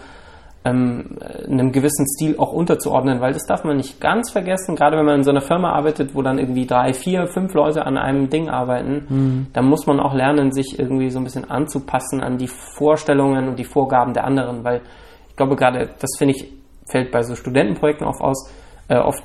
ähm, 0.64 1.16
einem 1.48 1.72
gewissen 1.72 2.06
Stil 2.06 2.36
auch 2.38 2.52
unterzuordnen, 2.52 3.20
weil 3.20 3.32
das 3.32 3.46
darf 3.46 3.64
man 3.64 3.78
nicht 3.78 4.00
ganz 4.00 4.30
vergessen, 4.30 4.76
gerade 4.76 4.98
wenn 4.98 5.06
man 5.06 5.16
in 5.16 5.24
so 5.24 5.30
einer 5.30 5.40
Firma 5.40 5.72
arbeitet, 5.72 6.14
wo 6.14 6.22
dann 6.22 6.38
irgendwie 6.38 6.66
drei, 6.66 6.92
vier, 6.92 7.26
fünf 7.28 7.54
Leute 7.54 7.86
an 7.86 7.96
einem 7.96 8.28
Ding 8.28 8.50
arbeiten, 8.50 9.06
mhm. 9.08 9.46
dann 9.54 9.64
muss 9.64 9.86
man 9.86 9.98
auch 9.98 10.14
lernen, 10.14 10.52
sich 10.52 10.78
irgendwie 10.78 11.10
so 11.10 11.18
ein 11.18 11.24
bisschen 11.24 11.50
anzupassen 11.50 12.20
an 12.20 12.36
die 12.36 12.48
Vorstellungen 12.48 13.48
und 13.48 13.58
die 13.58 13.64
Vorgaben 13.64 14.12
der 14.12 14.24
anderen, 14.24 14.62
weil 14.62 14.82
glaube 15.40 15.56
gerade, 15.56 15.88
das 15.98 16.10
finde 16.18 16.34
ich, 16.34 16.52
fällt 16.86 17.10
bei 17.10 17.22
so 17.22 17.34
Studentenprojekten 17.34 18.06
oft 18.06 18.20
aus, 18.20 18.50
äh, 18.88 18.98
oft 18.98 19.22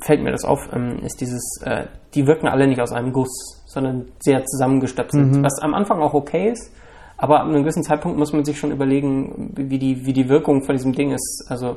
fällt 0.00 0.20
mir 0.20 0.32
das 0.32 0.44
auf, 0.44 0.58
ähm, 0.72 0.98
ist 1.04 1.20
dieses, 1.20 1.62
äh, 1.64 1.84
die 2.14 2.26
wirken 2.26 2.48
alle 2.48 2.66
nicht 2.66 2.80
aus 2.80 2.90
einem 2.90 3.12
Guss, 3.12 3.62
sondern 3.66 4.06
sehr 4.18 4.44
zusammengestöpselt, 4.44 5.36
mhm. 5.36 5.44
was 5.44 5.60
am 5.62 5.74
Anfang 5.74 6.02
auch 6.02 6.14
okay 6.14 6.50
ist, 6.50 6.74
aber 7.16 7.40
ab 7.40 7.46
einem 7.46 7.62
gewissen 7.62 7.84
Zeitpunkt 7.84 8.18
muss 8.18 8.32
man 8.32 8.44
sich 8.44 8.58
schon 8.58 8.72
überlegen, 8.72 9.52
wie 9.54 9.78
die, 9.78 10.04
wie 10.04 10.12
die 10.12 10.28
Wirkung 10.28 10.64
von 10.64 10.74
diesem 10.74 10.92
Ding 10.94 11.12
ist. 11.12 11.46
Also 11.48 11.76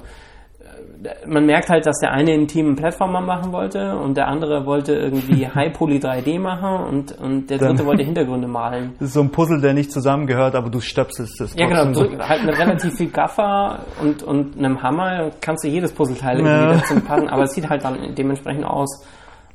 man 1.28 1.46
merkt 1.46 1.70
halt, 1.70 1.86
dass 1.86 2.00
der 2.00 2.12
eine 2.12 2.34
einen 2.34 2.76
Plattformer 2.76 3.22
machen 3.22 3.52
wollte 3.52 3.98
und 3.98 4.18
der 4.18 4.28
andere 4.28 4.66
wollte 4.66 4.94
irgendwie 4.94 5.48
High 5.56 5.74
Poly 5.74 5.98
3D 5.98 6.40
machen 6.40 6.86
und, 6.88 7.20
und 7.20 7.50
der 7.50 7.58
dritte 7.58 7.86
wollte 7.86 8.04
Hintergründe 8.06 8.48
malen. 8.48 8.94
Das 9.00 9.10
ist 9.10 9.14
so 9.14 9.22
ein 9.22 9.32
Puzzle, 9.32 9.62
der 9.62 9.74
nicht 9.74 9.92
zusammengehört, 9.92 10.56
aber 10.56 10.70
du 10.70 10.80
stöpselst 10.80 11.42
es. 11.42 11.56
Ja, 11.56 11.68
genau. 11.68 11.94
So. 11.94 12.10
Halt 12.20 12.46
mit 12.46 12.58
relativ 12.58 12.96
viel 12.96 13.10
Gaffer 13.10 13.80
und, 14.02 14.24
und 14.24 14.58
einem 14.58 14.82
Hammer 14.82 15.32
kannst 15.42 15.64
du 15.64 15.68
jedes 15.68 15.92
Puzzleteil 15.94 16.38
irgendwie 16.38 16.54
ja. 16.54 16.74
dazu 16.74 17.00
packen, 17.02 17.30
aber 17.30 17.44
es 17.44 17.54
sieht 17.54 17.70
halt 17.70 17.84
dann 17.84 18.16
dementsprechend 18.16 18.66
aus. 18.66 19.06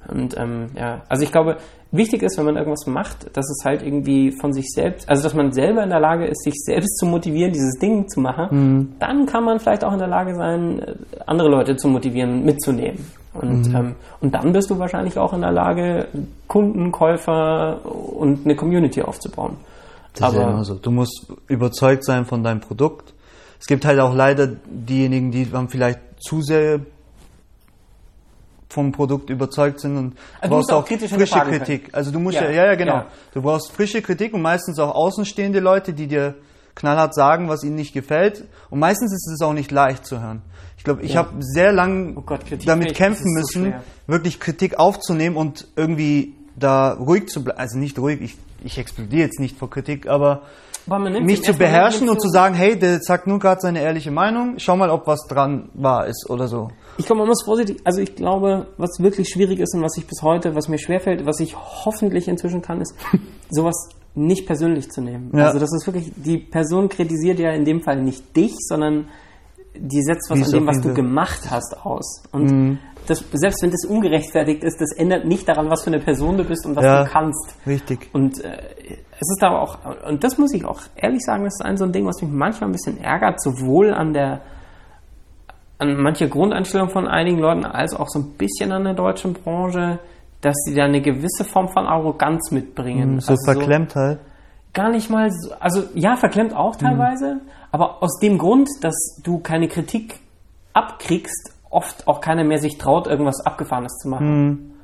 Und 0.08 0.36
ähm, 0.36 0.66
ja, 0.74 1.02
also 1.08 1.22
ich 1.22 1.30
glaube, 1.30 1.58
wichtig 1.92 2.22
ist, 2.22 2.38
wenn 2.38 2.44
man 2.44 2.56
irgendwas 2.56 2.86
macht, 2.86 3.36
dass 3.36 3.48
es 3.50 3.64
halt 3.64 3.82
irgendwie 3.82 4.32
von 4.32 4.52
sich 4.52 4.66
selbst, 4.70 5.08
also 5.08 5.22
dass 5.22 5.34
man 5.34 5.52
selber 5.52 5.82
in 5.82 5.90
der 5.90 6.00
Lage 6.00 6.26
ist, 6.26 6.42
sich 6.44 6.54
selbst 6.56 6.98
zu 6.98 7.06
motivieren, 7.06 7.52
dieses 7.52 7.78
Ding 7.80 8.08
zu 8.08 8.20
machen, 8.20 8.48
mhm. 8.50 8.92
dann 8.98 9.26
kann 9.26 9.44
man 9.44 9.58
vielleicht 9.58 9.84
auch 9.84 9.92
in 9.92 9.98
der 9.98 10.08
Lage 10.08 10.34
sein, 10.34 10.82
andere 11.26 11.48
Leute 11.48 11.76
zu 11.76 11.88
motivieren, 11.88 12.44
mitzunehmen. 12.44 13.04
Und, 13.32 13.68
mhm. 13.68 13.76
ähm, 13.76 13.94
und 14.20 14.34
dann 14.34 14.52
bist 14.52 14.70
du 14.70 14.78
wahrscheinlich 14.78 15.18
auch 15.18 15.32
in 15.32 15.40
der 15.40 15.52
Lage, 15.52 16.08
Kunden, 16.46 16.90
Käufer 16.90 17.84
und 17.84 18.44
eine 18.44 18.56
Community 18.56 19.02
aufzubauen. 19.02 19.56
Das 20.14 20.34
Aber 20.34 20.40
ja 20.40 20.64
so. 20.64 20.74
Du 20.74 20.90
musst 20.90 21.26
überzeugt 21.46 22.04
sein 22.04 22.24
von 22.24 22.42
deinem 22.42 22.60
Produkt. 22.60 23.14
Es 23.60 23.66
gibt 23.66 23.84
halt 23.84 24.00
auch 24.00 24.14
leider 24.14 24.48
diejenigen, 24.66 25.30
die 25.30 25.46
haben 25.52 25.68
vielleicht 25.68 26.00
zu 26.18 26.40
sehr 26.40 26.80
vom 28.70 28.92
Produkt 28.92 29.30
überzeugt 29.30 29.80
sind 29.80 29.96
und 29.96 30.16
also 30.40 30.42
du 30.42 30.48
brauchst 30.48 30.72
auch 30.72 30.86
frische 30.86 31.40
Kritik. 31.40 31.84
Können. 31.84 31.94
Also 31.94 32.10
du 32.12 32.20
musst 32.20 32.36
ja, 32.36 32.48
ja, 32.48 32.66
ja, 32.66 32.74
genau. 32.76 32.94
Ja. 32.94 33.06
Du 33.34 33.42
brauchst 33.42 33.72
frische 33.72 34.00
Kritik 34.00 34.32
und 34.32 34.42
meistens 34.42 34.78
auch 34.78 34.94
außenstehende 34.94 35.60
Leute, 35.60 35.92
die 35.92 36.06
dir 36.06 36.36
knallhart 36.76 37.14
sagen, 37.14 37.48
was 37.48 37.64
ihnen 37.64 37.74
nicht 37.74 37.92
gefällt. 37.92 38.44
Und 38.70 38.78
meistens 38.78 39.12
ist 39.12 39.28
es 39.34 39.42
auch 39.42 39.52
nicht 39.52 39.72
leicht 39.72 40.06
zu 40.06 40.20
hören. 40.20 40.42
Ich 40.76 40.84
glaube, 40.84 41.02
ich 41.02 41.14
ja. 41.14 41.18
habe 41.18 41.34
sehr 41.40 41.72
lang 41.72 42.16
oh 42.16 42.38
damit 42.64 42.94
kämpfen 42.94 43.32
müssen, 43.34 43.74
so 44.06 44.12
wirklich 44.12 44.40
Kritik 44.40 44.78
aufzunehmen 44.78 45.36
und 45.36 45.66
irgendwie 45.76 46.34
da 46.56 46.92
ruhig 46.92 47.28
zu 47.28 47.44
bleiben, 47.44 47.58
also 47.58 47.78
nicht 47.78 47.98
ruhig, 47.98 48.20
ich, 48.22 48.36
ich 48.64 48.78
explodiere 48.78 49.24
jetzt 49.24 49.40
nicht 49.40 49.58
vor 49.58 49.68
Kritik, 49.68 50.08
aber 50.08 50.42
mich 50.86 51.42
zu 51.42 51.54
beherrschen 51.54 52.08
und 52.08 52.20
zu 52.20 52.28
sagen, 52.28 52.54
hey, 52.54 52.78
der 52.78 53.00
sagt 53.00 53.26
nur 53.26 53.38
gerade 53.38 53.60
seine 53.60 53.82
ehrliche 53.82 54.10
Meinung, 54.10 54.54
schau 54.58 54.76
mal, 54.76 54.90
ob 54.90 55.06
was 55.06 55.26
dran 55.28 55.68
wahr 55.74 56.06
ist 56.06 56.28
oder 56.30 56.48
so. 56.48 56.70
Ich 57.00 57.06
glaube, 57.06 57.20
man 57.20 57.28
muss 57.28 57.42
vorsichtig, 57.44 57.80
also 57.84 58.00
ich 58.00 58.14
glaube, 58.14 58.66
was 58.76 59.00
wirklich 59.00 59.28
schwierig 59.28 59.58
ist 59.58 59.74
und 59.74 59.82
was 59.82 59.96
ich 59.96 60.06
bis 60.06 60.22
heute, 60.22 60.54
was 60.54 60.68
mir 60.68 60.78
schwerfällt, 60.78 61.26
was 61.26 61.40
ich 61.40 61.56
hoffentlich 61.56 62.28
inzwischen 62.28 62.62
kann, 62.62 62.80
ist, 62.80 62.94
sowas 63.50 63.88
nicht 64.14 64.46
persönlich 64.46 64.90
zu 64.90 65.00
nehmen. 65.00 65.30
Ja. 65.34 65.46
Also 65.46 65.58
das 65.58 65.70
ist 65.72 65.86
wirklich, 65.86 66.12
die 66.16 66.38
Person 66.38 66.88
kritisiert 66.88 67.38
ja 67.38 67.50
in 67.52 67.64
dem 67.64 67.80
Fall 67.80 68.02
nicht 68.02 68.36
dich, 68.36 68.52
sondern 68.58 69.06
die 69.74 70.02
setzt 70.02 70.28
was 70.30 70.38
Wie 70.40 70.44
an 70.44 70.50
dem, 70.50 70.66
was 70.66 70.80
du. 70.80 70.88
Mhm. 70.88 70.94
gemacht 70.94 71.50
hast, 71.50 71.76
aus. 71.86 72.22
Und 72.32 72.78
das, 73.06 73.24
selbst 73.32 73.62
wenn 73.62 73.70
das 73.70 73.84
ungerechtfertigt 73.88 74.62
ist, 74.64 74.80
das 74.80 74.92
ändert 74.96 75.24
nicht 75.24 75.48
daran, 75.48 75.70
was 75.70 75.82
für 75.84 75.90
eine 75.92 76.00
Person 76.00 76.36
du 76.36 76.44
bist 76.44 76.66
und 76.66 76.76
was 76.76 76.84
Ja. 76.84 77.04
du 77.04 77.10
kannst. 77.10 77.54
Richtig. 77.66 78.10
Und 78.12 78.44
äh, 78.44 78.58
es 79.12 79.28
ist 79.36 79.42
aber 79.42 79.62
auch, 79.62 79.78
und 80.08 80.22
das 80.24 80.38
muss 80.38 80.52
ich 80.52 80.64
auch 80.64 80.80
ehrlich 80.96 81.22
sagen, 81.24 81.44
das 81.44 81.54
ist 81.54 81.64
ein 81.64 81.76
so 81.76 81.84
ein 81.84 81.92
Ding, 81.92 82.04
was 82.06 82.20
mich 82.20 82.30
manchmal 82.30 82.68
ein 82.68 82.72
bisschen 82.72 82.98
ärgert, 82.98 83.40
sowohl 83.42 83.94
an 83.94 84.12
der, 84.12 84.40
an 85.80 85.96
manche 85.96 86.28
Grundeinstellung 86.28 86.90
von 86.90 87.08
einigen 87.08 87.38
Leuten, 87.38 87.64
als 87.64 87.94
auch 87.94 88.08
so 88.08 88.20
ein 88.20 88.32
bisschen 88.36 88.70
an 88.72 88.84
der 88.84 88.94
deutschen 88.94 89.32
Branche, 89.32 89.98
dass 90.40 90.54
sie 90.64 90.74
da 90.74 90.84
eine 90.84 91.00
gewisse 91.00 91.44
Form 91.44 91.68
von 91.68 91.86
Arroganz 91.86 92.50
mitbringen. 92.50 93.20
So 93.20 93.32
Also 93.32 93.44
verklemmt 93.44 93.94
halt. 93.94 94.18
gar 94.72 94.90
nicht 94.90 95.10
mal 95.10 95.30
so, 95.30 95.52
also 95.58 95.82
ja, 95.94 96.16
verklemmt 96.16 96.54
auch 96.54 96.76
teilweise, 96.76 97.40
aber 97.72 98.02
aus 98.02 98.18
dem 98.20 98.38
Grund, 98.38 98.68
dass 98.82 99.20
du 99.22 99.38
keine 99.38 99.68
Kritik 99.68 100.20
abkriegst, 100.72 101.54
oft 101.70 102.06
auch 102.06 102.20
keiner 102.20 102.44
mehr 102.44 102.58
sich 102.58 102.78
traut, 102.78 103.06
irgendwas 103.06 103.44
Abgefahrenes 103.44 103.98
zu 103.98 104.08
machen. 104.08 104.74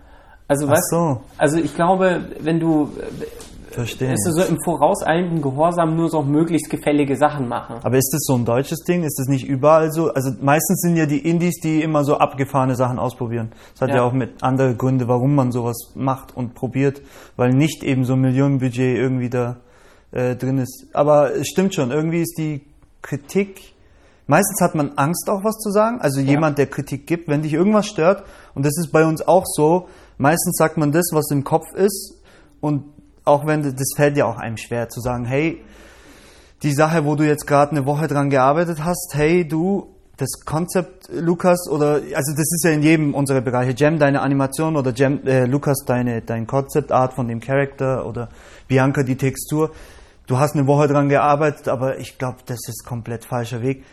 Also, 0.48 0.68
weißt 0.68 0.90
so. 0.90 1.20
also 1.38 1.58
ich 1.58 1.74
glaube, 1.74 2.24
wenn 2.40 2.60
du, 2.60 2.90
Verstehe. 3.76 4.12
es 4.12 4.26
ist 4.26 4.34
so 4.36 4.42
im 4.42 4.58
vorauseilenden 4.64 5.40
Gehorsam 5.42 5.94
nur 5.94 6.08
so 6.10 6.22
möglichst 6.22 6.68
gefällige 6.70 7.16
Sachen 7.16 7.46
machen. 7.48 7.76
Aber 7.82 7.96
ist 7.96 8.10
das 8.12 8.22
so 8.24 8.34
ein 8.34 8.44
deutsches 8.44 8.80
Ding? 8.80 9.04
Ist 9.04 9.18
das 9.18 9.28
nicht 9.28 9.46
überall 9.46 9.92
so? 9.92 10.12
Also 10.12 10.32
meistens 10.40 10.80
sind 10.80 10.96
ja 10.96 11.06
die 11.06 11.18
Indies, 11.18 11.60
die 11.62 11.82
immer 11.82 12.04
so 12.04 12.16
abgefahrene 12.16 12.74
Sachen 12.74 12.98
ausprobieren. 12.98 13.52
Das 13.74 13.82
hat 13.82 13.90
ja, 13.90 13.96
Ja. 13.96 14.02
auch 14.04 14.12
mit 14.12 14.42
anderen 14.42 14.76
Gründe, 14.76 15.06
warum 15.08 15.34
man 15.34 15.52
sowas 15.52 15.92
macht 15.94 16.36
und 16.36 16.54
probiert, 16.54 17.00
weil 17.36 17.50
nicht 17.52 17.84
eben 17.84 18.04
so 18.04 18.14
ein 18.14 18.20
Millionenbudget 18.20 18.96
irgendwie 18.96 19.30
da 19.30 19.56
äh, 20.12 20.34
drin 20.34 20.58
ist. 20.58 20.86
Aber 20.92 21.34
es 21.34 21.46
stimmt 21.48 21.74
schon, 21.74 21.90
irgendwie 21.92 22.22
ist 22.22 22.36
die 22.38 22.62
Kritik. 23.02 23.74
Meistens 24.26 24.60
hat 24.60 24.74
man 24.74 24.92
Angst 24.96 25.28
auch 25.30 25.44
was 25.44 25.56
zu 25.58 25.70
sagen. 25.70 26.00
Also 26.00 26.20
jemand, 26.20 26.58
der 26.58 26.66
Kritik 26.66 27.06
gibt, 27.06 27.28
wenn 27.28 27.42
dich 27.42 27.52
irgendwas 27.52 27.86
stört, 27.86 28.24
und 28.56 28.66
das 28.66 28.76
ist 28.76 28.90
bei 28.90 29.04
uns 29.06 29.22
auch 29.28 29.44
so, 29.46 29.86
meistens 30.18 30.56
sagt 30.56 30.78
man 30.78 30.90
das, 30.90 31.10
was 31.12 31.30
im 31.30 31.44
Kopf 31.44 31.66
ist, 31.76 32.14
und 32.60 32.84
auch 33.26 33.46
wenn 33.46 33.62
das 33.62 33.92
fällt 33.96 34.16
ja 34.16 34.24
auch 34.24 34.38
einem 34.38 34.56
schwer 34.56 34.88
zu 34.88 35.00
sagen, 35.00 35.26
hey, 35.26 35.62
die 36.62 36.72
Sache, 36.72 37.04
wo 37.04 37.16
du 37.16 37.26
jetzt 37.26 37.46
gerade 37.46 37.72
eine 37.72 37.84
Woche 37.84 38.06
dran 38.06 38.30
gearbeitet 38.30 38.82
hast, 38.82 39.12
hey 39.14 39.46
du, 39.46 39.88
das 40.16 40.44
Konzept, 40.46 41.10
Lukas, 41.12 41.68
oder 41.68 42.00
also 42.14 42.32
das 42.32 42.50
ist 42.50 42.64
ja 42.64 42.70
in 42.70 42.82
jedem 42.82 43.14
unserer 43.14 43.42
Bereiche, 43.42 43.74
Jam 43.76 43.98
deine 43.98 44.22
Animation 44.22 44.76
oder 44.76 44.92
Jam, 44.94 45.20
äh, 45.26 45.44
Lukas 45.44 45.84
deine 45.86 46.22
dein 46.22 46.46
Konzeptart 46.46 47.12
von 47.12 47.28
dem 47.28 47.40
Charakter 47.40 48.06
oder 48.06 48.30
Bianca 48.66 49.02
die 49.02 49.16
Textur. 49.16 49.72
Du 50.26 50.38
hast 50.38 50.54
eine 50.54 50.66
Woche 50.66 50.88
dran 50.88 51.08
gearbeitet, 51.08 51.68
aber 51.68 51.98
ich 51.98 52.16
glaube, 52.16 52.38
das 52.46 52.60
ist 52.66 52.86
komplett 52.86 53.26
falscher 53.26 53.60
Weg. 53.60 53.84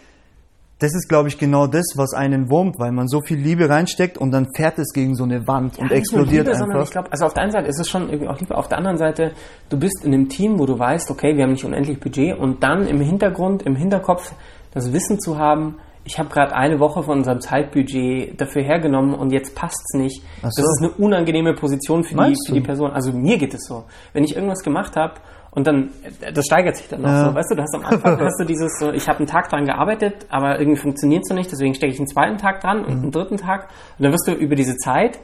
Das 0.80 0.94
ist, 0.94 1.08
glaube 1.08 1.30
ich, 1.30 1.38
genau 1.38 1.68
das, 1.68 1.86
was 1.96 2.14
einen 2.14 2.50
wurmt, 2.50 2.78
weil 2.78 2.92
man 2.92 3.08
so 3.08 3.22
viel 3.22 3.38
Liebe 3.38 3.70
reinsteckt 3.70 4.18
und 4.18 4.32
dann 4.32 4.48
fährt 4.56 4.78
es 4.80 4.92
gegen 4.92 5.16
so 5.16 5.24
eine 5.24 5.48
Wand 5.48 5.78
und 5.78 5.86
Ja, 5.86 5.90
nur 5.90 5.98
explodiert 5.98 6.48
Liebe, 6.48 6.58
einfach. 6.62 6.84
Ich 6.84 6.92
glaube, 6.92 7.12
also 7.12 7.26
auf 7.26 7.34
der 7.34 7.44
einen 7.44 7.52
Seite 7.52 7.68
ist 7.68 7.80
es 7.80 7.88
schon 7.90 8.10
irgendwie 8.10 8.28
auch 8.28 8.40
Liebe, 8.40 8.58
auf 8.58 8.68
der 8.68 8.80
anderen 8.80 8.98
Seite, 8.98 9.32
du 9.70 9.78
bist 9.80 10.04
in 10.04 10.14
einem 10.14 10.28
Team, 10.30 10.60
wo 10.60 10.66
du 10.66 10.78
weißt, 10.78 11.10
okay, 11.12 11.38
wir 11.38 11.44
haben 11.44 11.52
nicht 11.52 11.64
unendlich 11.64 12.00
Budget 12.00 12.38
und 12.38 12.64
dann 12.64 12.88
im 12.88 13.00
Hintergrund, 13.00 13.64
im 13.64 13.76
Hinterkopf 13.76 14.34
das 14.74 14.92
Wissen 14.92 15.20
zu 15.22 15.38
haben, 15.38 15.78
ich 16.06 16.20
habe 16.20 16.28
gerade 16.28 16.54
eine 16.54 16.80
Woche 16.82 17.02
von 17.02 17.20
unserem 17.20 17.40
Zeitbudget 17.40 18.42
dafür 18.42 18.64
hergenommen 18.64 19.14
und 19.14 19.32
jetzt 19.32 19.56
passt's 19.56 19.94
nicht. 19.94 20.22
Ach 20.40 20.44
Das 20.44 20.56
so. 20.56 20.64
ist 20.64 20.80
eine 20.82 20.92
unangenehme 21.06 21.54
Position 21.54 22.04
für 22.04 22.16
die, 22.16 22.36
für 22.46 22.54
die? 22.56 22.62
Person. 22.62 22.92
Also 22.92 23.14
mir 23.14 23.38
geht 23.38 23.54
es 23.54 23.66
so. 23.66 23.86
Wenn 24.12 24.26
ich 24.26 24.36
irgendwas 24.36 24.64
gemacht 24.64 24.98
habe 24.98 25.14
und 25.56 25.68
dann, 25.68 25.90
das 26.34 26.46
steigert 26.46 26.76
sich 26.78 26.88
dann 26.90 27.02
noch 27.02 27.10
Ja. 27.10 27.30
so, 27.30 27.36
weißt 27.36 27.52
du, 27.52 27.56
du 27.56 27.62
hast 27.62 27.76
am 27.76 27.86
Anfang 27.86 28.20
hast 28.26 28.40
du 28.40 28.46
dieses 28.46 28.78
so, 28.80 28.92
ich 28.92 29.08
habe 29.08 29.20
einen 29.20 29.28
Tag 29.28 29.50
dran 29.50 29.66
gearbeitet, 29.66 30.26
aber 30.30 30.60
irgendwie 30.60 30.80
funktioniert 30.80 31.24
es 31.24 31.30
so 31.30 31.36
nicht, 31.36 31.52
deswegen 31.52 31.74
stecke 31.76 31.94
ich 31.94 32.00
einen 32.00 32.08
zweiten 32.08 32.38
Tag 32.38 32.62
dran 32.62 32.84
und 32.86 32.96
Mhm. 32.98 33.02
einen 33.04 33.12
dritten 33.12 33.38
Tag 33.38 33.70
und 33.98 34.04
dann 34.04 34.12
wirst 34.12 34.28
du 34.28 34.34
über 34.34 34.56
diese 34.56 34.76
Zeit 34.78 35.20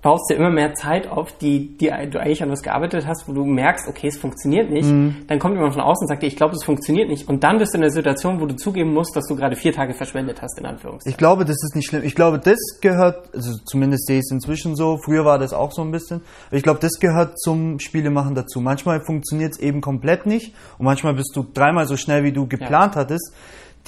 baust 0.00 0.30
dir 0.30 0.36
immer 0.36 0.50
mehr 0.50 0.74
Zeit 0.74 1.08
auf, 1.08 1.36
die, 1.38 1.76
die 1.76 1.86
du 1.86 2.20
eigentlich 2.20 2.42
an 2.42 2.50
was 2.50 2.62
gearbeitet 2.62 3.06
hast, 3.06 3.28
wo 3.28 3.32
du 3.32 3.44
merkst, 3.44 3.88
okay, 3.88 4.06
es 4.06 4.16
funktioniert 4.16 4.70
nicht. 4.70 4.88
Mhm. 4.88 5.24
Dann 5.26 5.38
kommt 5.38 5.54
jemand 5.54 5.74
von 5.74 5.82
außen 5.82 6.04
und 6.04 6.08
sagt 6.08 6.22
dir, 6.22 6.28
ich 6.28 6.36
glaube, 6.36 6.54
es 6.54 6.64
funktioniert 6.64 7.08
nicht. 7.08 7.28
Und 7.28 7.42
dann 7.42 7.58
bist 7.58 7.74
du 7.74 7.78
in 7.78 7.82
der 7.82 7.90
Situation, 7.90 8.40
wo 8.40 8.46
du 8.46 8.54
zugeben 8.54 8.94
musst, 8.94 9.16
dass 9.16 9.26
du 9.26 9.34
gerade 9.34 9.56
vier 9.56 9.72
Tage 9.72 9.94
verschwendet 9.94 10.40
hast, 10.40 10.58
in 10.58 10.66
Anführungszeichen. 10.66 11.10
Ich 11.10 11.18
glaube, 11.18 11.44
das 11.44 11.56
ist 11.62 11.74
nicht 11.74 11.88
schlimm. 11.88 12.04
Ich 12.04 12.14
glaube, 12.14 12.38
das 12.38 12.58
gehört, 12.80 13.34
also 13.34 13.52
zumindest 13.64 14.06
sehe 14.06 14.18
ich 14.18 14.24
es 14.24 14.30
inzwischen 14.30 14.76
so, 14.76 14.98
früher 14.98 15.24
war 15.24 15.38
das 15.38 15.52
auch 15.52 15.72
so 15.72 15.82
ein 15.82 15.90
bisschen, 15.90 16.22
ich 16.52 16.62
glaube, 16.62 16.78
das 16.80 17.00
gehört 17.00 17.38
zum 17.40 17.80
Spielemachen 17.80 18.34
dazu. 18.34 18.60
Manchmal 18.60 19.00
funktioniert 19.04 19.52
es 19.52 19.58
eben 19.58 19.80
komplett 19.80 20.26
nicht 20.26 20.54
und 20.78 20.84
manchmal 20.84 21.14
bist 21.14 21.32
du 21.34 21.44
dreimal 21.52 21.86
so 21.86 21.96
schnell, 21.96 22.22
wie 22.22 22.32
du 22.32 22.46
geplant 22.46 22.94
hattest. 22.94 23.32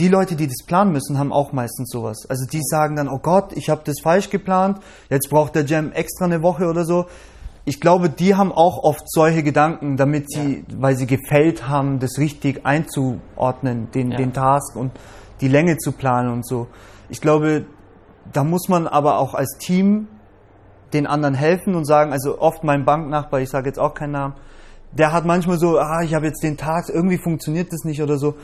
Die 0.01 0.09
Leute, 0.09 0.35
die 0.35 0.47
das 0.47 0.65
planen 0.67 0.93
müssen, 0.93 1.19
haben 1.19 1.31
auch 1.33 1.53
meistens 1.53 1.91
sowas. 1.91 2.25
Also 2.29 2.47
die 2.51 2.63
sagen 2.63 2.97
dann, 2.97 3.09
oh 3.09 3.19
Gott, 3.19 3.53
ich 3.53 3.69
habe 3.69 3.83
das 3.85 4.01
falsch 4.03 4.31
geplant, 4.31 4.79
jetzt 5.11 5.29
braucht 5.29 5.55
der 5.55 5.65
Jam 5.67 5.93
extra 5.93 6.25
eine 6.25 6.43
Woche 6.43 6.67
oder 6.69 6.85
so. 6.85 7.05
Ich 7.67 7.81
glaube, 7.81 8.09
die 8.09 8.35
haben 8.35 8.51
auch 8.51 8.83
oft 8.83 9.05
solche 9.07 9.43
Gedanken, 9.43 9.99
damit 9.99 10.31
sie, 10.33 10.65
weil 10.75 10.97
sie 10.97 11.07
gefällt 11.07 11.69
haben, 11.69 11.99
das 11.99 12.17
richtig 12.19 12.65
einzuordnen, 12.65 13.91
den, 13.93 14.13
Ja. 14.13 14.17
den 14.17 14.33
Task 14.33 14.75
und 14.75 14.93
die 15.43 15.49
Länge 15.49 15.77
zu 15.77 15.93
planen 15.93 16.33
und 16.33 16.47
so. 16.47 16.69
Ich 17.11 17.21
glaube, 17.21 17.67
da 18.33 18.43
muss 18.43 18.69
man 18.69 18.87
aber 18.89 19.19
auch 19.19 19.35
als 19.35 19.59
Team 19.59 20.09
den 20.95 21.07
anderen 21.07 21.35
helfen 21.35 21.75
und 21.75 21.85
sagen, 21.85 22.13
also 22.13 22.41
oft 22.41 22.65
mein 22.65 22.87
Banknachbar, 22.87 23.41
ich 23.41 23.51
sage 23.51 23.69
jetzt 23.69 23.79
auch 23.79 23.93
keinen 23.95 24.13
Namen, 24.13 24.35
der 24.93 25.13
hat 25.13 25.27
manchmal 25.27 25.59
so, 25.59 25.79
ah, 25.79 26.01
ich 26.03 26.15
habe 26.15 26.27
jetzt 26.27 26.43
den 26.43 26.57
Tag, 26.57 26.89
irgendwie 26.89 27.19
funktioniert 27.19 27.71
das 27.71 27.85
nicht 27.85 28.03
oder 28.03 28.17
so. 28.17 28.35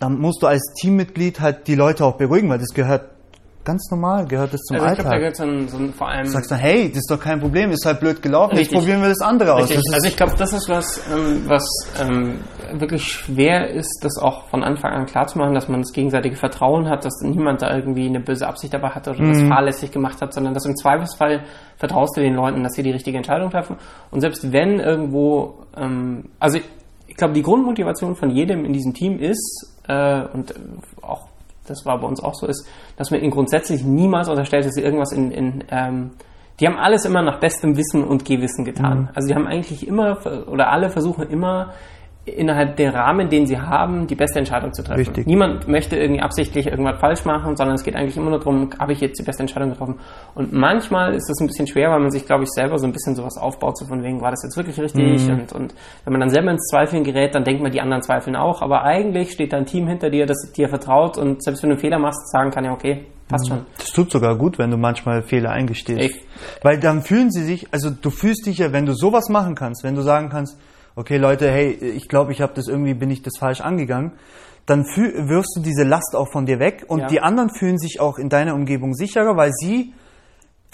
Dann 0.00 0.18
musst 0.18 0.42
du 0.42 0.46
als 0.46 0.62
Teammitglied 0.80 1.40
halt 1.40 1.66
die 1.68 1.74
Leute 1.74 2.04
auch 2.04 2.16
beruhigen, 2.16 2.48
weil 2.50 2.58
das 2.58 2.74
gehört 2.74 3.10
ganz 3.64 3.90
normal, 3.90 4.26
gehört 4.26 4.54
das 4.54 4.60
zum 4.60 4.76
also 4.76 4.86
ich 4.86 4.94
glaube, 4.94 5.02
da 5.02 5.10
Alltag. 5.10 5.18
gehört 5.18 5.36
so 5.36 5.42
ein, 5.42 5.68
so 5.68 5.76
ein 5.78 5.92
vor 5.92 6.06
allem... 6.08 6.22
Du 6.26 6.30
sagst 6.30 6.52
dann, 6.52 6.58
hey, 6.60 6.88
das 6.88 6.98
ist 6.98 7.10
doch 7.10 7.18
kein 7.18 7.40
Problem, 7.40 7.72
ist 7.72 7.84
halt 7.84 7.98
blöd 7.98 8.22
gelaufen, 8.22 8.56
Richtig. 8.56 8.70
jetzt 8.72 8.78
probieren 8.80 9.02
wir 9.02 9.08
das 9.08 9.20
andere 9.20 9.54
aus. 9.54 9.68
Das 9.68 9.82
Also 9.92 10.06
ich 10.06 10.16
glaube, 10.16 10.34
das 10.38 10.52
ist 10.52 10.68
was, 10.68 11.00
ähm, 11.12 11.42
was 11.48 11.64
ähm, 12.00 12.38
wirklich 12.78 13.02
schwer 13.02 13.68
ist, 13.70 13.98
das 14.04 14.18
auch 14.22 14.46
von 14.50 14.62
Anfang 14.62 14.92
an 14.92 15.06
klarzumachen, 15.06 15.52
dass 15.52 15.66
man 15.68 15.82
das 15.82 15.90
gegenseitige 15.92 16.36
Vertrauen 16.36 16.88
hat, 16.88 17.04
dass 17.04 17.14
niemand 17.22 17.60
da 17.60 17.74
irgendwie 17.74 18.06
eine 18.06 18.20
böse 18.20 18.46
Absicht 18.46 18.72
dabei 18.72 18.90
hat 18.90 19.08
oder 19.08 19.20
Mhm. 19.20 19.32
das 19.32 19.42
fahrlässig 19.48 19.90
gemacht 19.90 20.22
hat, 20.22 20.32
sondern 20.32 20.54
dass 20.54 20.64
im 20.64 20.76
Zweifelsfall 20.76 21.42
vertraust 21.76 22.16
du 22.16 22.20
den 22.20 22.34
Leuten, 22.34 22.62
dass 22.62 22.74
sie 22.74 22.84
die 22.84 22.92
richtige 22.92 23.16
Entscheidung 23.16 23.50
treffen. 23.50 23.74
Und 24.12 24.20
selbst 24.20 24.52
wenn 24.52 24.78
irgendwo, 24.78 25.64
ähm, 25.76 26.26
also 26.38 26.60
ich, 27.16 27.18
glaube, 27.18 27.32
die 27.32 27.40
Grundmotivation 27.40 28.14
von 28.14 28.28
jedem 28.28 28.66
in 28.66 28.74
diesem 28.74 28.92
Team 28.92 29.18
ist, 29.18 29.74
äh, 29.88 30.20
und 30.34 30.52
auch 31.00 31.28
das 31.66 31.86
war 31.86 31.98
bei 31.98 32.06
uns 32.06 32.22
auch 32.22 32.34
so 32.34 32.46
ist, 32.46 32.68
dass 32.98 33.10
man 33.10 33.22
ihnen 33.22 33.30
grundsätzlich 33.30 33.82
niemals 33.82 34.28
unterstellt, 34.28 34.66
dass 34.66 34.74
sie 34.74 34.82
irgendwas 34.82 35.12
in, 35.12 35.30
in 35.30 35.64
ähm, 35.70 36.10
die 36.60 36.66
haben 36.66 36.76
alles 36.76 37.06
immer 37.06 37.22
nach 37.22 37.40
bestem 37.40 37.74
Wissen 37.78 38.04
und 38.04 38.26
Gewissen 38.26 38.66
getan. 38.66 38.98
Mhm. 38.98 39.08
Also 39.14 39.28
die 39.28 39.34
haben 39.34 39.46
eigentlich 39.46 39.88
immer 39.88 40.18
oder 40.46 40.70
alle 40.70 40.90
versuchen 40.90 41.26
immer 41.30 41.72
innerhalb 42.26 42.76
der 42.76 42.92
Rahmen, 42.92 43.28
den 43.28 43.46
sie 43.46 43.58
haben, 43.58 44.06
die 44.08 44.16
beste 44.16 44.40
Entscheidung 44.40 44.72
zu 44.74 44.82
treffen. 44.82 44.98
Richtig. 44.98 45.26
Niemand 45.26 45.68
möchte 45.68 45.96
irgendwie 45.96 46.20
absichtlich 46.20 46.66
irgendwas 46.66 46.98
falsch 47.00 47.24
machen, 47.24 47.56
sondern 47.56 47.76
es 47.76 47.84
geht 47.84 47.94
eigentlich 47.94 48.16
immer 48.16 48.30
nur 48.30 48.40
darum, 48.40 48.68
habe 48.80 48.92
ich 48.92 49.00
jetzt 49.00 49.18
die 49.20 49.22
beste 49.22 49.42
Entscheidung 49.44 49.70
getroffen. 49.70 49.94
Und 50.34 50.52
manchmal 50.52 51.14
ist 51.14 51.28
das 51.28 51.38
ein 51.40 51.46
bisschen 51.46 51.66
schwer, 51.68 51.90
weil 51.90 52.00
man 52.00 52.10
sich, 52.10 52.26
glaube 52.26 52.42
ich, 52.42 52.50
selber 52.50 52.78
so 52.78 52.86
ein 52.86 52.92
bisschen 52.92 53.14
sowas 53.14 53.36
aufbaut, 53.38 53.78
so 53.78 53.86
von 53.86 54.02
wegen, 54.02 54.20
war 54.20 54.32
das 54.32 54.42
jetzt 54.42 54.56
wirklich 54.56 54.78
richtig? 54.80 55.24
Mhm. 55.26 55.34
Und, 55.40 55.52
und 55.52 55.74
wenn 56.04 56.12
man 56.12 56.20
dann 56.20 56.30
selber 56.30 56.50
ins 56.50 56.66
Zweifeln 56.68 57.04
gerät, 57.04 57.34
dann 57.34 57.44
denkt 57.44 57.62
man, 57.62 57.70
die 57.70 57.80
anderen 57.80 58.02
zweifeln 58.02 58.34
auch. 58.34 58.60
Aber 58.60 58.82
eigentlich 58.82 59.30
steht 59.30 59.52
da 59.52 59.58
ein 59.58 59.66
Team 59.66 59.86
hinter 59.86 60.10
dir, 60.10 60.26
das 60.26 60.52
dir 60.56 60.68
vertraut 60.68 61.16
und 61.18 61.42
selbst 61.44 61.62
wenn 61.62 61.70
du 61.70 61.74
einen 61.74 61.80
Fehler 61.80 61.98
machst, 62.00 62.30
sagen 62.32 62.50
kann, 62.50 62.64
ja, 62.64 62.72
okay, 62.72 63.04
passt 63.28 63.46
schon. 63.48 63.60
das 63.78 63.88
tut 63.92 64.10
sogar 64.10 64.36
gut, 64.36 64.58
wenn 64.58 64.70
du 64.70 64.76
manchmal 64.76 65.22
Fehler 65.22 65.50
eingestehst. 65.50 66.00
Ich- 66.00 66.24
Weil 66.62 66.78
dann 66.80 67.02
fühlen 67.02 67.30
sie 67.30 67.44
sich, 67.44 67.68
also 67.72 67.90
du 67.90 68.10
fühlst 68.10 68.46
dich 68.46 68.58
ja, 68.58 68.72
wenn 68.72 68.84
du 68.86 68.94
sowas 68.94 69.28
machen 69.28 69.54
kannst, 69.54 69.84
wenn 69.84 69.94
du 69.94 70.02
sagen 70.02 70.28
kannst, 70.28 70.58
okay 70.96 71.18
Leute, 71.18 71.50
hey, 71.50 71.70
ich 71.72 72.08
glaube, 72.08 72.32
ich 72.32 72.40
habe 72.40 72.52
das 72.54 72.66
irgendwie, 72.66 72.94
bin 72.94 73.10
ich 73.10 73.22
das 73.22 73.34
falsch 73.38 73.60
angegangen, 73.60 74.12
dann 74.66 74.80
wirfst 74.82 75.56
du 75.56 75.60
diese 75.60 75.84
Last 75.84 76.16
auch 76.16 76.32
von 76.32 76.44
dir 76.46 76.58
weg 76.58 76.84
und 76.88 77.00
Ja. 77.00 77.06
die 77.06 77.20
anderen 77.20 77.50
fühlen 77.50 77.78
sich 77.78 78.00
auch 78.00 78.18
in 78.18 78.28
deiner 78.28 78.54
Umgebung 78.54 78.94
sicherer, 78.94 79.36
weil 79.36 79.52
sie, 79.52 79.94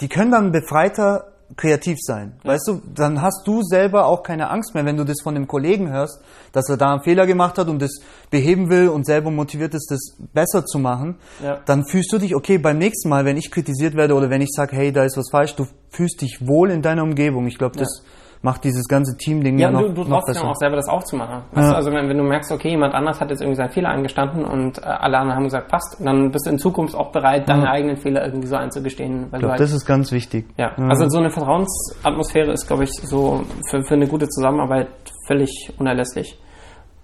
die 0.01 0.07
können 0.09 0.31
dann 0.31 0.51
befreiter 0.51 1.25
kreativ 1.55 1.97
sein. 2.01 2.33
Weißt 2.43 2.67
du, 2.67 2.81
dann 2.95 3.21
hast 3.21 3.43
du 3.45 3.61
selber 3.61 4.07
auch 4.07 4.23
keine 4.23 4.49
Angst 4.49 4.73
mehr, 4.73 4.85
wenn 4.85 4.97
du 4.97 5.03
das 5.03 5.21
von 5.21 5.35
einem 5.35 5.45
Kollegen 5.45 5.91
hörst, 5.91 6.19
dass 6.51 6.67
er 6.67 6.77
da 6.77 6.93
einen 6.93 7.03
Fehler 7.03 7.27
gemacht 7.27 7.59
hat 7.59 7.67
und 7.67 7.79
das 7.79 7.99
beheben 8.31 8.71
will 8.71 8.87
und 8.89 9.05
selber 9.05 9.29
motiviert 9.29 9.75
ist, 9.75 9.91
das 9.91 10.17
besser 10.33 10.65
zu 10.65 10.79
machen. 10.79 11.17
Ja. 11.43 11.59
Dann 11.65 11.85
fühlst 11.85 12.11
du 12.11 12.17
dich, 12.17 12.33
okay, 12.33 12.57
beim 12.57 12.79
nächsten 12.79 13.09
Mal, 13.09 13.25
wenn 13.25 13.37
ich 13.37 13.51
kritisiert 13.51 13.93
werde 13.93 14.15
oder 14.15 14.31
wenn 14.31 14.41
ich 14.41 14.49
sage, 14.51 14.75
hey, 14.75 14.91
da 14.91 15.03
ist 15.03 15.15
was 15.15 15.29
falsch, 15.29 15.55
du 15.55 15.67
fühlst 15.89 16.21
dich 16.21 16.39
wohl 16.47 16.71
in 16.71 16.81
deiner 16.81 17.03
Umgebung. 17.03 17.45
Ich 17.45 17.59
glaube, 17.59 17.77
das 17.77 18.03
macht 18.43 18.63
dieses 18.65 18.87
ganze 18.87 19.17
Team-Ding 19.17 19.57
Ja, 19.57 19.71
noch, 19.71 19.81
und 19.81 19.97
du, 19.97 20.03
du 20.03 20.09
noch 20.09 20.23
besser. 20.25 20.47
auch 20.47 20.55
selber 20.55 20.75
das 20.75 20.87
aufzumachen. 20.89 21.43
Ja. 21.55 21.69
du, 21.69 21.75
also 21.75 21.91
wenn, 21.91 22.07
wenn 22.09 22.17
du 22.17 22.23
merkst, 22.23 22.51
okay, 22.51 22.69
jemand 22.69 22.93
anders 22.93 23.19
hat 23.21 23.29
jetzt 23.31 23.41
irgendwie 23.41 23.55
seinen 23.55 23.71
Fehler 23.71 23.89
eingestanden 23.89 24.43
und 24.45 24.77
äh, 24.77 24.81
alle 24.81 25.17
anderen 25.17 25.37
haben 25.37 25.43
gesagt, 25.45 25.69
passt, 25.69 25.97
dann 25.99 26.29
bist 26.29 26.45
du 26.45 26.51
in 26.51 26.59
Zukunft 26.59 26.93
auch 26.93 27.11
bereit, 27.11 27.47
deine 27.49 27.63
Ja. 27.63 27.71
eigenen 27.71 27.95
Fehler 27.97 28.23
irgendwie 28.25 28.47
so 28.47 28.55
einzugestehen. 28.57 29.13
Weil 29.13 29.23
Ich 29.23 29.31
du 29.31 29.37
glaube, 29.39 29.51
halt, 29.53 29.61
das 29.61 29.71
ist 29.71 29.85
ganz 29.85 30.11
wichtig. 30.11 30.45
ja, 30.57 30.73
also 30.89 31.07
so 31.09 31.17
eine 31.19 31.29
Vertrauensatmosphäre 31.31 32.51
ist, 32.51 32.67
glaube 32.67 32.83
ich, 32.83 32.91
so 32.91 33.43
für, 33.69 33.83
für 33.83 33.93
eine 33.95 34.07
gute 34.07 34.27
Zusammenarbeit 34.27 34.89
völlig 35.25 35.71
unerlässlich. 35.79 36.37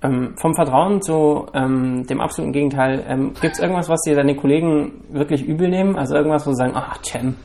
Ähm, 0.02 0.36
vom 0.38 0.54
Vertrauen 0.56 1.02
zu 1.02 1.48
ähm, 1.54 2.06
dem 2.08 2.22
absoluten 2.22 2.54
Gegenteil, 2.54 3.04
ähm, 3.08 3.34
gibt 3.42 3.56
es 3.56 3.60
irgendwas, 3.60 3.90
was 3.90 4.02
dir 4.02 4.16
deine 4.16 4.36
Kollegen 4.36 5.04
wirklich 5.10 5.44
übel 5.46 5.68
nehmen? 5.70 5.98
Also 5.98 6.16
irgendwas, 6.16 6.46
wo 6.48 6.52
sie 6.52 6.58
sagen, 6.58 6.74
ach, 6.76 7.00
Cem, 7.04 7.36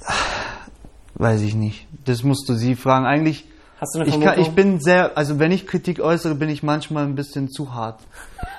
Weiß 1.14 1.42
ich 1.42 1.54
nicht. 1.54 1.86
Das 2.04 2.22
musst 2.22 2.48
du 2.48 2.54
sie 2.54 2.74
fragen. 2.74 3.06
Eigentlich, 3.06 3.46
hast 3.80 3.94
du 3.94 4.00
eine 4.00 4.08
ich, 4.08 4.20
kann, 4.20 4.40
ich 4.40 4.50
bin 4.50 4.80
sehr, 4.80 5.16
also 5.16 5.38
wenn 5.38 5.52
ich 5.52 5.66
Kritik 5.66 6.00
äußere, 6.00 6.34
bin 6.34 6.48
ich 6.48 6.62
manchmal 6.62 7.04
ein 7.04 7.14
bisschen 7.14 7.50
zu 7.50 7.74
hart. 7.74 8.00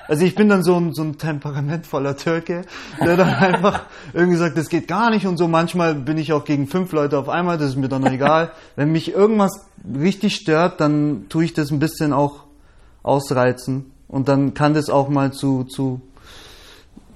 Also 0.06 0.24
ich 0.24 0.34
bin 0.34 0.48
dann 0.48 0.62
so 0.62 0.76
ein, 0.76 0.92
so 0.92 1.02
ein 1.02 1.18
temperamentvoller 1.18 2.16
Türke, 2.16 2.62
der 3.00 3.16
dann 3.16 3.28
einfach 3.34 3.82
irgendwie 4.12 4.36
sagt, 4.36 4.56
das 4.56 4.68
geht 4.68 4.86
gar 4.86 5.10
nicht 5.10 5.26
und 5.26 5.36
so. 5.36 5.48
Manchmal 5.48 5.94
bin 5.94 6.18
ich 6.18 6.32
auch 6.32 6.44
gegen 6.44 6.66
fünf 6.66 6.92
Leute 6.92 7.18
auf 7.18 7.28
einmal, 7.28 7.58
das 7.58 7.70
ist 7.70 7.76
mir 7.76 7.88
dann 7.88 8.06
egal. 8.06 8.52
Wenn 8.76 8.92
mich 8.92 9.12
irgendwas 9.12 9.66
richtig 9.84 10.36
stört, 10.36 10.80
dann 10.80 11.26
tue 11.28 11.44
ich 11.44 11.54
das 11.54 11.70
ein 11.70 11.78
bisschen 11.78 12.12
auch 12.12 12.44
ausreizen 13.02 13.92
und 14.08 14.28
dann 14.28 14.54
kann 14.54 14.74
das 14.74 14.90
auch 14.90 15.08
mal 15.08 15.32
zu, 15.32 15.64
zu 15.64 16.00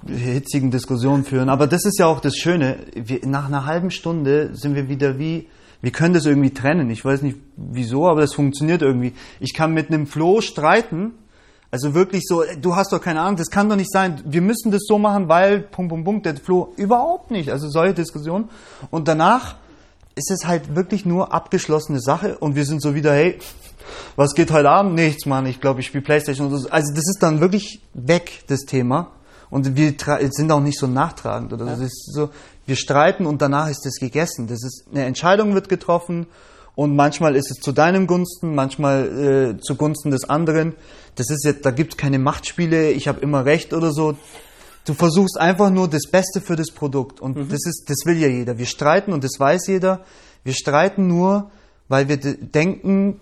hitzigen 0.07 0.71
Diskussionen 0.71 1.23
führen. 1.23 1.49
Aber 1.49 1.67
das 1.67 1.85
ist 1.85 1.99
ja 1.99 2.07
auch 2.07 2.19
das 2.19 2.35
Schöne. 2.35 2.77
Wir, 2.93 3.25
nach 3.25 3.47
einer 3.47 3.65
halben 3.65 3.91
Stunde 3.91 4.51
sind 4.53 4.75
wir 4.75 4.89
wieder 4.89 5.19
wie, 5.19 5.47
wir 5.81 5.91
können 5.91 6.13
das 6.13 6.25
irgendwie 6.25 6.51
trennen. 6.51 6.89
Ich 6.89 7.03
weiß 7.03 7.21
nicht 7.21 7.37
wieso, 7.55 8.07
aber 8.07 8.21
das 8.21 8.33
funktioniert 8.33 8.81
irgendwie. 8.81 9.13
Ich 9.39 9.53
kann 9.53 9.73
mit 9.73 9.89
einem 9.89 10.07
Flo 10.07 10.41
streiten. 10.41 11.13
Also 11.71 11.93
wirklich 11.93 12.23
so, 12.25 12.43
du 12.59 12.75
hast 12.75 12.91
doch 12.91 13.01
keine 13.01 13.21
Ahnung, 13.21 13.35
das 13.35 13.51
kann 13.51 13.69
doch 13.69 13.75
nicht 13.75 13.91
sein. 13.91 14.21
Wir 14.25 14.41
müssen 14.41 14.71
das 14.71 14.81
so 14.87 14.97
machen, 14.97 15.27
weil, 15.27 15.59
Punkt, 15.59 15.89
Punkt, 15.89 16.05
Punkt, 16.05 16.25
der 16.25 16.35
Flo 16.35 16.73
überhaupt 16.77 17.29
nicht. 17.29 17.51
Also 17.51 17.69
solche 17.69 17.93
Diskussionen. 17.93 18.49
Und 18.89 19.07
danach 19.07 19.55
ist 20.15 20.31
es 20.31 20.47
halt 20.47 20.75
wirklich 20.75 21.05
nur 21.05 21.33
abgeschlossene 21.33 21.99
Sache 22.01 22.37
und 22.39 22.55
wir 22.55 22.65
sind 22.65 22.81
so 22.81 22.95
wieder, 22.95 23.13
hey, 23.13 23.37
was 24.15 24.33
geht 24.33 24.51
heute 24.51 24.69
Abend? 24.69 24.95
Nichts, 24.95 25.25
Mann. 25.25 25.45
Ich 25.45 25.61
glaube, 25.61 25.79
ich 25.79 25.87
spiele 25.87 26.03
Playstation. 26.03 26.47
oder 26.47 26.57
so. 26.57 26.69
Also 26.69 26.93
das 26.93 27.07
ist 27.07 27.19
dann 27.21 27.39
wirklich 27.39 27.81
weg, 27.93 28.43
das 28.47 28.61
Thema. 28.61 29.11
Und 29.49 29.75
wir 29.75 29.93
sind 30.31 30.51
auch 30.51 30.59
nicht 30.61 30.77
so 30.79 30.87
nachtragend 30.87 31.51
oder 31.53 31.65
so. 31.65 31.71
Das 31.71 31.79
ist 31.79 32.13
so. 32.13 32.29
Wir 32.65 32.75
streiten 32.75 33.25
und 33.25 33.41
danach 33.41 33.69
ist 33.69 33.83
das 33.85 33.95
gegessen. 33.95 34.47
Das 34.47 34.63
ist 34.63 34.85
eine 34.91 35.05
Entscheidung 35.05 35.55
wird 35.55 35.69
getroffen 35.69 36.27
und 36.75 36.95
manchmal 36.95 37.35
ist 37.35 37.49
es 37.49 37.57
zu 37.57 37.71
deinem 37.71 38.05
Gunsten, 38.05 38.53
manchmal 38.53 39.55
äh, 39.57 39.59
zugunsten 39.59 40.11
des 40.11 40.29
anderen. 40.29 40.75
Das 41.15 41.29
ist 41.31 41.43
jetzt, 41.45 41.65
da 41.65 41.71
gibt 41.71 41.93
es 41.93 41.97
keine 41.97 42.19
Machtspiele. 42.19 42.91
Ich 42.91 43.07
habe 43.07 43.19
immer 43.21 43.43
recht 43.43 43.73
oder 43.73 43.91
so. 43.91 44.15
Du 44.85 44.93
versuchst 44.93 45.39
einfach 45.39 45.71
nur 45.71 45.87
das 45.87 46.09
Beste 46.09 46.41
für 46.41 46.55
das 46.55 46.71
Produkt 46.71 47.19
und 47.19 47.35
das 47.51 47.65
ist, 47.65 47.85
das 47.89 47.97
will 48.05 48.17
ja 48.17 48.27
jeder. 48.27 48.57
Wir 48.57 48.65
streiten 48.67 49.13
und 49.13 49.23
das 49.23 49.39
weiß 49.39 49.67
jeder. 49.67 50.01
Wir 50.43 50.53
streiten 50.53 51.07
nur, 51.07 51.51
weil 51.89 52.07
wir 52.07 52.17
de- 52.17 52.37
denken, 52.37 53.19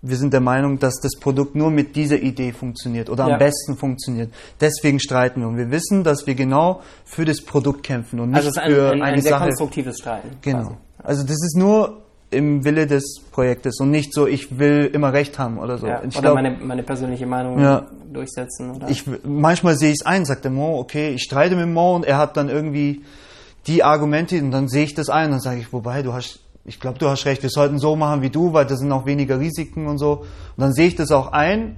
wir 0.00 0.16
sind 0.16 0.32
der 0.32 0.40
Meinung, 0.40 0.78
dass 0.78 1.00
das 1.00 1.18
Produkt 1.18 1.54
nur 1.56 1.70
mit 1.70 1.96
dieser 1.96 2.18
Idee 2.20 2.52
funktioniert 2.52 3.10
oder 3.10 3.26
Ja. 3.26 3.32
am 3.34 3.38
besten 3.38 3.76
funktioniert. 3.76 4.32
Deswegen 4.60 5.00
streiten 5.00 5.40
wir 5.40 5.48
und 5.48 5.56
wir 5.56 5.70
wissen, 5.70 6.04
dass 6.04 6.26
wir 6.26 6.34
genau 6.34 6.82
für 7.04 7.24
das 7.24 7.40
Produkt 7.42 7.82
kämpfen 7.82 8.20
und 8.20 8.30
nicht 8.30 8.36
also 8.36 8.48
es 8.50 8.56
ist 8.56 8.62
ein, 8.62 8.72
für 8.72 8.90
ein, 8.92 9.02
ein 9.02 9.12
eine 9.14 9.22
sehr 9.22 9.30
Sache. 9.30 9.44
konstruktives 9.46 9.98
Streiten. 9.98 10.28
Genau. 10.42 10.58
quasi. 10.62 10.74
Also 11.02 11.22
das 11.22 11.32
ist 11.42 11.56
nur 11.56 12.02
im 12.30 12.62
Wille 12.64 12.86
des 12.86 13.22
Projektes 13.32 13.80
und 13.80 13.90
nicht 13.90 14.12
so, 14.12 14.26
ich 14.26 14.58
will 14.58 14.90
immer 14.92 15.12
Recht 15.14 15.38
haben 15.38 15.58
oder 15.58 15.78
so. 15.78 15.86
Ja, 15.86 16.02
ich 16.06 16.14
oder 16.14 16.20
glaub, 16.20 16.34
meine, 16.34 16.50
meine 16.62 16.82
persönliche 16.82 17.26
Meinung 17.26 17.58
Ja. 17.58 17.86
durchsetzen. 18.12 18.70
Oder? 18.76 18.88
ich, 18.90 19.04
manchmal 19.24 19.76
sehe 19.76 19.88
ich 19.90 19.96
es 20.00 20.06
ein, 20.06 20.24
sagt 20.26 20.44
der 20.44 20.50
Mo, 20.50 20.78
okay, 20.78 21.08
ich 21.10 21.22
streite 21.22 21.56
mit 21.56 21.68
Mo 21.68 21.96
und 21.96 22.04
er 22.04 22.18
hat 22.18 22.36
dann 22.36 22.48
irgendwie 22.50 23.02
die 23.66 23.82
Argumente 23.82 24.38
und 24.42 24.50
dann 24.50 24.68
sehe 24.68 24.84
ich 24.84 24.94
das 24.94 25.08
ein 25.08 25.26
und 25.26 25.30
dann 25.32 25.40
sage 25.40 25.60
ich, 25.60 25.72
wobei, 25.72 26.02
du 26.02 26.12
hast, 26.12 26.40
ich 26.68 26.78
glaube, 26.80 26.98
du 26.98 27.08
hast 27.08 27.24
recht, 27.26 27.42
wir 27.42 27.50
sollten 27.50 27.78
so 27.78 27.96
machen 27.96 28.22
wie 28.22 28.30
du, 28.30 28.52
weil 28.52 28.66
da 28.66 28.76
sind 28.76 28.92
auch 28.92 29.06
weniger 29.06 29.40
Risiken 29.40 29.86
und 29.86 29.98
so. 29.98 30.18
Und 30.56 30.58
dann 30.58 30.72
sehe 30.72 30.86
ich 30.88 30.94
das 30.96 31.10
auch 31.10 31.32
ein, 31.32 31.76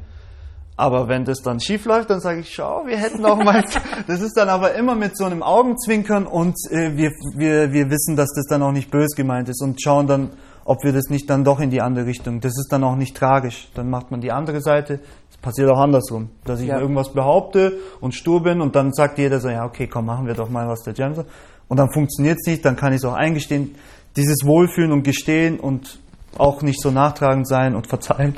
aber 0.76 1.09
wenn 1.09 1.24
das 1.24 1.43
dann 1.43 1.61
schief 1.61 1.84
läuft, 1.84 2.11
dann 2.11 2.20
sage 2.20 2.41
ich, 2.41 2.55
schau, 2.55 2.86
wir 2.86 2.97
hätten 2.97 3.24
auch 3.24 3.36
mal, 3.36 3.64
das 4.07 4.20
ist 4.20 4.36
dann 4.36 4.49
aber 4.49 4.74
immer 4.74 4.95
mit 4.95 5.16
so 5.16 5.24
einem 5.24 5.43
Augenzwinkern 5.43 6.26
und 6.26 6.57
äh, 6.70 6.97
wir, 6.97 7.12
wir, 7.36 7.72
wir 7.72 7.91
wissen, 7.91 8.16
dass 8.16 8.30
das 8.34 8.47
dann 8.49 8.62
auch 8.62 8.72
nicht 8.72 8.91
bös 8.91 9.14
gemeint 9.14 9.49
ist 9.49 9.62
und 9.62 9.80
schauen 9.80 10.07
dann, 10.07 10.30
ob 10.64 10.82
wir 10.84 10.93
das 10.93 11.09
nicht 11.09 11.28
dann 11.30 11.45
doch 11.45 11.61
in 11.61 11.70
die 11.70 11.80
andere 11.80 12.07
Richtung. 12.07 12.41
Das 12.41 12.53
ist 12.59 12.68
dann 12.70 12.84
auch 12.84 12.97
nicht 12.97 13.16
tragisch. 13.16 13.68
Dann 13.74 13.91
macht 13.91 14.11
man 14.11 14.20
die 14.20 14.30
andere 14.32 14.61
Seite. 14.61 15.01
Es 15.30 15.36
passiert 15.36 15.68
auch 15.70 15.78
andersrum, 15.78 16.30
dass 16.45 16.61
ich 16.61 16.68
Ja. 16.68 16.78
irgendwas 16.80 17.12
behaupte 17.12 17.74
und 18.01 18.14
stur 18.14 18.43
bin 18.43 18.61
und 18.61 18.74
dann 18.76 18.93
sagt 18.93 19.18
jeder 19.18 19.41
so, 19.41 19.49
ja, 19.49 19.64
okay, 19.64 19.86
komm, 19.86 20.07
machen 20.07 20.26
wir 20.26 20.34
doch 20.34 20.49
mal, 20.49 20.68
was 20.68 20.82
der 20.82 20.95
Jam 20.95 21.14
sagt. 21.14 21.28
Und 21.68 21.76
dann 21.76 21.93
funktioniert 21.93 22.38
es 22.41 22.47
nicht, 22.47 22.64
dann 22.64 22.76
kann 22.76 22.93
ich 22.93 22.99
es 22.99 23.05
auch 23.05 23.14
eingestehen. 23.14 23.74
Dieses 24.16 24.44
Wohlfühlen 24.44 24.92
und 24.92 25.02
Gestehen 25.02 25.61
und 25.61 25.98
auch 26.36 26.62
nicht 26.62 26.80
so 26.80 26.90
nachtragend 26.90 27.46
sein 27.48 27.74
und 27.74 27.86
verzeihen, 27.86 28.34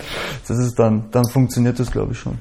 das 0.48 0.58
ist 0.58 0.78
dann, 0.78 1.10
dann 1.10 1.24
funktioniert 1.26 1.78
das, 1.78 1.90
glaube 1.90 2.12
ich, 2.12 2.18
schon. 2.18 2.38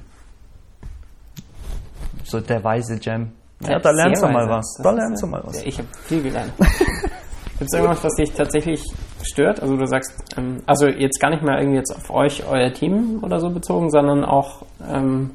So 2.24 2.40
der 2.40 2.64
weise 2.64 2.98
Jam. 3.02 3.32
Ja, 3.62 3.80
da 3.80 3.92
lernst 3.92 4.24
du 4.24 4.28
mal 4.28 4.48
was. 4.50 4.74
Das 4.78 4.84
Da 4.84 4.92
lernst 4.92 5.22
du 5.22 5.28
mal 5.28 5.42
was. 5.44 5.62
Ich 5.64 5.78
habe 5.78 5.88
viel 6.06 6.24
gelernt. 6.24 6.54
Gibt 6.58 7.72
es 7.72 7.78
irgendwas, 7.78 8.04
was 8.04 8.16
dich 8.16 8.32
tatsächlich 8.32 8.82
stört? 9.22 9.62
Also 9.62 9.78
du 9.78 9.86
sagst, 9.86 10.12
ähm, 10.36 10.64
also 10.66 10.88
jetzt 10.88 11.20
gar 11.20 11.30
nicht 11.30 11.44
mal 11.44 11.60
irgendwie 11.60 11.78
jetzt 11.78 11.96
auf 11.96 12.10
euch, 12.10 12.44
euer 12.48 12.74
Team 12.74 13.20
oder 13.22 13.40
so 13.40 13.52
bezogen, 13.52 13.92
sondern 13.92 14.26
auch 14.26 14.64
ähm, 14.90 15.32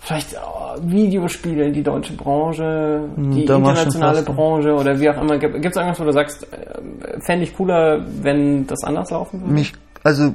vielleicht 0.00 0.34
oh, 0.34 0.65
Videospiele, 0.82 1.72
die 1.72 1.82
deutsche 1.82 2.14
Branche, 2.14 3.08
die 3.16 3.22
Hm, 3.22 3.32
da 3.32 3.40
ich 3.40 3.46
schon 3.46 3.56
internationale. 3.56 4.22
Branche 4.22 4.74
oder 4.74 4.98
wie 5.00 5.08
auch 5.10 5.20
immer. 5.20 5.38
Gibt 5.38 5.64
es 5.64 5.76
irgendwas, 5.76 6.00
wo 6.00 6.04
du 6.04 6.12
sagst, 6.12 6.46
äh, 6.52 7.20
fände 7.20 7.44
ich 7.44 7.56
cooler, 7.56 8.04
wenn 8.22 8.66
das 8.66 8.84
anders 8.84 9.10
laufen 9.10 9.40
würde? 9.40 9.52
Mich, 9.52 9.72
also, 10.02 10.34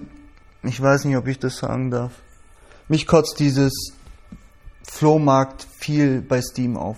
ich 0.64 0.82
weiß 0.82 1.06
nicht, 1.06 1.18
ob 1.18 1.28
ich 1.28 1.40
das 1.40 1.58
sagen 1.58 1.92
darf. 1.92 2.12
Mich 2.88 3.08
kotzt 3.08 3.40
dieses 3.40 3.94
Flohmarkt 4.84 5.66
viel 5.80 6.22
bei 6.22 6.42
Steam 6.42 6.78
auf. 6.78 6.98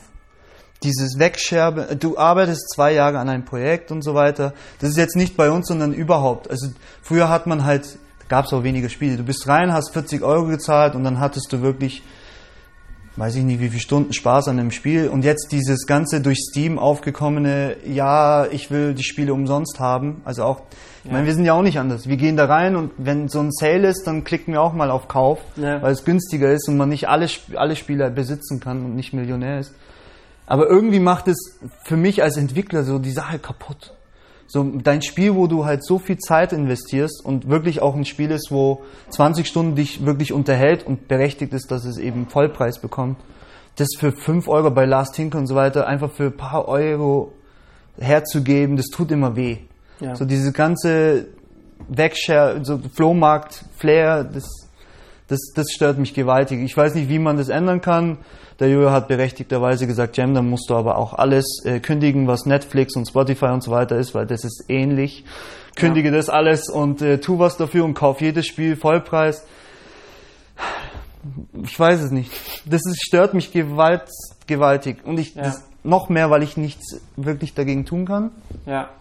Dieses 0.81 1.17
Wegscherben, 1.17 1.99
du 1.99 2.17
arbeitest 2.17 2.73
zwei 2.73 2.93
Jahre 2.93 3.19
an 3.19 3.29
einem 3.29 3.45
Projekt 3.45 3.91
und 3.91 4.01
so 4.03 4.15
weiter. 4.15 4.53
Das 4.79 4.89
ist 4.89 4.97
jetzt 4.97 5.15
nicht 5.15 5.37
bei 5.37 5.49
uns, 5.49 5.67
sondern 5.67 5.93
überhaupt. 5.93 6.49
Also 6.49 6.67
früher 7.01 7.29
hat 7.29 7.47
man 7.47 7.63
halt, 7.63 7.97
gab 8.27 8.45
es 8.45 8.53
auch 8.53 8.63
weniger 8.63 8.89
Spiele. 8.89 9.15
Du 9.15 9.23
bist 9.23 9.47
rein, 9.47 9.71
hast 9.71 9.93
40 9.93 10.23
Euro 10.23 10.47
gezahlt 10.47 10.95
und 10.95 11.03
dann 11.03 11.19
hattest 11.19 11.53
du 11.53 11.61
wirklich, 11.61 12.03
weiß 13.15 13.35
ich 13.35 13.43
nicht, 13.43 13.59
wie 13.59 13.69
viele 13.69 13.81
Stunden 13.81 14.13
Spaß 14.13 14.47
an 14.47 14.59
einem 14.59 14.71
Spiel. 14.71 15.07
Und 15.07 15.23
jetzt 15.23 15.51
dieses 15.51 15.85
ganze 15.85 16.19
durch 16.21 16.39
Steam 16.49 16.79
aufgekommene, 16.79 17.77
ja, 17.85 18.45
ich 18.47 18.71
will 18.71 18.93
die 18.95 19.03
Spiele 19.03 19.33
umsonst 19.33 19.79
haben. 19.79 20.21
Also 20.25 20.43
auch, 20.43 20.61
ich 21.03 21.11
meine, 21.11 21.25
wir 21.27 21.33
sind 21.33 21.45
ja 21.45 21.53
auch 21.53 21.61
nicht 21.61 21.77
anders. 21.79 22.07
Wir 22.07 22.17
gehen 22.17 22.37
da 22.37 22.45
rein 22.45 22.75
und 22.75 22.91
wenn 22.97 23.27
so 23.27 23.39
ein 23.39 23.51
Sale 23.51 23.87
ist, 23.87 24.07
dann 24.07 24.23
klicken 24.23 24.53
wir 24.53 24.61
auch 24.61 24.73
mal 24.73 24.89
auf 24.89 25.07
Kauf, 25.07 25.39
Ja. 25.57 25.81
weil 25.81 25.91
es 25.91 26.05
günstiger 26.05 26.51
ist 26.51 26.67
und 26.67 26.77
man 26.77 26.89
nicht 26.89 27.07
alle, 27.07 27.27
alle 27.55 27.75
Spieler 27.75 28.09
besitzen 28.09 28.59
kann 28.59 28.83
und 28.83 28.95
nicht 28.95 29.13
Millionär 29.13 29.59
ist. 29.59 29.73
Aber 30.45 30.67
irgendwie 30.67 30.99
macht 30.99 31.27
es 31.27 31.59
für 31.83 31.97
mich 31.97 32.23
als 32.23 32.37
Entwickler 32.37 32.83
so 32.83 32.99
die 32.99 33.11
Sache 33.11 33.37
kaputt. 33.39 33.93
So 34.53 34.63
dein 34.63 35.01
Spiel, 35.01 35.33
wo 35.33 35.47
du 35.47 35.65
halt 35.65 35.83
so 35.83 35.97
viel 35.97 36.19
Zeit 36.19 36.53
investierst 36.53 37.25
und 37.25 37.49
wirklich 37.49 37.81
auch 37.81 37.95
ein 37.95 38.05
Spiel 38.05 38.29
ist, 38.29 38.51
wo 38.51 38.83
20 39.09 39.47
Stunden 39.47 39.73
dich 39.73 40.05
wirklich 40.05 40.31
unterhält 40.31 40.85
und 40.85 41.07
berechtigt 41.07 41.53
ist, 41.53 41.71
dass 41.71 41.85
es 41.85 41.97
eben 41.97 42.27
Vollpreis 42.27 42.77
bekommt. 42.77 43.17
Das 43.77 43.87
für 43.97 44.11
5 44.11 44.47
Euro 44.47 44.69
bei 44.69 44.85
Last 44.85 45.15
Tinker 45.15 45.39
und 45.39 45.47
so 45.47 45.55
weiter 45.55 45.87
einfach 45.87 46.11
für 46.11 46.25
ein 46.25 46.37
paar 46.37 46.67
Euro 46.67 47.33
herzugeben, 47.97 48.77
das 48.77 48.89
tut 48.93 49.09
immer 49.09 49.35
weh. 49.35 49.57
Ja. 49.99 50.15
So 50.15 50.23
diese 50.23 50.51
ganze 50.51 51.29
Wegshare, 51.87 52.63
so 52.63 52.79
Flohmarkt, 52.93 53.65
Flair, 53.77 54.23
das, 54.23 54.69
das, 55.29 55.39
das 55.55 55.71
stört 55.71 55.97
mich 55.97 56.13
gewaltig. 56.13 56.61
Ich 56.61 56.77
weiß 56.77 56.93
nicht, 56.93 57.09
wie 57.09 57.17
man 57.17 57.37
das 57.37 57.49
ändern 57.49 57.81
kann. 57.81 58.19
Der 58.63 58.71
Jojo 58.71 58.91
hat 58.91 59.09
berechtigterweise 59.09 59.87
gesagt, 59.87 60.15
Jam, 60.15 60.33
dann 60.33 60.49
musst 60.49 60.69
du 60.69 60.75
aber 60.75 60.97
auch 60.97 61.13
alles 61.15 61.61
äh, 61.65 61.81
kündigen, 61.81 62.27
was 62.27 62.45
Netflix 62.45 62.95
und 62.95 63.05
Spotify 63.05 63.47
und 63.47 63.61
so 63.61 63.71
weiter 63.71 63.97
ist, 63.97 64.15
weil 64.15 64.25
das 64.25 64.45
ist 64.45 64.63
ähnlich. 64.69 65.25
Kündige 65.75 66.11
das 66.11 66.29
alles 66.29 66.69
und 66.69 67.01
äh, 67.01 67.17
tu 67.17 67.39
was 67.39 67.57
dafür 67.57 67.83
und 67.83 67.93
kauf 67.93 68.21
jedes 68.21 68.47
Spiel 68.47 68.77
Vollpreis. 68.77 69.45
Ich 71.61 71.77
weiß 71.77 72.03
es 72.03 72.11
nicht. 72.11 72.31
Das 72.63 72.85
ist, 72.85 73.03
stört 73.05 73.33
mich 73.33 73.51
gewalt, 73.51 74.03
gewaltig. 74.47 74.99
Und 75.03 75.19
ich, 75.19 75.35
Ja. 75.35 75.41
das, 75.43 75.61
noch 75.83 76.07
mehr, 76.07 76.29
weil 76.29 76.41
ich 76.41 76.55
nichts 76.55 77.01
wirklich 77.17 77.53
dagegen 77.53 77.83
tun 77.85 78.05
kann. 78.05 78.31
Ja. 78.65 78.91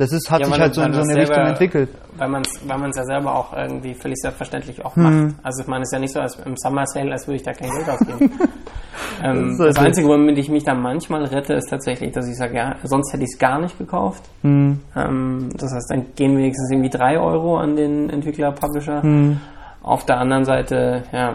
Das 0.00 0.12
ist, 0.12 0.30
hat 0.30 0.40
Ja, 0.40 0.46
sich 0.46 0.58
halt 0.58 0.74
so 0.74 0.80
in 0.82 0.92
so 0.94 1.00
eine 1.00 1.14
Richtung 1.14 1.34
selber- 1.34 1.50
entwickelt. 1.50 1.88
Weil 2.16 2.28
man 2.30 2.40
es 2.42 2.60
weil 2.66 2.78
man's 2.78 2.96
ja 2.96 3.04
selber 3.04 3.34
auch 3.34 3.52
irgendwie 3.52 3.92
völlig 3.92 4.16
selbstverständlich 4.22 4.82
auch 4.84 4.96
Mhm. 4.96 5.02
macht. 5.02 5.34
Also 5.42 5.60
ich 5.62 5.68
meine, 5.68 5.82
es 5.82 5.88
ist 5.88 5.92
ja 5.92 5.98
nicht 5.98 6.12
so, 6.14 6.20
als 6.20 6.36
im 6.46 6.54
Summer 6.56 6.86
Sale, 6.86 7.12
als 7.12 7.26
würde 7.26 7.36
ich 7.36 7.42
da 7.42 7.52
kein 7.52 7.70
Geld 7.70 7.88
ausgeben. 7.88 8.30
ähm, 9.22 9.56
Das 9.58 9.74
das 9.76 9.84
Einzige, 9.84 10.08
womit 10.08 10.38
ich 10.38 10.48
mich 10.48 10.64
da 10.64 10.74
manchmal 10.74 11.24
rette, 11.24 11.52
ist 11.54 11.68
tatsächlich, 11.68 12.12
dass 12.12 12.26
ich 12.28 12.36
sage, 12.36 12.56
ja, 12.56 12.76
sonst 12.82 13.12
hätte 13.12 13.24
ich 13.24 13.30
es 13.32 13.38
gar 13.38 13.60
nicht 13.60 13.76
gekauft. 13.78 14.22
Mhm. 14.42 14.80
Ähm, 14.96 15.48
das 15.56 15.72
heißt, 15.72 15.90
dann 15.90 16.06
gehen 16.16 16.36
wenigstens 16.36 16.70
irgendwie 16.70 16.90
drei 16.90 17.18
Euro 17.18 17.58
an 17.58 17.76
den 17.76 18.08
Entwickler, 18.10 18.52
Publisher. 18.52 19.04
Mhm. 19.04 19.38
Auf 19.82 20.04
der 20.06 20.18
anderen 20.18 20.44
Seite, 20.44 21.02
ja, 21.12 21.34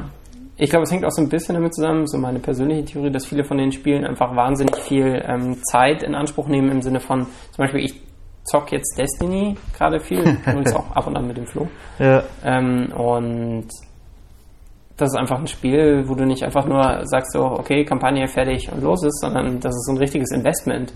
ich 0.57 0.69
glaube, 0.69 0.83
es 0.83 0.91
hängt 0.91 1.03
auch 1.05 1.11
so 1.11 1.21
ein 1.21 1.29
bisschen 1.29 1.53
damit 1.55 1.75
zusammen, 1.75 2.07
so 2.07 2.17
meine 2.17 2.39
persönliche 2.39 2.85
Theorie, 2.85 3.11
dass 3.11 3.25
viele 3.25 3.43
von 3.43 3.57
den 3.57 3.71
Spielen 3.71 4.05
einfach 4.05 4.35
wahnsinnig 4.35 4.75
viel 4.77 5.21
ähm, 5.27 5.57
Zeit 5.65 6.01
in 6.01 6.15
Anspruch 6.15 6.47
nehmen 6.47 6.71
im 6.71 6.81
Sinne 6.81 6.99
von, 6.99 7.23
zum 7.51 7.57
Beispiel, 7.63 7.81
ich 7.83 8.01
zock 8.45 8.71
jetzt 8.71 8.97
Destiny 8.97 9.57
gerade 9.77 9.99
viel, 9.99 10.19
übrigens 10.47 10.73
auch 10.73 10.91
ab 10.95 11.07
und 11.07 11.17
an 11.17 11.27
mit 11.27 11.37
dem 11.37 11.47
Flo. 11.47 11.67
Ja. 11.99 12.23
Ähm, 12.43 12.91
und 12.95 13.67
das 14.97 15.09
ist 15.11 15.17
einfach 15.17 15.39
ein 15.39 15.47
Spiel, 15.47 16.07
wo 16.07 16.15
du 16.15 16.25
nicht 16.25 16.43
einfach 16.43 16.65
nur 16.65 17.01
sagst 17.05 17.33
so, 17.33 17.43
okay, 17.43 17.83
Kampagne 17.83 18.27
fertig 18.27 18.71
und 18.71 18.81
los 18.81 19.03
ist, 19.03 19.19
sondern 19.19 19.59
das 19.59 19.75
ist 19.75 19.85
so 19.87 19.91
ein 19.91 19.97
richtiges 19.97 20.31
Investment. 20.31 20.93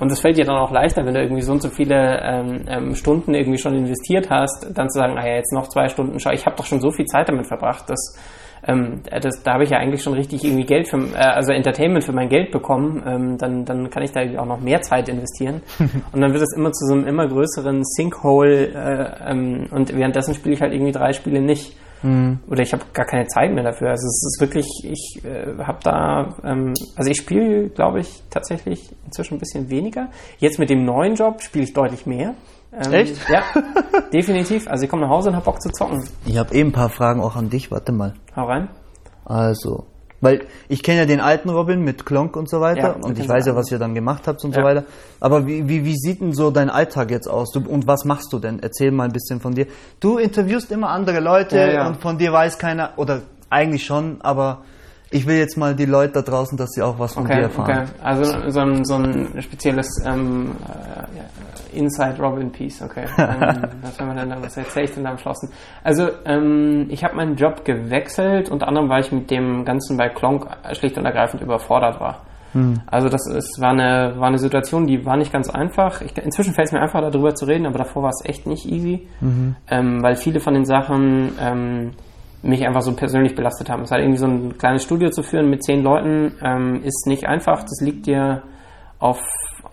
Und 0.00 0.10
es 0.10 0.20
fällt 0.20 0.36
dir 0.38 0.44
dann 0.44 0.56
auch 0.56 0.72
leichter, 0.72 1.04
wenn 1.04 1.14
du 1.14 1.20
irgendwie 1.20 1.42
so 1.42 1.52
und 1.52 1.62
so 1.62 1.68
viele 1.68 2.20
ähm, 2.22 2.64
ähm, 2.66 2.94
Stunden 2.94 3.34
irgendwie 3.34 3.58
schon 3.58 3.74
investiert 3.74 4.28
hast, 4.28 4.66
dann 4.74 4.90
zu 4.90 4.98
sagen, 4.98 5.14
naja, 5.14 5.36
jetzt 5.36 5.52
noch 5.52 5.68
zwei 5.68 5.88
Stunden, 5.88 6.18
schau, 6.18 6.30
ich 6.30 6.46
habe 6.46 6.56
doch 6.56 6.66
schon 6.66 6.80
so 6.80 6.90
viel 6.90 7.04
Zeit 7.04 7.28
damit 7.28 7.46
verbracht, 7.46 7.88
dass 7.88 8.18
ähm, 8.66 9.00
das, 9.20 9.42
da 9.42 9.54
habe 9.54 9.64
ich 9.64 9.70
ja 9.70 9.78
eigentlich 9.78 10.02
schon 10.02 10.14
richtig 10.14 10.44
irgendwie 10.44 10.64
Geld 10.64 10.88
für, 10.88 10.98
äh, 10.98 11.16
also 11.16 11.52
Entertainment 11.52 12.04
für 12.04 12.12
mein 12.12 12.28
Geld 12.28 12.50
bekommen, 12.50 13.02
ähm, 13.06 13.38
dann, 13.38 13.64
dann 13.64 13.90
kann 13.90 14.02
ich 14.02 14.12
da 14.12 14.20
auch 14.38 14.46
noch 14.46 14.60
mehr 14.60 14.80
Zeit 14.82 15.08
investieren. 15.08 15.62
und 16.12 16.20
dann 16.20 16.32
wird 16.32 16.42
es 16.42 16.56
immer 16.56 16.72
zu 16.72 16.86
so 16.86 16.94
einem 16.94 17.06
immer 17.06 17.26
größeren 17.28 17.84
Sinkhole 17.84 18.68
äh, 18.68 19.30
ähm, 19.30 19.66
und 19.70 19.94
währenddessen 19.94 20.34
spiele 20.34 20.54
ich 20.54 20.60
halt 20.60 20.72
irgendwie 20.72 20.92
drei 20.92 21.12
Spiele 21.12 21.40
nicht. 21.40 21.76
Oder 22.50 22.62
ich 22.62 22.72
habe 22.74 22.84
gar 22.92 23.06
keine 23.06 23.26
Zeit 23.28 23.50
mehr 23.54 23.64
dafür. 23.64 23.88
Also 23.88 24.06
es 24.06 24.22
ist 24.26 24.38
wirklich, 24.38 24.66
ich 24.84 25.24
äh, 25.24 25.56
habe 25.64 25.78
da, 25.82 26.36
ähm, 26.44 26.74
also 26.96 27.10
ich 27.10 27.16
spiele, 27.16 27.70
glaube 27.70 28.00
ich, 28.00 28.22
tatsächlich 28.28 28.94
inzwischen 29.06 29.36
ein 29.36 29.40
bisschen 29.40 29.70
weniger. 29.70 30.10
Jetzt 30.38 30.58
mit 30.58 30.68
dem 30.68 30.84
neuen 30.84 31.14
Job 31.14 31.40
spiele 31.40 31.64
ich 31.64 31.72
deutlich 31.72 32.04
mehr. 32.04 32.34
Ähm, 32.76 32.92
Echt? 32.92 33.16
Ja, 33.28 33.42
definitiv. 34.12 34.66
Also 34.68 34.84
ich 34.84 34.90
komme 34.90 35.02
nach 35.02 35.10
Hause 35.10 35.28
und 35.30 35.36
habe 35.36 35.44
Bock 35.44 35.60
zu 35.62 35.70
zocken. 35.70 36.02
Ich 36.26 36.36
habe 36.36 36.54
eben 36.54 36.70
ein 36.70 36.72
paar 36.72 36.88
Fragen 36.90 37.20
auch 37.20 37.36
an 37.36 37.48
dich. 37.50 37.70
Warte 37.70 37.92
mal. 37.92 38.14
Hau 38.34 38.46
rein. 38.46 38.68
Also, 39.24 39.86
weil 40.20 40.46
ich 40.68 40.82
kenne 40.82 41.00
ja 41.00 41.06
den 41.06 41.20
alten 41.20 41.50
Robin 41.50 41.82
mit 41.82 42.04
Klonk 42.04 42.36
und 42.36 42.48
so 42.48 42.60
weiter 42.60 42.80
Ja, 42.80 42.92
und 42.92 43.18
ich 43.18 43.28
weiß 43.28 43.46
ja, 43.46 43.54
was 43.54 43.70
ihr 43.70 43.78
dann 43.78 43.94
gemacht 43.94 44.26
habt 44.26 44.42
und 44.44 44.54
Ja. 44.54 44.60
so 44.62 44.66
weiter. 44.66 44.84
Aber 45.20 45.46
wie, 45.46 45.68
wie, 45.68 45.84
wie 45.84 45.96
sieht 45.96 46.20
denn 46.20 46.32
so 46.32 46.50
dein 46.50 46.68
Alltag 46.70 47.10
jetzt 47.10 47.28
aus? 47.28 47.52
Du, 47.52 47.60
und 47.60 47.86
was 47.86 48.04
machst 48.04 48.32
du 48.32 48.38
denn? 48.38 48.58
Erzähl 48.60 48.90
mal 48.90 49.04
ein 49.04 49.12
bisschen 49.12 49.40
von 49.40 49.54
dir. 49.54 49.66
Du 50.00 50.18
interviewst 50.18 50.70
immer 50.72 50.88
andere 50.90 51.20
Leute 51.20 51.56
Ja, 51.56 51.66
ja. 51.70 51.86
und 51.86 52.00
von 52.00 52.18
dir 52.18 52.32
weiß 52.32 52.58
keiner, 52.58 52.90
oder 52.96 53.22
eigentlich 53.50 53.84
schon, 53.86 54.20
aber 54.22 54.62
ich 55.10 55.26
will 55.28 55.36
jetzt 55.36 55.56
mal 55.56 55.76
die 55.76 55.84
Leute 55.86 56.14
da 56.14 56.22
draußen, 56.22 56.58
dass 56.58 56.70
sie 56.70 56.82
auch 56.82 56.98
was 56.98 57.14
von 57.14 57.24
dir 57.26 57.34
Okay, 57.34 57.42
erfahren. 57.42 57.70
okay. 57.70 57.90
Also 58.02 58.50
so 58.50 58.60
ein, 58.60 58.84
so 58.84 58.94
ein 58.96 59.40
spezielles 59.42 60.02
ähm, 60.04 60.56
äh, 60.66 61.53
Inside 61.74 62.20
Robin 62.20 62.50
Piece, 62.50 62.82
okay. 62.82 63.06
Ähm, 63.18 63.64
was, 63.82 63.98
haben 63.98 64.08
wir 64.08 64.20
denn 64.20 64.30
da, 64.30 64.42
was 64.42 64.56
erzähle 64.56 64.84
ich 64.84 64.92
denn 64.92 65.04
da 65.04 65.10
am 65.10 65.18
Schlossen? 65.18 65.50
Also 65.82 66.08
ähm, 66.24 66.86
ich 66.90 67.04
habe 67.04 67.16
meinen 67.16 67.36
Job 67.36 67.64
gewechselt, 67.64 68.50
unter 68.50 68.68
anderem, 68.68 68.88
weil 68.88 69.00
ich 69.00 69.12
mit 69.12 69.30
dem 69.30 69.64
Ganzen 69.64 69.96
bei 69.96 70.08
Klonk 70.08 70.46
schlicht 70.72 70.96
und 70.98 71.04
ergreifend 71.04 71.42
überfordert 71.42 72.00
war. 72.00 72.20
Also 72.86 73.08
das 73.08 73.26
ist, 73.26 73.60
war, 73.60 73.70
eine, 73.70 74.14
war 74.16 74.28
eine 74.28 74.38
Situation, 74.38 74.86
die 74.86 75.04
war 75.04 75.16
nicht 75.16 75.32
ganz 75.32 75.50
einfach. 75.50 76.00
Ich, 76.02 76.16
inzwischen 76.16 76.54
fällt 76.54 76.68
es 76.68 76.72
mir 76.72 76.80
einfach 76.80 77.00
darüber 77.00 77.34
zu 77.34 77.46
reden, 77.46 77.66
aber 77.66 77.78
davor 77.78 78.04
war 78.04 78.10
es 78.10 78.24
echt 78.24 78.46
nicht 78.46 78.66
easy, 78.66 79.08
ähm, 79.70 80.02
weil 80.02 80.14
viele 80.14 80.38
von 80.38 80.54
den 80.54 80.64
Sachen 80.64 81.32
ähm, 81.40 81.90
mich 82.42 82.64
einfach 82.64 82.82
so 82.82 82.92
persönlich 82.92 83.34
belastet 83.34 83.70
haben. 83.70 83.82
Es 83.82 83.90
hat 83.90 83.98
irgendwie 83.98 84.18
so 84.18 84.26
ein 84.26 84.56
kleines 84.56 84.84
Studio 84.84 85.10
zu 85.10 85.22
führen 85.22 85.50
mit 85.50 85.64
zehn 85.64 85.82
Leuten, 85.82 86.34
ähm, 86.42 86.82
ist 86.84 87.06
nicht 87.06 87.26
einfach. 87.26 87.62
Das 87.62 87.80
liegt 87.80 88.06
dir 88.06 88.42
auf 89.00 89.20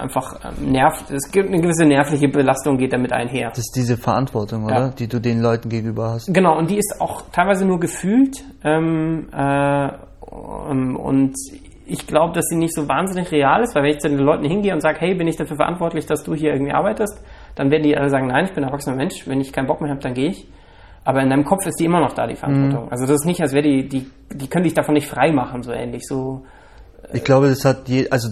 einfach 0.02 0.40
ähm, 0.44 0.72
Nerv. 0.72 1.04
Es 1.10 1.32
gibt 1.32 1.50
eine 1.50 1.62
gewisse 1.62 1.86
nervliche 1.86 2.28
Belastung, 2.28 2.78
geht 2.78 2.94
damit 2.94 3.14
einher. 3.14 3.50
Das 3.50 3.60
ist 3.60 3.76
diese 3.76 3.98
Verantwortung, 3.98 4.66
oder? 4.66 4.76
Ja. 4.76 4.90
Die 4.90 5.08
du 5.08 5.20
den 5.20 5.42
Leuten 5.42 5.70
gegenüber 5.70 6.12
hast. 6.12 6.34
Genau, 6.34 6.58
und 6.58 6.70
die 6.70 6.78
ist 6.78 7.00
auch 7.00 7.24
teilweise 7.32 7.66
nur 7.66 7.80
gefühlt. 7.80 8.44
Ähm, 8.64 9.28
äh, 9.34 9.88
ähm, 9.88 10.96
und 10.96 11.36
ich 11.86 12.08
glaube, 12.08 12.34
dass 12.34 12.46
sie 12.46 12.56
nicht 12.56 12.74
so 12.74 12.88
wahnsinnig 12.88 13.32
real 13.32 13.62
ist, 13.62 13.76
weil 13.76 13.84
wenn 13.84 13.92
ich 13.92 14.00
zu 14.00 14.10
den 14.10 14.20
Leuten 14.20 14.46
hingehe 14.46 14.74
und 14.74 14.82
sage, 14.82 15.00
hey, 15.02 15.14
bin 15.14 15.28
ich 15.28 15.36
dafür 15.36 15.58
verantwortlich, 15.58 16.06
dass 16.06 16.24
du 16.24 16.34
hier 16.34 16.54
irgendwie 16.54 16.72
arbeitest, 16.72 17.22
dann 17.56 17.70
werden 17.70 17.84
die 17.84 17.98
alle 17.98 18.10
sagen, 18.10 18.28
nein, 18.28 18.46
ich 18.46 18.54
bin 18.54 18.64
ein 18.64 18.70
erwachsener 18.70 18.96
Mensch, 18.96 19.28
wenn 19.28 19.42
ich 19.42 19.52
keinen 19.52 19.68
Bock 19.68 19.82
mehr 19.82 19.90
habe, 19.90 20.02
dann 20.02 20.14
gehe 20.14 20.30
ich. 20.30 20.48
Aber 21.04 21.22
in 21.22 21.30
deinem 21.30 21.44
Kopf 21.44 21.66
ist 21.66 21.80
die 21.80 21.86
immer 21.86 22.00
noch 22.00 22.14
da, 22.14 22.28
die 22.28 22.36
Verantwortung. 22.36 22.92
Also 22.92 23.06
das 23.06 23.16
ist 23.16 23.26
nicht, 23.26 23.42
als 23.42 23.54
wäre 23.54 23.64
die, 23.64 23.90
die, 23.90 24.10
die 24.32 24.48
können 24.48 24.64
dich 24.64 24.76
davon 24.76 24.94
nicht 24.94 25.08
frei 25.08 25.32
machen, 25.32 25.64
so 25.64 25.72
ähnlich. 25.72 26.04
So, 26.08 26.46
Ich 27.12 27.24
glaube, 27.24 27.50
das 27.50 27.66
hat 27.66 27.90
je, 27.90 28.08
also 28.10 28.30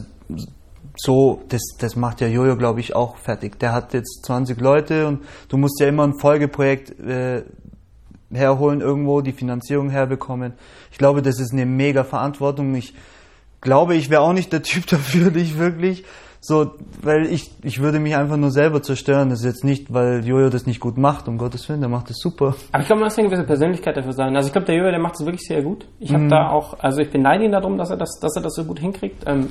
so, 1.02 1.42
das, 1.48 1.62
das 1.80 1.96
macht 1.96 2.20
ja 2.20 2.28
Jojo, 2.28 2.58
glaube 2.58 2.82
ich, 2.82 2.94
auch 2.94 3.16
fertig. 3.16 3.58
Der 3.60 3.72
hat 3.72 3.94
jetzt 3.94 4.26
20 4.26 4.60
Leute 4.60 5.08
und 5.08 5.24
du 5.48 5.56
musst 5.56 5.80
ja 5.80 5.88
immer 5.88 6.04
ein 6.04 6.20
Folgeprojekt 6.20 7.00
äh, 7.00 7.44
herholen 8.34 8.82
irgendwo, 8.82 9.22
die 9.22 9.32
Finanzierung 9.32 9.90
herbekommen. 9.90 10.54
Ich 10.92 10.98
glaube, 10.98 11.22
das 11.22 11.40
ist 11.40 11.54
eine 11.54 11.66
mega 11.66 12.04
Verantwortung. 12.04 12.76
Ich 12.76 12.94
glaube, 13.62 13.96
ich 13.96 14.10
wäre 14.10 14.22
auch 14.22 14.34
nicht 14.34 14.52
der 14.52 14.62
Typ 14.62 14.88
dafür, 14.88 15.32
nicht 15.32 15.58
wirklich. 15.58 16.04
So, 16.42 16.72
weil 17.02 17.28
ich, 17.28 17.50
ich 17.64 17.80
würde 17.80 18.00
mich 18.00 18.16
einfach 18.18 18.38
nur 18.38 18.52
selber 18.52 18.82
zerstören. 18.82 19.30
Das 19.30 19.40
ist 19.40 19.46
jetzt 19.46 19.64
nicht, 19.64 19.94
weil 19.94 20.26
Jojo 20.26 20.50
das 20.50 20.66
nicht 20.66 20.82
gut 20.82 20.98
macht, 20.98 21.30
um 21.30 21.38
Gottes 21.38 21.70
Willen, 21.70 21.80
der 21.80 21.90
macht 21.90 22.10
das 22.10 22.18
super. 22.18 22.56
Aber 22.74 22.82
ich 22.82 22.88
glaube, 22.88 23.02
man 23.02 23.08
muss 23.08 23.18
eine 23.18 23.28
gewisse 23.28 23.46
Persönlichkeit 23.46 23.96
dafür 23.96 24.14
sein. 24.14 24.36
Also 24.36 24.48
ich 24.48 24.54
glaube, 24.54 24.66
der 24.66 24.76
Jürgen, 24.76 24.92
der 24.92 25.02
macht 25.02 25.16
das 25.16 25.26
wirklich 25.26 25.48
sehr 25.48 25.62
gut. 25.62 25.88
Ich 26.00 26.14
habe 26.14 26.28
da 26.28 26.50
auch, 26.50 26.78
also 26.80 27.00
ich 27.00 27.10
beneide 27.10 27.46
ihn 27.46 27.52
darum, 27.54 27.78
dass 27.78 27.90
er 27.90 27.98
das, 27.98 28.20
dass 28.22 28.36
er 28.36 28.42
das 28.42 28.54
so 28.56 28.66
gut 28.66 28.80
hinkriegt. 28.80 29.24
Ähm, 29.26 29.50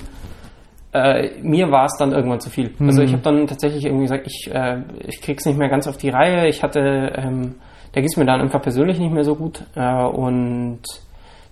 äh, 0.93 1.31
mir 1.43 1.71
war 1.71 1.85
es 1.85 1.97
dann 1.99 2.13
irgendwann 2.13 2.41
zu 2.41 2.51
viel. 2.51 2.75
Also 2.81 3.03
ich 3.03 3.13
habe 3.13 3.23
dann 3.23 3.47
tatsächlich 3.47 3.85
irgendwie 3.85 4.05
gesagt, 4.05 4.27
ich, 4.27 4.51
äh, 4.53 4.83
ich 5.07 5.21
krieg's 5.21 5.45
nicht 5.45 5.59
mehr 5.59 5.69
ganz 5.69 5.87
auf 5.87 5.99
die 5.99 6.09
Reihe. 6.09 6.49
Ich 6.49 6.63
hatte, 6.63 7.13
ähm, 7.17 7.57
da 7.93 8.01
ging 8.01 8.09
es 8.09 8.17
mir 8.17 8.25
dann 8.25 8.41
einfach 8.41 8.63
persönlich 8.63 8.99
nicht 8.99 9.13
mehr 9.13 9.25
so 9.25 9.35
gut. 9.35 9.65
Äh, 9.75 10.05
und 10.05 10.81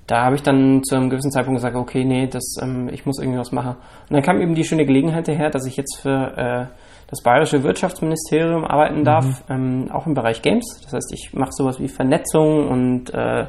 da 0.07 0.25
habe 0.25 0.37
ich 0.37 0.43
dann 0.43 0.83
zu 0.85 0.95
einem 0.95 1.11
gewissen 1.11 1.33
Zeitpunkt 1.33 1.59
gesagt, 1.59 1.77
okay, 1.77 2.05
nee, 2.05 2.29
das, 2.29 2.57
ähm, 2.63 2.89
ich 2.93 3.05
muss 3.05 3.19
irgendwie 3.19 3.39
was 3.39 3.53
machen. 3.53 3.75
Und 4.09 4.15
dann 4.15 4.23
kam 4.23 4.41
eben 4.41 4.55
die 4.55 4.65
schöne 4.65 4.87
Gelegenheit 4.87 5.29
daher, 5.29 5.51
dass 5.51 5.67
ich 5.67 5.77
jetzt 5.77 6.01
für 6.01 6.37
äh, 6.37 6.67
das 7.09 7.23
Bayerische 7.23 7.63
Wirtschaftsministerium 7.63 8.65
arbeiten 8.65 9.05
darf, 9.05 9.45
ähm, 9.51 9.91
auch 9.93 10.07
im 10.07 10.15
Bereich 10.15 10.43
Games. 10.43 10.81
Das 10.83 10.93
heißt, 10.93 11.13
ich 11.13 11.35
mache 11.35 11.53
sowas 11.53 11.79
wie 11.79 11.89
Vernetzung 11.89 12.69
und 12.69 13.13
äh, 13.13 13.47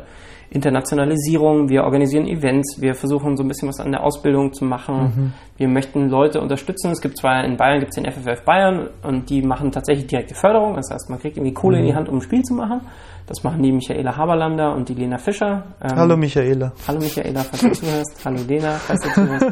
Internationalisierung. 0.49 1.69
Wir 1.69 1.83
organisieren 1.83 2.27
Events. 2.27 2.77
Wir 2.79 2.95
versuchen 2.95 3.35
so 3.37 3.43
ein 3.43 3.47
bisschen 3.47 3.67
was 3.67 3.79
an 3.79 3.91
der 3.91 4.03
Ausbildung 4.03 4.53
zu 4.53 4.65
machen. 4.65 5.33
Wir 5.57 5.67
möchten 5.67 6.09
Leute 6.09 6.39
unterstützen. 6.39 6.91
Es 6.91 7.01
gibt 7.01 7.17
zwar 7.17 7.43
in 7.43 7.57
Bayern 7.57 7.79
gibt 7.79 7.91
es 7.95 8.01
den 8.01 8.09
FFF 8.11 8.43
Bayern 8.45 8.89
und 9.03 9.29
die 9.29 9.41
machen 9.41 9.71
tatsächlich 9.71 10.07
direkte 10.07 10.35
Förderung. 10.35 10.75
Das 10.75 10.89
heißt, 10.91 11.09
man 11.09 11.19
kriegt 11.19 11.37
irgendwie 11.37 11.53
Kohle 11.53 11.79
in 11.79 11.85
die 11.85 11.95
Hand, 11.95 12.07
um 12.09 12.17
ein 12.17 12.21
Spiel 12.21 12.43
zu 12.43 12.53
machen. 12.53 12.81
Das 13.27 13.43
machen 13.43 13.61
die 13.61 13.73
Michaela 13.73 14.15
Haberlander 14.15 14.73
und 14.73 14.87
die 14.87 14.93
Lena 14.93 15.17
Fischer. 15.17 15.63
Ähm, 15.83 15.97
Hallo 15.97 16.15
Michaela. 16.15 16.71
Hallo 16.87 16.99
Michaela, 16.99 17.41
falls 17.43 17.61
du 17.61 17.71
zuhörst. 17.71 18.21
Hallo 18.25 18.39
Lena, 18.47 18.71
falls 18.75 19.01
du 19.01 19.09
zuhörst. 19.09 19.45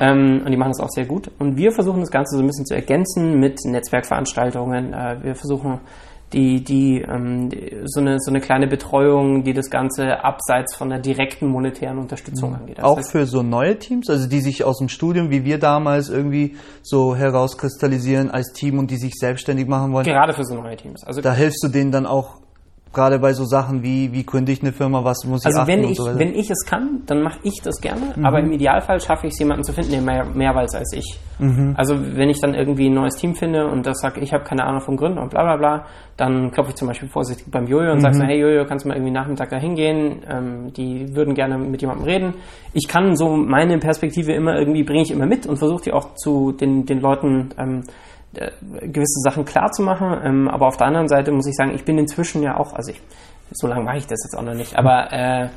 ähm, 0.00 0.42
und 0.44 0.50
die 0.50 0.56
machen 0.56 0.72
das 0.76 0.80
auch 0.80 0.90
sehr 0.90 1.06
gut. 1.06 1.30
Und 1.38 1.56
wir 1.56 1.70
versuchen 1.70 2.00
das 2.00 2.10
Ganze 2.10 2.36
so 2.36 2.42
ein 2.42 2.48
bisschen 2.48 2.66
zu 2.66 2.74
ergänzen 2.74 3.38
mit 3.38 3.60
Netzwerkveranstaltungen. 3.64 4.92
Äh, 4.92 5.18
wir 5.22 5.34
versuchen 5.36 5.78
die, 6.32 6.62
die, 6.64 7.00
ähm, 7.02 7.50
so, 7.84 8.00
eine, 8.00 8.18
so 8.20 8.30
eine 8.30 8.40
kleine 8.40 8.66
Betreuung, 8.66 9.44
die 9.44 9.52
das 9.52 9.70
Ganze 9.70 10.24
abseits 10.24 10.74
von 10.74 10.88
der 10.88 10.98
direkten 10.98 11.46
monetären 11.48 11.98
Unterstützung 11.98 12.54
angeht. 12.54 12.78
Das 12.78 12.84
Auch 12.84 12.98
heißt, 12.98 13.12
für 13.12 13.26
so 13.26 13.42
neue 13.42 13.78
Teams, 13.78 14.08
also 14.10 14.28
die 14.28 14.40
sich 14.40 14.64
aus 14.64 14.78
dem 14.78 14.88
Studium, 14.88 15.30
wie 15.30 15.44
wir 15.44 15.58
damals 15.58 16.08
irgendwie 16.08 16.56
so 16.82 17.14
herauskristallisieren 17.16 18.30
als 18.30 18.52
Team 18.52 18.78
und 18.78 18.90
die 18.90 18.96
sich 18.96 19.14
selbstständig 19.14 19.68
machen 19.68 19.92
wollen. 19.92 20.04
gerade 20.04 20.32
für 20.32 20.44
so 20.44 20.54
neue 20.54 20.76
Teams. 20.76 21.04
Also 21.04 21.20
Da 21.20 21.32
hilfst 21.34 21.62
du 21.62 21.68
denen 21.68 21.92
dann 21.92 22.06
auch 22.06 22.41
gerade 22.92 23.18
bei 23.18 23.32
so 23.32 23.44
Sachen 23.44 23.82
wie, 23.82 24.12
wie 24.12 24.24
gründe 24.24 24.52
ich 24.52 24.62
eine 24.62 24.72
Firma, 24.72 25.04
was 25.04 25.24
muss 25.24 25.42
ich 25.42 25.46
Also 25.46 25.60
achten 25.60 25.68
wenn 25.68 25.84
ich, 25.84 25.96
so 25.96 26.18
wenn 26.18 26.34
ich 26.34 26.50
es 26.50 26.64
kann, 26.66 27.02
dann 27.06 27.22
mache 27.22 27.38
ich 27.42 27.60
das 27.62 27.80
gerne. 27.80 28.12
Mhm. 28.16 28.24
Aber 28.24 28.40
im 28.40 28.52
Idealfall 28.52 29.00
schaffe 29.00 29.26
ich 29.26 29.32
es, 29.32 29.38
jemanden 29.38 29.64
zu 29.64 29.72
finden, 29.72 29.92
der 29.92 30.02
mehr, 30.02 30.24
mehr 30.34 30.54
weiß 30.54 30.74
als 30.74 30.92
ich. 30.92 31.18
Mhm. 31.38 31.74
Also 31.76 31.96
wenn 31.98 32.28
ich 32.28 32.40
dann 32.40 32.54
irgendwie 32.54 32.88
ein 32.88 32.94
neues 32.94 33.16
Team 33.16 33.34
finde 33.34 33.66
und 33.66 33.86
das 33.86 34.00
sagt, 34.00 34.18
ich 34.18 34.32
habe 34.32 34.44
keine 34.44 34.64
Ahnung 34.64 34.80
vom 34.80 34.96
Gründen 34.96 35.18
und 35.18 35.30
bla 35.30 35.42
bla 35.42 35.56
bla, 35.56 35.86
dann 36.16 36.50
klopfe 36.50 36.70
ich 36.70 36.76
zum 36.76 36.88
Beispiel 36.88 37.08
vorsichtig 37.08 37.46
beim 37.50 37.66
Jojo 37.66 37.92
und 37.92 38.00
sage 38.00 38.14
Mhm. 38.16 38.20
so, 38.20 38.26
hey 38.26 38.38
Jojo, 38.38 38.64
kannst 38.66 38.84
du 38.84 38.88
mal 38.88 38.96
irgendwie 38.96 39.12
Nachmittag 39.12 39.50
da 39.50 39.56
hingehen? 39.56 40.22
Ähm, 40.28 40.72
die 40.74 41.14
würden 41.14 41.34
gerne 41.34 41.58
mit 41.58 41.80
jemandem 41.80 42.04
reden. 42.04 42.34
Ich 42.74 42.88
kann 42.88 43.16
so 43.16 43.36
meine 43.36 43.78
Perspektive 43.78 44.32
immer 44.32 44.56
irgendwie, 44.58 44.84
bringe 44.84 45.02
ich 45.02 45.10
immer 45.10 45.26
mit 45.26 45.46
und 45.46 45.58
versuche 45.58 45.82
die 45.84 45.92
auch 45.92 46.14
zu 46.14 46.52
den, 46.52 46.84
den 46.86 47.00
Leuten 47.00 47.50
ähm, 47.58 47.80
äh, 47.80 47.84
gewisse 48.32 49.20
Sachen 49.20 49.44
klar 49.44 49.70
zu 49.72 49.82
machen. 49.82 50.16
Ähm, 50.24 50.48
aber 50.48 50.66
auf 50.68 50.76
der 50.76 50.86
anderen 50.86 51.08
Seite 51.08 51.32
muss 51.32 51.46
ich 51.46 51.54
sagen, 51.54 51.72
ich 51.74 51.84
bin 51.84 51.98
inzwischen 51.98 52.42
ja 52.42 52.56
auch, 52.56 52.72
also 52.72 52.92
ich, 52.92 53.00
so 53.52 53.66
lange 53.66 53.84
mache 53.84 53.98
ich 53.98 54.06
das 54.06 54.20
jetzt 54.24 54.36
auch 54.36 54.42
noch 54.42 54.54
nicht, 54.54 54.76
aber 54.76 55.12
äh, 55.12 55.48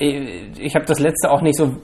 ich 0.00 0.74
habe 0.76 0.84
das 0.84 1.00
letzte 1.00 1.30
auch 1.30 1.42
nicht 1.42 1.56
so, 1.56 1.74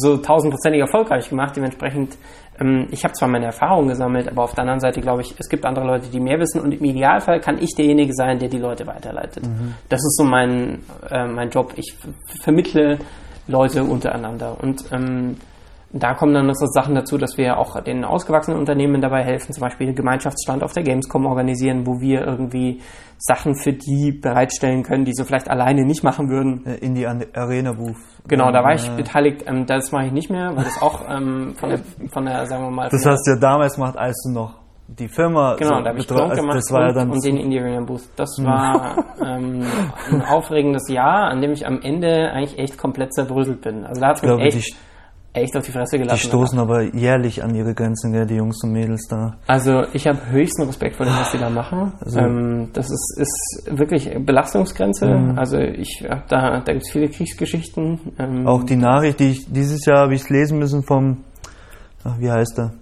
so 0.00 0.16
tausendprozentig 0.16 0.80
erfolgreich 0.80 1.28
gemacht. 1.28 1.54
Dementsprechend, 1.54 2.16
ähm, 2.58 2.88
ich 2.90 3.04
habe 3.04 3.12
zwar 3.12 3.28
meine 3.28 3.46
Erfahrungen 3.46 3.88
gesammelt, 3.88 4.28
aber 4.28 4.44
auf 4.44 4.54
der 4.54 4.62
anderen 4.62 4.80
Seite 4.80 5.00
glaube 5.00 5.22
ich, 5.22 5.34
es 5.38 5.48
gibt 5.48 5.66
andere 5.66 5.86
Leute, 5.86 6.08
die 6.08 6.20
mehr 6.20 6.38
wissen 6.38 6.60
und 6.60 6.72
im 6.72 6.84
Idealfall 6.84 7.40
kann 7.40 7.58
ich 7.62 7.74
derjenige 7.76 8.14
sein, 8.14 8.38
der 8.38 8.48
die 8.48 8.58
Leute 8.58 8.86
weiterleitet. 8.86 9.46
Mhm. 9.46 9.74
Das 9.88 10.00
ist 10.00 10.16
so 10.16 10.24
mein, 10.24 10.80
äh, 11.10 11.26
mein 11.26 11.50
Job. 11.50 11.74
Ich 11.76 11.94
vermittle 12.42 12.98
Leute 13.46 13.84
untereinander 13.84 14.56
und 14.62 14.84
ähm, 14.90 15.36
da 15.96 16.12
kommen 16.14 16.34
dann 16.34 16.46
noch 16.46 16.56
so 16.56 16.66
Sachen 16.66 16.96
dazu, 16.96 17.18
dass 17.18 17.38
wir 17.38 17.56
auch 17.56 17.80
den 17.80 18.04
ausgewachsenen 18.04 18.58
Unternehmen 18.58 19.00
dabei 19.00 19.22
helfen, 19.22 19.52
zum 19.52 19.60
Beispiel 19.60 19.86
einen 19.86 19.96
Gemeinschaftsstand 19.96 20.64
auf 20.64 20.72
der 20.72 20.82
Gamescom 20.82 21.24
organisieren, 21.24 21.86
wo 21.86 22.00
wir 22.00 22.26
irgendwie 22.26 22.80
Sachen 23.16 23.54
für 23.54 23.72
die 23.72 24.10
bereitstellen 24.10 24.82
können, 24.82 25.04
die 25.04 25.12
sie 25.14 25.24
vielleicht 25.24 25.48
alleine 25.48 25.84
nicht 25.84 26.02
machen 26.02 26.28
würden. 26.28 26.66
Äh, 26.66 26.74
in 26.78 26.96
die 26.96 27.06
Arena 27.06 27.72
Booth. 27.72 27.96
Genau, 28.26 28.50
da 28.50 28.64
war 28.64 28.74
ich 28.74 28.88
beteiligt. 28.90 29.44
Ähm, 29.46 29.66
das 29.66 29.92
mache 29.92 30.06
ich 30.06 30.12
nicht 30.12 30.30
mehr, 30.30 30.56
weil 30.56 30.64
das 30.64 30.82
auch 30.82 31.08
ähm, 31.08 31.54
von, 31.54 31.68
der, 31.68 31.78
von 32.12 32.24
der, 32.24 32.44
sagen 32.46 32.64
wir 32.64 32.70
mal. 32.70 32.88
Das 32.88 33.06
hast 33.06 33.24
du 33.26 33.32
ja 33.32 33.38
damals 33.38 33.76
gemacht, 33.76 33.96
als 33.96 34.20
du 34.26 34.32
noch 34.32 34.54
die 34.88 35.08
Firma. 35.08 35.54
Genau, 35.54 35.76
so 35.76 35.82
da 35.82 35.90
habe 35.90 35.98
ich 36.00 36.08
Clone 36.08 36.34
gemacht 36.34 36.56
das 36.56 36.72
war 36.72 36.88
und, 36.88 36.94
dann 36.96 37.10
und 37.10 37.24
den 37.24 37.36
Indie 37.36 37.60
Arena 37.60 37.84
Booth. 37.84 38.08
Das 38.16 38.30
war 38.42 39.04
ähm, 39.24 39.64
ein 40.10 40.22
aufregendes 40.22 40.88
Jahr, 40.88 41.28
an 41.30 41.40
dem 41.40 41.52
ich 41.52 41.64
am 41.68 41.80
Ende 41.82 42.32
eigentlich 42.32 42.58
echt 42.58 42.78
komplett 42.78 43.14
zerbröselt 43.14 43.60
bin. 43.60 43.84
Also 43.84 44.00
da 44.00 44.08
hat 44.08 44.22
mich 44.22 44.56
echt 44.56 44.76
echt 45.34 45.56
auf 45.56 45.66
die 45.66 45.72
Fresse 45.72 45.98
gelassen. 45.98 46.20
Die 46.22 46.28
stoßen 46.28 46.58
aber 46.58 46.94
jährlich 46.94 47.42
an 47.42 47.54
ihre 47.54 47.74
Grenzen, 47.74 48.12
gell, 48.12 48.26
die 48.26 48.36
Jungs 48.36 48.62
und 48.62 48.72
Mädels 48.72 49.06
da. 49.08 49.36
Also 49.46 49.82
ich 49.92 50.06
habe 50.06 50.18
höchsten 50.30 50.62
Respekt 50.62 50.96
vor 50.96 51.04
dem, 51.04 51.14
was 51.14 51.32
die 51.32 51.38
da 51.38 51.50
machen. 51.50 51.92
Also 52.00 52.20
ähm, 52.20 52.70
das 52.72 52.90
ist, 52.90 53.18
ist 53.18 53.78
wirklich 53.78 54.10
Belastungsgrenze. 54.24 55.06
Mhm. 55.06 55.38
Also 55.38 55.58
ich 55.58 56.06
habe 56.08 56.22
da, 56.28 56.60
da 56.60 56.72
gibt 56.72 56.84
es 56.86 56.92
viele 56.92 57.08
Kriegsgeschichten. 57.08 58.14
Ähm, 58.18 58.46
Auch 58.46 58.62
die 58.62 58.76
Nachricht, 58.76 59.18
die 59.20 59.30
ich 59.30 59.52
dieses 59.52 59.84
Jahr 59.84 60.02
habe 60.04 60.14
ich 60.14 60.28
lesen 60.30 60.58
müssen 60.58 60.84
vom, 60.84 61.24
ach, 62.04 62.18
wie 62.18 62.30
heißt 62.30 62.58
er? 62.58 62.72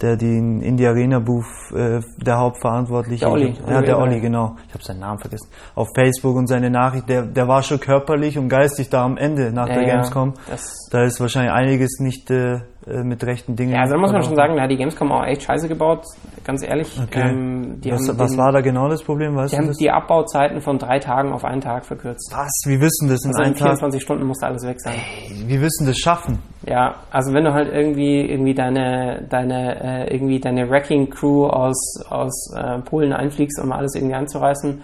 Der 0.00 0.16
den 0.16 0.60
in 0.60 0.76
die 0.76 0.86
Arena 0.86 1.18
Booth, 1.18 1.44
äh, 1.74 2.00
der 2.18 2.38
Hauptverantwortliche. 2.38 3.24
Der 3.24 3.32
Olli. 3.32 3.54
Ja, 3.68 3.82
der 3.82 3.98
Olli, 3.98 4.20
genau. 4.20 4.56
Ich 4.68 4.74
habe 4.74 4.84
seinen 4.84 5.00
Namen 5.00 5.18
vergessen. 5.18 5.48
Auf 5.74 5.88
Facebook 5.94 6.36
und 6.36 6.46
seine 6.46 6.70
Nachricht, 6.70 7.08
der, 7.08 7.22
der 7.22 7.48
war 7.48 7.62
schon 7.62 7.80
körperlich 7.80 8.38
und 8.38 8.48
geistig 8.48 8.90
da 8.90 9.04
am 9.04 9.16
Ende 9.16 9.52
nach 9.52 9.68
ja, 9.68 9.74
der 9.74 9.84
Gamescom. 9.84 10.34
Ja, 10.48 10.56
da 10.90 11.02
ist 11.02 11.20
wahrscheinlich 11.20 11.52
einiges 11.52 11.98
nicht 12.00 12.30
äh, 12.30 12.60
äh, 12.88 13.04
mit 13.04 13.22
rechten 13.24 13.54
Dingen. 13.54 13.72
Ja, 13.72 13.82
also 13.82 13.94
da 13.94 14.00
muss 14.00 14.12
man 14.12 14.22
schon 14.22 14.34
sagen, 14.34 14.56
da 14.56 14.62
hat 14.62 14.70
die 14.70 14.76
Gamescom 14.76 15.12
auch 15.12 15.24
echt 15.24 15.42
scheiße 15.42 15.68
gebaut, 15.68 16.04
ganz 16.44 16.62
ehrlich. 16.62 16.98
Okay. 17.02 17.30
Ähm, 17.30 17.80
was, 17.84 18.18
was 18.18 18.30
den, 18.30 18.38
war 18.38 18.52
da 18.52 18.60
genau 18.60 18.88
das 18.88 19.02
Problem? 19.02 19.36
Weißt 19.36 19.52
die 19.52 19.58
haben 19.58 19.66
das? 19.66 19.76
die 19.76 19.90
Abbauzeiten 19.90 20.60
von 20.60 20.78
drei 20.78 20.98
Tagen 20.98 21.32
auf 21.32 21.44
einen 21.44 21.60
Tag 21.60 21.84
verkürzt. 21.84 22.32
Was? 22.34 22.50
Wie 22.66 22.80
wissen 22.80 23.08
das 23.08 23.24
in 23.24 23.30
also 23.30 23.42
in 23.42 23.54
24 23.54 24.00
Tag? 24.00 24.02
Stunden 24.02 24.26
musste 24.26 24.46
alles 24.46 24.66
weg 24.66 24.80
sein. 24.80 24.94
Hey, 24.94 25.48
wie 25.48 25.60
wissen 25.60 25.86
das 25.86 25.98
schaffen? 25.98 26.38
Ja, 26.66 26.96
also 27.10 27.32
wenn 27.34 27.44
du 27.44 27.52
halt 27.52 27.72
irgendwie 27.72 28.20
irgendwie 28.20 28.54
deine 28.54 29.26
deine 29.28 30.06
äh, 30.08 30.14
irgendwie 30.14 30.40
deine 30.40 30.68
Wrecking 30.70 31.10
Crew 31.10 31.46
aus 31.46 31.76
aus 32.08 32.54
äh, 32.56 32.78
Polen 32.80 33.12
einfliegst, 33.12 33.60
um 33.62 33.72
alles 33.72 33.94
irgendwie 33.94 34.14
anzureißen. 34.14 34.80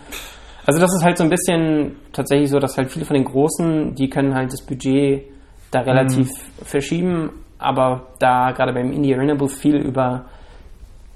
Also 0.67 0.81
das 0.81 0.95
ist 0.95 1.05
halt 1.05 1.19
so 1.19 1.25
ein 1.25 1.31
bisschen 1.31 1.97
tatsächlich 2.13 2.51
so, 2.51 2.59
dass 2.59 2.77
halt 2.77 2.91
viele 2.91 3.05
von 3.05 3.15
den 3.15 3.25
Großen, 3.25 3.95
die 3.95 4.09
können 4.09 4.35
halt 4.35 4.53
das 4.53 4.63
Budget 4.65 5.25
da 5.71 5.81
relativ 5.81 6.29
mhm. 6.29 6.65
verschieben 6.65 7.31
aber 7.65 8.09
da 8.19 8.53
gerade 8.53 8.73
beim 8.73 8.93
Indie 8.93 9.15
Renewable 9.15 9.49
viel 9.49 9.77
über 9.77 10.27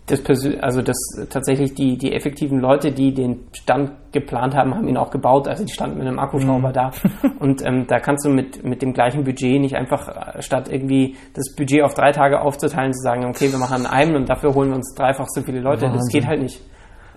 das 0.08 0.22
also 0.62 0.80
das 0.80 0.96
tatsächlich 1.28 1.74
die, 1.74 1.98
die 1.98 2.14
effektiven 2.14 2.60
Leute, 2.60 2.92
die 2.92 3.12
den 3.12 3.40
Stand 3.52 3.92
geplant 4.12 4.56
haben, 4.56 4.74
haben 4.74 4.88
ihn 4.88 4.96
auch 4.96 5.10
gebaut. 5.10 5.46
Also 5.46 5.64
die 5.64 5.72
standen 5.72 5.98
mit 5.98 6.06
einem 6.06 6.18
Akkuschrauber 6.18 6.70
mhm. 6.70 6.72
da. 6.72 6.90
Und 7.38 7.64
ähm, 7.64 7.86
da 7.86 8.00
kannst 8.00 8.24
du 8.24 8.30
mit, 8.30 8.64
mit 8.64 8.80
dem 8.80 8.94
gleichen 8.94 9.24
Budget 9.24 9.60
nicht 9.60 9.76
einfach, 9.76 10.08
äh, 10.08 10.42
statt 10.42 10.68
irgendwie 10.70 11.16
das 11.34 11.54
Budget 11.54 11.82
auf 11.82 11.94
drei 11.94 12.12
Tage 12.12 12.40
aufzuteilen, 12.40 12.94
zu 12.94 13.02
sagen, 13.02 13.26
okay, 13.26 13.52
wir 13.52 13.58
machen 13.58 13.86
einen 13.86 14.16
und 14.16 14.28
dafür 14.28 14.54
holen 14.54 14.70
wir 14.70 14.76
uns 14.76 14.94
dreifach 14.94 15.26
so 15.28 15.42
viele 15.42 15.60
Leute. 15.60 15.82
Wahnsinn. 15.82 15.98
Das 15.98 16.08
geht 16.08 16.26
halt 16.26 16.42
nicht. 16.42 16.62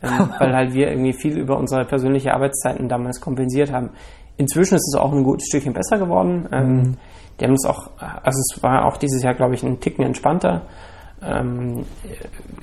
Ähm, 0.03 0.29
weil 0.39 0.53
halt 0.53 0.73
wir 0.73 0.89
irgendwie 0.89 1.13
viel 1.13 1.37
über 1.37 1.57
unsere 1.57 1.85
persönliche 1.85 2.33
Arbeitszeiten 2.33 2.89
damals 2.89 3.21
kompensiert 3.21 3.71
haben. 3.71 3.91
Inzwischen 4.35 4.75
ist 4.75 4.93
es 4.93 4.99
auch 4.99 5.13
ein 5.13 5.23
gutes 5.23 5.47
Stückchen 5.47 5.73
besser 5.73 5.97
geworden. 5.97 6.49
Ähm, 6.51 6.75
mhm. 6.75 6.97
Die 7.41 7.45
haben 7.45 7.53
es 7.55 7.65
auch, 7.65 7.89
also 7.97 8.39
es 8.39 8.61
war 8.61 8.85
auch 8.85 8.97
dieses 8.97 9.23
Jahr, 9.23 9.33
glaube 9.33 9.55
ich, 9.55 9.63
ein 9.63 9.79
Ticken 9.79 10.05
entspannter. 10.05 10.61
Ähm, 11.23 11.85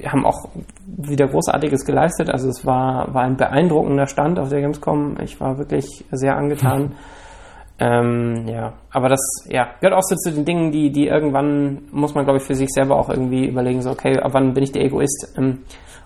haben 0.04 0.24
auch 0.24 0.48
wieder 0.86 1.26
Großartiges 1.26 1.84
geleistet. 1.84 2.30
Also 2.30 2.48
es 2.48 2.64
war, 2.64 3.12
war 3.12 3.22
ein 3.22 3.36
beeindruckender 3.36 4.06
Stand 4.06 4.38
auf 4.38 4.50
der 4.50 4.60
Gamescom. 4.60 5.16
Ich 5.22 5.40
war 5.40 5.58
wirklich 5.58 6.04
sehr 6.12 6.36
angetan. 6.36 6.94
ähm, 7.80 8.46
ja, 8.46 8.74
aber 8.90 9.08
das 9.08 9.20
ja, 9.48 9.68
gehört 9.80 9.96
auch 9.96 10.02
so 10.02 10.14
zu 10.14 10.32
den 10.32 10.44
Dingen, 10.44 10.70
die, 10.70 10.90
die 10.90 11.08
irgendwann 11.08 11.82
muss 11.90 12.14
man, 12.14 12.24
glaube 12.24 12.38
ich, 12.38 12.44
für 12.44 12.54
sich 12.54 12.70
selber 12.70 12.96
auch 12.96 13.08
irgendwie 13.08 13.46
überlegen, 13.46 13.82
so, 13.82 13.90
okay, 13.90 14.16
ab 14.18 14.32
wann 14.34 14.54
bin 14.54 14.62
ich 14.62 14.72
der 14.72 14.84
Egoist 14.84 15.34
ähm, 15.36 15.64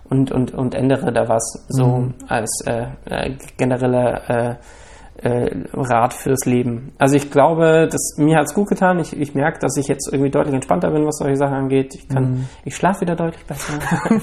und, 0.08 0.32
und, 0.32 0.54
und 0.54 0.74
ändere 0.74 1.12
da 1.12 1.28
was, 1.28 1.66
so 1.68 1.86
mhm. 1.86 2.14
als 2.28 2.64
äh, 2.66 2.86
äh, 3.04 3.36
generelle 3.58 4.22
äh, 4.28 4.54
äh, 5.22 5.50
Rat 5.72 6.14
fürs 6.14 6.44
Leben. 6.46 6.92
Also 6.98 7.16
ich 7.16 7.30
glaube, 7.30 7.88
dass 7.90 8.16
mir 8.16 8.36
hat 8.36 8.46
es 8.46 8.54
gut 8.54 8.68
getan. 8.68 8.98
Ich, 8.98 9.16
ich 9.16 9.34
merke, 9.34 9.60
dass 9.60 9.76
ich 9.76 9.86
jetzt 9.86 10.12
irgendwie 10.12 10.30
deutlich 10.30 10.54
entspannter 10.54 10.90
bin, 10.90 11.06
was 11.06 11.18
solche 11.18 11.36
Sachen 11.36 11.54
angeht. 11.54 11.94
Ich 11.94 12.08
kann, 12.08 12.24
mhm. 12.24 12.46
ich 12.64 12.74
schlafe 12.74 13.02
wieder 13.02 13.14
deutlich 13.14 13.44
besser. 13.46 13.74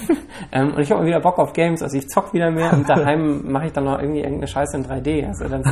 ähm, 0.52 0.74
und 0.74 0.80
ich 0.80 0.92
habe 0.92 1.06
wieder 1.06 1.22
Bock 1.22 1.40
auf 1.40 1.54
Games. 1.54 1.82
Also 1.82 1.98
ich 1.98 2.10
zock 2.10 2.34
wieder 2.34 2.52
mehr 2.52 2.74
und 2.74 2.90
daheim 2.90 3.44
mache 3.52 3.68
ich 3.68 3.72
dann 3.72 3.86
noch 3.86 4.00
irgendwie 4.00 4.20
irgendeine 4.20 4.48
Scheiße 4.48 4.76
in 4.78 4.86
3D. 4.86 5.28
Also 5.28 5.48
dann 5.48 5.64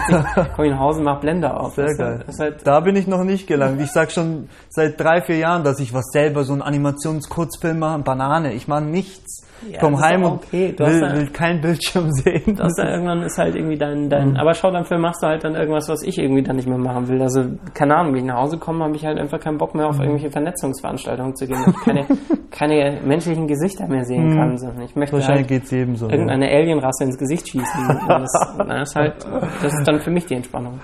komme 0.56 0.68
ich 0.68 0.74
nach 0.74 0.80
Hause 0.80 0.99
und 0.99 1.06
mache 1.06 1.20
Blender 1.20 1.60
auf. 1.60 1.76
Sehr 1.76 1.95
geil. 1.95 2.24
Halt 2.40 2.66
da 2.66 2.80
bin 2.80 2.95
ich 2.95 3.08
noch 3.08 3.24
nicht 3.24 3.48
gelangt. 3.48 3.82
Ich 3.82 3.91
sag 3.91 4.12
schon 4.12 4.48
seit 4.70 4.99
drei, 4.99 5.22
vier 5.22 5.38
Jahren, 5.38 5.64
dass 5.64 5.80
ich 5.80 5.94
was 5.94 6.06
selber, 6.12 6.44
so 6.44 6.54
einen 6.54 6.62
Animationskurzfilm 6.62 7.80
mache, 7.80 7.99
Banane. 7.99 8.54
Ich 8.54 8.68
mache 8.68 8.84
nichts. 8.84 9.47
Ja, 9.72 9.80
komm 9.80 10.00
heim 10.00 10.24
und 10.24 10.34
okay. 10.34 10.74
will, 10.78 11.02
dann, 11.02 11.16
will 11.16 11.28
kein 11.28 11.62
Bildschirm 11.62 12.12
sehen. 12.12 12.56
Das 12.56 12.76
dann 12.76 12.88
irgendwann 12.88 13.22
ist 13.24 13.38
halt 13.38 13.56
irgendwie 13.56 13.78
dein, 13.78 14.10
dein 14.10 14.32
mhm. 14.32 14.38
aber 14.38 14.54
schau, 14.54 14.72
dafür 14.72 14.98
machst 14.98 15.24
du 15.24 15.28
halt 15.28 15.44
dann 15.44 15.56
irgendwas, 15.56 15.90
was 15.90 16.04
ich 16.04 16.18
irgendwie 16.18 16.44
dann 16.44 16.56
nicht 16.56 16.68
mehr 16.68 16.78
machen 16.78 17.08
will. 17.08 17.22
Also, 17.22 17.44
keine 17.74 17.96
Ahnung, 17.96 18.14
wenn 18.14 18.20
ich 18.20 18.26
nach 18.26 18.38
Hause 18.38 18.58
komme, 18.58 18.84
habe 18.84 18.96
ich 18.96 19.06
halt 19.06 19.18
einfach 19.18 19.40
keinen 19.40 19.58
Bock 19.58 19.74
mehr 19.76 19.88
auf 19.88 19.98
mhm. 19.98 20.04
irgendwelche 20.04 20.32
Vernetzungsveranstaltungen 20.32 21.36
zu 21.36 21.48
gehen, 21.48 21.58
weil 21.66 21.74
ich 21.74 21.84
keine, 21.84 22.06
keine 22.52 23.02
menschlichen 23.02 23.48
Gesichter 23.48 23.88
mehr 23.88 24.06
sehen 24.06 24.36
kann. 24.36 24.52
Mhm. 24.52 24.58
Sondern 24.58 24.82
ich 24.84 24.96
möchte 24.96 25.16
Wahrscheinlich 25.16 25.50
halt 25.50 25.62
geht's 25.62 25.72
jedem 25.72 25.96
so. 25.96 26.10
Irgendeine 26.10 26.52
ja. 26.52 26.58
Alienrasse 26.58 27.04
ins 27.04 27.18
Gesicht 27.18 27.50
schießen. 27.50 28.00
das, 28.08 28.32
das, 28.58 28.90
ist 28.90 28.96
halt, 28.96 29.28
das 29.62 29.74
ist 29.74 29.88
dann 29.88 30.00
für 30.00 30.12
mich 30.12 30.26
die 30.26 30.36
Entspannung. 30.36 30.80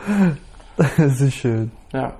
Das 0.77 1.21
ist 1.21 1.35
schön. 1.35 1.71
Ja. 1.93 2.13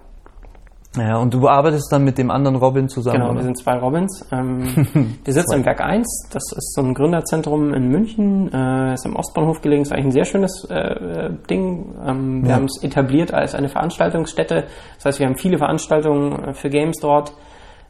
Ja, 0.96 1.18
und 1.18 1.34
du 1.34 1.48
arbeitest 1.48 1.92
dann 1.92 2.04
mit 2.04 2.20
dem 2.20 2.30
anderen 2.30 2.56
Robin 2.56 2.88
zusammen? 2.88 3.18
Genau, 3.18 3.30
oder? 3.32 3.40
wir 3.40 3.44
sind 3.44 3.58
zwei 3.58 3.78
Robins. 3.78 4.26
Ähm, 4.32 5.18
wir 5.24 5.34
sitzen 5.34 5.56
im 5.56 5.66
Werk 5.66 5.82
1, 5.82 6.30
das 6.32 6.44
ist 6.56 6.76
so 6.76 6.82
ein 6.82 6.94
Gründerzentrum 6.94 7.74
in 7.74 7.90
München, 7.90 8.54
äh, 8.54 8.94
ist 8.94 9.06
am 9.06 9.16
Ostbahnhof 9.16 9.62
gelegen, 9.62 9.82
ist 9.82 9.92
eigentlich 9.92 10.06
ein 10.06 10.12
sehr 10.12 10.26
schönes 10.26 10.66
äh, 10.70 11.32
Ding. 11.50 11.96
Ähm, 12.06 12.44
wir 12.44 12.52
ja. 12.52 12.56
haben 12.58 12.66
es 12.66 12.84
etabliert 12.84 13.34
als 13.34 13.56
eine 13.56 13.70
Veranstaltungsstätte, 13.70 14.66
das 14.96 15.06
heißt, 15.06 15.20
wir 15.20 15.26
haben 15.26 15.38
viele 15.38 15.58
Veranstaltungen 15.58 16.44
äh, 16.44 16.54
für 16.54 16.70
Games 16.70 16.98
dort. 17.02 17.34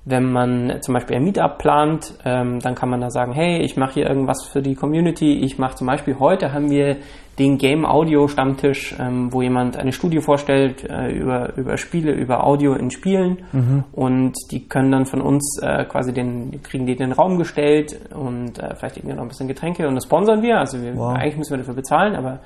Wenn 0.05 0.31
man 0.31 0.81
zum 0.81 0.93
Beispiel 0.93 1.15
ein 1.15 1.23
Meetup 1.23 1.57
plant, 1.57 2.13
ähm, 2.25 2.59
dann 2.59 2.75
kann 2.75 2.89
man 2.89 2.99
da 2.99 3.09
sagen, 3.09 3.31
hey, 3.31 3.61
ich 3.61 3.77
mache 3.77 3.93
hier 3.93 4.07
irgendwas 4.07 4.45
für 4.45 4.61
die 4.61 4.75
Community. 4.75 5.39
Ich 5.39 5.57
mache 5.57 5.75
zum 5.75 5.87
Beispiel 5.87 6.19
heute 6.19 6.51
haben 6.51 6.69
wir 6.69 6.97
den 7.39 7.57
Game 7.57 7.85
Audio 7.85 8.27
Stammtisch, 8.27 8.95
ähm, 8.99 9.33
wo 9.33 9.41
jemand 9.41 9.75
eine 9.77 9.91
Studie 9.91 10.19
vorstellt 10.21 10.87
äh, 10.87 11.11
über, 11.11 11.57
über 11.57 11.77
Spiele, 11.77 12.11
über 12.11 12.45
Audio 12.45 12.73
in 12.73 12.91
Spielen 12.91 13.39
mhm. 13.51 13.83
und 13.91 14.33
die 14.51 14.67
können 14.67 14.91
dann 14.91 15.05
von 15.05 15.21
uns 15.21 15.59
äh, 15.61 15.85
quasi 15.85 16.13
den, 16.13 16.61
kriegen 16.61 16.85
die 16.85 16.95
den 16.95 17.11
Raum 17.11 17.37
gestellt 17.37 17.99
und 18.13 18.59
äh, 18.59 18.75
vielleicht 18.75 18.97
irgendwie 18.97 19.15
noch 19.15 19.23
ein 19.23 19.29
bisschen 19.29 19.47
Getränke 19.47 19.87
und 19.87 19.95
das 19.95 20.03
sponsern 20.03 20.43
wir. 20.43 20.59
Also 20.59 20.81
wir, 20.81 20.95
wow. 20.95 21.15
eigentlich 21.15 21.37
müssen 21.37 21.53
wir 21.53 21.57
dafür 21.57 21.73
bezahlen, 21.73 22.15
aber 22.15 22.39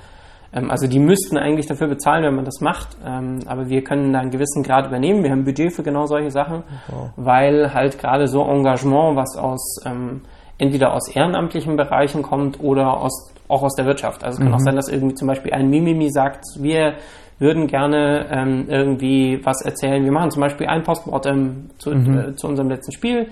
also 0.51 0.87
die 0.87 0.99
müssten 0.99 1.37
eigentlich 1.37 1.67
dafür 1.67 1.87
bezahlen, 1.87 2.23
wenn 2.23 2.35
man 2.35 2.45
das 2.45 2.61
macht, 2.61 2.97
ähm, 3.05 3.39
aber 3.47 3.69
wir 3.69 3.83
können 3.83 4.13
da 4.13 4.19
einen 4.19 4.31
gewissen 4.31 4.63
Grad 4.63 4.87
übernehmen. 4.87 5.23
Wir 5.23 5.31
haben 5.31 5.43
Budget 5.43 5.73
für 5.73 5.83
genau 5.83 6.05
solche 6.05 6.31
Sachen, 6.31 6.63
wow. 6.87 7.09
weil 7.15 7.73
halt 7.73 7.99
gerade 7.99 8.27
so 8.27 8.43
Engagement, 8.43 9.15
was 9.15 9.35
aus 9.37 9.81
ähm, 9.85 10.21
entweder 10.57 10.93
aus 10.93 11.09
ehrenamtlichen 11.09 11.75
Bereichen 11.75 12.23
kommt 12.23 12.59
oder 12.59 12.99
aus, 13.01 13.33
auch 13.47 13.63
aus 13.63 13.75
der 13.75 13.85
Wirtschaft. 13.85 14.23
Also 14.23 14.37
es 14.37 14.39
kann 14.39 14.49
mhm. 14.49 14.55
auch 14.55 14.59
sein, 14.59 14.75
dass 14.75 14.89
irgendwie 14.89 15.15
zum 15.15 15.27
Beispiel 15.27 15.53
ein 15.53 15.69
Mimimi 15.69 16.09
sagt, 16.09 16.43
wir 16.59 16.95
würden 17.39 17.67
gerne 17.67 18.25
ähm, 18.31 18.65
irgendwie 18.67 19.39
was 19.43 19.61
erzählen. 19.61 20.03
Wir 20.03 20.11
machen 20.11 20.31
zum 20.31 20.41
Beispiel 20.41 20.67
ein 20.67 20.83
Postmortem 20.83 21.69
zu, 21.77 21.91
mhm. 21.91 22.17
äh, 22.17 22.35
zu 22.35 22.47
unserem 22.47 22.69
letzten 22.69 22.91
Spiel 22.91 23.27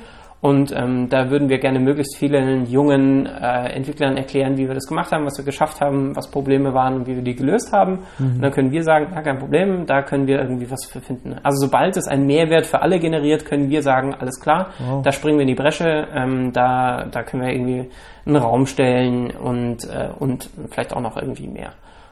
und 0.46 0.72
ähm, 0.78 1.10
da 1.10 1.32
würden 1.32 1.50
wir 1.50 1.58
gerne 1.58 1.80
möglichst 1.80 2.18
vielen 2.18 2.68
jungen 2.68 3.26
äh, 3.26 3.70
Entwicklern 3.70 4.16
erklären, 4.16 4.58
wie 4.58 4.68
wir 4.68 4.76
das 4.76 4.86
gemacht 4.86 5.12
haben, 5.12 5.26
was 5.26 5.40
wir 5.40 5.44
geschafft 5.44 5.82
haben, 5.82 6.16
was 6.16 6.30
Probleme 6.30 6.72
waren 6.76 6.98
und 6.98 7.08
wie 7.08 7.16
wir 7.16 7.24
die 7.24 7.34
gelöst 7.34 7.74
haben. 7.74 8.02
Mhm. 8.20 8.36
Und 8.36 8.42
dann 8.44 8.52
können 8.52 8.72
wir 8.72 8.84
sagen, 8.84 9.08
ja, 9.12 9.24
kein 9.24 9.40
Problem, 9.40 9.88
da 9.88 10.04
können 10.04 10.28
wir 10.28 10.40
irgendwie 10.40 10.70
was 10.70 10.86
für 10.86 11.02
finden. 11.02 11.34
Also 11.42 11.66
sobald 11.66 11.98
es 11.98 12.08
einen 12.08 12.28
Mehrwert 12.28 12.68
für 12.68 12.84
alle 12.84 13.00
generiert, 13.00 13.44
können 13.44 13.72
wir 13.72 13.82
sagen, 13.82 14.14
alles 14.14 14.40
klar, 14.40 14.70
wow. 14.78 15.02
da 15.02 15.12
springen 15.12 15.40
wir 15.40 15.42
in 15.42 15.48
die 15.48 15.56
Bresche, 15.56 16.10
ähm, 16.14 16.54
da, 16.54 17.08
da 17.10 17.24
können 17.24 17.42
wir 17.42 17.52
irgendwie 17.52 17.90
einen 18.28 18.36
Raum 18.36 18.68
stellen 18.68 19.32
und, 19.32 19.86
äh, 19.86 20.10
und 20.20 20.52
vielleicht 20.70 20.94
auch 20.94 21.02
noch 21.02 21.18
irgendwie 21.18 21.48
mehr 21.48 21.72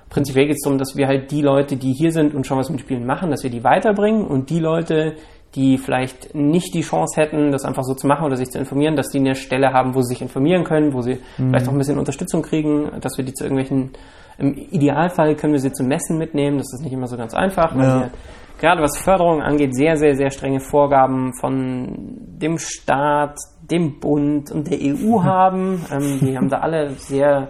prinzipiell 0.10 0.46
geht 0.46 0.58
es 0.58 0.62
darum, 0.64 0.78
dass 0.78 0.96
wir 0.96 1.08
halt 1.08 1.32
die 1.32 1.42
Leute, 1.42 1.76
die 1.76 1.92
hier 1.92 2.12
sind 2.12 2.36
und 2.36 2.46
schon 2.46 2.60
was 2.60 2.70
mit 2.70 2.82
Spielen 2.82 3.04
machen, 3.04 3.32
dass 3.32 3.42
wir 3.42 3.50
die 3.50 3.64
weiterbringen 3.64 4.28
und 4.28 4.52
die 4.52 4.60
Leute, 4.60 5.16
die 5.56 5.78
vielleicht 5.78 6.34
nicht 6.34 6.74
die 6.74 6.82
Chance 6.82 7.22
hätten, 7.22 7.52
das 7.52 7.64
einfach 7.64 7.84
so 7.84 7.94
zu 7.94 8.08
machen 8.08 8.26
oder 8.26 8.36
sich 8.36 8.50
zu 8.50 8.58
informieren, 8.58 8.96
dass 8.96 9.10
die 9.10 9.20
eine 9.20 9.36
Stelle 9.36 9.72
haben, 9.72 9.94
wo 9.94 10.02
sie 10.02 10.14
sich 10.14 10.22
informieren 10.22 10.64
können, 10.64 10.94
wo 10.94 11.02
sie 11.02 11.20
mhm. 11.38 11.50
vielleicht 11.50 11.68
auch 11.68 11.74
ein 11.74 11.78
bisschen 11.78 12.00
Unterstützung 12.00 12.42
kriegen, 12.42 12.90
dass 13.02 13.18
wir 13.18 13.26
die 13.26 13.34
zu 13.34 13.44
irgendwelchen, 13.44 13.92
im 14.38 14.56
Idealfall 14.56 15.36
können 15.36 15.54
wir 15.54 15.60
sie 15.60 15.72
zu 15.72 15.84
Messen 15.84 16.18
mitnehmen, 16.18 16.58
das 16.58 16.74
ist 16.74 16.82
nicht 16.84 16.94
immer 16.94 17.08
so 17.08 17.18
ganz 17.18 17.34
einfach, 17.34 17.76
weil 17.76 17.88
ja. 17.88 18.00
wir 18.00 18.12
gerade 18.60 18.82
was 18.82 18.98
Förderung 18.98 19.42
angeht, 19.42 19.76
sehr, 19.76 19.98
sehr, 19.98 20.16
sehr 20.16 20.32
strenge 20.32 20.60
Vorgaben 20.60 21.34
von 21.40 22.16
dem 22.42 22.58
Staat, 22.58 23.38
dem 23.70 24.00
Bund 24.00 24.52
und 24.52 24.72
der 24.72 24.80
EU 24.82 25.22
haben. 25.24 25.86
Ähm, 25.92 26.20
die 26.22 26.38
haben 26.38 26.50
da 26.50 26.60
alle 26.60 26.92
sehr 26.92 27.50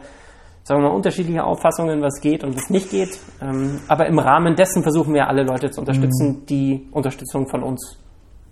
sagen 0.64 0.82
wir 0.82 0.90
mal, 0.90 0.96
unterschiedliche 0.96 1.44
Auffassungen, 1.44 2.02
was 2.02 2.22
geht 2.22 2.44
und 2.44 2.56
was 2.56 2.70
nicht 2.70 2.90
geht. 2.90 3.20
Ähm, 3.42 3.80
aber 3.88 4.08
im 4.08 4.20
Rahmen 4.20 4.56
dessen 4.56 4.82
versuchen 4.82 5.14
wir 5.14 5.28
alle 5.28 5.44
Leute 5.44 5.72
zu 5.72 5.82
unterstützen, 5.82 6.28
mhm. 6.28 6.46
die 6.46 6.88
Unterstützung 6.92 7.48
von 7.48 7.64
uns 7.64 7.98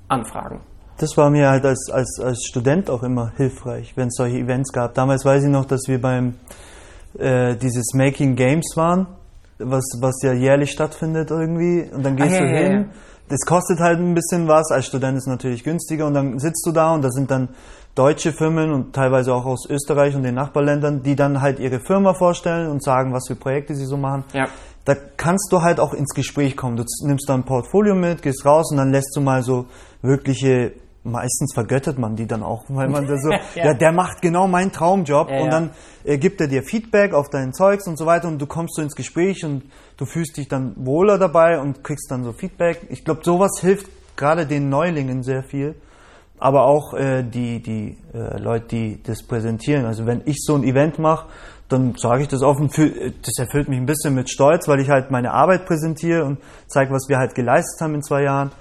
anfragen. 0.07 0.59
Das 0.97 1.17
war 1.17 1.29
mir 1.29 1.49
halt 1.49 1.65
als, 1.65 1.89
als, 1.91 2.19
als 2.23 2.45
Student 2.45 2.89
auch 2.89 3.01
immer 3.01 3.31
hilfreich, 3.38 3.93
wenn 3.95 4.09
es 4.09 4.15
solche 4.15 4.38
Events 4.38 4.71
gab. 4.71 4.93
Damals 4.93 5.25
weiß 5.25 5.43
ich 5.43 5.49
noch, 5.49 5.65
dass 5.65 5.88
wir 5.88 5.99
beim 5.99 6.35
äh, 7.17 7.55
dieses 7.55 7.93
Making 7.93 8.35
Games 8.35 8.73
waren, 8.75 9.07
was, 9.57 9.85
was 9.99 10.21
ja 10.21 10.33
jährlich 10.33 10.71
stattfindet 10.71 11.31
irgendwie. 11.31 11.89
Und 11.91 12.05
dann 12.05 12.17
gehst 12.17 12.35
ah, 12.35 12.39
du 12.39 12.45
ja, 12.45 12.57
hin. 12.57 12.71
Ja, 12.71 12.79
ja. 12.79 12.85
Das 13.31 13.39
kostet 13.47 13.79
halt 13.79 13.99
ein 13.99 14.13
bisschen 14.13 14.47
was. 14.47 14.71
Als 14.71 14.85
Student 14.85 15.17
ist 15.17 15.23
es 15.23 15.27
natürlich 15.27 15.63
günstiger. 15.63 16.05
Und 16.05 16.13
dann 16.13 16.37
sitzt 16.37 16.65
du 16.65 16.71
da 16.71 16.93
und 16.93 17.01
da 17.01 17.09
sind 17.09 17.31
dann 17.31 17.49
deutsche 17.95 18.31
Firmen 18.33 18.71
und 18.71 18.93
teilweise 18.93 19.33
auch 19.33 19.45
aus 19.45 19.69
Österreich 19.69 20.15
und 20.15 20.23
den 20.23 20.35
Nachbarländern, 20.35 21.01
die 21.03 21.15
dann 21.15 21.41
halt 21.41 21.59
ihre 21.59 21.79
Firma 21.79 22.13
vorstellen 22.13 22.69
und 22.69 22.83
sagen, 22.83 23.13
was 23.13 23.27
für 23.27 23.35
Projekte 23.35 23.75
sie 23.75 23.85
so 23.85 23.97
machen. 23.97 24.23
Ja. 24.33 24.47
Da 24.85 24.95
kannst 25.17 25.51
du 25.51 25.61
halt 25.61 25.79
auch 25.79 25.93
ins 25.93 26.13
Gespräch 26.13 26.57
kommen. 26.57 26.75
Du 26.75 26.83
nimmst 27.05 27.29
dann 27.29 27.41
ein 27.41 27.45
Portfolio 27.45 27.95
mit, 27.95 28.21
gehst 28.21 28.45
raus 28.45 28.71
und 28.71 28.77
dann 28.77 28.91
lässt 28.91 29.15
du 29.15 29.21
mal 29.21 29.43
so 29.43 29.65
wirkliche 30.01 30.73
meistens 31.03 31.53
vergöttert 31.53 31.97
man 31.97 32.15
die 32.15 32.27
dann 32.27 32.43
auch, 32.43 32.65
weil 32.67 32.89
man 32.89 33.07
da 33.07 33.17
so, 33.17 33.31
ja. 33.31 33.39
ja. 33.55 33.73
der 33.73 33.91
macht 33.91 34.21
genau 34.21 34.47
meinen 34.47 34.71
Traumjob 34.71 35.29
ja, 35.29 35.41
und 35.41 35.49
dann 35.49 35.69
äh, 36.03 36.17
gibt 36.17 36.41
er 36.41 36.47
dir 36.47 36.63
Feedback 36.63 37.13
auf 37.13 37.29
dein 37.29 37.53
Zeugs 37.53 37.87
und 37.87 37.97
so 37.97 38.05
weiter 38.05 38.27
und 38.27 38.39
du 38.39 38.45
kommst 38.45 38.75
so 38.75 38.81
ins 38.81 38.95
Gespräch 38.95 39.43
und 39.43 39.63
du 39.97 40.05
fühlst 40.05 40.37
dich 40.37 40.47
dann 40.47 40.73
wohler 40.77 41.17
dabei 41.17 41.59
und 41.59 41.83
kriegst 41.83 42.09
dann 42.11 42.23
so 42.23 42.33
Feedback. 42.33 42.87
Ich 42.89 43.03
glaube, 43.03 43.21
sowas 43.23 43.59
hilft 43.61 43.87
gerade 44.15 44.45
den 44.45 44.69
Neulingen 44.69 45.23
sehr 45.23 45.43
viel 45.43 45.75
aber 46.41 46.65
auch 46.65 46.95
äh, 46.95 47.21
die, 47.21 47.61
die 47.61 47.97
äh, 48.15 48.39
Leute, 48.39 48.65
die 48.65 49.03
das 49.03 49.21
präsentieren. 49.21 49.85
Also 49.85 50.07
wenn 50.07 50.23
ich 50.25 50.37
so 50.39 50.55
ein 50.55 50.63
Event 50.63 50.97
mache, 50.97 51.27
dann 51.69 51.93
sage 51.95 52.23
ich 52.23 52.27
das 52.27 52.41
offen, 52.41 52.67
das 52.67 53.37
erfüllt 53.37 53.69
mich 53.69 53.77
ein 53.77 53.85
bisschen 53.85 54.15
mit 54.15 54.29
Stolz, 54.29 54.67
weil 54.67 54.79
ich 54.79 54.89
halt 54.89 55.11
meine 55.11 55.31
Arbeit 55.31 55.67
präsentiere 55.67 56.25
und 56.25 56.39
zeige, 56.67 56.91
was 56.91 57.07
wir 57.07 57.17
halt 57.17 57.35
geleistet 57.35 57.79
haben 57.79 57.93
in 57.93 58.01
zwei 58.01 58.23
Jahren. 58.23 58.51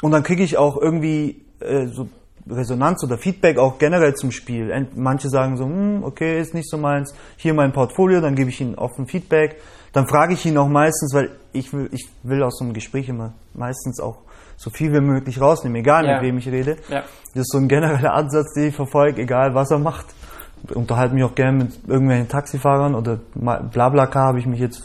Und 0.00 0.12
dann 0.12 0.22
kriege 0.22 0.42
ich 0.42 0.56
auch 0.56 0.80
irgendwie 0.80 1.44
äh, 1.60 1.86
so 1.86 2.08
Resonanz 2.48 3.02
oder 3.02 3.18
Feedback 3.18 3.58
auch 3.58 3.78
generell 3.78 4.14
zum 4.14 4.30
Spiel. 4.30 4.72
Manche 4.94 5.28
sagen 5.28 5.56
so, 5.56 5.64
hm, 5.64 6.04
okay, 6.04 6.40
ist 6.40 6.54
nicht 6.54 6.70
so 6.70 6.78
meins, 6.78 7.14
hier 7.36 7.54
mein 7.54 7.72
Portfolio, 7.72 8.20
dann 8.20 8.36
gebe 8.36 8.50
ich 8.50 8.60
ihnen 8.60 8.76
offen 8.76 9.06
Feedback. 9.06 9.56
Dann 9.92 10.06
frage 10.06 10.34
ich 10.34 10.44
ihn 10.46 10.58
auch 10.58 10.68
meistens, 10.68 11.14
weil 11.14 11.30
ich 11.52 11.72
will, 11.72 11.88
ich 11.92 12.08
will 12.22 12.42
aus 12.42 12.58
so 12.58 12.64
einem 12.64 12.74
Gespräch 12.74 13.08
immer 13.08 13.32
meistens 13.54 13.98
auch 13.98 14.18
so 14.56 14.70
viel 14.70 14.92
wie 14.92 15.00
möglich 15.00 15.40
rausnehmen, 15.40 15.76
egal 15.76 16.06
ja. 16.06 16.14
mit 16.14 16.22
wem 16.22 16.38
ich 16.38 16.48
rede. 16.48 16.76
Ja. 16.88 17.02
Das 17.34 17.42
ist 17.42 17.52
so 17.52 17.58
ein 17.58 17.68
genereller 17.68 18.12
Ansatz, 18.14 18.52
den 18.54 18.68
ich 18.68 18.76
verfolge, 18.76 19.22
egal 19.22 19.54
was 19.54 19.70
er 19.70 19.78
macht. 19.78 20.06
Ich 20.68 20.74
unterhalte 20.74 21.14
mich 21.14 21.24
auch 21.24 21.34
gerne 21.34 21.64
mit 21.64 21.88
irgendwelchen 21.88 22.28
Taxifahrern 22.28 22.94
oder 22.94 23.18
Blablacar 23.34 24.28
habe 24.28 24.38
ich 24.38 24.46
mich 24.46 24.60
jetzt 24.60 24.84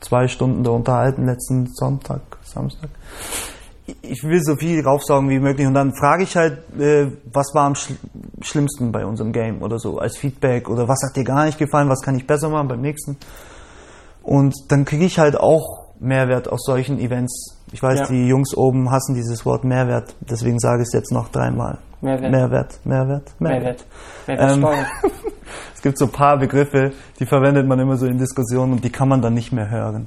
zwei 0.00 0.28
Stunden 0.28 0.62
da 0.62 0.70
unterhalten, 0.70 1.26
letzten 1.26 1.66
Sonntag, 1.68 2.20
Samstag. 2.42 2.90
Ich 4.02 4.24
will 4.24 4.40
so 4.42 4.56
viel 4.56 4.84
raufsaugen 4.84 5.30
wie 5.30 5.38
möglich 5.38 5.66
und 5.66 5.74
dann 5.74 5.94
frage 5.94 6.24
ich 6.24 6.36
halt, 6.36 6.58
äh, 6.78 7.06
was 7.32 7.54
war 7.54 7.66
am 7.66 7.74
schlimmsten 8.40 8.90
bei 8.90 9.06
unserem 9.06 9.32
Game 9.32 9.62
oder 9.62 9.78
so 9.78 9.98
als 9.98 10.16
Feedback 10.16 10.68
oder 10.68 10.88
was 10.88 11.02
hat 11.06 11.16
dir 11.16 11.24
gar 11.24 11.44
nicht 11.44 11.58
gefallen, 11.58 11.88
was 11.88 12.02
kann 12.02 12.16
ich 12.16 12.26
besser 12.26 12.48
machen 12.48 12.68
beim 12.68 12.80
nächsten. 12.80 13.16
Und 14.22 14.54
dann 14.68 14.84
kriege 14.84 15.04
ich 15.04 15.18
halt 15.18 15.38
auch 15.38 15.94
Mehrwert 16.00 16.48
aus 16.48 16.64
solchen 16.64 16.98
Events 16.98 17.56
ich 17.72 17.82
weiß, 17.82 18.00
ja. 18.00 18.06
die 18.06 18.28
Jungs 18.28 18.56
oben 18.56 18.90
hassen 18.90 19.14
dieses 19.14 19.44
Wort 19.44 19.64
Mehrwert, 19.64 20.14
deswegen 20.20 20.58
sage 20.58 20.82
ich 20.82 20.88
es 20.88 20.92
jetzt 20.92 21.12
noch 21.12 21.28
dreimal. 21.28 21.78
Mehrwert. 22.00 22.30
Mehrwert, 22.30 22.80
Mehrwert, 22.84 23.34
Mehrwert. 23.40 23.84
Mehrwert. 24.26 24.56
Ähm, 24.56 24.64
es 25.74 25.82
gibt 25.82 25.98
so 25.98 26.04
ein 26.04 26.12
paar 26.12 26.38
Begriffe, 26.38 26.92
die 27.18 27.26
verwendet 27.26 27.66
man 27.66 27.80
immer 27.80 27.96
so 27.96 28.06
in 28.06 28.18
Diskussionen 28.18 28.74
und 28.74 28.84
die 28.84 28.90
kann 28.90 29.08
man 29.08 29.20
dann 29.20 29.34
nicht 29.34 29.52
mehr 29.52 29.68
hören. 29.68 30.06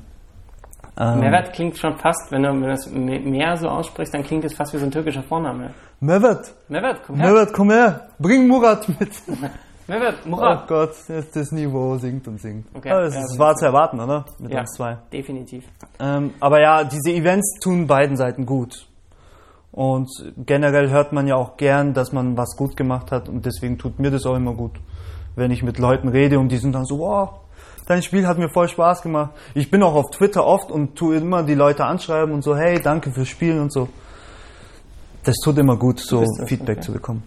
Ähm, 1.02 1.34
klingt 1.54 1.78
schon 1.78 1.98
fast, 1.98 2.30
wenn 2.30 2.44
du, 2.44 2.50
wenn 2.50 2.62
du 2.62 2.68
das 2.68 2.90
mehr 2.92 3.56
so 3.56 3.70
aussprichst, 3.70 4.14
dann 4.14 4.24
klingt 4.24 4.44
es 4.44 4.54
fast 4.54 4.74
wie 4.74 4.78
so 4.78 4.86
ein 4.86 4.92
türkischer 4.92 5.24
Vorname. 5.24 5.72
Mehrwert. 6.02 6.54
Mehrwert, 6.68 7.02
komm 7.06 7.16
her. 7.16 7.26
Mehrwert, 7.26 7.54
komm 7.54 7.72
her. 7.72 8.10
Bring 8.20 8.48
Murat 8.48 8.88
mit. 9.00 9.10
Mehrwert, 9.88 10.26
Murat. 10.26 10.64
Oh 10.66 10.68
Gott, 10.68 10.92
jetzt 11.08 11.36
das 11.38 11.52
Niveau 11.54 11.98
sinkt 11.98 12.28
und 12.28 12.42
sinkt. 12.42 12.76
Okay. 12.76 12.92
Aber 12.92 13.04
das, 13.04 13.16
ja, 13.16 13.40
war 13.40 13.56
zu 13.56 13.66
erwarten, 13.66 14.00
oder? 14.02 14.26
Mit 14.40 14.52
ja, 14.52 14.60
uns 14.60 14.76
zwei. 14.76 14.98
definitiv. 15.14 15.64
Ähm, 16.00 16.34
aber 16.42 16.60
ja, 16.62 16.84
diese 16.84 17.12
Events 17.12 17.60
tun 17.62 17.88
beiden 17.88 18.18
Seiten 18.18 18.46
gut. 18.46 18.86
Und 19.72 20.10
generell 20.46 20.90
hört 20.90 21.14
man 21.14 21.28
ja 21.28 21.36
auch 21.36 21.56
gern, 21.56 21.94
dass 21.94 22.12
man 22.12 22.36
was 22.36 22.58
gut 22.58 22.76
gemacht 22.76 23.12
hat 23.12 23.30
und 23.30 23.46
deswegen 23.46 23.78
tut 23.78 24.00
mir 24.00 24.12
das 24.12 24.26
auch 24.26 24.36
immer 24.36 24.54
gut, 24.54 24.74
wenn 25.36 25.52
ich 25.52 25.64
mit 25.64 25.80
Leuten 25.80 26.10
rede 26.10 26.40
und 26.40 26.50
die 26.50 26.58
sind 26.58 26.74
dann 26.74 26.86
so, 26.86 27.00
wow, 27.00 27.40
dein 27.90 28.04
Spiel 28.04 28.28
hat 28.28 28.38
mir 28.38 28.50
voll 28.50 28.70
Spaß 28.70 29.02
gemacht. 29.02 29.32
Ich 29.56 29.70
bin 29.70 29.82
auch 29.84 29.96
auf 29.96 30.12
Twitter 30.12 30.46
oft 30.46 30.72
und 30.72 30.96
tue 30.96 31.18
immer 31.18 31.44
die 31.44 31.56
Leute 31.56 31.84
anschreiben 31.84 32.34
und 32.34 32.44
so, 32.44 32.56
hey, 32.56 32.80
danke 32.82 33.12
fürs 33.12 33.28
Spielen 33.28 33.60
und 33.60 33.74
so. 33.74 33.90
Das 35.24 35.36
tut 35.44 35.58
immer 35.58 35.76
gut, 35.76 36.00
so 36.00 36.24
Feedback 36.46 36.78
okay. 36.78 36.86
zu 36.86 36.94
bekommen. 36.94 37.24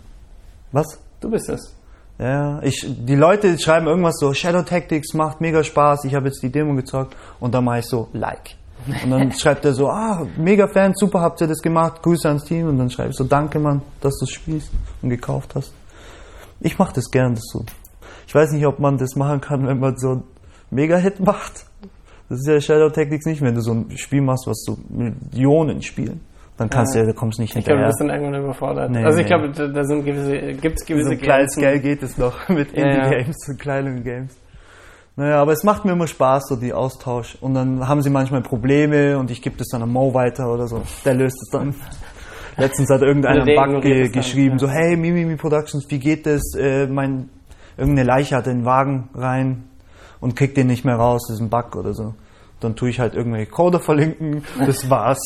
Was? 0.71 0.99
Du 1.21 1.31
bist 1.31 1.49
das. 1.49 1.75
Ja, 2.19 2.63
ich, 2.63 2.87
die 2.89 3.17
Leute 3.17 3.59
schreiben 3.59 3.89
irgendwas 3.89 4.19
so, 4.19 4.33
Shadow 4.33 4.63
Tactics 4.63 5.15
macht 5.15 5.41
mega 5.41 5.65
Spaß, 5.65 6.05
ich 6.05 6.15
habe 6.15 6.27
jetzt 6.27 6.43
die 6.43 6.51
Demo 6.51 6.75
gezockt 6.75 7.17
und 7.41 7.53
dann 7.53 7.65
mache 7.65 7.81
ich 7.81 7.87
so, 7.87 8.09
like. 8.13 8.55
Und 9.03 9.11
dann 9.11 9.33
schreibt 9.39 9.65
er 9.65 9.75
so, 9.75 9.89
ah, 9.89 10.27
mega 10.37 10.69
Fan, 10.69 10.93
super 10.95 11.21
habt 11.21 11.41
ihr 11.41 11.49
das 11.49 11.61
gemacht, 11.61 12.03
Grüße 12.03 12.29
ans 12.29 12.45
Team. 12.45 12.69
Und 12.69 12.79
dann 12.79 12.91
schreibe 12.91 13.11
ich 13.11 13.17
so, 13.17 13.25
danke 13.25 13.59
Mann, 13.59 13.83
dass 14.01 14.17
du 14.19 14.27
spielst 14.27 14.71
und 15.03 15.11
gekauft 15.11 15.57
hast. 15.57 15.73
Ich 16.61 16.79
mache 16.79 16.93
das 16.95 17.11
gern, 17.11 17.35
das 17.35 17.45
so. 17.53 17.65
Ich 18.29 18.35
weiß 18.35 18.53
nicht, 18.53 18.67
ob 18.67 18.79
man 18.79 18.97
das 18.97 19.17
machen 19.17 19.41
kann, 19.41 19.67
wenn 19.67 19.81
man 19.81 19.97
so 19.97 20.23
Mega-Hit 20.73 21.21
macht. 21.21 21.67
Das 22.29 22.39
ist 22.41 22.47
ja 22.49 22.61
Shadow 22.61 22.91
Tactics 22.91 23.27
nicht, 23.27 23.43
wenn 23.43 23.55
du 23.55 23.61
so 23.61 23.73
ein 23.73 23.97
Spiel 23.97 24.23
machst, 24.23 24.47
was 24.47 24.65
so 24.65 24.79
Millionen 24.89 25.83
spielen 25.83 26.21
dann 26.63 26.71
kannst 26.71 26.95
ja. 26.95 27.03
du, 27.03 27.09
da 27.09 27.13
kommst 27.13 27.39
du 27.39 27.43
nicht 27.43 27.55
hinterher. 27.55 27.61
Ich 27.61 27.67
glaube, 27.67 27.83
du 27.83 27.87
bist 27.89 28.01
dann 28.01 28.11
irgendwann 28.11 28.43
überfordert. 28.43 28.91
Nee, 28.91 29.05
also 29.05 29.19
ich 29.19 29.29
nee. 29.29 29.29
glaube, 29.29 29.73
da, 29.73 29.85
sind 29.85 30.05
gewisse, 30.05 30.53
gibt 30.61 30.81
es 30.81 30.87
gewisse 30.87 31.07
so 31.07 31.13
ein 31.13 31.19
kleines 31.19 31.57
Geld 31.57 31.83
geht 31.83 32.03
es 32.03 32.19
noch 32.19 32.49
mit 32.49 32.73
Indie-Games, 32.73 33.37
so 33.47 33.55
kleinen 33.55 34.05
Games. 34.05 34.37
Naja, 35.17 35.43
aber 35.43 35.53
es 35.53 35.63
macht 35.63 35.85
mir 35.85 35.93
immer 35.93 36.07
Spaß, 36.07 36.49
so 36.49 36.57
die 36.57 36.73
Austausch. 36.73 37.37
Und 37.41 37.55
dann 37.55 37.87
haben 37.87 38.01
sie 38.01 38.11
manchmal 38.11 38.43
Probleme 38.43 39.19
und 39.19 39.31
ich 39.31 39.43
gebe 39.43 39.57
das 39.59 39.69
dann 39.69 39.83
an 39.83 39.91
Mo 39.91 40.15
weiter 40.15 40.51
oder 40.51 40.67
so. 40.67 40.83
Der 41.05 41.15
löst 41.15 41.37
es 41.43 41.51
dann. 41.51 41.75
Letztens 42.57 42.89
hat 42.91 43.03
irgendeiner 43.03 43.43
einen 43.47 43.73
Bug 43.73 43.83
ge 43.83 44.09
geschrieben, 44.09 44.59
dann, 44.59 44.69
ja. 44.69 44.73
so, 44.75 44.81
hey, 44.81 44.97
Mimimi 44.97 45.37
Productions, 45.37 45.87
wie 45.89 45.99
geht 45.99 46.27
das? 46.27 46.55
Äh, 46.59 46.87
mein, 46.87 47.29
irgendeine 47.77 48.07
Leiche 48.07 48.37
hat 48.37 48.47
in 48.47 48.61
den 48.61 48.65
Wagen 48.65 49.11
rein 49.15 49.65
und 50.23 50.35
kriegt 50.35 50.57
den 50.57 50.69
nicht 50.69 50.87
mehr 50.87 50.97
raus, 50.97 51.27
das 51.29 51.37
ist 51.37 51.43
ein 51.43 51.51
Bug 51.51 51.77
oder 51.77 51.93
so 51.93 52.15
dann 52.63 52.77
tue 52.77 52.91
ich 52.91 53.01
halt 53.01 53.15
irgendwelche 53.15 53.51
Coder 53.51 53.81
verlinken, 53.81 54.45
das 54.59 54.89
war's. 54.89 55.19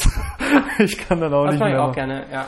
ich 0.79 0.97
kann 0.99 1.21
dann 1.21 1.33
auch 1.35 1.45
das 1.45 1.55
nicht 1.55 1.65
mehr. 1.65 1.73
Das 1.73 1.79
mache 1.79 1.85
ich 1.85 1.91
auch 1.91 1.95
gerne, 1.95 2.25
ja. 2.33 2.47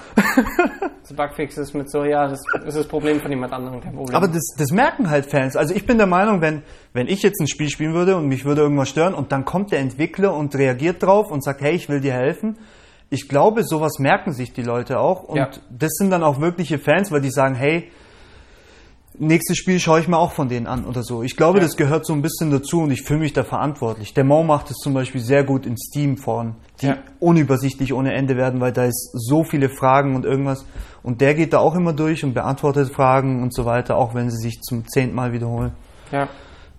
so 1.02 1.14
Bugfixes 1.14 1.74
mit 1.74 1.90
so, 1.90 2.04
ja, 2.04 2.26
das 2.26 2.40
ist 2.64 2.76
das 2.76 2.86
Problem 2.86 3.20
von 3.20 3.30
jemand 3.30 3.52
anderem, 3.52 3.80
kein 3.80 3.94
Problem. 3.94 4.16
Aber 4.16 4.28
das, 4.28 4.54
das 4.56 4.70
merken 4.70 5.10
halt 5.10 5.26
Fans. 5.26 5.56
Also 5.56 5.74
ich 5.74 5.86
bin 5.86 5.98
der 5.98 6.06
Meinung, 6.06 6.40
wenn, 6.40 6.62
wenn 6.92 7.06
ich 7.06 7.22
jetzt 7.22 7.40
ein 7.40 7.48
Spiel 7.48 7.68
spielen 7.68 7.94
würde 7.94 8.16
und 8.16 8.28
mich 8.28 8.44
würde 8.44 8.62
irgendwas 8.62 8.88
stören 8.88 9.14
und 9.14 9.32
dann 9.32 9.44
kommt 9.44 9.72
der 9.72 9.80
Entwickler 9.80 10.34
und 10.34 10.54
reagiert 10.54 11.02
drauf 11.02 11.30
und 11.30 11.42
sagt, 11.44 11.60
hey, 11.60 11.74
ich 11.74 11.88
will 11.88 12.00
dir 12.00 12.14
helfen, 12.14 12.58
ich 13.10 13.28
glaube, 13.28 13.64
sowas 13.64 13.98
merken 13.98 14.32
sich 14.32 14.52
die 14.52 14.62
Leute 14.62 15.00
auch 15.00 15.24
und 15.24 15.36
ja. 15.36 15.48
das 15.70 15.92
sind 15.92 16.10
dann 16.10 16.22
auch 16.22 16.40
wirkliche 16.40 16.78
Fans, 16.78 17.10
weil 17.10 17.22
die 17.22 17.30
sagen, 17.30 17.54
hey, 17.54 17.90
nächstes 19.18 19.56
Spiel 19.56 19.80
schaue 19.80 20.00
ich 20.00 20.08
mir 20.08 20.18
auch 20.18 20.32
von 20.32 20.48
denen 20.48 20.66
an 20.66 20.84
oder 20.84 21.02
so. 21.02 21.22
Ich 21.22 21.36
glaube, 21.36 21.58
ja. 21.58 21.64
das 21.64 21.76
gehört 21.76 22.06
so 22.06 22.12
ein 22.12 22.22
bisschen 22.22 22.50
dazu 22.50 22.80
und 22.80 22.90
ich 22.90 23.02
fühle 23.02 23.20
mich 23.20 23.32
da 23.32 23.44
verantwortlich. 23.44 24.14
Der 24.14 24.24
Mo 24.24 24.42
macht 24.42 24.70
es 24.70 24.76
zum 24.76 24.94
Beispiel 24.94 25.20
sehr 25.20 25.44
gut 25.44 25.66
in 25.66 25.76
Steam-Foren, 25.76 26.56
die 26.80 26.86
ja. 26.86 26.98
unübersichtlich 27.20 27.92
ohne 27.92 28.14
Ende 28.14 28.36
werden, 28.36 28.60
weil 28.60 28.72
da 28.72 28.84
ist 28.84 29.10
so 29.12 29.44
viele 29.44 29.68
Fragen 29.68 30.16
und 30.16 30.24
irgendwas. 30.24 30.64
Und 31.02 31.20
der 31.20 31.34
geht 31.34 31.52
da 31.52 31.58
auch 31.58 31.74
immer 31.74 31.92
durch 31.92 32.24
und 32.24 32.34
beantwortet 32.34 32.92
Fragen 32.92 33.42
und 33.42 33.54
so 33.54 33.64
weiter, 33.64 33.96
auch 33.96 34.14
wenn 34.14 34.30
sie 34.30 34.38
sich 34.38 34.60
zum 34.60 34.86
zehnten 34.86 35.14
Mal 35.14 35.32
wiederholen. 35.32 35.72
Ja. 36.12 36.28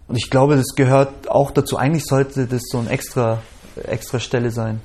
Und 0.08 0.16
ich 0.16 0.30
glaube, 0.30 0.56
das 0.56 0.76
gehört 0.76 1.30
auch 1.30 1.52
dazu. 1.52 1.78
Eigentlich 1.78 2.06
sollte 2.06 2.48
das 2.48 2.64
so 2.66 2.80
eine 2.80 2.90
extra, 2.90 3.40
extra 3.88 4.20
Stelle 4.20 4.52
sein. 4.52 4.82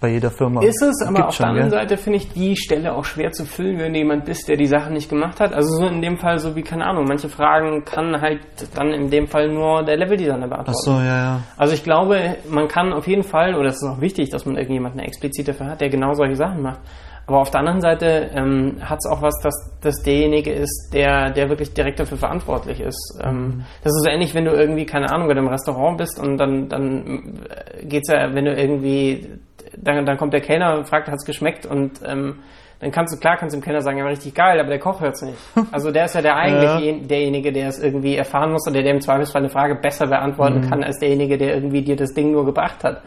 Bei 0.00 0.08
jeder 0.08 0.30
Firma. 0.30 0.62
Ist 0.62 0.82
es, 0.82 1.06
aber 1.06 1.28
auf 1.28 1.34
schon, 1.34 1.44
der 1.44 1.50
anderen? 1.50 1.70
Seite 1.70 1.96
finde 1.96 2.18
ich 2.18 2.28
die 2.32 2.56
Stelle 2.56 2.94
auch 2.94 3.04
schwer 3.04 3.32
zu 3.32 3.44
füllen, 3.44 3.78
wenn 3.78 3.92
du 3.92 3.98
jemand 3.98 4.24
bist, 4.24 4.48
der 4.48 4.56
die 4.56 4.66
Sache 4.66 4.92
nicht 4.92 5.08
gemacht 5.08 5.40
hat. 5.40 5.54
Also 5.54 5.68
so 5.80 5.86
in 5.86 6.02
dem 6.02 6.18
Fall 6.18 6.38
so 6.38 6.54
wie, 6.54 6.62
keine 6.62 6.86
Ahnung, 6.86 7.06
manche 7.06 7.28
Fragen 7.28 7.84
kann 7.84 8.20
halt 8.20 8.40
dann 8.74 8.92
in 8.92 9.10
dem 9.10 9.26
Fall 9.26 9.48
nur 9.48 9.82
der 9.84 9.96
Leveldesigner 9.96 10.48
beantworten. 10.48 10.78
Ach 10.78 10.84
so, 10.84 10.92
ja, 10.98 11.16
ja. 11.16 11.40
Also 11.56 11.74
ich 11.74 11.82
glaube, 11.82 12.36
man 12.48 12.68
kann 12.68 12.92
auf 12.92 13.06
jeden 13.06 13.22
Fall, 13.22 13.54
oder 13.54 13.68
es 13.68 13.76
ist 13.76 13.88
auch 13.88 14.00
wichtig, 14.00 14.30
dass 14.30 14.44
man 14.44 14.56
irgendjemanden 14.56 15.00
explizit 15.00 15.48
dafür 15.48 15.66
hat, 15.66 15.80
der 15.80 15.88
genau 15.88 16.12
solche 16.12 16.36
Sachen 16.36 16.62
macht. 16.62 16.80
Aber 17.26 17.40
auf 17.40 17.50
der 17.50 17.60
anderen 17.60 17.80
Seite 17.80 18.30
ähm, 18.34 18.76
hat 18.80 18.98
es 19.00 19.10
auch 19.10 19.20
was, 19.20 19.34
dass 19.42 19.76
das 19.80 19.96
derjenige 20.02 20.52
ist, 20.52 20.90
der, 20.92 21.30
der 21.30 21.48
wirklich 21.48 21.72
direkt 21.74 21.98
dafür 21.98 22.18
verantwortlich 22.18 22.80
ist. 22.80 23.18
Ähm, 23.20 23.64
das 23.82 23.92
ist 23.92 24.04
so 24.04 24.08
ähnlich, 24.08 24.32
wenn 24.34 24.44
du 24.44 24.52
irgendwie, 24.52 24.86
keine 24.86 25.10
Ahnung, 25.10 25.28
in 25.30 25.38
einem 25.38 25.48
Restaurant 25.48 25.98
bist 25.98 26.20
und 26.20 26.38
dann, 26.38 26.68
dann 26.68 27.40
äh, 27.48 27.84
geht's 27.84 28.08
ja, 28.08 28.32
wenn 28.32 28.44
du 28.44 28.54
irgendwie, 28.54 29.40
dann, 29.76 30.04
dann 30.06 30.16
kommt 30.16 30.32
der 30.32 30.40
Kellner 30.40 30.76
und 30.78 30.88
fragt, 30.88 31.08
hat's 31.08 31.24
geschmeckt 31.24 31.66
und 31.66 32.00
ähm, 32.06 32.36
dann 32.78 32.90
kannst 32.90 33.14
du, 33.14 33.18
klar 33.18 33.38
kannst 33.38 33.54
du 33.56 33.58
dem 33.58 33.64
Kellner 33.64 33.80
sagen, 33.80 33.96
ja, 33.96 34.04
richtig 34.06 34.34
geil, 34.34 34.60
aber 34.60 34.68
der 34.68 34.78
Koch 34.78 35.00
hört's 35.00 35.22
nicht. 35.22 35.38
Also 35.72 35.90
der 35.90 36.04
ist 36.04 36.14
ja 36.14 36.20
der 36.20 36.36
eigentlich 36.36 36.62
Ja. 36.70 36.78
jen- 36.78 37.08
derjenige, 37.08 37.50
der 37.50 37.68
es 37.68 37.82
irgendwie 37.82 38.16
erfahren 38.16 38.52
muss 38.52 38.68
oder 38.68 38.82
der 38.82 38.92
im 38.92 39.00
Zweifelsfall 39.00 39.40
eine 39.40 39.48
Frage 39.48 39.76
besser 39.76 40.06
beantworten 40.08 40.60
kann, 40.68 40.84
als 40.84 40.98
derjenige, 40.98 41.38
der 41.38 41.54
irgendwie 41.54 41.80
dir 41.82 41.96
das 41.96 42.12
Ding 42.12 42.32
nur 42.32 42.44
gebracht 42.44 42.84
hat. 42.84 43.00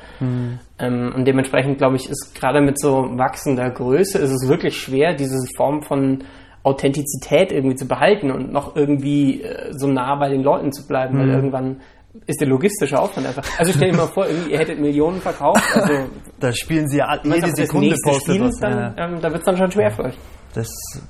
Ähm, 0.80 1.14
und 1.16 1.26
dementsprechend, 1.26 1.78
glaube 1.78 1.98
ich, 1.98 2.10
ist 2.10 2.34
gerade 2.34 2.62
mit 2.62 2.80
so 2.80 3.10
wachsender 3.18 3.70
Größe 3.70 4.18
ist 4.18 4.32
es 4.32 4.48
wirklich 4.50 4.76
schwer, 4.76 5.14
diese 5.14 5.38
Form 5.56 5.84
von 5.84 6.24
Authentizität 6.64 7.52
irgendwie 7.52 7.76
zu 7.76 7.88
behalten 7.88 8.32
und 8.32 8.52
noch 8.52 8.76
irgendwie 8.76 9.42
äh, 9.44 9.72
so 9.72 9.88
nah 9.88 10.16
bei 10.16 10.30
den 10.30 10.44
Leuten 10.44 10.72
zu 10.72 10.88
bleiben, 10.88 11.18
weil 11.20 11.30
irgendwann 11.30 11.82
ist 12.26 12.42
der 12.42 12.48
logistische 12.48 13.00
Aufwand 13.00 13.28
einfach. 13.28 13.44
Also 13.58 13.72
stell 13.76 13.92
dir 13.92 13.98
mal 13.98 14.08
vor, 14.08 14.28
ihr 14.28 14.58
hättet 14.58 14.80
Millionen 14.80 15.22
verkauft, 15.22 15.64
also 15.74 15.94
Da 16.40 16.52
spielen 16.54 16.88
sie 16.88 16.98
ja 16.98 17.20
jede 17.24 17.52
Sekunde 17.56 17.96
postet 18.04 18.36
Spiel 18.36 18.42
was. 18.48 18.56
dann, 18.60 18.72
Ja, 18.72 18.94
ja. 18.98 19.06
ähm, 19.08 19.22
da 19.22 19.30
wird 19.30 19.40
es 19.40 19.46
dann 19.46 19.58
schon 19.58 19.72
schwer 19.72 19.92
für 19.92 20.06
euch. 20.06 20.18
Das 20.54 20.68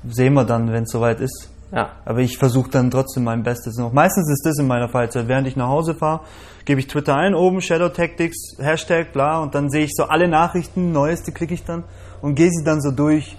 sehen 0.08 0.34
wir 0.34 0.44
dann, 0.44 0.72
wenn 0.72 0.84
es 0.84 0.92
soweit 0.92 1.20
ist. 1.22 1.50
Ja. 1.72 1.92
Aber 2.04 2.20
ich 2.20 2.38
versuche 2.38 2.70
dann 2.72 2.90
trotzdem 2.90 3.24
mein 3.24 3.44
Bestes 3.44 3.78
noch. 3.78 3.94
Meistens 3.94 4.30
ist 4.32 4.44
das 4.46 4.58
in 4.58 4.68
meiner 4.68 4.90
Freizeit. 4.90 5.28
Während 5.28 5.48
ich 5.48 5.56
nach 5.56 5.68
Hause 5.68 5.94
fahre, 5.94 6.22
gebe 6.66 6.80
ich 6.80 6.88
Twitter 6.88 7.16
ein, 7.16 7.36
oben 7.36 7.62
Shadow 7.62 7.90
Tactics, 7.90 8.58
Hashtag, 8.60 9.14
bla, 9.14 9.40
und 9.40 9.54
dann 9.56 9.70
sehe 9.70 9.86
ich 9.86 9.92
so 9.96 10.06
alle 10.06 10.28
Nachrichten, 10.28 10.92
neueste 10.92 11.32
klicke 11.32 11.54
ich 11.54 11.64
dann 11.64 11.84
und 12.22 12.36
gehe 12.36 12.50
sie 12.50 12.64
dann 12.64 12.82
so 12.82 12.92
durch. 12.92 13.38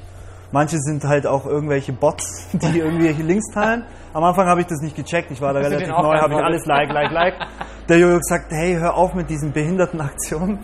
Manche 0.52 0.78
sind 0.78 1.04
halt 1.04 1.26
auch 1.26 1.44
irgendwelche 1.44 1.92
Bots, 1.92 2.48
die 2.52 2.78
irgendwelche 2.78 3.22
Links 3.22 3.52
teilen. 3.52 3.84
Am 4.12 4.24
Anfang 4.24 4.46
habe 4.46 4.60
ich 4.60 4.66
das 4.66 4.80
nicht 4.80 4.96
gecheckt, 4.96 5.30
ich 5.30 5.40
war 5.40 5.52
da 5.52 5.60
Hast 5.60 5.66
relativ 5.66 5.88
neu, 5.88 6.18
habe 6.18 6.34
ich 6.34 6.40
alles 6.40 6.66
like, 6.66 6.92
like, 6.92 7.12
like. 7.12 7.34
Der 7.88 7.98
Jojo 7.98 8.18
gesagt, 8.18 8.50
hey, 8.50 8.74
hör 8.74 8.96
auf 8.96 9.14
mit 9.14 9.30
diesen 9.30 9.52
behinderten 9.52 10.00
Aktionen. 10.00 10.58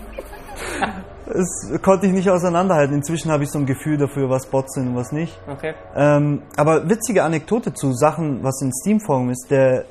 Das 1.27 1.83
konnte 1.83 2.07
ich 2.07 2.13
nicht 2.13 2.31
auseinanderhalten. 2.31 2.95
Inzwischen 2.95 3.31
habe 3.31 3.43
ich 3.45 3.51
so 3.51 3.59
ein 3.59 3.67
Gefühl 3.67 3.99
dafür, 3.99 4.31
was 4.31 4.47
Bots 4.47 4.75
sind 4.75 4.89
und 4.89 4.97
was 4.97 5.13
nicht. 5.13 5.39
Okay. 5.49 5.75
Ähm, 5.95 6.43
aber 6.57 6.89
witzige 6.89 7.25
Anekdote 7.25 7.75
zu 7.75 7.93
Sachen, 7.93 8.43
was 8.45 8.63
in 8.63 8.73
Steam 8.73 9.01
Forum 9.01 9.31
ist. 9.31 9.49
Der, 9.51 9.85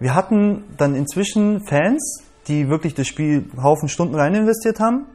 wir 0.00 0.14
hatten 0.14 0.64
dann 0.76 0.94
inzwischen 0.94 1.60
Fans, 1.66 2.22
die 2.48 2.68
wirklich 2.68 2.94
das 2.94 3.06
Spiel 3.06 3.50
Haufen 3.62 3.88
Stunden 3.88 4.14
rein 4.14 4.34
investiert 4.34 4.80
haben 4.80 5.06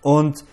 und 0.00 0.44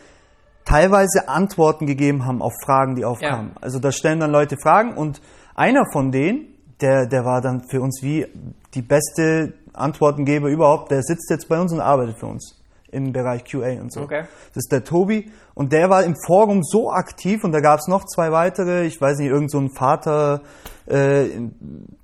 teilweise 0.65 1.27
Antworten 1.27 1.85
gegeben 1.87 2.25
haben 2.25 2.41
auf 2.41 2.53
Fragen, 2.63 2.95
die 2.95 3.05
aufkamen. 3.05 3.51
Also 3.61 3.79
da 3.79 3.91
stellen 3.91 4.19
dann 4.19 4.31
Leute 4.31 4.57
Fragen 4.61 4.93
und 4.93 5.21
einer 5.59 5.83
von 5.91 6.11
denen, 6.11 6.47
der, 6.81 7.05
der 7.05 7.25
war 7.25 7.41
dann 7.41 7.63
für 7.69 7.81
uns 7.81 8.01
wie 8.01 8.25
die 8.73 8.81
beste 8.81 9.53
Antwortengeber 9.73 10.47
überhaupt, 10.47 10.91
der 10.91 11.03
sitzt 11.03 11.29
jetzt 11.29 11.49
bei 11.49 11.59
uns 11.59 11.73
und 11.73 11.81
arbeitet 11.81 12.17
für 12.17 12.27
uns 12.27 12.55
im 12.91 13.11
Bereich 13.11 13.43
QA 13.43 13.79
und 13.81 13.91
so. 13.91 14.01
Okay. 14.01 14.21
Das 14.21 14.63
ist 14.63 14.71
der 14.71 14.83
Tobi. 14.83 15.29
Und 15.53 15.73
der 15.73 15.89
war 15.89 16.03
im 16.03 16.15
Forum 16.25 16.63
so 16.63 16.89
aktiv 16.91 17.43
und 17.43 17.51
da 17.51 17.59
gab 17.59 17.79
es 17.79 17.87
noch 17.87 18.05
zwei 18.05 18.31
weitere, 18.31 18.85
ich 18.85 18.99
weiß 18.99 19.19
nicht, 19.19 19.29
irgend 19.29 19.51
so 19.51 19.59
ein 19.59 19.69
Vater 19.69 20.41
äh, 20.87 21.25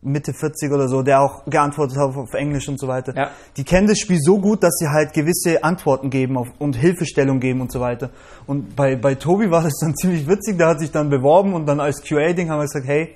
Mitte 0.02 0.34
40 0.34 0.72
oder 0.72 0.88
so, 0.88 1.02
der 1.02 1.22
auch 1.22 1.46
geantwortet 1.46 1.98
hat 1.98 2.16
auf 2.16 2.34
Englisch 2.34 2.68
und 2.70 2.80
so 2.80 2.88
weiter. 2.88 3.16
Ja. 3.16 3.32
Die 3.58 3.64
kennen 3.64 3.88
das 3.88 3.98
Spiel 3.98 4.20
so 4.20 4.40
gut, 4.40 4.62
dass 4.62 4.76
sie 4.78 4.88
halt 4.90 5.14
gewisse 5.14 5.64
Antworten 5.64 6.10
geben 6.10 6.38
auf, 6.38 6.50
und 6.60 6.76
Hilfestellung 6.76 7.40
geben 7.40 7.62
und 7.62 7.72
so 7.72 7.80
weiter. 7.80 8.12
Und 8.46 8.76
bei, 8.76 8.96
bei 8.96 9.16
Tobi 9.16 9.50
war 9.50 9.64
das 9.64 9.74
dann 9.82 9.96
ziemlich 9.96 10.28
witzig, 10.28 10.58
der 10.58 10.68
hat 10.68 10.80
sich 10.80 10.92
dann 10.92 11.10
beworben 11.10 11.54
und 11.54 11.66
dann 11.66 11.80
als 11.80 12.04
QA-Ding 12.04 12.50
haben 12.50 12.60
wir 12.60 12.66
gesagt, 12.66 12.88
hey, 12.88 13.16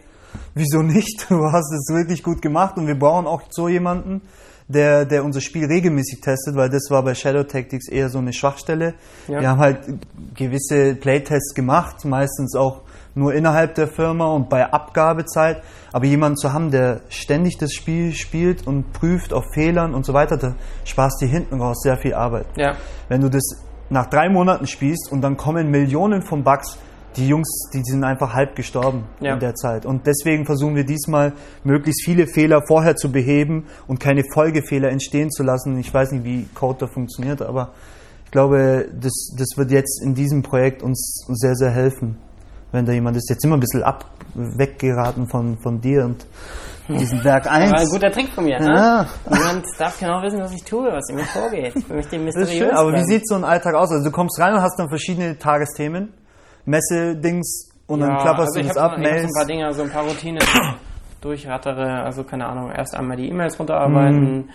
wieso 0.54 0.82
nicht? 0.82 1.26
Du 1.30 1.52
hast 1.52 1.72
es 1.72 1.94
wirklich 1.94 2.24
gut 2.24 2.42
gemacht 2.42 2.78
und 2.78 2.88
wir 2.88 2.98
brauchen 2.98 3.28
auch 3.28 3.44
so 3.50 3.68
jemanden, 3.68 4.22
der, 4.68 5.06
der 5.06 5.26
unser 5.26 5.42
Spiel 5.42 5.66
regelmäßig 5.66 6.22
testet, 6.22 6.56
weil 6.56 6.70
das 6.70 6.90
war 6.90 7.04
bei 7.04 7.16
Shadow 7.16 7.44
Tactics 7.44 7.90
eher 7.90 8.10
so 8.10 8.20
eine 8.20 8.34
Schwachstelle. 8.34 8.94
Ja. 9.28 9.42
Wir 9.42 9.50
haben 9.50 9.60
halt 9.60 9.80
gewisse 10.36 10.96
Playtests 10.96 11.56
gemacht, 11.56 12.06
meistens 12.06 12.56
auch 12.56 12.82
nur 13.16 13.34
innerhalb 13.34 13.76
der 13.76 13.88
Firma 13.88 14.28
und 14.28 14.50
bei 14.50 14.72
Abgabezeit. 14.72 15.64
Aber 15.92 16.06
jemanden 16.06 16.38
zu 16.38 16.54
haben, 16.54 16.70
der 16.70 17.02
ständig 17.10 17.58
das 17.58 17.74
Spiel 17.74 18.14
spielt 18.14 18.68
und 18.68 18.94
prüft 18.94 19.34
auf 19.34 19.44
Fehlern 19.54 19.96
und 19.96 20.06
so 20.06 20.14
weiter, 20.14 20.38
da 20.38 20.56
sparst 20.86 21.20
dir 21.22 21.28
hinten 21.28 21.60
raus 21.60 21.82
sehr 21.82 21.98
viel 21.98 22.14
Arbeit. 22.14 22.46
Ja. 22.56 22.76
Wenn 23.08 23.22
du 23.22 23.30
das 23.30 23.44
nach 23.90 24.06
drei 24.06 24.30
Monaten 24.30 24.68
spielst 24.68 25.12
und 25.12 25.22
dann 25.22 25.36
kommen 25.36 25.72
Millionen 25.72 26.22
von 26.22 26.44
Bugs, 26.44 26.78
die 27.20 27.28
Jungs, 27.28 27.70
die 27.74 27.84
sind 27.84 28.04
einfach 28.04 28.34
halb 28.34 28.56
gestorben 28.56 29.04
Ja. 29.20 29.34
in 29.34 29.40
der 29.40 29.54
Zeit. 29.56 29.86
Und 29.86 30.08
deswegen 30.08 30.46
versuchen 30.46 30.76
wir 30.76 30.86
diesmal 30.86 31.34
möglichst 31.64 32.04
viele 32.04 32.26
Fehler 32.28 32.62
vorher 32.68 32.96
zu 32.96 33.12
beheben 33.12 33.66
und 33.88 34.00
keine 34.00 34.24
Folgefehler 34.34 34.90
entstehen 34.90 35.30
zu 35.30 35.44
lassen. 35.44 35.78
Ich 35.80 35.94
weiß 35.94 36.12
nicht, 36.14 36.24
wie 36.24 36.48
Code 36.56 36.80
da 36.80 36.88
funktioniert, 36.88 37.42
aber 37.42 37.74
ich 38.26 38.32
glaube, 38.32 38.88
das, 39.00 39.36
das 39.38 39.48
wird 39.58 39.72
jetzt 39.72 40.02
in 40.04 40.14
diesem 40.16 40.42
Projekt 40.44 40.82
uns 40.84 41.26
sehr, 41.28 41.56
sehr 41.56 41.72
helfen. 41.72 42.18
Wenn 42.72 42.86
da 42.86 42.92
jemand 42.92 43.18
ist, 43.18 43.30
jetzt 43.30 43.44
immer 43.44 43.58
ein 43.58 43.60
bisschen 43.60 43.82
ab, 43.84 44.06
weggeraten 44.36 45.28
von, 45.28 45.58
von 45.60 45.82
dir 45.82 46.06
und 46.06 46.26
diesen 46.88 47.24
Werk 47.24 47.52
1. 47.52 47.72
War 47.72 47.80
ein 47.80 47.88
guter 47.88 48.12
Trick 48.12 48.30
von 48.30 48.44
mir, 48.46 48.60
ne? 48.60 48.66
Ja. 48.68 49.08
Niemand 49.30 49.66
darf 49.78 50.00
genau 50.00 50.22
wissen, 50.22 50.40
was 50.40 50.54
ich 50.54 50.64
tue, 50.64 50.88
was 50.92 51.08
in 51.10 51.16
mir 51.16 51.24
vorgeht. 51.26 51.74
Ich 51.76 51.88
möchte 51.88 52.18
Das 52.18 52.36
ist 52.36 52.38
mysteriös 52.38 52.58
schön, 52.58 52.72
aber 52.72 52.94
wie 52.94 53.04
sieht 53.04 53.28
so 53.28 53.36
ein 53.36 53.44
Alltag 53.44 53.76
aus? 53.76 53.92
Also 53.92 54.06
du 54.06 54.12
kommst 54.12 54.40
rein 54.40 54.54
und 54.54 54.62
hast 54.62 54.78
dann 54.80 54.90
verschiedene 54.90 55.38
Tagesthemen, 55.38 56.14
Messe-Dings 56.70 57.70
und 57.88 58.02
dann 58.02 58.18
klapperst 58.20 58.56
also 58.58 58.74
du 58.74 58.80
hab 58.80 58.92
ab, 58.92 58.98
so, 58.98 59.02
ich 59.02 59.08
so 59.22 59.28
ein 59.28 59.34
paar 59.34 59.46
Dinge, 59.46 59.74
so 59.74 59.84
ein 59.84 59.90
paar 59.90 60.04
Routinen 60.04 60.44
durchrattere. 61.22 62.04
Also 62.04 62.24
keine 62.24 62.46
Ahnung, 62.48 62.72
erst 62.72 62.96
einmal 62.96 63.18
die 63.18 63.30
E-Mails 63.30 63.60
runterarbeiten, 63.60 64.38
Mhm. 64.38 64.50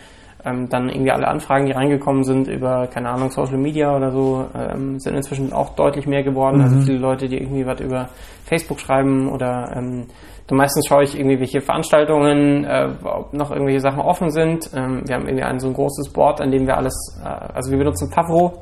ähm, 0.44 0.68
dann 0.68 0.88
irgendwie 0.88 1.10
alle 1.10 1.26
Anfragen, 1.28 1.66
die 1.66 1.72
reingekommen 1.72 2.24
sind 2.24 2.48
über, 2.48 2.86
keine 2.86 3.08
Ahnung, 3.10 3.30
Social 3.30 3.58
Media 3.58 3.96
oder 3.96 4.10
so, 4.12 4.46
ähm, 4.54 4.98
sind 5.00 5.14
inzwischen 5.16 5.52
auch 5.52 5.74
deutlich 5.74 6.06
mehr 6.06 6.22
geworden. 6.22 6.60
Also 6.60 6.76
Mhm. 6.76 6.82
viele 6.82 6.98
Leute, 6.98 7.28
die 7.28 7.38
irgendwie 7.38 7.66
was 7.66 7.80
über 7.80 8.08
Facebook 8.44 8.78
schreiben 8.80 9.28
oder 9.30 9.72
ähm, 9.76 10.06
dann 10.46 10.58
meistens 10.58 10.86
schaue 10.86 11.04
ich 11.04 11.18
irgendwie, 11.18 11.40
welche 11.40 11.62
Veranstaltungen, 11.62 12.64
äh, 12.64 12.88
ob 13.02 13.32
noch 13.32 13.50
irgendwelche 13.50 13.80
Sachen 13.80 14.00
offen 14.00 14.30
sind. 14.30 14.70
Ähm, 14.74 15.02
wir 15.06 15.14
haben 15.16 15.26
irgendwie 15.26 15.44
ein 15.44 15.58
so 15.58 15.68
ein 15.68 15.72
großes 15.74 16.12
Board, 16.12 16.40
an 16.42 16.50
dem 16.50 16.66
wir 16.66 16.76
alles, 16.76 16.94
äh, 17.24 17.26
also 17.54 17.70
wir 17.70 17.78
benutzen 17.78 18.10
Pavro. 18.10 18.52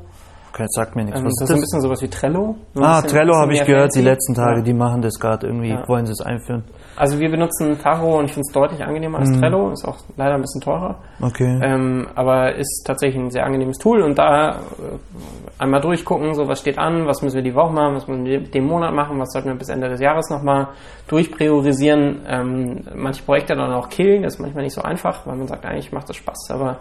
Okay, 0.55 0.67
sagt 0.69 0.95
mir 0.97 1.05
nichts. 1.05 1.19
Ähm, 1.19 1.27
Was 1.27 1.33
das 1.41 1.49
ist 1.49 1.49
ist 1.49 1.51
ein 1.51 1.55
das? 1.57 1.61
bisschen 1.63 1.81
sowas 1.81 2.03
wie 2.03 2.09
Trello. 2.09 2.57
Ah, 2.77 3.01
bisschen- 3.01 3.17
Trello 3.17 3.35
habe 3.37 3.55
ich 3.55 3.65
gehört, 3.65 3.95
die 3.95 4.03
letzten 4.03 4.35
Tage, 4.35 4.59
Ja. 4.59 4.63
die 4.65 4.75
machen 4.75 5.01
das 5.01 5.19
gerade 5.19 5.47
irgendwie, 5.47 5.71
Ja. 5.71 5.89
wollen 5.89 6.05
sie 6.05 6.13
es 6.13 6.21
einführen. 6.21 6.65
Also 6.95 7.19
wir 7.19 7.31
benutzen 7.31 7.79
Paro 7.79 8.19
und 8.19 8.27
ich 8.27 8.33
finde 8.33 8.45
es 8.47 8.53
deutlich 8.53 8.85
angenehmer 8.85 9.19
Mhm. 9.19 9.25
als 9.25 9.39
Trello, 9.39 9.71
ist 9.71 9.89
auch 9.89 9.97
leider 10.19 10.35
ein 10.35 10.43
bisschen 10.43 10.61
teurer, 10.61 10.97
Okay. 11.23 11.59
ähm, 11.63 12.07
aber 12.15 12.55
ist 12.57 12.85
tatsächlich 12.87 13.19
ein 13.23 13.31
sehr 13.31 13.47
angenehmes 13.47 13.79
Tool 13.79 14.03
und 14.03 14.19
da 14.19 14.51
äh, 14.51 14.55
einmal 15.59 15.81
durchgucken, 15.81 16.35
so 16.35 16.47
was 16.49 16.61
steht 16.61 16.79
an, 16.79 17.07
was 17.07 17.23
müssen 17.23 17.37
wir 17.37 17.43
die 17.43 17.55
Woche 17.55 17.73
machen, 17.73 17.95
was 17.95 18.07
müssen 18.07 18.27
wir 18.27 18.41
den 18.41 18.67
Monat 18.67 18.93
machen, 18.93 19.19
was 19.19 19.33
sollten 19.33 19.49
wir 19.49 19.57
bis 19.57 19.71
Ende 19.71 19.89
des 19.89 20.01
Jahres 20.03 20.29
nochmal 20.29 20.69
durchpriorisieren, 21.09 22.21
ähm, 22.29 22.81
manche 22.95 23.23
Projekte 23.23 23.55
dann 23.55 23.73
auch 23.73 23.89
killen, 23.89 24.23
das 24.23 24.35
ist 24.35 24.41
manchmal 24.41 24.65
nicht 24.65 24.75
so 24.75 24.83
einfach, 24.83 25.27
weil 25.27 25.37
man 25.37 25.47
sagt, 25.49 25.65
eigentlich 25.65 25.93
macht 25.93 26.11
das 26.11 26.17
Spaß, 26.17 26.51
aber 26.51 26.77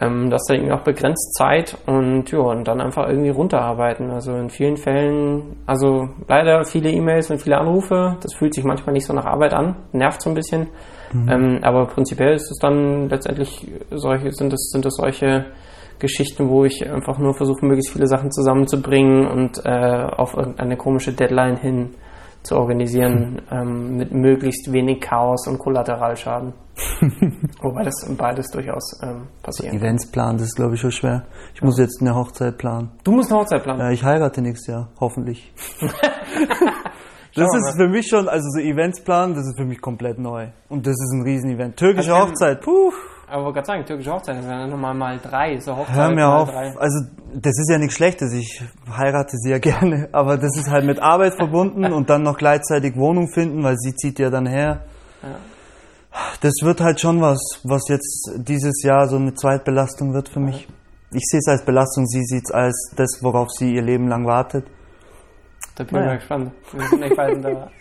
ähm, 0.00 0.30
das 0.30 0.44
dann 0.46 0.56
irgendwie 0.56 0.74
auch 0.74 0.82
begrenzt 0.82 1.34
Zeit 1.34 1.76
und 1.86 2.30
ja, 2.30 2.38
und 2.38 2.66
dann 2.66 2.80
einfach 2.80 3.08
irgendwie 3.08 3.30
runterarbeiten. 3.30 4.10
Also 4.10 4.34
in 4.36 4.50
vielen 4.50 4.76
Fällen, 4.76 5.56
also 5.66 6.08
leider 6.26 6.64
viele 6.64 6.90
E-Mails 6.90 7.30
und 7.30 7.40
viele 7.40 7.58
Anrufe, 7.58 8.16
das 8.22 8.34
fühlt 8.34 8.54
sich 8.54 8.64
manchmal 8.64 8.94
nicht 8.94 9.06
so 9.06 9.12
nach 9.12 9.26
Arbeit 9.26 9.52
an, 9.52 9.76
nervt 9.92 10.22
so 10.22 10.30
ein 10.30 10.34
bisschen. 10.34 10.68
Ähm, 11.12 11.58
aber 11.62 11.86
prinzipiell 11.86 12.34
ist 12.34 12.50
es 12.50 12.58
dann 12.58 13.08
letztendlich 13.08 13.66
solche, 13.90 14.30
sind 14.32 14.52
es, 14.52 14.70
sind 14.72 14.86
es 14.86 14.94
solche 14.94 15.46
Geschichten, 15.98 16.48
wo 16.48 16.64
ich 16.64 16.88
einfach 16.88 17.18
nur 17.18 17.34
versuche, 17.34 17.66
möglichst 17.66 17.92
viele 17.92 18.06
Sachen 18.06 18.30
zusammenzubringen 18.30 19.26
und 19.26 19.60
äh, 19.64 20.06
auf 20.16 20.34
irgendeine 20.34 20.76
komische 20.76 21.12
Deadline 21.12 21.56
hin 21.56 21.94
zu 22.42 22.56
organisieren, 22.56 23.42
ähm, 23.50 23.96
mit 23.96 24.12
möglichst 24.12 24.72
wenig 24.72 25.00
Chaos 25.00 25.46
und 25.46 25.58
Kollateralschaden. 25.58 26.52
Wobei 27.62 27.82
das 27.82 27.94
beides 28.16 28.50
durchaus 28.50 28.98
ähm, 29.02 29.26
passieren 29.42 29.72
kann. 29.72 29.80
Events 29.80 30.10
planen, 30.10 30.38
das 30.38 30.48
ist 30.48 30.56
glaube 30.56 30.74
ich 30.74 30.80
schon 30.80 30.92
schwer. 30.92 31.26
Ich 31.54 31.62
muss 31.62 31.78
jetzt 31.78 32.00
eine 32.00 32.14
Hochzeit 32.14 32.56
planen. 32.56 32.90
Du 33.04 33.12
musst 33.12 33.30
eine 33.30 33.40
Hochzeit 33.40 33.62
planen. 33.62 33.80
Ja, 33.80 33.90
ich 33.90 34.02
heirate 34.02 34.40
nächstes 34.40 34.68
Jahr, 34.68 34.88
hoffentlich. 34.98 35.52
Das 37.34 37.46
ist 37.54 37.76
für 37.76 37.88
mich 37.88 38.08
schon, 38.08 38.28
also 38.28 38.44
so 38.50 38.60
Events 38.60 39.02
planen, 39.02 39.34
das 39.34 39.46
ist 39.46 39.56
für 39.56 39.64
mich 39.64 39.80
komplett 39.80 40.18
neu. 40.18 40.48
Und 40.68 40.86
das 40.86 40.94
ist 40.94 41.12
ein 41.12 41.22
Riesenevent. 41.22 41.76
Türkische 41.76 42.14
Also 42.14 42.28
Hochzeit, 42.28 42.60
puh. 42.60 42.92
Aber 43.30 43.48
ich 43.48 43.54
gerade 43.54 43.66
sagen, 43.66 43.84
türkische 43.86 44.12
Hochzeit 44.12 44.38
ist 44.38 44.46
ja 44.46 44.66
nochmal 44.66 44.94
mal 44.94 45.18
drei. 45.18 45.58
So 45.60 45.76
Hochzeit 45.76 45.94
Hör 45.96 46.10
mir 46.10 46.28
auf. 46.28 46.50
drei. 46.50 46.76
Also, 46.76 47.06
das 47.32 47.58
ist 47.58 47.70
ja 47.70 47.78
nichts 47.78 47.94
Schlechtes. 47.94 48.32
Ich 48.32 48.62
heirate 48.96 49.36
sie 49.36 49.50
ja 49.50 49.58
gerne. 49.70 50.08
Aber 50.12 50.36
das 50.36 50.56
ist 50.56 50.70
halt 50.70 50.84
mit 50.84 51.00
Arbeit 51.00 51.34
verbunden 51.34 51.84
und 51.92 52.10
dann 52.10 52.22
noch 52.22 52.36
gleichzeitig 52.36 52.96
Wohnung 52.96 53.28
finden, 53.32 53.62
weil 53.62 53.76
sie 53.76 53.94
zieht 53.94 54.18
ja 54.18 54.30
dann 54.30 54.46
her. 54.46 54.84
Ja. 55.22 55.36
Das 56.40 56.54
wird 56.62 56.80
halt 56.80 57.00
schon 57.00 57.20
was, 57.20 57.38
was 57.62 57.82
jetzt 57.88 58.32
dieses 58.36 58.82
Jahr 58.82 59.06
so 59.08 59.16
eine 59.16 59.34
Zweitbelastung 59.34 60.12
wird 60.12 60.28
für 60.28 60.40
mich. 60.40 60.66
Ich 61.12 61.22
sehe 61.24 61.38
es 61.38 61.48
als 61.48 61.64
Belastung, 61.64 62.06
sie 62.06 62.22
sieht 62.24 62.44
es 62.46 62.50
als 62.52 62.92
das, 62.96 63.20
worauf 63.22 63.50
sie 63.50 63.74
ihr 63.74 63.82
Leben 63.82 64.08
lang 64.08 64.26
wartet. 64.26 64.66
Da 65.76 65.84
bin 65.84 66.00
ich 66.00 66.06
mal 66.06 66.16
gespannt. 66.18 66.52
Ich 66.72 66.90
bin 66.90 67.02
echt 67.02 67.16
weit 67.16 67.44
da. 67.44 67.70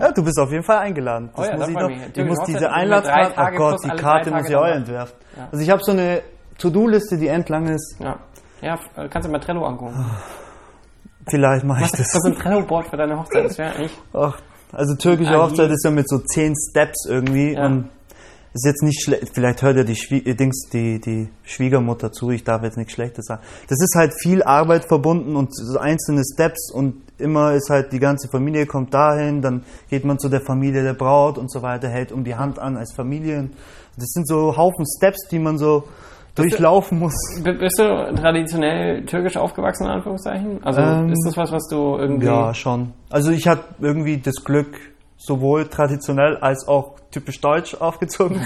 Ja, 0.00 0.12
du 0.12 0.22
bist 0.24 0.38
auf 0.38 0.50
jeden 0.50 0.62
Fall 0.64 0.78
eingeladen. 0.78 1.30
Oh 1.36 1.42
ja, 1.42 1.56
da 1.56 1.68
ich 1.68 1.74
noch. 1.74 1.90
Ich 1.90 2.24
muss 2.24 2.38
Hochzeit 2.38 2.54
diese 2.54 2.70
Einladskarte, 2.70 3.32
oh 3.32 3.34
Tage 3.34 3.56
Gott, 3.56 3.78
die 3.84 3.88
Karte 3.90 4.30
muss 4.30 4.48
ich 4.48 4.56
auch 4.56 4.64
entwerfen. 4.66 5.14
Ja. 5.36 5.48
Also 5.50 5.62
ich 5.64 5.70
habe 5.70 5.82
so 5.82 5.92
eine 5.92 6.22
To-Do-Liste, 6.58 7.16
die 7.18 7.28
endlang 7.28 7.66
ist. 7.68 7.96
Ja. 8.00 8.18
Ja, 8.60 8.74
äh, 8.96 9.08
kannst 9.08 9.28
du 9.28 9.32
mal 9.32 9.38
Trello 9.38 9.64
angucken. 9.64 10.04
Vielleicht 11.28 11.64
mache 11.64 11.80
ich 11.80 11.84
Was 11.84 11.92
das. 11.92 12.14
ist 12.14 12.24
ein 12.26 12.34
Trello-Board 12.36 12.88
für 12.88 12.96
deine 12.96 13.18
Hochzeit? 13.18 13.44
Das 13.44 13.58
wäre 13.58 13.70
eigentlich. 13.74 13.96
Ach, 14.14 14.38
also 14.72 14.94
türkische 14.96 15.34
Ah, 15.38 15.46
Hochzeit 15.46 15.70
ist 15.70 15.84
ja 15.84 15.90
mit 15.90 16.08
so 16.08 16.18
zehn 16.18 16.54
Steps 16.56 17.06
irgendwie 17.08 17.52
Ja. 17.54 17.66
und 17.66 17.88
ist 18.54 18.64
jetzt 18.64 18.82
nicht 18.82 19.02
schlecht. 19.02 19.30
Vielleicht 19.34 19.62
hört 19.62 19.76
ja 19.76 19.84
die, 19.84 19.96
Schwie 19.96 20.18
äh, 20.18 20.34
Dings, 20.34 20.68
die, 20.72 21.00
die 21.00 21.28
Schwiegermutter 21.44 22.12
zu. 22.12 22.30
Ich 22.30 22.44
darf 22.44 22.62
jetzt 22.62 22.76
nichts 22.76 22.92
Schlechtes 22.92 23.26
sagen. 23.26 23.42
Das 23.68 23.78
ist 23.80 23.94
halt 23.96 24.12
viel 24.20 24.42
Arbeit 24.42 24.86
verbunden 24.86 25.36
und 25.36 25.54
so 25.54 25.78
einzelne 25.78 26.22
Steps 26.32 26.70
und 26.72 27.02
immer 27.18 27.52
ist 27.54 27.68
halt 27.70 27.92
die 27.92 27.98
ganze 27.98 28.28
Familie 28.28 28.66
kommt 28.66 28.94
dahin, 28.94 29.42
dann 29.42 29.64
geht 29.90 30.04
man 30.04 30.18
zu 30.18 30.28
der 30.28 30.40
Familie 30.40 30.82
der 30.82 30.94
Braut 30.94 31.36
und 31.36 31.50
so 31.50 31.62
weiter, 31.62 31.88
hält 31.88 32.12
um 32.12 32.24
die 32.24 32.36
Hand 32.36 32.58
an 32.58 32.76
als 32.76 32.94
Familie. 32.94 33.50
Das 33.96 34.10
sind 34.10 34.28
so 34.28 34.56
Haufen 34.56 34.84
Steps, 34.96 35.26
die 35.28 35.38
man 35.38 35.58
so 35.58 35.84
durchlaufen 36.36 37.00
muss. 37.00 37.14
Bist 37.42 37.78
du 37.78 38.14
traditionell 38.14 39.04
türkisch 39.06 39.36
aufgewachsen, 39.36 39.86
in 39.86 39.90
Anführungszeichen? 39.90 40.62
Also 40.62 40.80
Ähm, 40.80 41.10
ist 41.10 41.24
das 41.26 41.36
was, 41.36 41.50
was 41.50 41.66
du 41.68 41.96
irgendwie. 41.96 42.26
Ja, 42.26 42.54
schon. 42.54 42.92
Also 43.10 43.32
ich 43.32 43.48
hatte 43.48 43.64
irgendwie 43.80 44.18
das 44.18 44.36
Glück, 44.44 44.76
sowohl 45.18 45.66
traditionell 45.66 46.36
als 46.38 46.66
auch 46.66 46.94
typisch 47.10 47.40
deutsch 47.40 47.74
aufgezogen. 47.80 48.40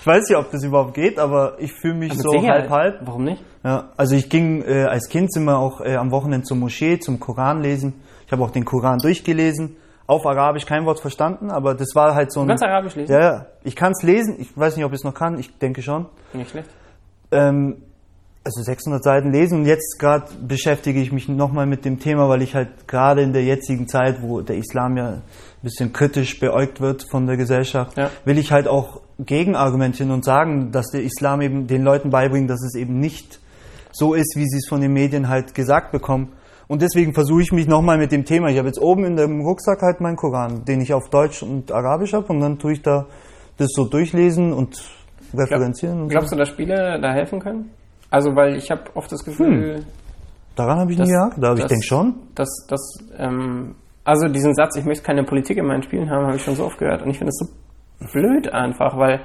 Ich 0.00 0.06
weiß 0.06 0.28
nicht, 0.28 0.38
ob 0.38 0.50
das 0.52 0.62
überhaupt 0.62 0.94
geht, 0.94 1.18
aber 1.18 1.56
ich 1.58 1.72
fühle 1.72 1.94
mich 1.94 2.10
Mit 2.10 2.22
so 2.22 2.42
halb 2.46 2.70
halb. 2.70 3.00
Warum 3.04 3.24
nicht? 3.24 3.42
Ja, 3.64 3.90
also 3.96 4.14
ich 4.14 4.28
ging 4.28 4.62
äh, 4.62 4.84
als 4.84 5.08
Kind 5.08 5.32
sind 5.32 5.44
wir 5.44 5.58
auch 5.58 5.80
äh, 5.80 5.96
am 5.96 6.12
Wochenende 6.12 6.44
zur 6.44 6.56
Moschee 6.56 6.98
zum 7.00 7.18
Koran 7.18 7.62
lesen. 7.62 8.02
Ich 8.26 8.32
habe 8.32 8.44
auch 8.44 8.50
den 8.50 8.64
Koran 8.64 8.98
durchgelesen, 8.98 9.76
auf 10.06 10.26
Arabisch 10.26 10.66
kein 10.66 10.84
Wort 10.84 11.00
verstanden, 11.00 11.50
aber 11.50 11.74
das 11.74 11.94
war 11.94 12.14
halt 12.14 12.30
so 12.30 12.40
ein. 12.40 12.46
Du 12.46 12.50
kannst 12.50 12.64
Arabisch 12.64 12.94
lesen? 12.94 13.12
ja, 13.12 13.20
ja, 13.20 13.46
ich 13.64 13.74
kann 13.74 13.92
es 13.92 14.02
lesen. 14.02 14.36
Ich 14.38 14.56
weiß 14.56 14.76
nicht, 14.76 14.84
ob 14.84 14.92
ich 14.92 14.98
es 14.98 15.04
noch 15.04 15.14
kann. 15.14 15.38
Ich 15.38 15.58
denke 15.58 15.82
schon. 15.82 16.06
Nicht 16.34 16.50
schlecht. 16.50 16.68
Ähm, 17.30 17.82
also 18.44 18.62
600 18.62 19.02
Seiten 19.02 19.30
lesen 19.30 19.60
und 19.60 19.66
jetzt 19.66 19.98
gerade 19.98 20.26
beschäftige 20.40 21.00
ich 21.00 21.12
mich 21.12 21.28
nochmal 21.28 21.66
mit 21.66 21.84
dem 21.84 21.98
Thema, 21.98 22.28
weil 22.28 22.40
ich 22.40 22.54
halt 22.54 22.88
gerade 22.88 23.22
in 23.22 23.34
der 23.34 23.44
jetzigen 23.44 23.88
Zeit, 23.88 24.22
wo 24.22 24.40
der 24.40 24.56
Islam 24.56 24.96
ja 24.96 25.18
ein 25.60 25.62
bisschen 25.62 25.92
kritisch 25.92 26.38
beäugt 26.40 26.80
wird 26.80 27.04
von 27.10 27.26
der 27.26 27.36
Gesellschaft, 27.36 27.96
Ja. 27.96 28.10
will 28.24 28.38
ich 28.38 28.52
halt 28.52 28.68
auch 28.68 29.00
gegenargumentieren 29.18 30.12
und 30.12 30.24
sagen, 30.24 30.70
dass 30.70 30.86
der 30.90 31.02
Islam 31.02 31.40
eben 31.40 31.66
den 31.66 31.82
Leuten 31.82 32.10
beibringt, 32.10 32.48
dass 32.48 32.62
es 32.62 32.74
eben 32.76 33.00
nicht 33.00 33.40
so 33.92 34.14
ist, 34.14 34.34
wie 34.36 34.44
sie 34.46 34.58
es 34.58 34.68
von 34.68 34.80
den 34.80 34.92
Medien 34.92 35.28
halt 35.28 35.54
gesagt 35.54 35.90
bekommen. 35.92 36.32
Und 36.68 36.82
deswegen 36.82 37.14
versuche 37.14 37.42
ich 37.42 37.50
mich 37.50 37.66
nochmal 37.66 37.98
mit 37.98 38.12
dem 38.12 38.24
Thema. 38.24 38.48
Ich 38.50 38.58
habe 38.58 38.68
jetzt 38.68 38.80
oben 38.80 39.04
in 39.04 39.16
dem 39.16 39.40
Rucksack 39.40 39.80
halt 39.82 40.00
meinen 40.00 40.16
Koran, 40.16 40.64
den 40.66 40.80
ich 40.80 40.92
auf 40.92 41.08
Deutsch 41.10 41.42
und 41.42 41.72
Arabisch 41.72 42.12
habe 42.12 42.26
und 42.32 42.40
dann 42.40 42.58
tue 42.58 42.72
ich 42.74 42.82
da 42.82 43.06
das 43.56 43.70
so 43.74 43.84
durchlesen 43.84 44.52
und 44.52 44.80
referenzieren. 45.34 46.02
und 46.02 46.08
Glaubst 46.08 46.30
du, 46.32 46.36
dass 46.36 46.48
Spiele 46.48 47.00
da 47.00 47.12
helfen 47.12 47.40
können? 47.40 47.70
Also, 48.10 48.34
weil 48.36 48.56
ich 48.56 48.70
habe 48.70 48.82
oft 48.94 49.10
das 49.10 49.24
Gefühl, 49.24 49.84
Daran 50.56 50.78
habe 50.80 50.90
ich 50.92 50.98
nie 50.98 51.06
gedacht, 51.06 51.36
aber 51.42 51.58
ich 51.58 51.66
denke 51.66 51.84
schon. 51.84 52.14
dass, 52.34 52.48
dass 52.68 52.80
ähm, 53.16 53.74
also 54.08 54.28
diesen 54.28 54.54
Satz, 54.54 54.76
ich 54.76 54.84
möchte 54.84 55.04
keine 55.04 55.24
Politik 55.24 55.58
in 55.58 55.66
meinen 55.66 55.82
Spielen 55.82 56.10
haben, 56.10 56.26
habe 56.26 56.36
ich 56.36 56.42
schon 56.42 56.56
so 56.56 56.64
oft 56.64 56.78
gehört. 56.78 57.02
Und 57.02 57.10
ich 57.10 57.18
finde 57.18 57.30
es 57.30 57.38
so 57.38 58.08
blöd 58.12 58.52
einfach, 58.52 58.96
weil 58.96 59.20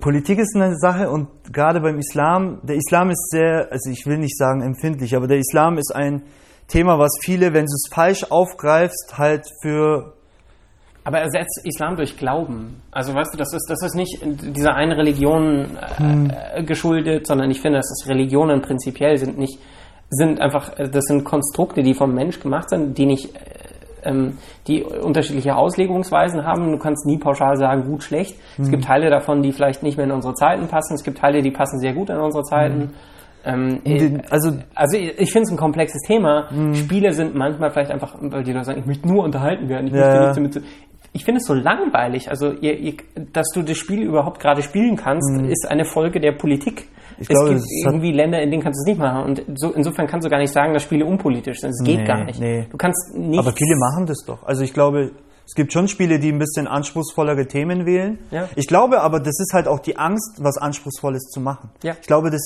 Politik 0.00 0.38
ist 0.38 0.54
eine 0.56 0.76
Sache 0.76 1.10
und 1.10 1.28
gerade 1.52 1.80
beim 1.80 1.98
Islam, 1.98 2.60
der 2.62 2.76
Islam 2.76 3.10
ist 3.10 3.30
sehr, 3.30 3.68
also 3.70 3.90
ich 3.90 4.04
will 4.06 4.18
nicht 4.18 4.36
sagen 4.36 4.62
empfindlich, 4.62 5.16
aber 5.16 5.26
der 5.26 5.38
Islam 5.38 5.78
ist 5.78 5.94
ein 5.94 6.22
Thema, 6.68 6.98
was 6.98 7.12
viele, 7.22 7.52
wenn 7.54 7.66
du 7.66 7.72
es 7.72 7.88
falsch 7.92 8.24
aufgreifst, 8.30 9.14
halt 9.16 9.46
für 9.62 10.14
Aber 11.04 11.18
ersetzt 11.18 11.60
Islam 11.64 11.96
durch 11.96 12.16
Glauben. 12.16 12.82
Also 12.90 13.14
weißt 13.14 13.34
du, 13.34 13.38
das 13.38 13.52
ist, 13.52 13.66
das 13.68 13.82
ist 13.82 13.94
nicht 13.94 14.18
dieser 14.22 14.74
einen 14.74 14.92
Religion 14.92 15.78
äh, 15.98 16.62
geschuldet, 16.64 17.26
sondern 17.26 17.50
ich 17.50 17.60
finde, 17.60 17.78
dass 17.78 17.90
es 17.90 18.08
Religionen 18.08 18.60
prinzipiell 18.60 19.16
sind 19.18 19.38
nicht, 19.38 19.58
sind 20.10 20.40
einfach, 20.40 20.74
das 20.74 21.04
sind 21.04 21.24
Konstrukte, 21.24 21.82
die 21.82 21.94
vom 21.94 22.14
Mensch 22.14 22.40
gemacht 22.40 22.70
sind, 22.70 22.98
die 22.98 23.06
nicht, 23.06 23.34
äh, 23.34 23.63
ähm, 24.04 24.38
die 24.66 24.82
unterschiedliche 24.82 25.56
Auslegungsweisen 25.56 26.44
haben. 26.44 26.70
Du 26.72 26.78
kannst 26.78 27.06
nie 27.06 27.18
pauschal 27.18 27.56
sagen, 27.56 27.84
gut, 27.84 28.02
schlecht. 28.02 28.36
Es 28.58 28.70
gibt 28.70 28.84
Teile 28.84 29.10
davon, 29.10 29.42
die 29.42 29.52
vielleicht 29.52 29.82
nicht 29.82 29.96
mehr 29.96 30.06
in 30.06 30.12
unsere 30.12 30.34
Zeiten 30.34 30.66
passen. 30.68 30.94
Es 30.94 31.04
gibt 31.04 31.18
Teile, 31.18 31.42
die 31.42 31.50
passen 31.50 31.78
sehr 31.80 31.92
gut 31.92 32.10
in 32.10 32.16
unsere 32.18 32.44
Zeiten. 32.44 32.90
Ähm, 33.46 33.80
den- 33.84 34.22
also 34.30 34.52
also 34.74 34.96
ich, 34.96 35.18
ich 35.18 35.30
finde 35.32 35.42
es 35.46 35.50
ein 35.50 35.58
komplexes 35.58 36.00
Thema. 36.06 36.48
Spiele 36.74 37.12
sind 37.12 37.34
manchmal 37.34 37.70
vielleicht 37.70 37.90
einfach, 37.90 38.14
weil 38.20 38.42
die 38.42 38.52
Leute 38.52 38.64
sagen, 38.64 38.80
ich 38.80 38.86
möchte 38.86 39.06
nur 39.06 39.22
unterhalten 39.24 39.68
werden. 39.68 39.88
Ich 39.88 39.92
Ja, 39.92 40.32
zu. 40.32 40.60
Ich 41.12 41.24
finde 41.24 41.38
es 41.40 41.46
so 41.46 41.54
langweilig. 41.54 42.28
Also 42.30 42.52
ihr, 42.52 42.76
ihr, 42.78 42.94
dass 43.32 43.48
du 43.54 43.62
das 43.62 43.76
Spiel 43.76 44.02
überhaupt 44.02 44.40
gerade 44.40 44.62
spielen 44.62 44.96
kannst, 44.96 45.30
ist 45.48 45.70
eine 45.70 45.84
Folge 45.84 46.18
der 46.20 46.32
Politik. 46.32 46.88
Ich 47.16 47.22
es 47.22 47.28
glaube, 47.28 47.48
gibt 47.50 47.60
es 47.60 47.82
irgendwie 47.84 48.12
Länder, 48.12 48.40
in 48.42 48.50
denen 48.50 48.62
kannst 48.62 48.78
du 48.80 48.82
es 48.82 48.86
nicht 48.96 48.98
machen. 49.00 49.24
Und 49.24 49.58
so, 49.58 49.72
insofern 49.72 50.06
kannst 50.06 50.24
du 50.26 50.30
gar 50.30 50.38
nicht 50.38 50.52
sagen, 50.52 50.72
dass 50.74 50.82
Spiele 50.82 51.04
unpolitisch 51.06 51.60
sind. 51.60 51.70
Es 51.70 51.82
geht 51.84 52.00
Nee, 52.00 52.04
gar 52.04 52.24
nicht. 52.24 52.40
nee. 52.40 52.66
Du 52.70 52.76
kannst 52.76 53.14
nicht. 53.14 53.38
aber 53.38 53.52
viele 53.52 53.76
machen 53.76 54.06
das 54.06 54.24
doch. 54.26 54.42
Also 54.44 54.62
ich 54.62 54.72
glaube, 54.74 55.12
es 55.46 55.54
gibt 55.54 55.72
schon 55.72 55.88
Spiele, 55.88 56.18
die 56.18 56.30
ein 56.32 56.38
bisschen 56.38 56.66
anspruchsvollere 56.66 57.46
Themen 57.46 57.84
wählen. 57.86 58.18
Ja. 58.30 58.48
Ich 58.56 58.66
glaube 58.66 59.00
aber, 59.02 59.18
das 59.20 59.38
ist 59.40 59.52
halt 59.52 59.68
auch 59.68 59.80
die 59.80 59.96
Angst, 59.96 60.38
was 60.42 60.56
Anspruchsvolles 60.58 61.24
zu 61.30 61.40
machen. 61.40 61.70
Ja. 61.82 61.94
Ich 62.00 62.06
glaube, 62.06 62.30
das 62.30 62.40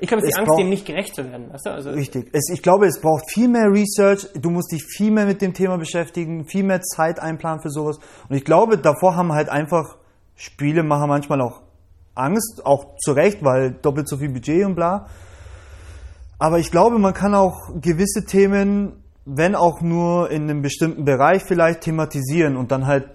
ich 0.00 0.08
glaube, 0.08 0.22
es 0.22 0.28
ist 0.30 0.34
die 0.34 0.38
Angst, 0.40 0.48
braucht- 0.50 0.60
dem 0.60 0.68
nicht 0.70 0.86
gerecht 0.86 1.14
zu 1.14 1.24
werden. 1.24 1.52
Weißt 1.52 1.66
du? 1.66 1.70
also, 1.70 1.90
Richtig. 1.90 2.28
Es, 2.32 2.50
ich 2.52 2.62
glaube, 2.62 2.86
es 2.86 3.00
braucht 3.00 3.30
viel 3.30 3.48
mehr 3.48 3.70
Research. 3.72 4.26
Du 4.40 4.50
musst 4.50 4.72
dich 4.72 4.84
viel 4.84 5.10
mehr 5.12 5.24
mit 5.24 5.40
dem 5.40 5.54
Thema 5.54 5.78
beschäftigen, 5.78 6.44
viel 6.46 6.64
mehr 6.64 6.80
Zeit 6.82 7.20
einplanen 7.20 7.60
für 7.62 7.70
sowas. 7.70 7.98
Und 8.28 8.36
ich 8.36 8.44
glaube, 8.44 8.76
davor 8.78 9.16
haben 9.16 9.32
halt 9.32 9.48
einfach 9.48 9.96
Spiele 10.36 10.82
machen 10.82 11.08
manchmal 11.08 11.40
auch 11.40 11.60
Angst, 12.14 12.62
auch 12.64 12.96
zu 12.98 13.12
Recht, 13.12 13.42
weil 13.42 13.72
doppelt 13.72 14.08
so 14.08 14.16
viel 14.16 14.30
Budget 14.30 14.64
und 14.64 14.74
bla. 14.74 15.06
Aber 16.38 16.58
ich 16.58 16.70
glaube, 16.70 16.98
man 16.98 17.14
kann 17.14 17.34
auch 17.34 17.70
gewisse 17.80 18.24
Themen, 18.24 19.02
wenn 19.24 19.54
auch 19.54 19.80
nur 19.80 20.30
in 20.30 20.42
einem 20.42 20.62
bestimmten 20.62 21.04
Bereich 21.04 21.42
vielleicht 21.44 21.82
thematisieren 21.82 22.56
und 22.56 22.70
dann 22.70 22.86
halt 22.86 23.08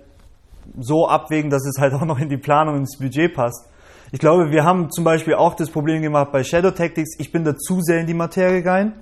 so 0.79 1.07
abwägen, 1.07 1.49
dass 1.49 1.65
es 1.65 1.79
halt 1.79 1.93
auch 1.95 2.05
noch 2.05 2.19
in 2.19 2.29
die 2.29 2.37
Planung 2.37 2.77
ins 2.77 2.97
Budget 2.97 3.33
passt. 3.33 3.67
Ich 4.11 4.19
glaube, 4.19 4.49
wir 4.49 4.63
haben 4.63 4.89
zum 4.89 5.03
Beispiel 5.03 5.35
auch 5.35 5.53
das 5.53 5.69
Problem 5.69 6.01
gemacht 6.01 6.31
bei 6.31 6.43
Shadow 6.43 6.71
Tactics. 6.71 7.15
Ich 7.19 7.31
bin 7.31 7.43
da 7.43 7.55
zu 7.55 7.81
sehr 7.81 7.99
in 7.99 8.07
die 8.07 8.15
Materie 8.15 8.65
rein, 8.65 8.93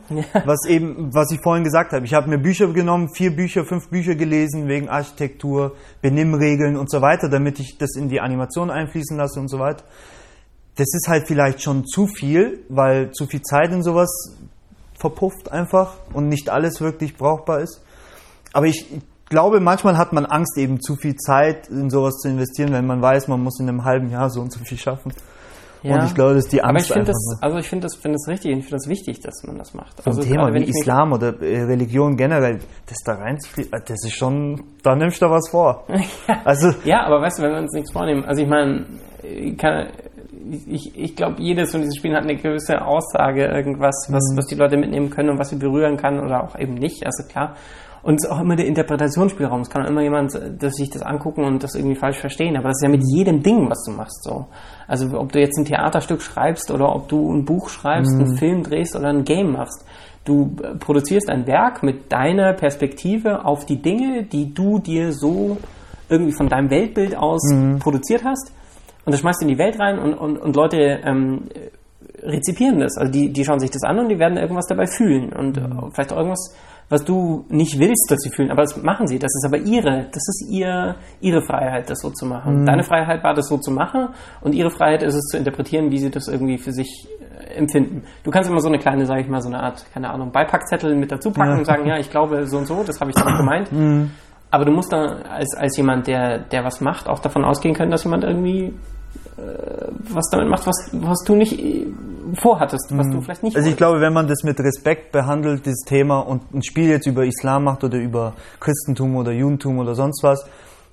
was 0.43 0.65
eben, 0.67 1.13
was 1.13 1.31
ich 1.31 1.39
vorhin 1.39 1.63
gesagt 1.63 1.93
habe. 1.93 2.05
Ich 2.05 2.13
habe 2.13 2.29
mir 2.29 2.38
Bücher 2.38 2.67
genommen, 2.73 3.09
vier 3.13 3.34
Bücher, 3.34 3.63
fünf 3.63 3.89
Bücher 3.89 4.15
gelesen 4.15 4.67
wegen 4.67 4.89
Architektur, 4.89 5.75
Benimmregeln 6.01 6.75
und 6.75 6.91
so 6.91 7.01
weiter, 7.01 7.29
damit 7.29 7.59
ich 7.59 7.77
das 7.77 7.95
in 7.95 8.09
die 8.09 8.19
Animation 8.19 8.69
einfließen 8.69 9.15
lasse 9.15 9.39
und 9.39 9.47
so 9.47 9.59
weiter. 9.59 9.85
Das 10.75 10.88
ist 10.93 11.07
halt 11.07 11.25
vielleicht 11.25 11.61
schon 11.61 11.85
zu 11.85 12.07
viel, 12.07 12.65
weil 12.67 13.11
zu 13.11 13.27
viel 13.27 13.41
Zeit 13.41 13.71
in 13.71 13.84
sowas 13.84 14.09
verpufft 14.99 15.51
einfach 15.51 15.93
und 16.11 16.27
nicht 16.27 16.49
alles 16.49 16.81
wirklich 16.81 17.15
brauchbar 17.15 17.61
ist. 17.61 17.81
Aber 18.51 18.65
ich 18.65 18.85
glaube, 19.29 19.59
manchmal 19.59 19.97
hat 19.97 20.13
man 20.13 20.25
Angst, 20.25 20.57
eben 20.57 20.79
zu 20.81 20.95
viel 20.95 21.15
Zeit 21.15 21.67
in 21.69 21.89
sowas 21.89 22.15
zu 22.17 22.29
investieren, 22.29 22.71
wenn 22.73 22.85
man 22.87 23.01
weiß, 23.01 23.27
man 23.27 23.41
muss 23.41 23.59
in 23.59 23.67
einem 23.69 23.83
halben 23.85 24.09
Jahr 24.09 24.29
so 24.29 24.41
und 24.41 24.51
so 24.51 24.59
viel 24.63 24.77
schaffen. 24.77 25.11
Und 25.83 26.03
ich 26.03 26.15
glaube, 26.15 26.33
das 26.33 26.45
ist 26.45 26.51
die 26.53 26.61
aber 26.61 26.71
ich 26.71 26.77
Angst 26.79 26.91
finde 26.91 27.11
das, 27.11 27.37
also 27.39 27.57
ich 27.59 27.69
finde 27.69 27.83
das, 27.83 27.95
finde 27.95 28.17
das 28.17 28.27
richtig 28.27 28.51
und 28.51 28.59
ich 28.59 28.65
finde 28.65 28.77
das 28.77 28.89
wichtig, 28.89 29.21
dass 29.21 29.43
man 29.45 29.57
das 29.57 29.73
macht. 29.73 29.95
so 30.03 30.09
ein 30.09 30.17
also 30.17 30.21
Thema 30.23 30.35
gerade 30.45 30.53
wenn 30.55 30.63
wie 30.63 30.69
Islam 30.69 31.13
oder 31.13 31.41
äh, 31.41 31.63
Religion 31.63 32.17
generell, 32.17 32.59
das 32.87 32.97
da 33.05 33.13
reinzufließen, 33.13 33.71
das 33.71 34.03
ist 34.03 34.15
schon, 34.15 34.63
da 34.83 34.95
nimmst 34.95 35.21
du 35.21 35.27
was 35.29 35.49
vor. 35.49 35.85
Also, 36.43 36.71
Ja, 36.83 37.05
aber 37.05 37.21
weißt 37.21 37.39
du, 37.39 37.43
wenn 37.43 37.51
wir 37.51 37.59
uns 37.59 37.73
nichts 37.73 37.91
vornehmen, 37.93 38.25
also 38.25 38.41
ich 38.41 38.49
meine, 38.49 38.85
ich, 40.67 40.97
ich 40.97 41.15
glaube, 41.15 41.35
jedes 41.41 41.71
von 41.71 41.81
diesen 41.81 41.95
Spielen 41.95 42.15
hat 42.15 42.23
eine 42.23 42.35
gewisse 42.35 42.83
Aussage, 42.85 43.45
irgendwas, 43.45 44.07
was, 44.09 44.31
Mhm. 44.31 44.37
was 44.37 44.45
die 44.47 44.55
Leute 44.55 44.77
mitnehmen 44.77 45.09
können 45.09 45.29
und 45.29 45.39
was 45.39 45.49
sie 45.49 45.57
berühren 45.57 45.95
kann 45.97 46.19
oder 46.19 46.43
auch 46.43 46.57
eben 46.59 46.73
nicht, 46.73 47.05
also 47.05 47.23
klar. 47.27 47.55
Und 48.03 48.15
es 48.15 48.25
ist 48.25 48.31
auch 48.31 48.39
immer 48.39 48.55
der 48.55 48.67
Interpretationsspielraum. 48.67 49.61
Es 49.61 49.69
kann 49.69 49.83
auch 49.83 49.89
immer 49.89 50.01
jemand, 50.01 50.39
dass 50.59 50.75
sich 50.75 50.89
das 50.89 51.01
angucken 51.01 51.43
und 51.43 51.61
das 51.63 51.75
irgendwie 51.75 51.95
falsch 51.95 52.19
verstehen. 52.19 52.55
Aber 52.55 52.69
das 52.69 52.77
ist 52.77 52.83
ja 52.83 52.89
mit 52.89 53.03
jedem 53.13 53.43
Ding, 53.43 53.69
was 53.69 53.83
du 53.85 53.91
machst, 53.91 54.23
so. 54.23 54.45
Also 54.87 55.19
ob 55.19 55.31
du 55.31 55.39
jetzt 55.39 55.57
ein 55.57 55.65
Theaterstück 55.65 56.21
schreibst 56.21 56.71
oder 56.71 56.95
ob 56.95 57.09
du 57.09 57.33
ein 57.33 57.43
Buch 57.45 57.69
schreibst, 57.69 58.13
Mhm. 58.13 58.21
einen 58.21 58.37
Film 58.37 58.63
drehst 58.63 58.95
oder 58.95 59.09
ein 59.09 59.23
Game 59.23 59.51
machst. 59.51 59.85
Du 60.23 60.55
äh, 60.63 60.75
produzierst 60.77 61.29
ein 61.29 61.47
Werk 61.47 61.83
mit 61.83 62.11
deiner 62.11 62.53
Perspektive 62.53 63.45
auf 63.45 63.65
die 63.65 63.81
Dinge, 63.81 64.23
die 64.23 64.53
du 64.53 64.79
dir 64.79 65.11
so 65.11 65.57
irgendwie 66.09 66.31
von 66.31 66.47
deinem 66.47 66.69
Weltbild 66.69 67.17
aus 67.17 67.41
produziert 67.79 68.23
hast. 68.23 68.53
und 69.05 69.11
das 69.11 69.19
schmeißt 69.21 69.41
du 69.41 69.45
in 69.45 69.53
die 69.53 69.57
Welt 69.57 69.77
rein 69.79 69.99
und, 69.99 70.13
und, 70.13 70.37
und 70.37 70.55
Leute 70.55 70.77
ähm, 71.03 71.49
rezipieren 72.23 72.79
das. 72.79 72.97
Also 72.97 73.11
die, 73.11 73.31
die 73.31 73.43
schauen 73.45 73.59
sich 73.59 73.69
das 73.71 73.83
an 73.83 73.99
und 73.99 74.09
die 74.09 74.19
werden 74.19 74.37
irgendwas 74.37 74.67
dabei 74.67 74.85
fühlen 74.87 75.31
und 75.33 75.57
mhm. 75.57 75.91
vielleicht 75.93 76.11
auch 76.11 76.17
irgendwas, 76.17 76.55
was 76.89 77.03
du 77.03 77.45
nicht 77.49 77.80
willst, 77.80 78.09
dass 78.09 78.19
sie 78.22 78.30
fühlen, 78.30 78.49
aber 78.49 78.61
das 78.61 78.81
machen 78.81 79.07
sie. 79.07 79.19
Das 79.19 79.34
ist 79.35 79.45
aber 79.45 79.57
ihre, 79.57 80.05
das 80.05 80.23
ist 80.27 80.47
ihr, 80.49 80.95
ihre 81.19 81.41
Freiheit, 81.41 81.89
das 81.89 81.99
so 81.99 82.09
zu 82.11 82.26
machen. 82.26 82.61
Mhm. 82.61 82.65
Deine 82.65 82.84
Freiheit 82.84 83.23
war, 83.23 83.34
das 83.34 83.47
so 83.49 83.57
zu 83.57 83.72
machen 83.72 84.09
und 84.41 84.53
ihre 84.53 84.72
Freiheit 84.72 85.03
ist 85.03 85.15
es 85.15 85.26
zu 85.26 85.38
interpretieren, 85.38 85.91
wie 85.91 85.99
sie 85.99 86.09
das 86.09 86.27
irgendwie 86.27 86.57
für 86.57 86.72
sich 86.72 87.07
äh, 87.39 87.55
empfinden. 87.55 88.03
Du 88.23 88.31
kannst 88.31 88.49
immer 88.49 88.61
so 88.61 88.69
eine 88.69 88.80
kleine, 88.80 89.05
sage 89.05 89.22
ich 89.22 89.27
mal, 89.27 89.41
so 89.41 89.49
eine 89.49 89.61
Art, 89.61 89.85
keine 89.93 90.09
Ahnung, 90.09 90.31
Beipackzettel 90.31 90.95
mit 90.95 91.11
dazu 91.11 91.31
packen 91.31 91.51
ja. 91.51 91.57
und 91.57 91.65
sagen, 91.65 91.85
ja, 91.88 91.97
ich 91.97 92.09
glaube 92.09 92.47
so 92.47 92.57
und 92.57 92.68
so, 92.68 92.84
das 92.84 93.01
habe 93.01 93.11
ich 93.11 93.15
damit 93.15 93.38
gemeint. 93.38 93.72
Mhm. 93.72 94.11
Aber 94.49 94.64
du 94.64 94.72
musst 94.72 94.93
da 94.93 95.18
als, 95.30 95.55
als 95.57 95.76
jemand, 95.76 96.07
der, 96.07 96.39
der 96.39 96.64
was 96.64 96.80
macht, 96.80 97.09
auch 97.09 97.19
davon 97.19 97.43
ausgehen 97.43 97.76
können, 97.76 97.91
dass 97.91 98.05
jemand 98.05 98.23
irgendwie 98.23 98.73
was 99.38 100.30
damit 100.31 100.49
macht, 100.49 100.65
was, 100.65 100.89
was 100.93 101.23
du 101.26 101.35
nicht 101.35 101.59
äh, 101.59 101.85
vorhattest, 102.41 102.88
was 102.91 103.07
du 103.07 103.18
mhm. 103.18 103.22
vielleicht 103.22 103.43
nicht 103.43 103.55
Also 103.55 103.69
ich 103.69 103.77
glaube, 103.77 104.01
wenn 104.01 104.14
man 104.14 104.27
das 104.27 104.43
mit 104.43 104.59
Respekt 104.59 105.11
behandelt, 105.11 105.68
das 105.68 105.81
Thema, 105.85 106.19
und 106.19 106.53
ein 106.53 106.64
Spiel 106.64 106.89
jetzt 106.89 107.05
über 107.05 107.26
Islam 107.26 107.65
macht 107.65 107.84
oder 107.84 107.97
über 107.97 108.34
Christentum 108.59 109.15
oder 109.15 109.31
Judentum 109.31 109.77
oder 109.80 109.95
sonst 109.95 110.23
was, 110.23 110.45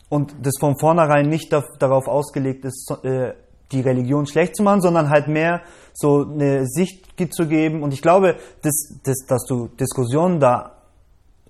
und 0.09 0.35
das 0.43 0.55
von 0.61 0.79
vornherein 0.79 1.29
nicht 1.29 1.53
darauf 1.79 2.07
ausgelegt 2.07 2.65
ist, 2.65 2.93
äh, 3.03 3.33
die 3.73 3.81
Religion 3.81 4.27
schlecht 4.27 4.57
zu 4.57 4.63
machen, 4.63 4.81
sondern 4.81 5.09
halt 5.11 5.27
mehr 5.27 5.63
so 5.93 6.25
eine 6.25 6.67
Sicht 6.67 7.15
zu 7.31 7.47
geben. 7.47 7.83
Und 7.83 7.95
ich 7.95 8.03
glaube, 8.03 8.37
dass, 8.63 9.01
dass, 9.03 9.25
dass 9.27 9.45
du 9.47 9.69
Diskussionen 9.69 10.39
da 10.39 10.74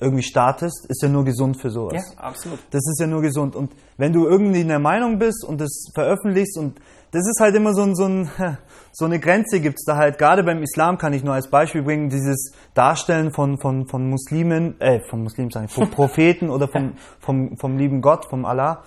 irgendwie 0.00 0.22
startest, 0.22 0.86
ist 0.88 1.02
ja 1.02 1.08
nur 1.08 1.24
gesund 1.24 1.60
für 1.60 1.70
sowas. 1.70 1.94
Ja, 1.94 2.22
absolut. 2.22 2.58
Das 2.70 2.82
ist 2.86 3.00
ja 3.00 3.06
nur 3.06 3.22
gesund. 3.22 3.54
Und 3.54 3.72
wenn 3.96 4.12
du 4.12 4.26
irgendwie 4.26 4.60
in 4.60 4.68
der 4.68 4.80
Meinung 4.80 5.18
bist 5.18 5.44
und 5.44 5.60
das 5.60 5.86
veröffentlichst 5.94 6.58
und 6.58 6.80
das 7.12 7.22
ist 7.28 7.38
halt 7.40 7.54
immer 7.54 7.74
so, 7.74 7.82
ein, 7.82 7.94
so, 7.94 8.06
ein, 8.06 8.28
so 8.92 9.04
eine 9.04 9.20
Grenze 9.20 9.60
gibt 9.60 9.78
es 9.78 9.84
da 9.84 9.96
halt, 9.96 10.18
gerade 10.18 10.42
beim 10.42 10.62
Islam 10.62 10.98
kann 10.98 11.12
ich 11.12 11.22
nur 11.22 11.34
als 11.34 11.48
Beispiel 11.48 11.82
bringen, 11.82 12.08
dieses 12.08 12.52
Darstellen 12.74 13.32
von, 13.32 13.58
von, 13.58 13.86
von 13.86 14.10
Muslimen, 14.10 14.80
äh, 14.80 15.00
von 15.08 15.22
Muslimen 15.22 15.50
sagen, 15.50 15.68
von 15.68 15.90
Propheten 15.92 16.50
oder 16.50 16.66
vom, 16.66 16.94
vom, 17.20 17.56
vom 17.56 17.78
lieben 17.78 18.02
Gott, 18.02 18.26
vom 18.28 18.44
Allah. 18.44 18.82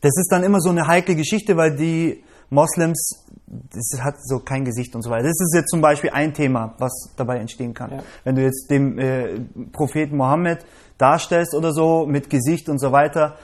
Das 0.00 0.12
ist 0.16 0.28
dann 0.30 0.42
immer 0.42 0.60
so 0.60 0.70
eine 0.70 0.88
heikle 0.88 1.14
Geschichte, 1.14 1.56
weil 1.56 1.76
die 1.76 2.24
Moslems, 2.50 3.26
das 3.50 4.02
hat 4.02 4.16
so 4.22 4.40
kein 4.40 4.64
Gesicht 4.64 4.94
und 4.94 5.02
so 5.02 5.10
weiter. 5.10 5.24
Das 5.24 5.40
ist 5.40 5.54
jetzt 5.54 5.70
zum 5.70 5.80
Beispiel 5.80 6.10
ein 6.10 6.34
Thema, 6.34 6.74
was 6.78 6.92
dabei 7.16 7.38
entstehen 7.38 7.74
kann. 7.74 7.90
Ja. 7.90 8.02
Wenn 8.24 8.34
du 8.34 8.42
jetzt 8.42 8.70
den 8.70 8.98
äh, 8.98 9.40
Propheten 9.72 10.16
Mohammed 10.16 10.64
darstellst 10.98 11.54
oder 11.54 11.72
so 11.72 12.06
mit 12.06 12.28
Gesicht 12.28 12.68
und 12.68 12.78
so 12.78 12.92
weiter, 12.92 13.36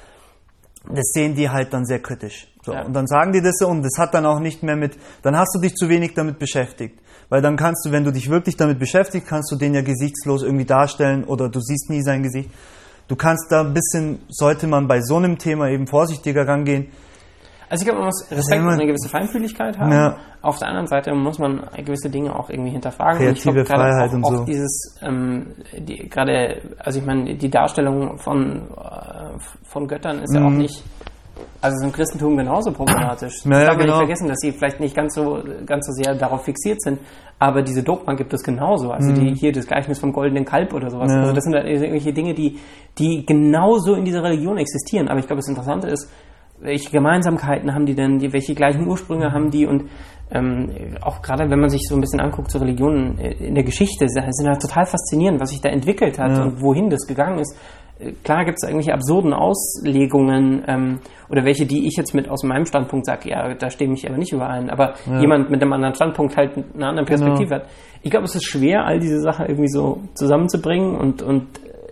das 0.89 1.12
sehen 1.12 1.35
die 1.35 1.48
halt 1.48 1.72
dann 1.72 1.86
sehr 1.86 2.01
kritisch. 2.01 2.48
So. 2.62 2.72
Ja. 2.72 2.82
Und 2.82 2.93
dann 2.93 3.06
sagen 3.06 3.32
die 3.32 3.40
das 3.40 3.62
und 3.62 3.82
das 3.82 3.98
hat 3.98 4.14
dann 4.14 4.26
auch 4.26 4.40
nicht 4.40 4.62
mehr 4.62 4.76
mit, 4.76 4.98
dann 5.22 5.36
hast 5.36 5.55
du 5.55 5.60
dich 5.60 5.74
zu 5.74 5.89
wenig 5.89 6.14
damit 6.14 6.39
beschäftigt. 6.39 7.01
Weil 7.31 7.40
dann 7.40 7.56
kannst 7.56 7.86
du, 7.86 7.90
wenn 7.90 8.05
du 8.05 8.12
dich 8.12 8.28
wirklich 8.28 8.56
damit 8.56 8.78
beschäftigst, 8.78 9.26
kannst 9.26 9.51
du 9.51 9.56
den 9.56 9.74
ja 9.74 9.81
gesichtslos 9.81 10.43
irgendwie 10.43 10.66
darstellen 10.66 11.24
oder 11.24 11.48
du 11.48 11.60
siehst 11.60 11.89
nie 11.89 12.02
sein 12.02 12.22
Gesicht. 12.22 12.51
Du 13.09 13.16
kannst 13.16 13.51
da 13.51 13.62
ein 13.62 13.74
bisschen, 13.74 14.20
sollte 14.28 14.66
man 14.66 14.86
bei 14.86 15.01
so 15.01 15.16
einem 15.16 15.39
Thema 15.39 15.68
eben 15.68 15.86
vorsichtiger 15.86 16.47
rangehen, 16.47 16.89
also 17.69 17.82
ich 17.82 17.86
glaube, 17.86 18.01
man 18.01 18.07
muss 18.07 18.31
Respekt 18.31 18.62
und 18.62 18.69
eine 18.69 18.86
gewisse 18.86 19.09
Feinfühligkeit 19.09 19.78
haben. 19.78 19.93
Ja. 19.93 20.16
Auf 20.43 20.59
der 20.59 20.69
anderen 20.69 20.86
Seite 20.86 21.15
muss 21.15 21.39
man 21.39 21.62
gewisse 21.77 22.11
Dinge 22.11 22.35
auch 22.35 22.51
irgendwie 22.51 22.70
hinterfragen. 22.70 23.19
Kreative 23.19 23.51
und 23.51 23.57
ich 23.57 23.65
glaub, 23.65 23.78
Freiheit 23.78 24.11
auch, 24.11 24.15
und 24.15 24.27
so. 24.27 24.45
Dieses, 24.45 24.99
ähm, 25.03 25.55
die, 25.78 26.09
gerade, 26.09 26.61
also 26.78 26.99
ich 26.99 27.07
meine, 27.07 27.35
die 27.35 27.51
Darstellung 27.51 28.19
von, 28.19 28.69
äh, 28.70 29.39
von 29.65 29.86
Göttern 29.86 30.23
ist 30.23 30.32
mhm. 30.32 30.39
ja 30.39 30.47
auch 30.47 30.51
mhm. 30.51 30.59
nicht, 30.59 30.85
also 31.62 31.77
ist 31.77 31.85
im 31.85 31.93
Christentum 31.93 32.36
genauso 32.36 32.73
problematisch. 32.73 33.45
Ja, 33.45 33.61
ich 33.61 33.66
darf 33.66 33.78
genau. 33.78 33.86
nicht 33.86 33.97
vergessen, 33.97 34.28
dass 34.28 34.39
sie 34.41 34.53
vielleicht 34.53 34.81
nicht 34.81 34.95
ganz 34.95 35.15
so, 35.15 35.43
ganz 35.65 35.86
so 35.86 35.93
sehr 35.93 36.15
darauf 36.15 36.45
fixiert 36.45 36.82
sind, 36.82 37.01
aber 37.39 37.62
diese 37.62 37.82
Dogma 37.82 38.15
gibt 38.15 38.32
es 38.35 38.43
genauso. 38.43 38.91
Also 38.91 39.11
mhm. 39.11 39.15
die, 39.15 39.35
hier 39.35 39.53
das 39.53 39.66
Gleichnis 39.66 39.99
vom 39.99 40.12
goldenen 40.12 40.45
Kalb 40.45 40.74
oder 40.74 40.91
sowas. 40.91 41.11
Ja. 41.11 41.20
Also 41.20 41.32
das 41.32 41.45
sind 41.45 41.55
halt 41.55 41.66
irgendwelche 41.66 42.12
Dinge, 42.12 42.35
die, 42.35 42.59
die 42.99 43.24
genauso 43.24 43.95
in 43.95 44.05
dieser 44.05 44.23
Religion 44.23 44.59
existieren. 44.59 45.09
Aber 45.09 45.19
ich 45.19 45.27
glaube, 45.27 45.41
das 45.41 45.49
Interessante 45.49 45.89
ist, 45.89 46.11
welche 46.65 46.91
Gemeinsamkeiten 46.91 47.74
haben 47.74 47.86
die 47.86 47.95
denn, 47.95 48.19
die, 48.19 48.32
welche 48.32 48.55
gleichen 48.55 48.86
Ursprünge 48.86 49.32
haben 49.32 49.51
die 49.51 49.66
und 49.66 49.85
ähm, 50.31 50.70
auch 51.03 51.20
gerade 51.23 51.49
wenn 51.51 51.61
man 51.61 51.69
sich 51.69 51.82
so 51.86 51.95
ein 51.95 52.01
bisschen 52.01 52.20
anguckt 52.20 52.51
zu 52.51 52.59
Religionen 52.59 53.19
äh, 53.19 53.32
in 53.35 53.55
der 53.55 53.62
Geschichte, 53.62 54.09
sind 54.09 54.49
halt 54.49 54.61
total 54.61 54.86
faszinierend, 54.86 55.41
was 55.41 55.51
sich 55.51 55.61
da 55.61 55.69
entwickelt 55.69 56.19
hat 56.19 56.32
ja. 56.32 56.43
und 56.43 56.62
wohin 56.62 56.89
das 56.89 57.07
gegangen 57.07 57.39
ist. 57.39 57.57
Äh, 57.99 58.12
klar 58.24 58.45
gibt 58.45 58.57
es 58.57 58.66
irgendwelche 58.66 58.95
absurden 58.95 59.35
Auslegungen 59.35 60.65
ähm, 60.66 60.99
oder 61.28 61.45
welche, 61.45 61.66
die 61.66 61.86
ich 61.86 61.97
jetzt 61.97 62.15
mit 62.15 62.28
aus 62.28 62.43
meinem 62.43 62.65
Standpunkt 62.65 63.05
sage, 63.05 63.28
ja, 63.28 63.55
da 63.55 63.69
stehe 63.69 63.93
ich 63.93 64.09
aber 64.09 64.16
nicht 64.16 64.32
überein, 64.32 64.70
aber 64.70 64.95
ja. 65.07 65.20
jemand 65.20 65.51
mit 65.51 65.61
einem 65.62 65.73
anderen 65.74 65.95
Standpunkt 65.95 66.36
halt 66.36 66.53
eine 66.57 66.86
andere 66.86 67.05
Perspektive 67.05 67.51
genau. 67.51 67.62
hat. 67.62 67.70
Ich 68.03 68.11
glaube, 68.11 68.24
es 68.24 68.35
ist 68.35 68.45
schwer, 68.45 68.86
all 68.86 68.99
diese 68.99 69.20
Sachen 69.20 69.47
irgendwie 69.47 69.70
so 69.70 70.01
zusammenzubringen 70.15 70.97
und, 70.97 71.23
und 71.23 71.47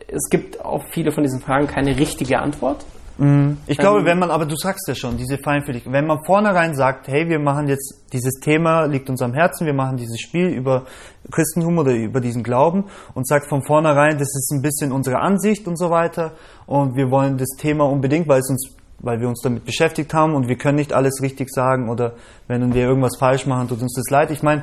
es 0.08 0.28
gibt 0.30 0.62
auf 0.64 0.82
viele 0.90 1.10
von 1.10 1.22
diesen 1.22 1.40
Fragen 1.40 1.66
keine 1.66 1.98
richtige 1.98 2.38
Antwort. 2.38 2.84
Mhm. 3.18 3.58
Ich 3.66 3.78
glaube, 3.78 4.04
wenn 4.04 4.18
man, 4.18 4.30
aber 4.30 4.46
du 4.46 4.56
sagst 4.56 4.88
ja 4.88 4.94
schon, 4.94 5.16
diese 5.16 5.38
Feinfühligkeit, 5.38 5.92
wenn 5.92 6.06
man 6.06 6.24
vornherein 6.24 6.74
sagt, 6.74 7.08
hey, 7.08 7.28
wir 7.28 7.38
machen 7.38 7.68
jetzt 7.68 8.06
dieses 8.12 8.40
Thema, 8.40 8.86
liegt 8.86 9.10
uns 9.10 9.22
am 9.22 9.34
Herzen, 9.34 9.66
wir 9.66 9.74
machen 9.74 9.96
dieses 9.96 10.20
Spiel 10.20 10.48
über 10.48 10.86
Christentum 11.30 11.78
oder 11.78 11.92
über 11.92 12.20
diesen 12.20 12.42
Glauben 12.42 12.84
und 13.14 13.26
sagt 13.26 13.48
von 13.48 13.62
vornherein, 13.64 14.18
das 14.18 14.28
ist 14.28 14.52
ein 14.52 14.62
bisschen 14.62 14.92
unsere 14.92 15.18
Ansicht 15.20 15.68
und 15.68 15.78
so 15.78 15.90
weiter 15.90 16.32
und 16.66 16.96
wir 16.96 17.10
wollen 17.10 17.36
das 17.36 17.50
Thema 17.58 17.84
unbedingt, 17.84 18.28
weil 18.28 18.40
es 18.40 18.50
uns 18.50 18.76
weil 19.02 19.20
wir 19.20 19.28
uns 19.28 19.40
damit 19.42 19.64
beschäftigt 19.64 20.14
haben 20.14 20.34
und 20.34 20.48
wir 20.48 20.56
können 20.56 20.76
nicht 20.76 20.92
alles 20.92 21.20
richtig 21.22 21.50
sagen 21.50 21.90
oder 21.90 22.14
wenn 22.46 22.72
wir 22.72 22.82
irgendwas 22.82 23.16
falsch 23.18 23.46
machen, 23.46 23.66
tut 23.66 23.82
uns 23.82 23.94
das 23.94 24.08
leid. 24.10 24.30
Ich 24.30 24.44
meine, 24.44 24.62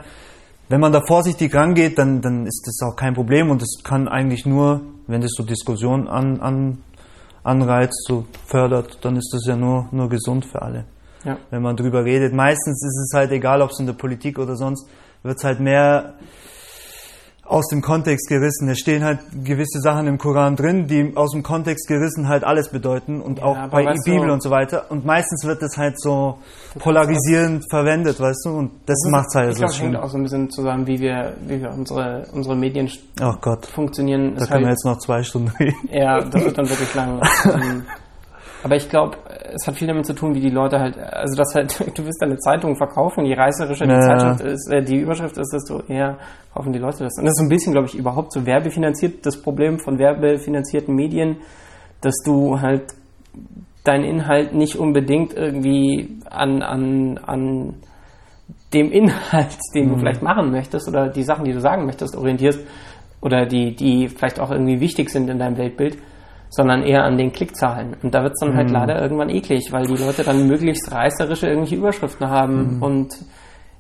wenn 0.70 0.80
man 0.80 0.94
da 0.94 1.02
vorsichtig 1.06 1.54
rangeht, 1.54 1.98
dann, 1.98 2.22
dann 2.22 2.46
ist 2.46 2.64
das 2.66 2.88
auch 2.88 2.96
kein 2.96 3.14
Problem 3.14 3.50
und 3.50 3.62
das 3.62 3.84
kann 3.84 4.08
eigentlich 4.08 4.46
nur, 4.46 4.82
wenn 5.08 5.20
das 5.22 5.32
so 5.36 5.44
Diskussionen 5.44 6.08
an, 6.08 6.40
an 6.40 6.78
anreizt, 7.44 8.06
so 8.08 8.26
fördert, 8.46 9.00
dann 9.02 9.16
ist 9.16 9.32
das 9.34 9.46
ja 9.46 9.56
nur, 9.56 9.88
nur 9.92 10.10
gesund 10.10 10.46
für 10.46 10.62
alle. 10.62 10.86
Ja. 11.24 11.38
Wenn 11.50 11.62
man 11.62 11.76
drüber 11.76 12.06
redet. 12.06 12.34
Meistens 12.34 12.84
ist 12.84 12.98
es 12.98 13.12
halt 13.14 13.32
egal, 13.32 13.62
ob 13.62 13.72
es 13.72 13.80
in 13.80 13.86
der 13.86 13.94
Politik 13.94 14.40
oder 14.40 14.56
sonst, 14.56 14.90
wird 15.24 15.38
es 15.38 15.44
halt 15.44 15.60
mehr 15.60 16.14
aus 17.50 17.68
dem 17.68 17.82
Kontext 17.82 18.30
gerissen. 18.30 18.70
Es 18.70 18.78
stehen 18.78 19.04
halt 19.04 19.20
gewisse 19.44 19.80
Sachen 19.80 20.08
im 20.08 20.20
Koran 20.20 20.56
drin, 20.56 20.88
die 20.88 21.14
aus 21.16 21.32
dem 21.32 21.42
Kontext 21.42 21.88
gerissen 21.88 22.28
halt 22.28 22.44
alles 22.44 22.70
bedeuten 22.70 23.22
und 23.22 23.40
ja, 23.40 23.46
auch 23.46 23.70
bei 23.70 23.86
Bibel 24.06 24.28
du, 24.28 24.34
und 24.34 24.44
so 24.44 24.52
weiter. 24.52 24.86
Und 24.90 25.04
meistens 25.04 25.44
wird 25.46 25.62
das 25.62 25.76
halt 25.76 26.00
so 26.00 26.38
polarisierend 26.78 27.66
verwendet, 27.70 28.20
weißt 28.20 28.46
du, 28.46 28.50
und 28.52 28.72
das 28.86 29.04
macht 29.10 29.28
es 29.30 29.36
halt 29.36 29.50
ich 29.50 29.56
so 29.56 29.60
glaub, 29.62 29.74
schlimm. 29.74 29.92
hängt 29.94 30.04
auch 30.04 30.10
so 30.10 30.18
ein 30.18 30.24
bisschen 30.24 30.50
zusammen, 30.52 30.86
wie 30.86 31.00
wir, 31.00 31.34
wie 31.48 31.60
wir 31.60 31.72
unsere, 31.72 32.28
unsere 32.34 32.56
Medien 32.56 32.90
oh 33.20 33.34
Gott. 33.42 33.66
funktionieren. 33.66 34.36
Da 34.36 34.46
können 34.46 34.52
halt, 34.52 34.64
wir 34.66 34.70
jetzt 34.70 34.86
noch 34.86 35.00
zwei 35.00 35.24
Stunden 35.24 35.50
reden. 35.60 35.90
Ja, 35.92 36.22
das 36.22 36.44
wird 36.44 36.58
dann 36.58 36.70
wirklich 36.70 36.94
lang. 36.94 37.20
Aber 38.64 38.76
ich 38.76 38.90
glaube, 38.90 39.18
es 39.54 39.66
hat 39.66 39.76
viel 39.76 39.88
damit 39.88 40.06
zu 40.06 40.14
tun, 40.14 40.36
wie 40.36 40.42
die 40.42 40.50
Leute 40.50 40.80
halt, 40.80 40.98
also 40.98 41.36
das 41.36 41.54
halt, 41.56 41.80
du 41.98 42.06
wirst 42.06 42.22
deine 42.22 42.38
Zeitung 42.38 42.76
verkaufen, 42.76 43.26
je 43.26 43.34
reißerischer 43.34 43.86
die 43.86 43.94
ja. 43.94 44.02
Zeitschrift 44.02 44.42
ist, 44.42 44.72
äh, 44.72 44.84
die 44.84 44.98
Überschrift 44.98 45.38
ist, 45.38 45.54
desto 45.54 45.82
eher 45.88 46.18
kaufen 46.54 46.74
die 46.74 46.80
Leute 46.80 47.04
das. 47.04 47.18
Und 47.18 47.26
das 47.26 47.34
ist 47.34 47.40
so 47.40 47.46
ein 47.46 47.50
bisschen, 47.50 47.74
glaube 47.74 47.88
ich, 47.88 47.96
überhaupt 47.96 48.34
so 48.34 48.46
werbefinanziert, 48.46 49.26
das 49.26 49.42
Problem 49.42 49.80
von 49.80 49.98
werbefinanzierten 49.98 50.94
Medien, 50.94 51.38
dass 52.02 52.16
du 52.26 52.60
halt 52.60 52.84
deinen 53.84 54.04
Inhalt 54.04 54.54
nicht 54.54 54.76
unbedingt 54.76 55.34
irgendwie 55.34 56.20
an, 56.30 56.62
an, 56.62 57.18
an 57.18 57.76
dem 58.74 58.92
Inhalt, 58.92 59.58
den 59.74 59.88
mhm. 59.88 59.94
du 59.94 60.00
vielleicht 60.00 60.22
machen 60.22 60.52
möchtest 60.52 60.88
oder 60.88 61.10
die 61.10 61.24
Sachen, 61.24 61.46
die 61.46 61.54
du 61.54 61.62
sagen 61.62 61.86
möchtest, 61.86 62.16
orientierst 62.16 62.60
oder 63.22 63.46
die, 63.46 63.76
die 63.76 64.08
vielleicht 64.08 64.40
auch 64.40 64.52
irgendwie 64.52 64.80
wichtig 64.80 65.10
sind 65.10 65.30
in 65.30 65.40
deinem 65.40 65.58
Weltbild, 65.58 65.98
sondern 66.50 66.84
eher 66.84 67.04
an 67.04 67.18
den 67.18 67.32
Klickzahlen. 67.32 67.96
Und 68.02 68.14
da 68.14 68.24
wird 68.24 68.34
es 68.34 68.40
dann 68.40 68.56
halt 68.56 68.70
mhm. 68.70 68.78
halt 68.78 68.88
leider 68.88 69.02
irgendwann 69.02 69.30
eklig, 69.30 69.72
weil 69.72 69.86
die 69.86 69.96
Leute 69.96 70.24
dann 70.24 70.48
möglichst 70.48 70.92
reißerische 70.92 71.48
irgendwelche 71.48 71.76
Überschriften 71.76 72.30
haben 72.30 72.78
mhm. 72.78 72.84
und 72.84 73.16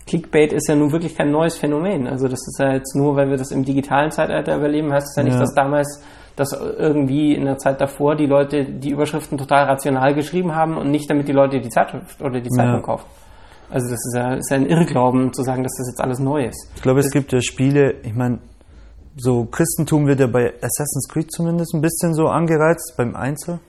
Clickbait 0.09 0.53
ist 0.53 0.67
ja 0.67 0.75
nun 0.75 0.91
wirklich 0.91 1.15
kein 1.15 1.29
neues 1.29 1.57
Phänomen. 1.57 2.07
Also 2.07 2.27
das 2.27 2.39
ist 2.47 2.59
ja 2.59 2.73
jetzt 2.73 2.95
nur, 2.95 3.15
weil 3.15 3.29
wir 3.29 3.37
das 3.37 3.51
im 3.51 3.63
digitalen 3.63 4.09
Zeitalter 4.09 4.55
überleben, 4.55 4.91
heißt 4.91 5.07
das 5.09 5.15
ja 5.15 5.23
nicht, 5.23 5.35
ja. 5.35 5.39
dass 5.39 5.53
damals, 5.53 6.03
dass 6.35 6.51
irgendwie 6.51 7.35
in 7.35 7.45
der 7.45 7.59
Zeit 7.59 7.79
davor 7.79 8.15
die 8.15 8.25
Leute 8.25 8.65
die 8.65 8.89
Überschriften 8.89 9.37
total 9.37 9.65
rational 9.65 10.15
geschrieben 10.15 10.55
haben 10.55 10.77
und 10.77 10.89
nicht 10.89 11.09
damit 11.11 11.27
die 11.27 11.31
Leute 11.31 11.59
die 11.59 11.69
Zeitschrift 11.69 12.21
oder 12.21 12.41
die 12.41 12.49
Zeitung 12.49 12.75
ja. 12.75 12.81
kaufen. 12.81 13.05
Also 13.69 13.87
das 13.87 13.99
ist 14.03 14.15
ja, 14.15 14.33
ist 14.33 14.49
ja 14.49 14.57
ein 14.57 14.65
Irrglauben 14.65 15.31
zu 15.31 15.43
sagen, 15.43 15.61
dass 15.61 15.73
das 15.77 15.89
jetzt 15.89 16.01
alles 16.01 16.17
neu 16.17 16.45
ist. 16.45 16.71
Ich 16.75 16.81
glaube, 16.81 17.01
es 17.01 17.11
gibt 17.11 17.31
ja 17.31 17.39
Spiele, 17.41 17.95
ich 18.01 18.15
meine, 18.15 18.39
so 19.17 19.45
Christentum 19.45 20.07
wird 20.07 20.19
ja 20.19 20.27
bei 20.27 20.53
Assassin's 20.61 21.07
Creed 21.09 21.31
zumindest 21.31 21.73
ein 21.73 21.81
bisschen 21.81 22.13
so 22.13 22.27
angereizt 22.27 22.93
beim 22.97 23.15
Einzel. 23.15 23.59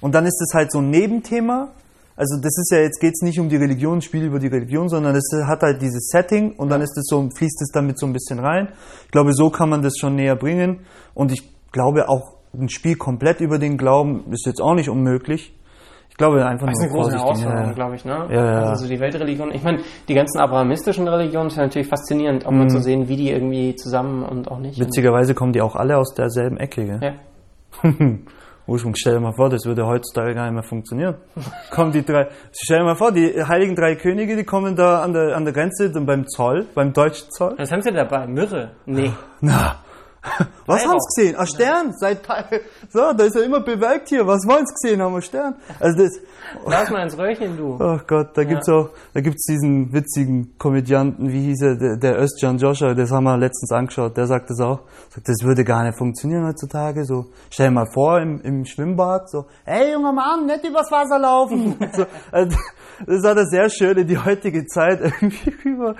Und 0.00 0.14
dann 0.14 0.26
ist 0.26 0.40
es 0.40 0.54
halt 0.54 0.70
so 0.72 0.78
ein 0.78 0.90
Nebenthema. 0.90 1.72
Also 2.16 2.36
das 2.36 2.56
ist 2.58 2.70
ja 2.72 2.78
jetzt 2.78 3.00
geht's 3.00 3.22
nicht 3.22 3.38
um 3.38 3.48
die 3.48 3.56
Religion, 3.56 4.02
Spiel 4.02 4.24
über 4.24 4.38
die 4.38 4.48
Religion, 4.48 4.88
sondern 4.88 5.14
es 5.14 5.30
hat 5.46 5.62
halt 5.62 5.80
dieses 5.80 6.08
Setting 6.08 6.52
und 6.56 6.68
dann 6.68 6.80
ist 6.80 6.96
es 6.98 7.06
so 7.06 7.28
fließt 7.30 7.62
es 7.62 7.70
damit 7.72 7.98
so 7.98 8.06
ein 8.06 8.12
bisschen 8.12 8.40
rein. 8.40 8.68
Ich 9.04 9.10
glaube, 9.10 9.32
so 9.34 9.50
kann 9.50 9.68
man 9.68 9.82
das 9.82 9.96
schon 9.98 10.16
näher 10.16 10.34
bringen 10.34 10.80
und 11.14 11.32
ich 11.32 11.48
glaube 11.70 12.08
auch 12.08 12.38
ein 12.54 12.68
Spiel 12.68 12.96
komplett 12.96 13.40
über 13.40 13.58
den 13.58 13.76
Glauben 13.76 14.32
ist 14.32 14.46
jetzt 14.46 14.60
auch 14.60 14.74
nicht 14.74 14.88
unmöglich. 14.88 15.54
Ich 16.10 16.16
glaube 16.16 16.44
einfach 16.44 16.66
Das 16.66 16.78
ist 16.78 16.92
nur 16.92 17.04
eine 17.04 17.10
große 17.10 17.16
Herausforderung, 17.16 17.66
ja. 17.68 17.72
glaube 17.72 17.94
ich, 17.94 18.04
ne? 18.04 18.26
Ja, 18.28 18.44
ja. 18.44 18.62
Also 18.70 18.84
so 18.84 18.90
die 18.90 18.98
Weltreligion. 18.98 19.54
Ich 19.54 19.62
meine, 19.62 19.78
die 20.08 20.14
ganzen 20.14 20.40
abrahamistischen 20.40 21.06
Religionen 21.06 21.50
sind 21.50 21.62
natürlich 21.62 21.88
faszinierend, 21.88 22.44
auch 22.44 22.50
mal 22.50 22.68
zu 22.68 22.80
sehen, 22.80 23.08
wie 23.08 23.16
die 23.16 23.30
irgendwie 23.30 23.76
zusammen 23.76 24.24
und 24.24 24.50
auch 24.50 24.58
nicht. 24.58 24.80
Witzigerweise 24.80 25.34
kommen 25.34 25.52
die 25.52 25.60
auch 25.60 25.76
alle 25.76 25.96
aus 25.96 26.14
derselben 26.14 26.56
Ecke, 26.56 26.84
gell? 26.84 27.00
Ja. 27.02 27.92
Ursprung, 28.68 28.94
stell 28.96 29.14
dir 29.14 29.20
mal 29.20 29.32
vor, 29.32 29.48
das 29.48 29.64
würde 29.64 29.86
heutzutage 29.86 30.34
gar 30.34 30.44
nicht 30.44 30.52
mehr 30.52 30.62
funktionieren. 30.62 31.16
kommen 31.70 31.90
die 31.90 32.04
drei, 32.04 32.28
stell 32.52 32.80
dir 32.80 32.84
mal 32.84 32.96
vor, 32.96 33.12
die 33.12 33.42
heiligen 33.42 33.74
drei 33.74 33.94
Könige, 33.96 34.36
die 34.36 34.44
kommen 34.44 34.76
da 34.76 35.02
an 35.02 35.14
der, 35.14 35.34
an 35.34 35.44
der 35.44 35.54
Grenze, 35.54 35.90
dann 35.90 36.04
beim 36.04 36.28
Zoll, 36.28 36.66
beim 36.74 36.92
deutschen 36.92 37.30
Zoll. 37.30 37.54
Was 37.56 37.72
haben 37.72 37.80
sie 37.80 37.92
dabei? 37.92 38.26
Myrrhe? 38.26 38.72
Nee. 38.84 39.10
Na, 39.40 39.76
was 40.66 40.86
haben 40.86 40.98
sie 41.00 41.22
gesehen? 41.22 41.36
Ein 41.36 41.46
Stern, 41.46 41.94
seit, 41.98 42.20
so, 42.90 43.12
da 43.12 43.24
ist 43.24 43.36
er 43.36 43.44
immer 43.44 43.60
bewölkt 43.60 44.08
hier, 44.08 44.26
was 44.26 44.46
wollen 44.46 44.66
sie 44.66 44.74
gesehen 44.74 45.02
haben, 45.02 45.14
ein 45.14 45.22
Stern. 45.22 45.54
Also 45.80 46.02
das, 46.02 46.20
Lass 46.66 46.90
mal 46.90 47.02
ins 47.02 47.18
Röhrchen, 47.18 47.56
du. 47.56 47.78
Ach 47.80 48.06
Gott, 48.06 48.36
da 48.36 48.44
gibt's 48.44 48.68
auch, 48.68 48.90
da 49.12 49.20
gibt's 49.20 49.44
diesen 49.46 49.92
witzigen 49.92 50.56
Komödianten, 50.58 51.30
wie 51.30 51.40
hieß 51.40 51.62
er, 51.62 51.76
der, 51.76 51.96
der 51.96 52.20
Özcan 52.20 52.58
Joshua, 52.58 52.94
das 52.94 53.10
haben 53.10 53.24
wir 53.24 53.36
letztens 53.36 53.70
angeschaut, 53.72 54.16
der 54.16 54.26
sagt 54.26 54.50
das 54.50 54.60
auch, 54.60 54.80
sagt, 55.10 55.28
das 55.28 55.42
würde 55.42 55.64
gar 55.64 55.84
nicht 55.84 55.98
funktionieren 55.98 56.46
heutzutage, 56.46 57.04
so, 57.04 57.26
stell 57.50 57.68
dir 57.68 57.74
mal 57.74 57.90
vor, 57.92 58.20
im, 58.20 58.40
im 58.42 58.64
Schwimmbad, 58.64 59.30
so, 59.30 59.46
hey 59.64 59.92
junger 59.92 60.12
Mann, 60.12 60.46
nicht 60.46 60.64
übers 60.64 60.90
Wasser 60.90 61.18
laufen. 61.18 61.76
so, 61.92 62.06
also, 62.32 62.56
das 63.06 63.24
hat 63.24 63.36
er 63.36 63.46
sehr 63.46 63.68
schön 63.70 63.96
in 63.98 64.06
die 64.06 64.18
heutige 64.18 64.66
Zeit 64.66 65.00
irgendwie 65.02 65.54
rüber. 65.64 65.94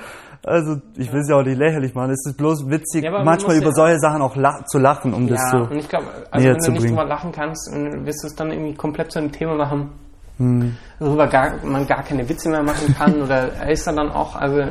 Also, 0.49 0.81
ich 0.97 1.12
will 1.12 1.20
es 1.20 1.29
ja 1.29 1.37
auch 1.37 1.43
nicht 1.45 1.59
lächerlich 1.59 1.95
machen, 1.95 2.11
es 2.11 2.25
ist 2.27 2.37
bloß 2.39 2.69
witzig, 2.70 3.05
Ja, 3.05 3.23
manchmal 3.23 3.57
über 3.57 3.66
ja- 3.66 3.73
solche 3.73 3.99
Sachen 3.99 4.23
auch 4.23 4.35
lach, 4.35 4.65
zu 4.65 4.79
lachen, 4.79 5.12
um 5.15 5.29
das 5.29 5.39
Ja, 5.41 5.51
so. 5.51 5.70
und 5.70 5.79
ich 5.79 5.89
glaube, 5.89 6.07
also 6.31 6.49
wenn 6.49 6.61
zu 6.61 6.66
du 6.66 6.73
nicht 6.73 6.81
bringen. 6.83 6.97
drüber 6.97 7.09
lachen 7.09 7.33
kannst, 7.33 7.70
wirst 7.73 8.23
du 8.23 8.27
es 8.29 8.35
dann 8.35 8.51
irgendwie 8.51 8.75
komplett 8.75 9.12
zu 9.12 9.19
einem 9.19 9.31
Thema 9.33 9.55
machen, 9.55 9.91
Hm. 10.39 10.77
worüber 11.01 11.27
gar, 11.27 11.53
man 11.65 11.87
gar 11.87 12.03
keine 12.03 12.29
Witze 12.29 12.49
mehr 12.49 12.62
machen 12.62 12.95
kann 12.97 13.20
oder 13.23 13.69
ist 13.70 13.87
dann 13.87 13.97
dann 13.97 14.11
auch, 14.11 14.35
also 14.37 14.62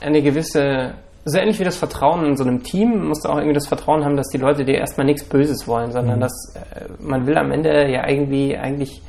eine 0.00 0.22
gewisse, 0.22 0.92
so 1.24 1.38
ähnlich 1.38 1.58
wie 1.58 1.64
das 1.64 1.76
Vertrauen 1.76 2.24
in 2.24 2.36
so 2.36 2.44
einem 2.44 2.62
Team, 2.62 3.08
musst 3.08 3.24
du 3.24 3.28
auch 3.30 3.36
irgendwie 3.36 3.54
das 3.54 3.66
Vertrauen 3.66 4.04
haben, 4.04 4.16
dass 4.16 4.28
die 4.28 4.38
Leute 4.38 4.64
dir 4.64 4.76
erstmal 4.78 5.06
nichts 5.06 5.24
Böses 5.24 5.66
wollen, 5.66 5.90
sondern 5.92 6.14
Hm. 6.16 6.20
dass 6.20 6.54
äh, 6.54 6.84
man 7.00 7.26
will 7.26 7.36
am 7.36 7.50
Ende 7.50 7.90
ja 7.90 8.08
irgendwie 8.08 8.56
eigentlich 8.56 9.02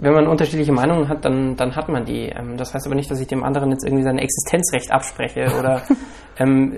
wenn 0.00 0.12
man 0.14 0.26
unterschiedliche 0.26 0.72
Meinungen 0.72 1.08
hat, 1.08 1.24
dann, 1.24 1.56
dann 1.56 1.76
hat 1.76 1.88
man 1.88 2.04
die. 2.04 2.26
Ähm, 2.28 2.56
das 2.56 2.74
heißt 2.74 2.86
aber 2.86 2.94
nicht, 2.94 3.10
dass 3.10 3.20
ich 3.20 3.28
dem 3.28 3.44
anderen 3.44 3.70
jetzt 3.70 3.84
irgendwie 3.84 4.04
sein 4.04 4.18
Existenzrecht 4.18 4.90
abspreche 4.90 5.46
oder 5.58 5.82
ähm, 6.38 6.74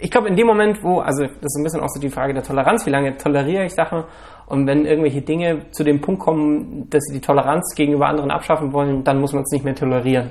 ich 0.00 0.10
glaube, 0.10 0.28
in 0.28 0.36
dem 0.36 0.46
Moment, 0.46 0.82
wo, 0.82 1.00
also 1.00 1.22
das 1.24 1.32
ist 1.42 1.58
ein 1.58 1.64
bisschen 1.64 1.80
auch 1.80 1.88
so 1.88 2.00
die 2.00 2.08
Frage 2.10 2.32
der 2.32 2.44
Toleranz, 2.44 2.86
wie 2.86 2.90
lange 2.90 3.16
toleriere 3.16 3.64
ich 3.64 3.74
Sachen 3.74 4.04
und 4.46 4.66
wenn 4.66 4.86
irgendwelche 4.86 5.22
Dinge 5.22 5.70
zu 5.72 5.84
dem 5.84 6.00
Punkt 6.00 6.22
kommen, 6.22 6.88
dass 6.88 7.02
sie 7.04 7.14
die 7.14 7.20
Toleranz 7.20 7.74
gegenüber 7.74 8.06
anderen 8.06 8.30
abschaffen 8.30 8.72
wollen, 8.72 9.04
dann 9.04 9.20
muss 9.20 9.32
man 9.32 9.42
es 9.42 9.52
nicht 9.52 9.64
mehr 9.64 9.74
tolerieren. 9.74 10.30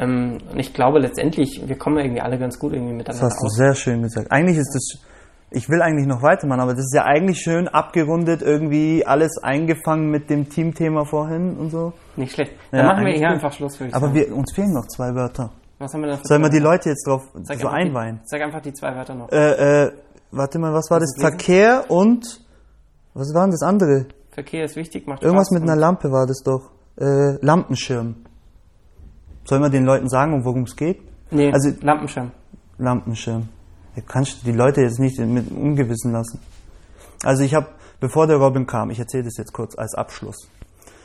Ähm, 0.00 0.38
und 0.50 0.58
ich 0.58 0.72
glaube 0.74 0.98
letztendlich, 0.98 1.62
wir 1.64 1.76
kommen 1.76 1.98
irgendwie 1.98 2.22
alle 2.22 2.38
ganz 2.38 2.58
gut 2.58 2.72
irgendwie 2.72 2.92
Das 3.04 3.16
miteinander 3.16 3.26
hast 3.26 3.42
du 3.42 3.46
aus. 3.46 3.54
sehr 3.56 3.74
schön 3.74 4.02
gesagt. 4.02 4.32
Eigentlich 4.32 4.56
ist 4.56 4.72
das, 4.74 5.06
ich 5.50 5.68
will 5.68 5.80
eigentlich 5.82 6.06
noch 6.06 6.22
weitermachen, 6.22 6.60
aber 6.60 6.72
das 6.72 6.80
ist 6.86 6.94
ja 6.94 7.04
eigentlich 7.04 7.38
schön 7.40 7.68
abgerundet, 7.68 8.42
irgendwie 8.42 9.06
alles 9.06 9.38
eingefangen 9.42 10.10
mit 10.10 10.28
dem 10.28 10.48
Teamthema 10.48 11.04
vorhin 11.04 11.56
und 11.56 11.70
so. 11.70 11.92
Nicht 12.16 12.32
schlecht. 12.34 12.52
Ja, 12.72 12.78
Dann 12.78 12.86
machen 12.86 13.06
wir 13.06 13.12
hier 13.12 13.28
einfach 13.28 13.52
Schluss, 13.52 13.78
würde 13.78 13.88
ich 13.90 13.94
Aber 13.94 14.06
sagen. 14.08 14.14
wir, 14.18 14.34
uns 14.36 14.52
fehlen 14.54 14.72
noch 14.72 14.86
zwei 14.88 15.14
Wörter. 15.14 15.50
Was 15.78 15.92
haben 15.94 16.02
wir 16.02 16.16
für 16.16 16.24
Sollen 16.24 16.42
wir 16.42 16.48
die 16.50 16.58
Leute 16.58 16.88
jetzt 16.90 17.06
drauf 17.06 17.22
Sag 17.42 17.58
so 17.58 17.68
einfach 17.68 17.70
die- 17.70 17.88
einweihen? 17.88 18.20
Sag 18.24 18.40
einfach 18.42 18.60
die 18.62 18.72
zwei 18.72 18.94
Wörter 18.96 19.14
noch. 19.14 19.30
Äh, 19.30 19.84
äh, 19.84 19.92
warte 20.32 20.58
mal, 20.58 20.72
was 20.72 20.90
war 20.90 20.98
das? 21.00 21.14
Verkehr 21.20 21.84
und, 21.90 22.40
was 23.14 23.32
war 23.34 23.42
denn 23.44 23.52
das 23.52 23.62
andere? 23.62 24.06
Verkehr 24.32 24.64
ist 24.64 24.76
wichtig, 24.76 25.06
macht 25.06 25.22
Irgendwas 25.22 25.48
Spaß 25.48 25.60
mit 25.60 25.62
einer 25.68 25.76
Lampe 25.78 26.10
war 26.10 26.26
das 26.26 26.42
doch. 26.42 26.70
Äh, 26.98 27.36
Lampenschirm. 27.44 28.16
Sollen 29.44 29.62
wir 29.62 29.70
den 29.70 29.84
Leuten 29.84 30.08
sagen, 30.08 30.44
worum 30.44 30.62
es 30.62 30.74
geht? 30.76 30.98
Nee, 31.30 31.52
Also- 31.52 31.70
Lampenschirm. 31.82 32.32
Lampenschirm. 32.78 33.48
Ja, 33.96 34.02
kannst 34.06 34.42
du 34.42 34.52
die 34.52 34.56
Leute 34.56 34.82
jetzt 34.82 34.98
nicht 34.98 35.18
mit 35.18 35.50
ungewissen 35.50 36.12
lassen. 36.12 36.38
Also 37.24 37.42
ich 37.42 37.54
habe, 37.54 37.66
bevor 37.98 38.26
der 38.26 38.36
Robin 38.36 38.66
kam, 38.66 38.90
ich 38.90 38.98
erzähle 38.98 39.24
das 39.24 39.36
jetzt 39.38 39.52
kurz 39.52 39.76
als 39.76 39.94
Abschluss. 39.94 40.48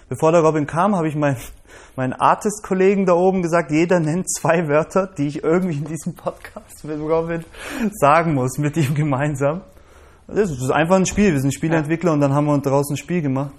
Bevor 0.09 0.33
der 0.33 0.41
Robin 0.41 0.67
kam, 0.67 0.95
habe 0.95 1.07
ich 1.07 1.15
meinen 1.15 1.37
meinen 1.95 2.13
Artist-Kollegen 2.13 3.05
da 3.05 3.13
oben 3.13 3.41
gesagt, 3.41 3.71
jeder 3.71 3.99
nennt 3.99 4.29
zwei 4.29 4.67
Wörter, 4.67 5.07
die 5.07 5.27
ich 5.27 5.43
irgendwie 5.43 5.77
in 5.77 5.85
diesem 5.85 6.15
Podcast 6.15 6.83
mit 6.83 6.99
Robin 6.99 7.45
sagen 7.91 8.33
muss, 8.33 8.57
mit 8.57 8.75
ihm 8.77 8.93
gemeinsam. 8.93 9.61
Das 10.27 10.51
ist 10.51 10.71
einfach 10.71 10.95
ein 10.95 11.05
Spiel, 11.05 11.33
wir 11.33 11.41
sind 11.41 11.53
Spieleentwickler 11.53 12.13
und 12.13 12.21
dann 12.21 12.33
haben 12.33 12.45
wir 12.45 12.53
uns 12.53 12.63
draußen 12.63 12.93
ein 12.93 12.97
Spiel 12.97 13.21
gemacht. 13.21 13.51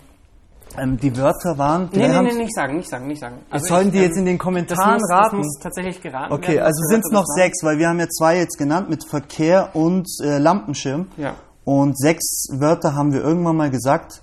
Ähm, 0.79 0.97
die 0.99 1.17
Wörter 1.17 1.57
waren... 1.59 1.91
die 1.91 1.99
Nee, 1.99 2.09
nee, 2.09 2.21
nee, 2.23 2.35
nicht 2.35 2.55
sagen, 2.55 2.77
nicht 2.77 2.89
sagen, 2.89 3.07
nicht 3.07 3.21
sagen. 3.21 3.37
Also 3.51 3.67
sollen 3.67 3.89
ich, 3.89 3.93
die 3.93 4.01
jetzt 4.01 4.17
ähm, 4.17 4.21
in 4.21 4.27
den 4.27 4.39
das 4.39 4.45
Kommentaren 4.45 5.01
muss, 5.01 5.11
raten? 5.11 5.37
Das 5.37 5.47
muss 5.47 5.59
tatsächlich 5.61 6.01
geraten 6.01 6.33
Okay, 6.33 6.55
werden. 6.55 6.67
also 6.67 6.83
sind 6.89 7.05
es 7.05 7.13
noch 7.13 7.25
das 7.27 7.35
sechs, 7.35 7.63
weil 7.63 7.79
wir 7.79 7.89
haben 7.89 7.99
ja 7.99 8.09
zwei 8.09 8.39
jetzt 8.39 8.57
genannt 8.59 8.91
mit 8.91 9.05
Verkehr 9.09 9.71
und 9.75 10.09
äh, 10.23 10.39
Lampenschirm. 10.39 11.09
Ja. 11.17 11.35
Und 11.65 11.99
sechs 11.99 12.49
Wörter 12.53 12.95
haben 12.95 13.13
wir 13.13 13.23
irgendwann 13.23 13.57
mal 13.57 13.71
gesagt, 13.71 14.23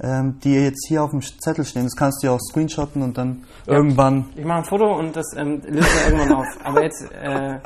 ähm, 0.00 0.38
die 0.44 0.54
jetzt 0.54 0.86
hier 0.86 1.02
auf 1.02 1.10
dem 1.10 1.22
Zettel 1.22 1.64
stehen. 1.64 1.84
Das 1.84 1.96
kannst 1.96 2.22
du 2.22 2.28
ja 2.28 2.32
auch 2.34 2.40
screenshotten 2.40 3.02
und 3.02 3.18
dann 3.18 3.44
irgendwann. 3.66 4.26
Ich 4.36 4.44
mache 4.44 4.58
ein 4.58 4.64
Foto 4.64 4.96
und 4.96 5.16
das 5.16 5.26
ähm, 5.36 5.60
löst 5.66 5.88
er 6.04 6.12
irgendwann 6.12 6.38
auf. 6.38 6.46
Aber 6.64 6.82
jetzt, 6.82 7.04
äh, 7.12 7.52
ja. 7.52 7.58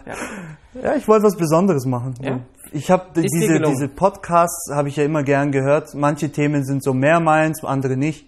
Ja, 0.82 0.94
ich 0.96 1.06
wollte 1.06 1.24
was 1.26 1.36
Besonderes 1.36 1.84
machen. 1.84 2.14
Ja? 2.22 2.38
Ich 2.72 2.90
habe 2.90 3.04
diese, 3.14 3.60
diese 3.60 3.88
Podcasts 3.88 4.70
habe 4.72 4.88
ich 4.88 4.96
ja 4.96 5.04
immer 5.04 5.22
gern 5.22 5.52
gehört. 5.52 5.94
Manche 5.94 6.30
Themen 6.32 6.64
sind 6.64 6.82
so 6.82 6.92
mehr 6.94 7.20
meins, 7.20 7.62
andere 7.64 7.96
nicht. 7.96 8.26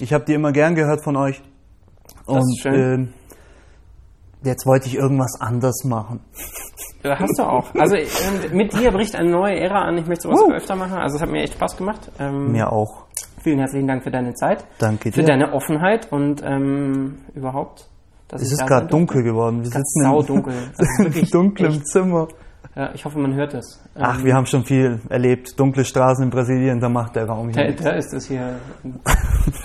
Ich 0.00 0.12
habe 0.12 0.24
die 0.24 0.34
immer 0.34 0.52
gern 0.52 0.74
gehört 0.74 1.04
von 1.04 1.16
euch. 1.16 1.42
Das 2.26 2.38
ist 2.38 2.60
schön. 2.62 2.74
ähm, 2.74 3.12
jetzt 4.42 4.66
wollte 4.66 4.86
ich 4.88 4.96
irgendwas 4.96 5.38
anders 5.40 5.84
machen. 5.84 6.20
Ja, 7.02 7.18
hast 7.18 7.38
du 7.38 7.42
auch. 7.42 7.74
Also 7.74 7.96
ähm, 7.96 8.06
mit 8.56 8.72
dir 8.72 8.90
bricht 8.90 9.14
eine 9.14 9.30
neue 9.30 9.60
Ära 9.60 9.82
an. 9.82 9.98
Ich 9.98 10.06
möchte 10.06 10.22
sowas 10.28 10.40
Uh. 10.40 10.52
öfter 10.52 10.74
machen. 10.76 10.94
Also 10.96 11.16
es 11.16 11.22
hat 11.22 11.30
mir 11.30 11.42
echt 11.42 11.52
Spaß 11.54 11.76
gemacht. 11.76 12.10
Ähm, 12.18 12.52
Mir 12.52 12.72
auch. 12.72 13.04
Vielen 13.42 13.58
herzlichen 13.58 13.86
Dank 13.86 14.02
für 14.02 14.10
deine 14.10 14.32
Zeit. 14.34 14.64
Danke 14.78 15.12
Für 15.12 15.20
dir. 15.20 15.26
deine 15.26 15.52
Offenheit 15.52 16.10
und 16.10 16.42
ähm, 16.42 17.18
überhaupt. 17.34 17.88
Dass 18.28 18.40
Es 18.40 18.52
ist 18.52 18.66
gerade 18.66 18.86
dunkel 18.86 19.22
geworden. 19.22 19.58
Wir 19.60 19.66
sitzen 19.70 20.02
saudunkel. 20.02 20.54
Also 20.78 21.02
in 21.02 21.04
wirklich 21.04 21.30
dunklem 21.30 21.72
echt- 21.72 21.86
Zimmer. 21.88 22.28
Ja, 22.74 22.90
ich 22.94 23.04
hoffe, 23.04 23.18
man 23.18 23.34
hört 23.34 23.54
es. 23.54 23.80
Ähm, 23.94 24.02
Ach, 24.04 24.24
wir 24.24 24.34
haben 24.34 24.46
schon 24.46 24.64
viel 24.64 25.00
erlebt. 25.08 25.58
Dunkle 25.58 25.84
Straßen 25.84 26.24
in 26.24 26.30
Brasilien, 26.30 26.80
da 26.80 26.88
macht 26.88 27.16
der 27.16 27.26
Raum 27.26 27.50
hier. 27.50 27.72
Da, 27.72 27.84
da 27.84 27.90
ist 27.90 28.12
es 28.12 28.26
hier 28.26 28.58
ein, 28.82 29.00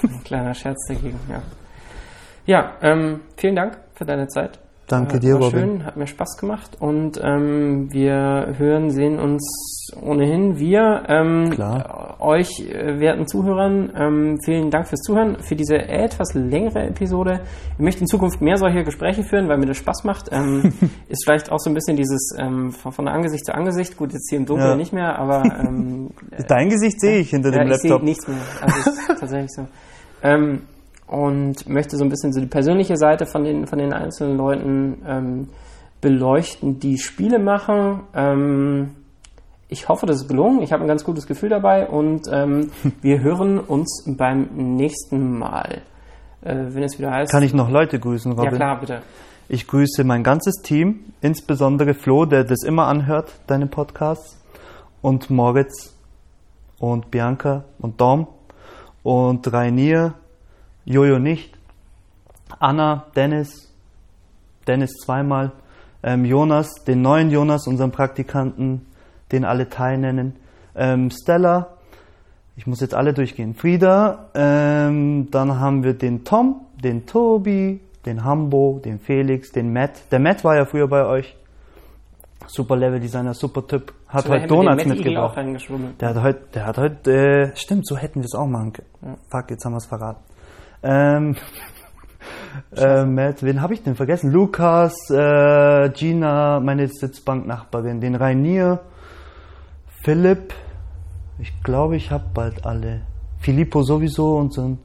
ein 0.03 0.23
kleiner 0.23 0.53
Scherz 0.53 0.85
dagegen. 0.87 1.19
Ja, 1.29 1.41
ja 2.45 2.71
ähm, 2.81 3.21
vielen 3.37 3.55
Dank 3.55 3.79
für 3.95 4.05
deine 4.05 4.27
Zeit. 4.27 4.59
Danke 4.89 5.13
War- 5.13 5.19
dir, 5.19 5.33
war 5.35 5.41
Robin. 5.43 5.59
schön, 5.59 5.85
hat 5.85 5.95
mir 5.97 6.07
Spaß 6.07 6.37
gemacht 6.37 6.77
und 6.79 7.19
ähm, 7.23 7.87
wir 7.91 8.55
hören, 8.57 8.89
sehen 8.89 9.19
uns 9.19 9.91
ohnehin. 10.01 10.57
Wir, 10.59 11.03
ähm, 11.07 11.49
Klar. 11.51 12.17
äh, 12.19 12.23
euch 12.23 12.59
äh, 12.59 12.99
werten 12.99 13.27
Zuhörern, 13.27 13.91
ähm, 13.95 14.37
vielen 14.43 14.69
Dank 14.71 14.87
fürs 14.87 15.01
Zuhören, 15.01 15.37
für 15.41 15.55
diese 15.55 15.75
etwas 15.77 16.33
längere 16.33 16.87
Episode. 16.87 17.41
Ich 17.73 17.79
möchte 17.79 18.01
in 18.01 18.07
Zukunft 18.07 18.41
mehr 18.41 18.57
solche 18.57 18.83
Gespräche 18.83 19.23
führen, 19.23 19.47
weil 19.47 19.57
mir 19.57 19.67
das 19.67 19.77
Spaß 19.77 20.03
macht. 20.03 20.29
Ähm, 20.31 20.73
ist 21.07 21.23
vielleicht 21.23 21.51
auch 21.51 21.59
so 21.59 21.69
ein 21.69 21.73
bisschen 21.75 21.95
dieses 21.95 22.35
ähm, 22.37 22.71
von, 22.71 22.91
von 22.91 23.07
Angesicht 23.07 23.45
zu 23.45 23.53
Angesicht. 23.53 23.95
Gut, 23.97 24.11
jetzt 24.13 24.29
hier 24.29 24.39
im 24.39 24.45
Dunkeln 24.45 24.69
Ja. 24.71 24.75
nicht 24.75 24.93
mehr, 24.93 25.17
aber 25.17 25.43
ähm, 25.67 26.09
Dein 26.47 26.69
Gesicht 26.69 26.99
sehe 26.99 27.19
ich 27.19 27.29
hinter 27.29 27.51
ja, 27.51 27.59
dem 27.63 27.71
ich 27.71 27.77
sehe 27.77 27.91
Laptop. 27.91 28.03
nichts 28.05 28.27
mehr. 28.27 28.37
Also 28.61 28.89
ist 28.89 29.07
tatsächlich 29.19 29.51
so. 29.51 29.67
Ähm, 30.23 30.61
und 31.09 31.67
möchte 31.67 31.97
so 31.97 32.03
ein 32.03 32.09
bisschen 32.09 32.31
so 32.33 32.39
die 32.39 32.47
persönliche 32.47 32.95
Seite 32.95 33.25
von 33.25 33.43
den, 33.43 33.65
von 33.67 33.79
den 33.79 33.93
einzelnen 33.93 34.37
Leuten 34.37 35.01
ähm, 35.07 35.47
beleuchten, 36.01 36.79
die 36.79 36.99
Spiele 36.99 37.39
machen. 37.39 38.01
Ähm, 38.13 38.91
ich 39.67 39.89
hoffe, 39.89 40.05
das 40.05 40.17
ist 40.17 40.27
gelungen. 40.27 40.61
Ich 40.61 40.71
habe 40.71 40.83
ein 40.83 40.87
ganz 40.87 41.03
gutes 41.03 41.27
Gefühl 41.27 41.49
dabei 41.49 41.87
und 41.87 42.27
ähm, 42.31 42.71
wir 43.01 43.21
hören 43.21 43.59
uns 43.59 44.05
beim 44.05 44.49
nächsten 44.53 45.37
Mal. 45.37 45.81
Äh, 46.41 46.55
wenn 46.69 46.83
es 46.83 46.97
wieder 46.97 47.11
heißt. 47.11 47.31
Kann 47.31 47.43
ich 47.43 47.53
noch 47.53 47.69
Leute 47.69 47.99
grüßen, 47.99 48.31
Robin? 48.31 48.51
ja, 48.51 48.55
klar, 48.55 48.79
bitte. 48.79 49.01
Ich 49.49 49.67
grüße 49.67 50.03
mein 50.03 50.23
ganzes 50.23 50.61
Team, 50.61 50.99
insbesondere 51.21 51.95
Flo, 51.95 52.25
der 52.25 52.43
das 52.43 52.63
immer 52.63 52.85
anhört, 52.85 53.31
deine 53.47 53.65
Podcasts, 53.65 54.37
und 55.01 55.29
Moritz 55.29 55.95
und 56.77 57.09
Bianca 57.09 57.63
und 57.79 57.99
Dom 57.99 58.27
und 59.01 59.51
Rainier, 59.51 60.13
Jojo 60.89 61.19
nicht, 61.19 61.55
Anna, 62.57 63.05
Dennis, 63.15 63.71
Dennis 64.67 64.89
zweimal, 65.05 65.51
ähm, 66.01 66.25
Jonas, 66.25 66.83
den 66.87 67.03
neuen 67.03 67.29
Jonas, 67.29 67.67
unseren 67.67 67.91
Praktikanten, 67.91 68.87
den 69.31 69.45
alle 69.45 69.69
Teil 69.69 69.99
nennen, 69.99 70.37
ähm, 70.75 71.11
Stella, 71.11 71.67
ich 72.55 72.65
muss 72.65 72.81
jetzt 72.81 72.95
alle 72.95 73.13
durchgehen. 73.13 73.53
Frieda, 73.53 74.29
ähm, 74.33 75.27
dann 75.29 75.59
haben 75.59 75.83
wir 75.83 75.93
den 75.93 76.23
Tom, 76.23 76.61
den 76.83 77.05
Tobi, 77.05 77.81
den 78.07 78.23
Hambo, 78.23 78.81
den 78.83 78.99
Felix, 78.99 79.51
den 79.51 79.71
Matt. 79.71 79.91
Der 80.11 80.17
Matt 80.17 80.43
war 80.43 80.55
ja 80.55 80.65
früher 80.65 80.87
bei 80.87 81.05
euch. 81.05 81.35
Super 82.47 82.75
Level 82.75 82.99
Designer, 82.99 83.35
super 83.35 83.67
Typ. 83.67 83.93
Hat 84.07 84.23
Vielleicht 84.23 84.49
heute 84.49 84.55
Donuts 84.55 84.85
mitgebracht. 84.85 85.37
Der 86.01 86.09
hat 86.09 86.23
heute, 86.23 86.41
der 86.55 86.65
hat 86.65 86.77
heute, 86.79 87.11
äh, 87.11 87.55
stimmt, 87.55 87.85
so 87.85 87.95
hätten 87.95 88.21
wir 88.21 88.25
es 88.25 88.33
auch 88.33 88.47
machen 88.47 88.73
können. 88.73 89.17
Fuck, 89.29 89.51
jetzt 89.51 89.63
haben 89.65 89.73
wir 89.73 89.77
es 89.77 89.85
verraten. 89.85 90.23
Ähm, 90.83 91.35
äh, 92.75 93.05
Matt, 93.05 93.43
wen 93.43 93.61
habe 93.61 93.73
ich 93.73 93.83
denn 93.83 93.95
vergessen? 93.95 94.31
Lukas, 94.31 94.93
äh, 95.09 95.89
Gina, 95.89 96.59
meine 96.59 96.87
Sitzbanknachbarin, 96.87 97.99
den 98.01 98.15
Rainier, 98.15 98.79
Philipp, 100.03 100.53
ich 101.39 101.61
glaube, 101.63 101.95
ich 101.97 102.11
habe 102.11 102.25
bald 102.33 102.65
alle. 102.65 103.01
Filippo 103.39 103.83
sowieso 103.83 104.37
und 104.37 104.53
so. 104.53 104.61
ein- 104.63 104.79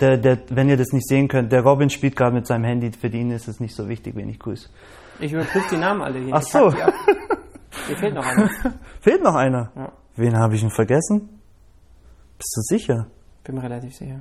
Der, 0.00 0.18
der, 0.18 0.38
wenn 0.50 0.68
ihr 0.68 0.76
das 0.76 0.88
nicht 0.92 1.06
sehen 1.08 1.26
könnt, 1.28 1.52
der 1.52 1.62
Robin 1.62 1.88
spielt 1.88 2.16
gerade 2.16 2.34
mit 2.34 2.46
seinem 2.46 2.64
Handy. 2.64 2.90
Für 2.92 3.06
ihn 3.08 3.30
ist 3.30 3.48
es 3.48 3.60
nicht 3.60 3.74
so 3.74 3.88
wichtig, 3.88 4.14
wen 4.16 4.28
ich 4.28 4.38
grüße. 4.38 4.68
Ich 5.20 5.32
überprüfe 5.32 5.68
die 5.70 5.78
Namen 5.78 6.02
alle 6.02 6.18
hier. 6.18 6.34
Ach 6.34 6.42
so. 6.42 6.70
Hier 6.72 7.96
fehlt 7.96 8.14
noch 8.14 8.26
einer. 8.26 8.50
Fehlt 9.00 9.22
noch 9.22 9.34
einer. 9.34 9.70
Ja. 9.74 9.92
Wen 10.16 10.36
habe 10.36 10.54
ich 10.54 10.60
denn 10.60 10.70
vergessen? 10.70 11.28
Bist 12.36 12.52
du 12.56 12.60
sicher? 12.76 13.06
Bin 13.44 13.54
mir 13.54 13.62
relativ 13.62 13.94
sicher. 13.96 14.20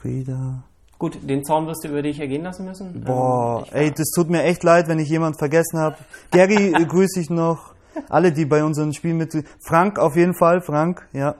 Frieda. 0.00 0.64
Gut, 0.98 1.18
den 1.22 1.44
Zaun 1.44 1.66
wirst 1.66 1.82
du 1.84 1.88
über 1.88 2.02
dich 2.02 2.20
ergehen 2.20 2.42
lassen 2.42 2.64
müssen. 2.66 3.02
Boah, 3.04 3.64
Ähm, 3.72 3.84
ey, 3.84 3.90
das 3.90 4.10
tut 4.14 4.28
mir 4.28 4.42
echt 4.42 4.62
leid, 4.62 4.86
wenn 4.88 4.98
ich 4.98 5.08
jemand 5.08 5.38
vergessen 5.38 5.78
habe. 5.78 5.96
Gary 6.30 6.74
äh, 6.74 6.84
grüße 6.84 7.20
ich 7.20 7.30
noch. 7.30 7.74
Alle, 8.08 8.32
die 8.32 8.44
bei 8.44 8.62
unseren 8.62 8.92
Spielen 8.92 9.16
mit. 9.16 9.32
Frank 9.66 9.98
auf 9.98 10.14
jeden 10.16 10.34
Fall, 10.34 10.60
Frank, 10.60 11.06
ja. 11.12 11.34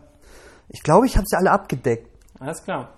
Ich 0.69 0.83
glaube, 0.83 1.07
ich 1.07 1.17
habe 1.17 1.27
sie 1.27 1.37
alle 1.37 1.51
abgedeckt. 1.51 2.09
Alles 2.39 2.63
klar. 2.65 2.89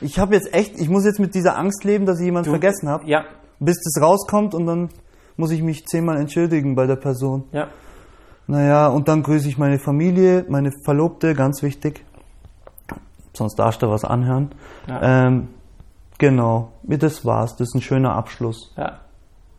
Ich 0.00 0.18
habe 0.18 0.34
jetzt 0.34 0.54
echt, 0.54 0.78
ich 0.78 0.88
muss 0.88 1.04
jetzt 1.04 1.18
mit 1.18 1.34
dieser 1.34 1.56
Angst 1.58 1.82
leben, 1.84 2.06
dass 2.06 2.18
ich 2.20 2.26
jemanden 2.26 2.50
vergessen 2.50 2.88
habe, 2.88 3.04
Ja, 3.08 3.24
bis 3.58 3.76
das 3.82 4.00
rauskommt 4.02 4.54
und 4.54 4.66
dann 4.66 4.90
muss 5.36 5.50
ich 5.50 5.62
mich 5.62 5.84
zehnmal 5.86 6.18
entschuldigen 6.18 6.74
bei 6.74 6.86
der 6.86 6.96
Person. 6.96 7.44
ja. 7.52 7.68
Naja, 8.50 8.86
und 8.88 9.08
dann 9.08 9.22
grüße 9.22 9.46
ich 9.46 9.58
meine 9.58 9.78
Familie, 9.78 10.46
meine 10.48 10.70
Verlobte, 10.82 11.34
ganz 11.34 11.62
wichtig. 11.62 12.02
Sonst 13.38 13.56
darfst 13.58 13.80
du 13.82 13.88
was 13.88 14.04
anhören. 14.04 14.50
Ja. 14.86 15.26
Ähm, 15.26 15.48
genau, 16.18 16.72
das 16.82 17.24
war's. 17.24 17.56
Das 17.56 17.68
ist 17.68 17.74
ein 17.74 17.80
schöner 17.82 18.14
Abschluss. 18.14 18.72
ja. 18.76 19.00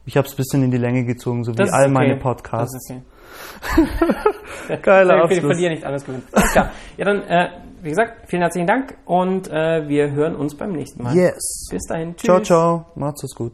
Ich 0.05 0.17
habe 0.17 0.25
es 0.27 0.33
ein 0.33 0.37
bisschen 0.37 0.63
in 0.63 0.71
die 0.71 0.77
Länge 0.77 1.03
gezogen, 1.05 1.43
so 1.43 1.51
wie 1.51 1.55
Das 1.57 1.67
ist 1.69 1.73
all 1.75 1.83
okay. 1.83 1.91
meine 1.93 2.13
Das 2.15 2.23
Podcasts. 2.23 2.73
ist 2.75 2.91
okay. 2.91 4.77
Geiler 4.81 5.17
Ich 5.17 5.23
Abschluss. 5.23 5.39
verliere 5.45 5.71
nicht 5.71 5.83
alles 5.85 6.03
gewinnt. 6.03 6.23
Alles 6.31 6.51
klar. 6.51 6.71
Ja, 6.97 7.05
dann, 7.05 7.21
äh, 7.23 7.49
wie 7.83 7.89
gesagt, 7.89 8.27
vielen 8.27 8.41
herzlichen 8.41 8.65
Dank 8.65 8.97
und 9.05 9.49
äh, 9.49 9.87
wir 9.87 10.09
hören 10.11 10.35
uns 10.35 10.55
beim 10.55 10.71
nächsten 10.71 11.03
Mal. 11.03 11.15
Yes. 11.15 11.67
Bis 11.69 11.83
dahin. 11.87 12.15
Tschüss. 12.15 12.25
Ciao, 12.25 12.39
ciao. 12.41 12.85
Macht's 12.95 13.23
es 13.23 13.35
gut. 13.35 13.53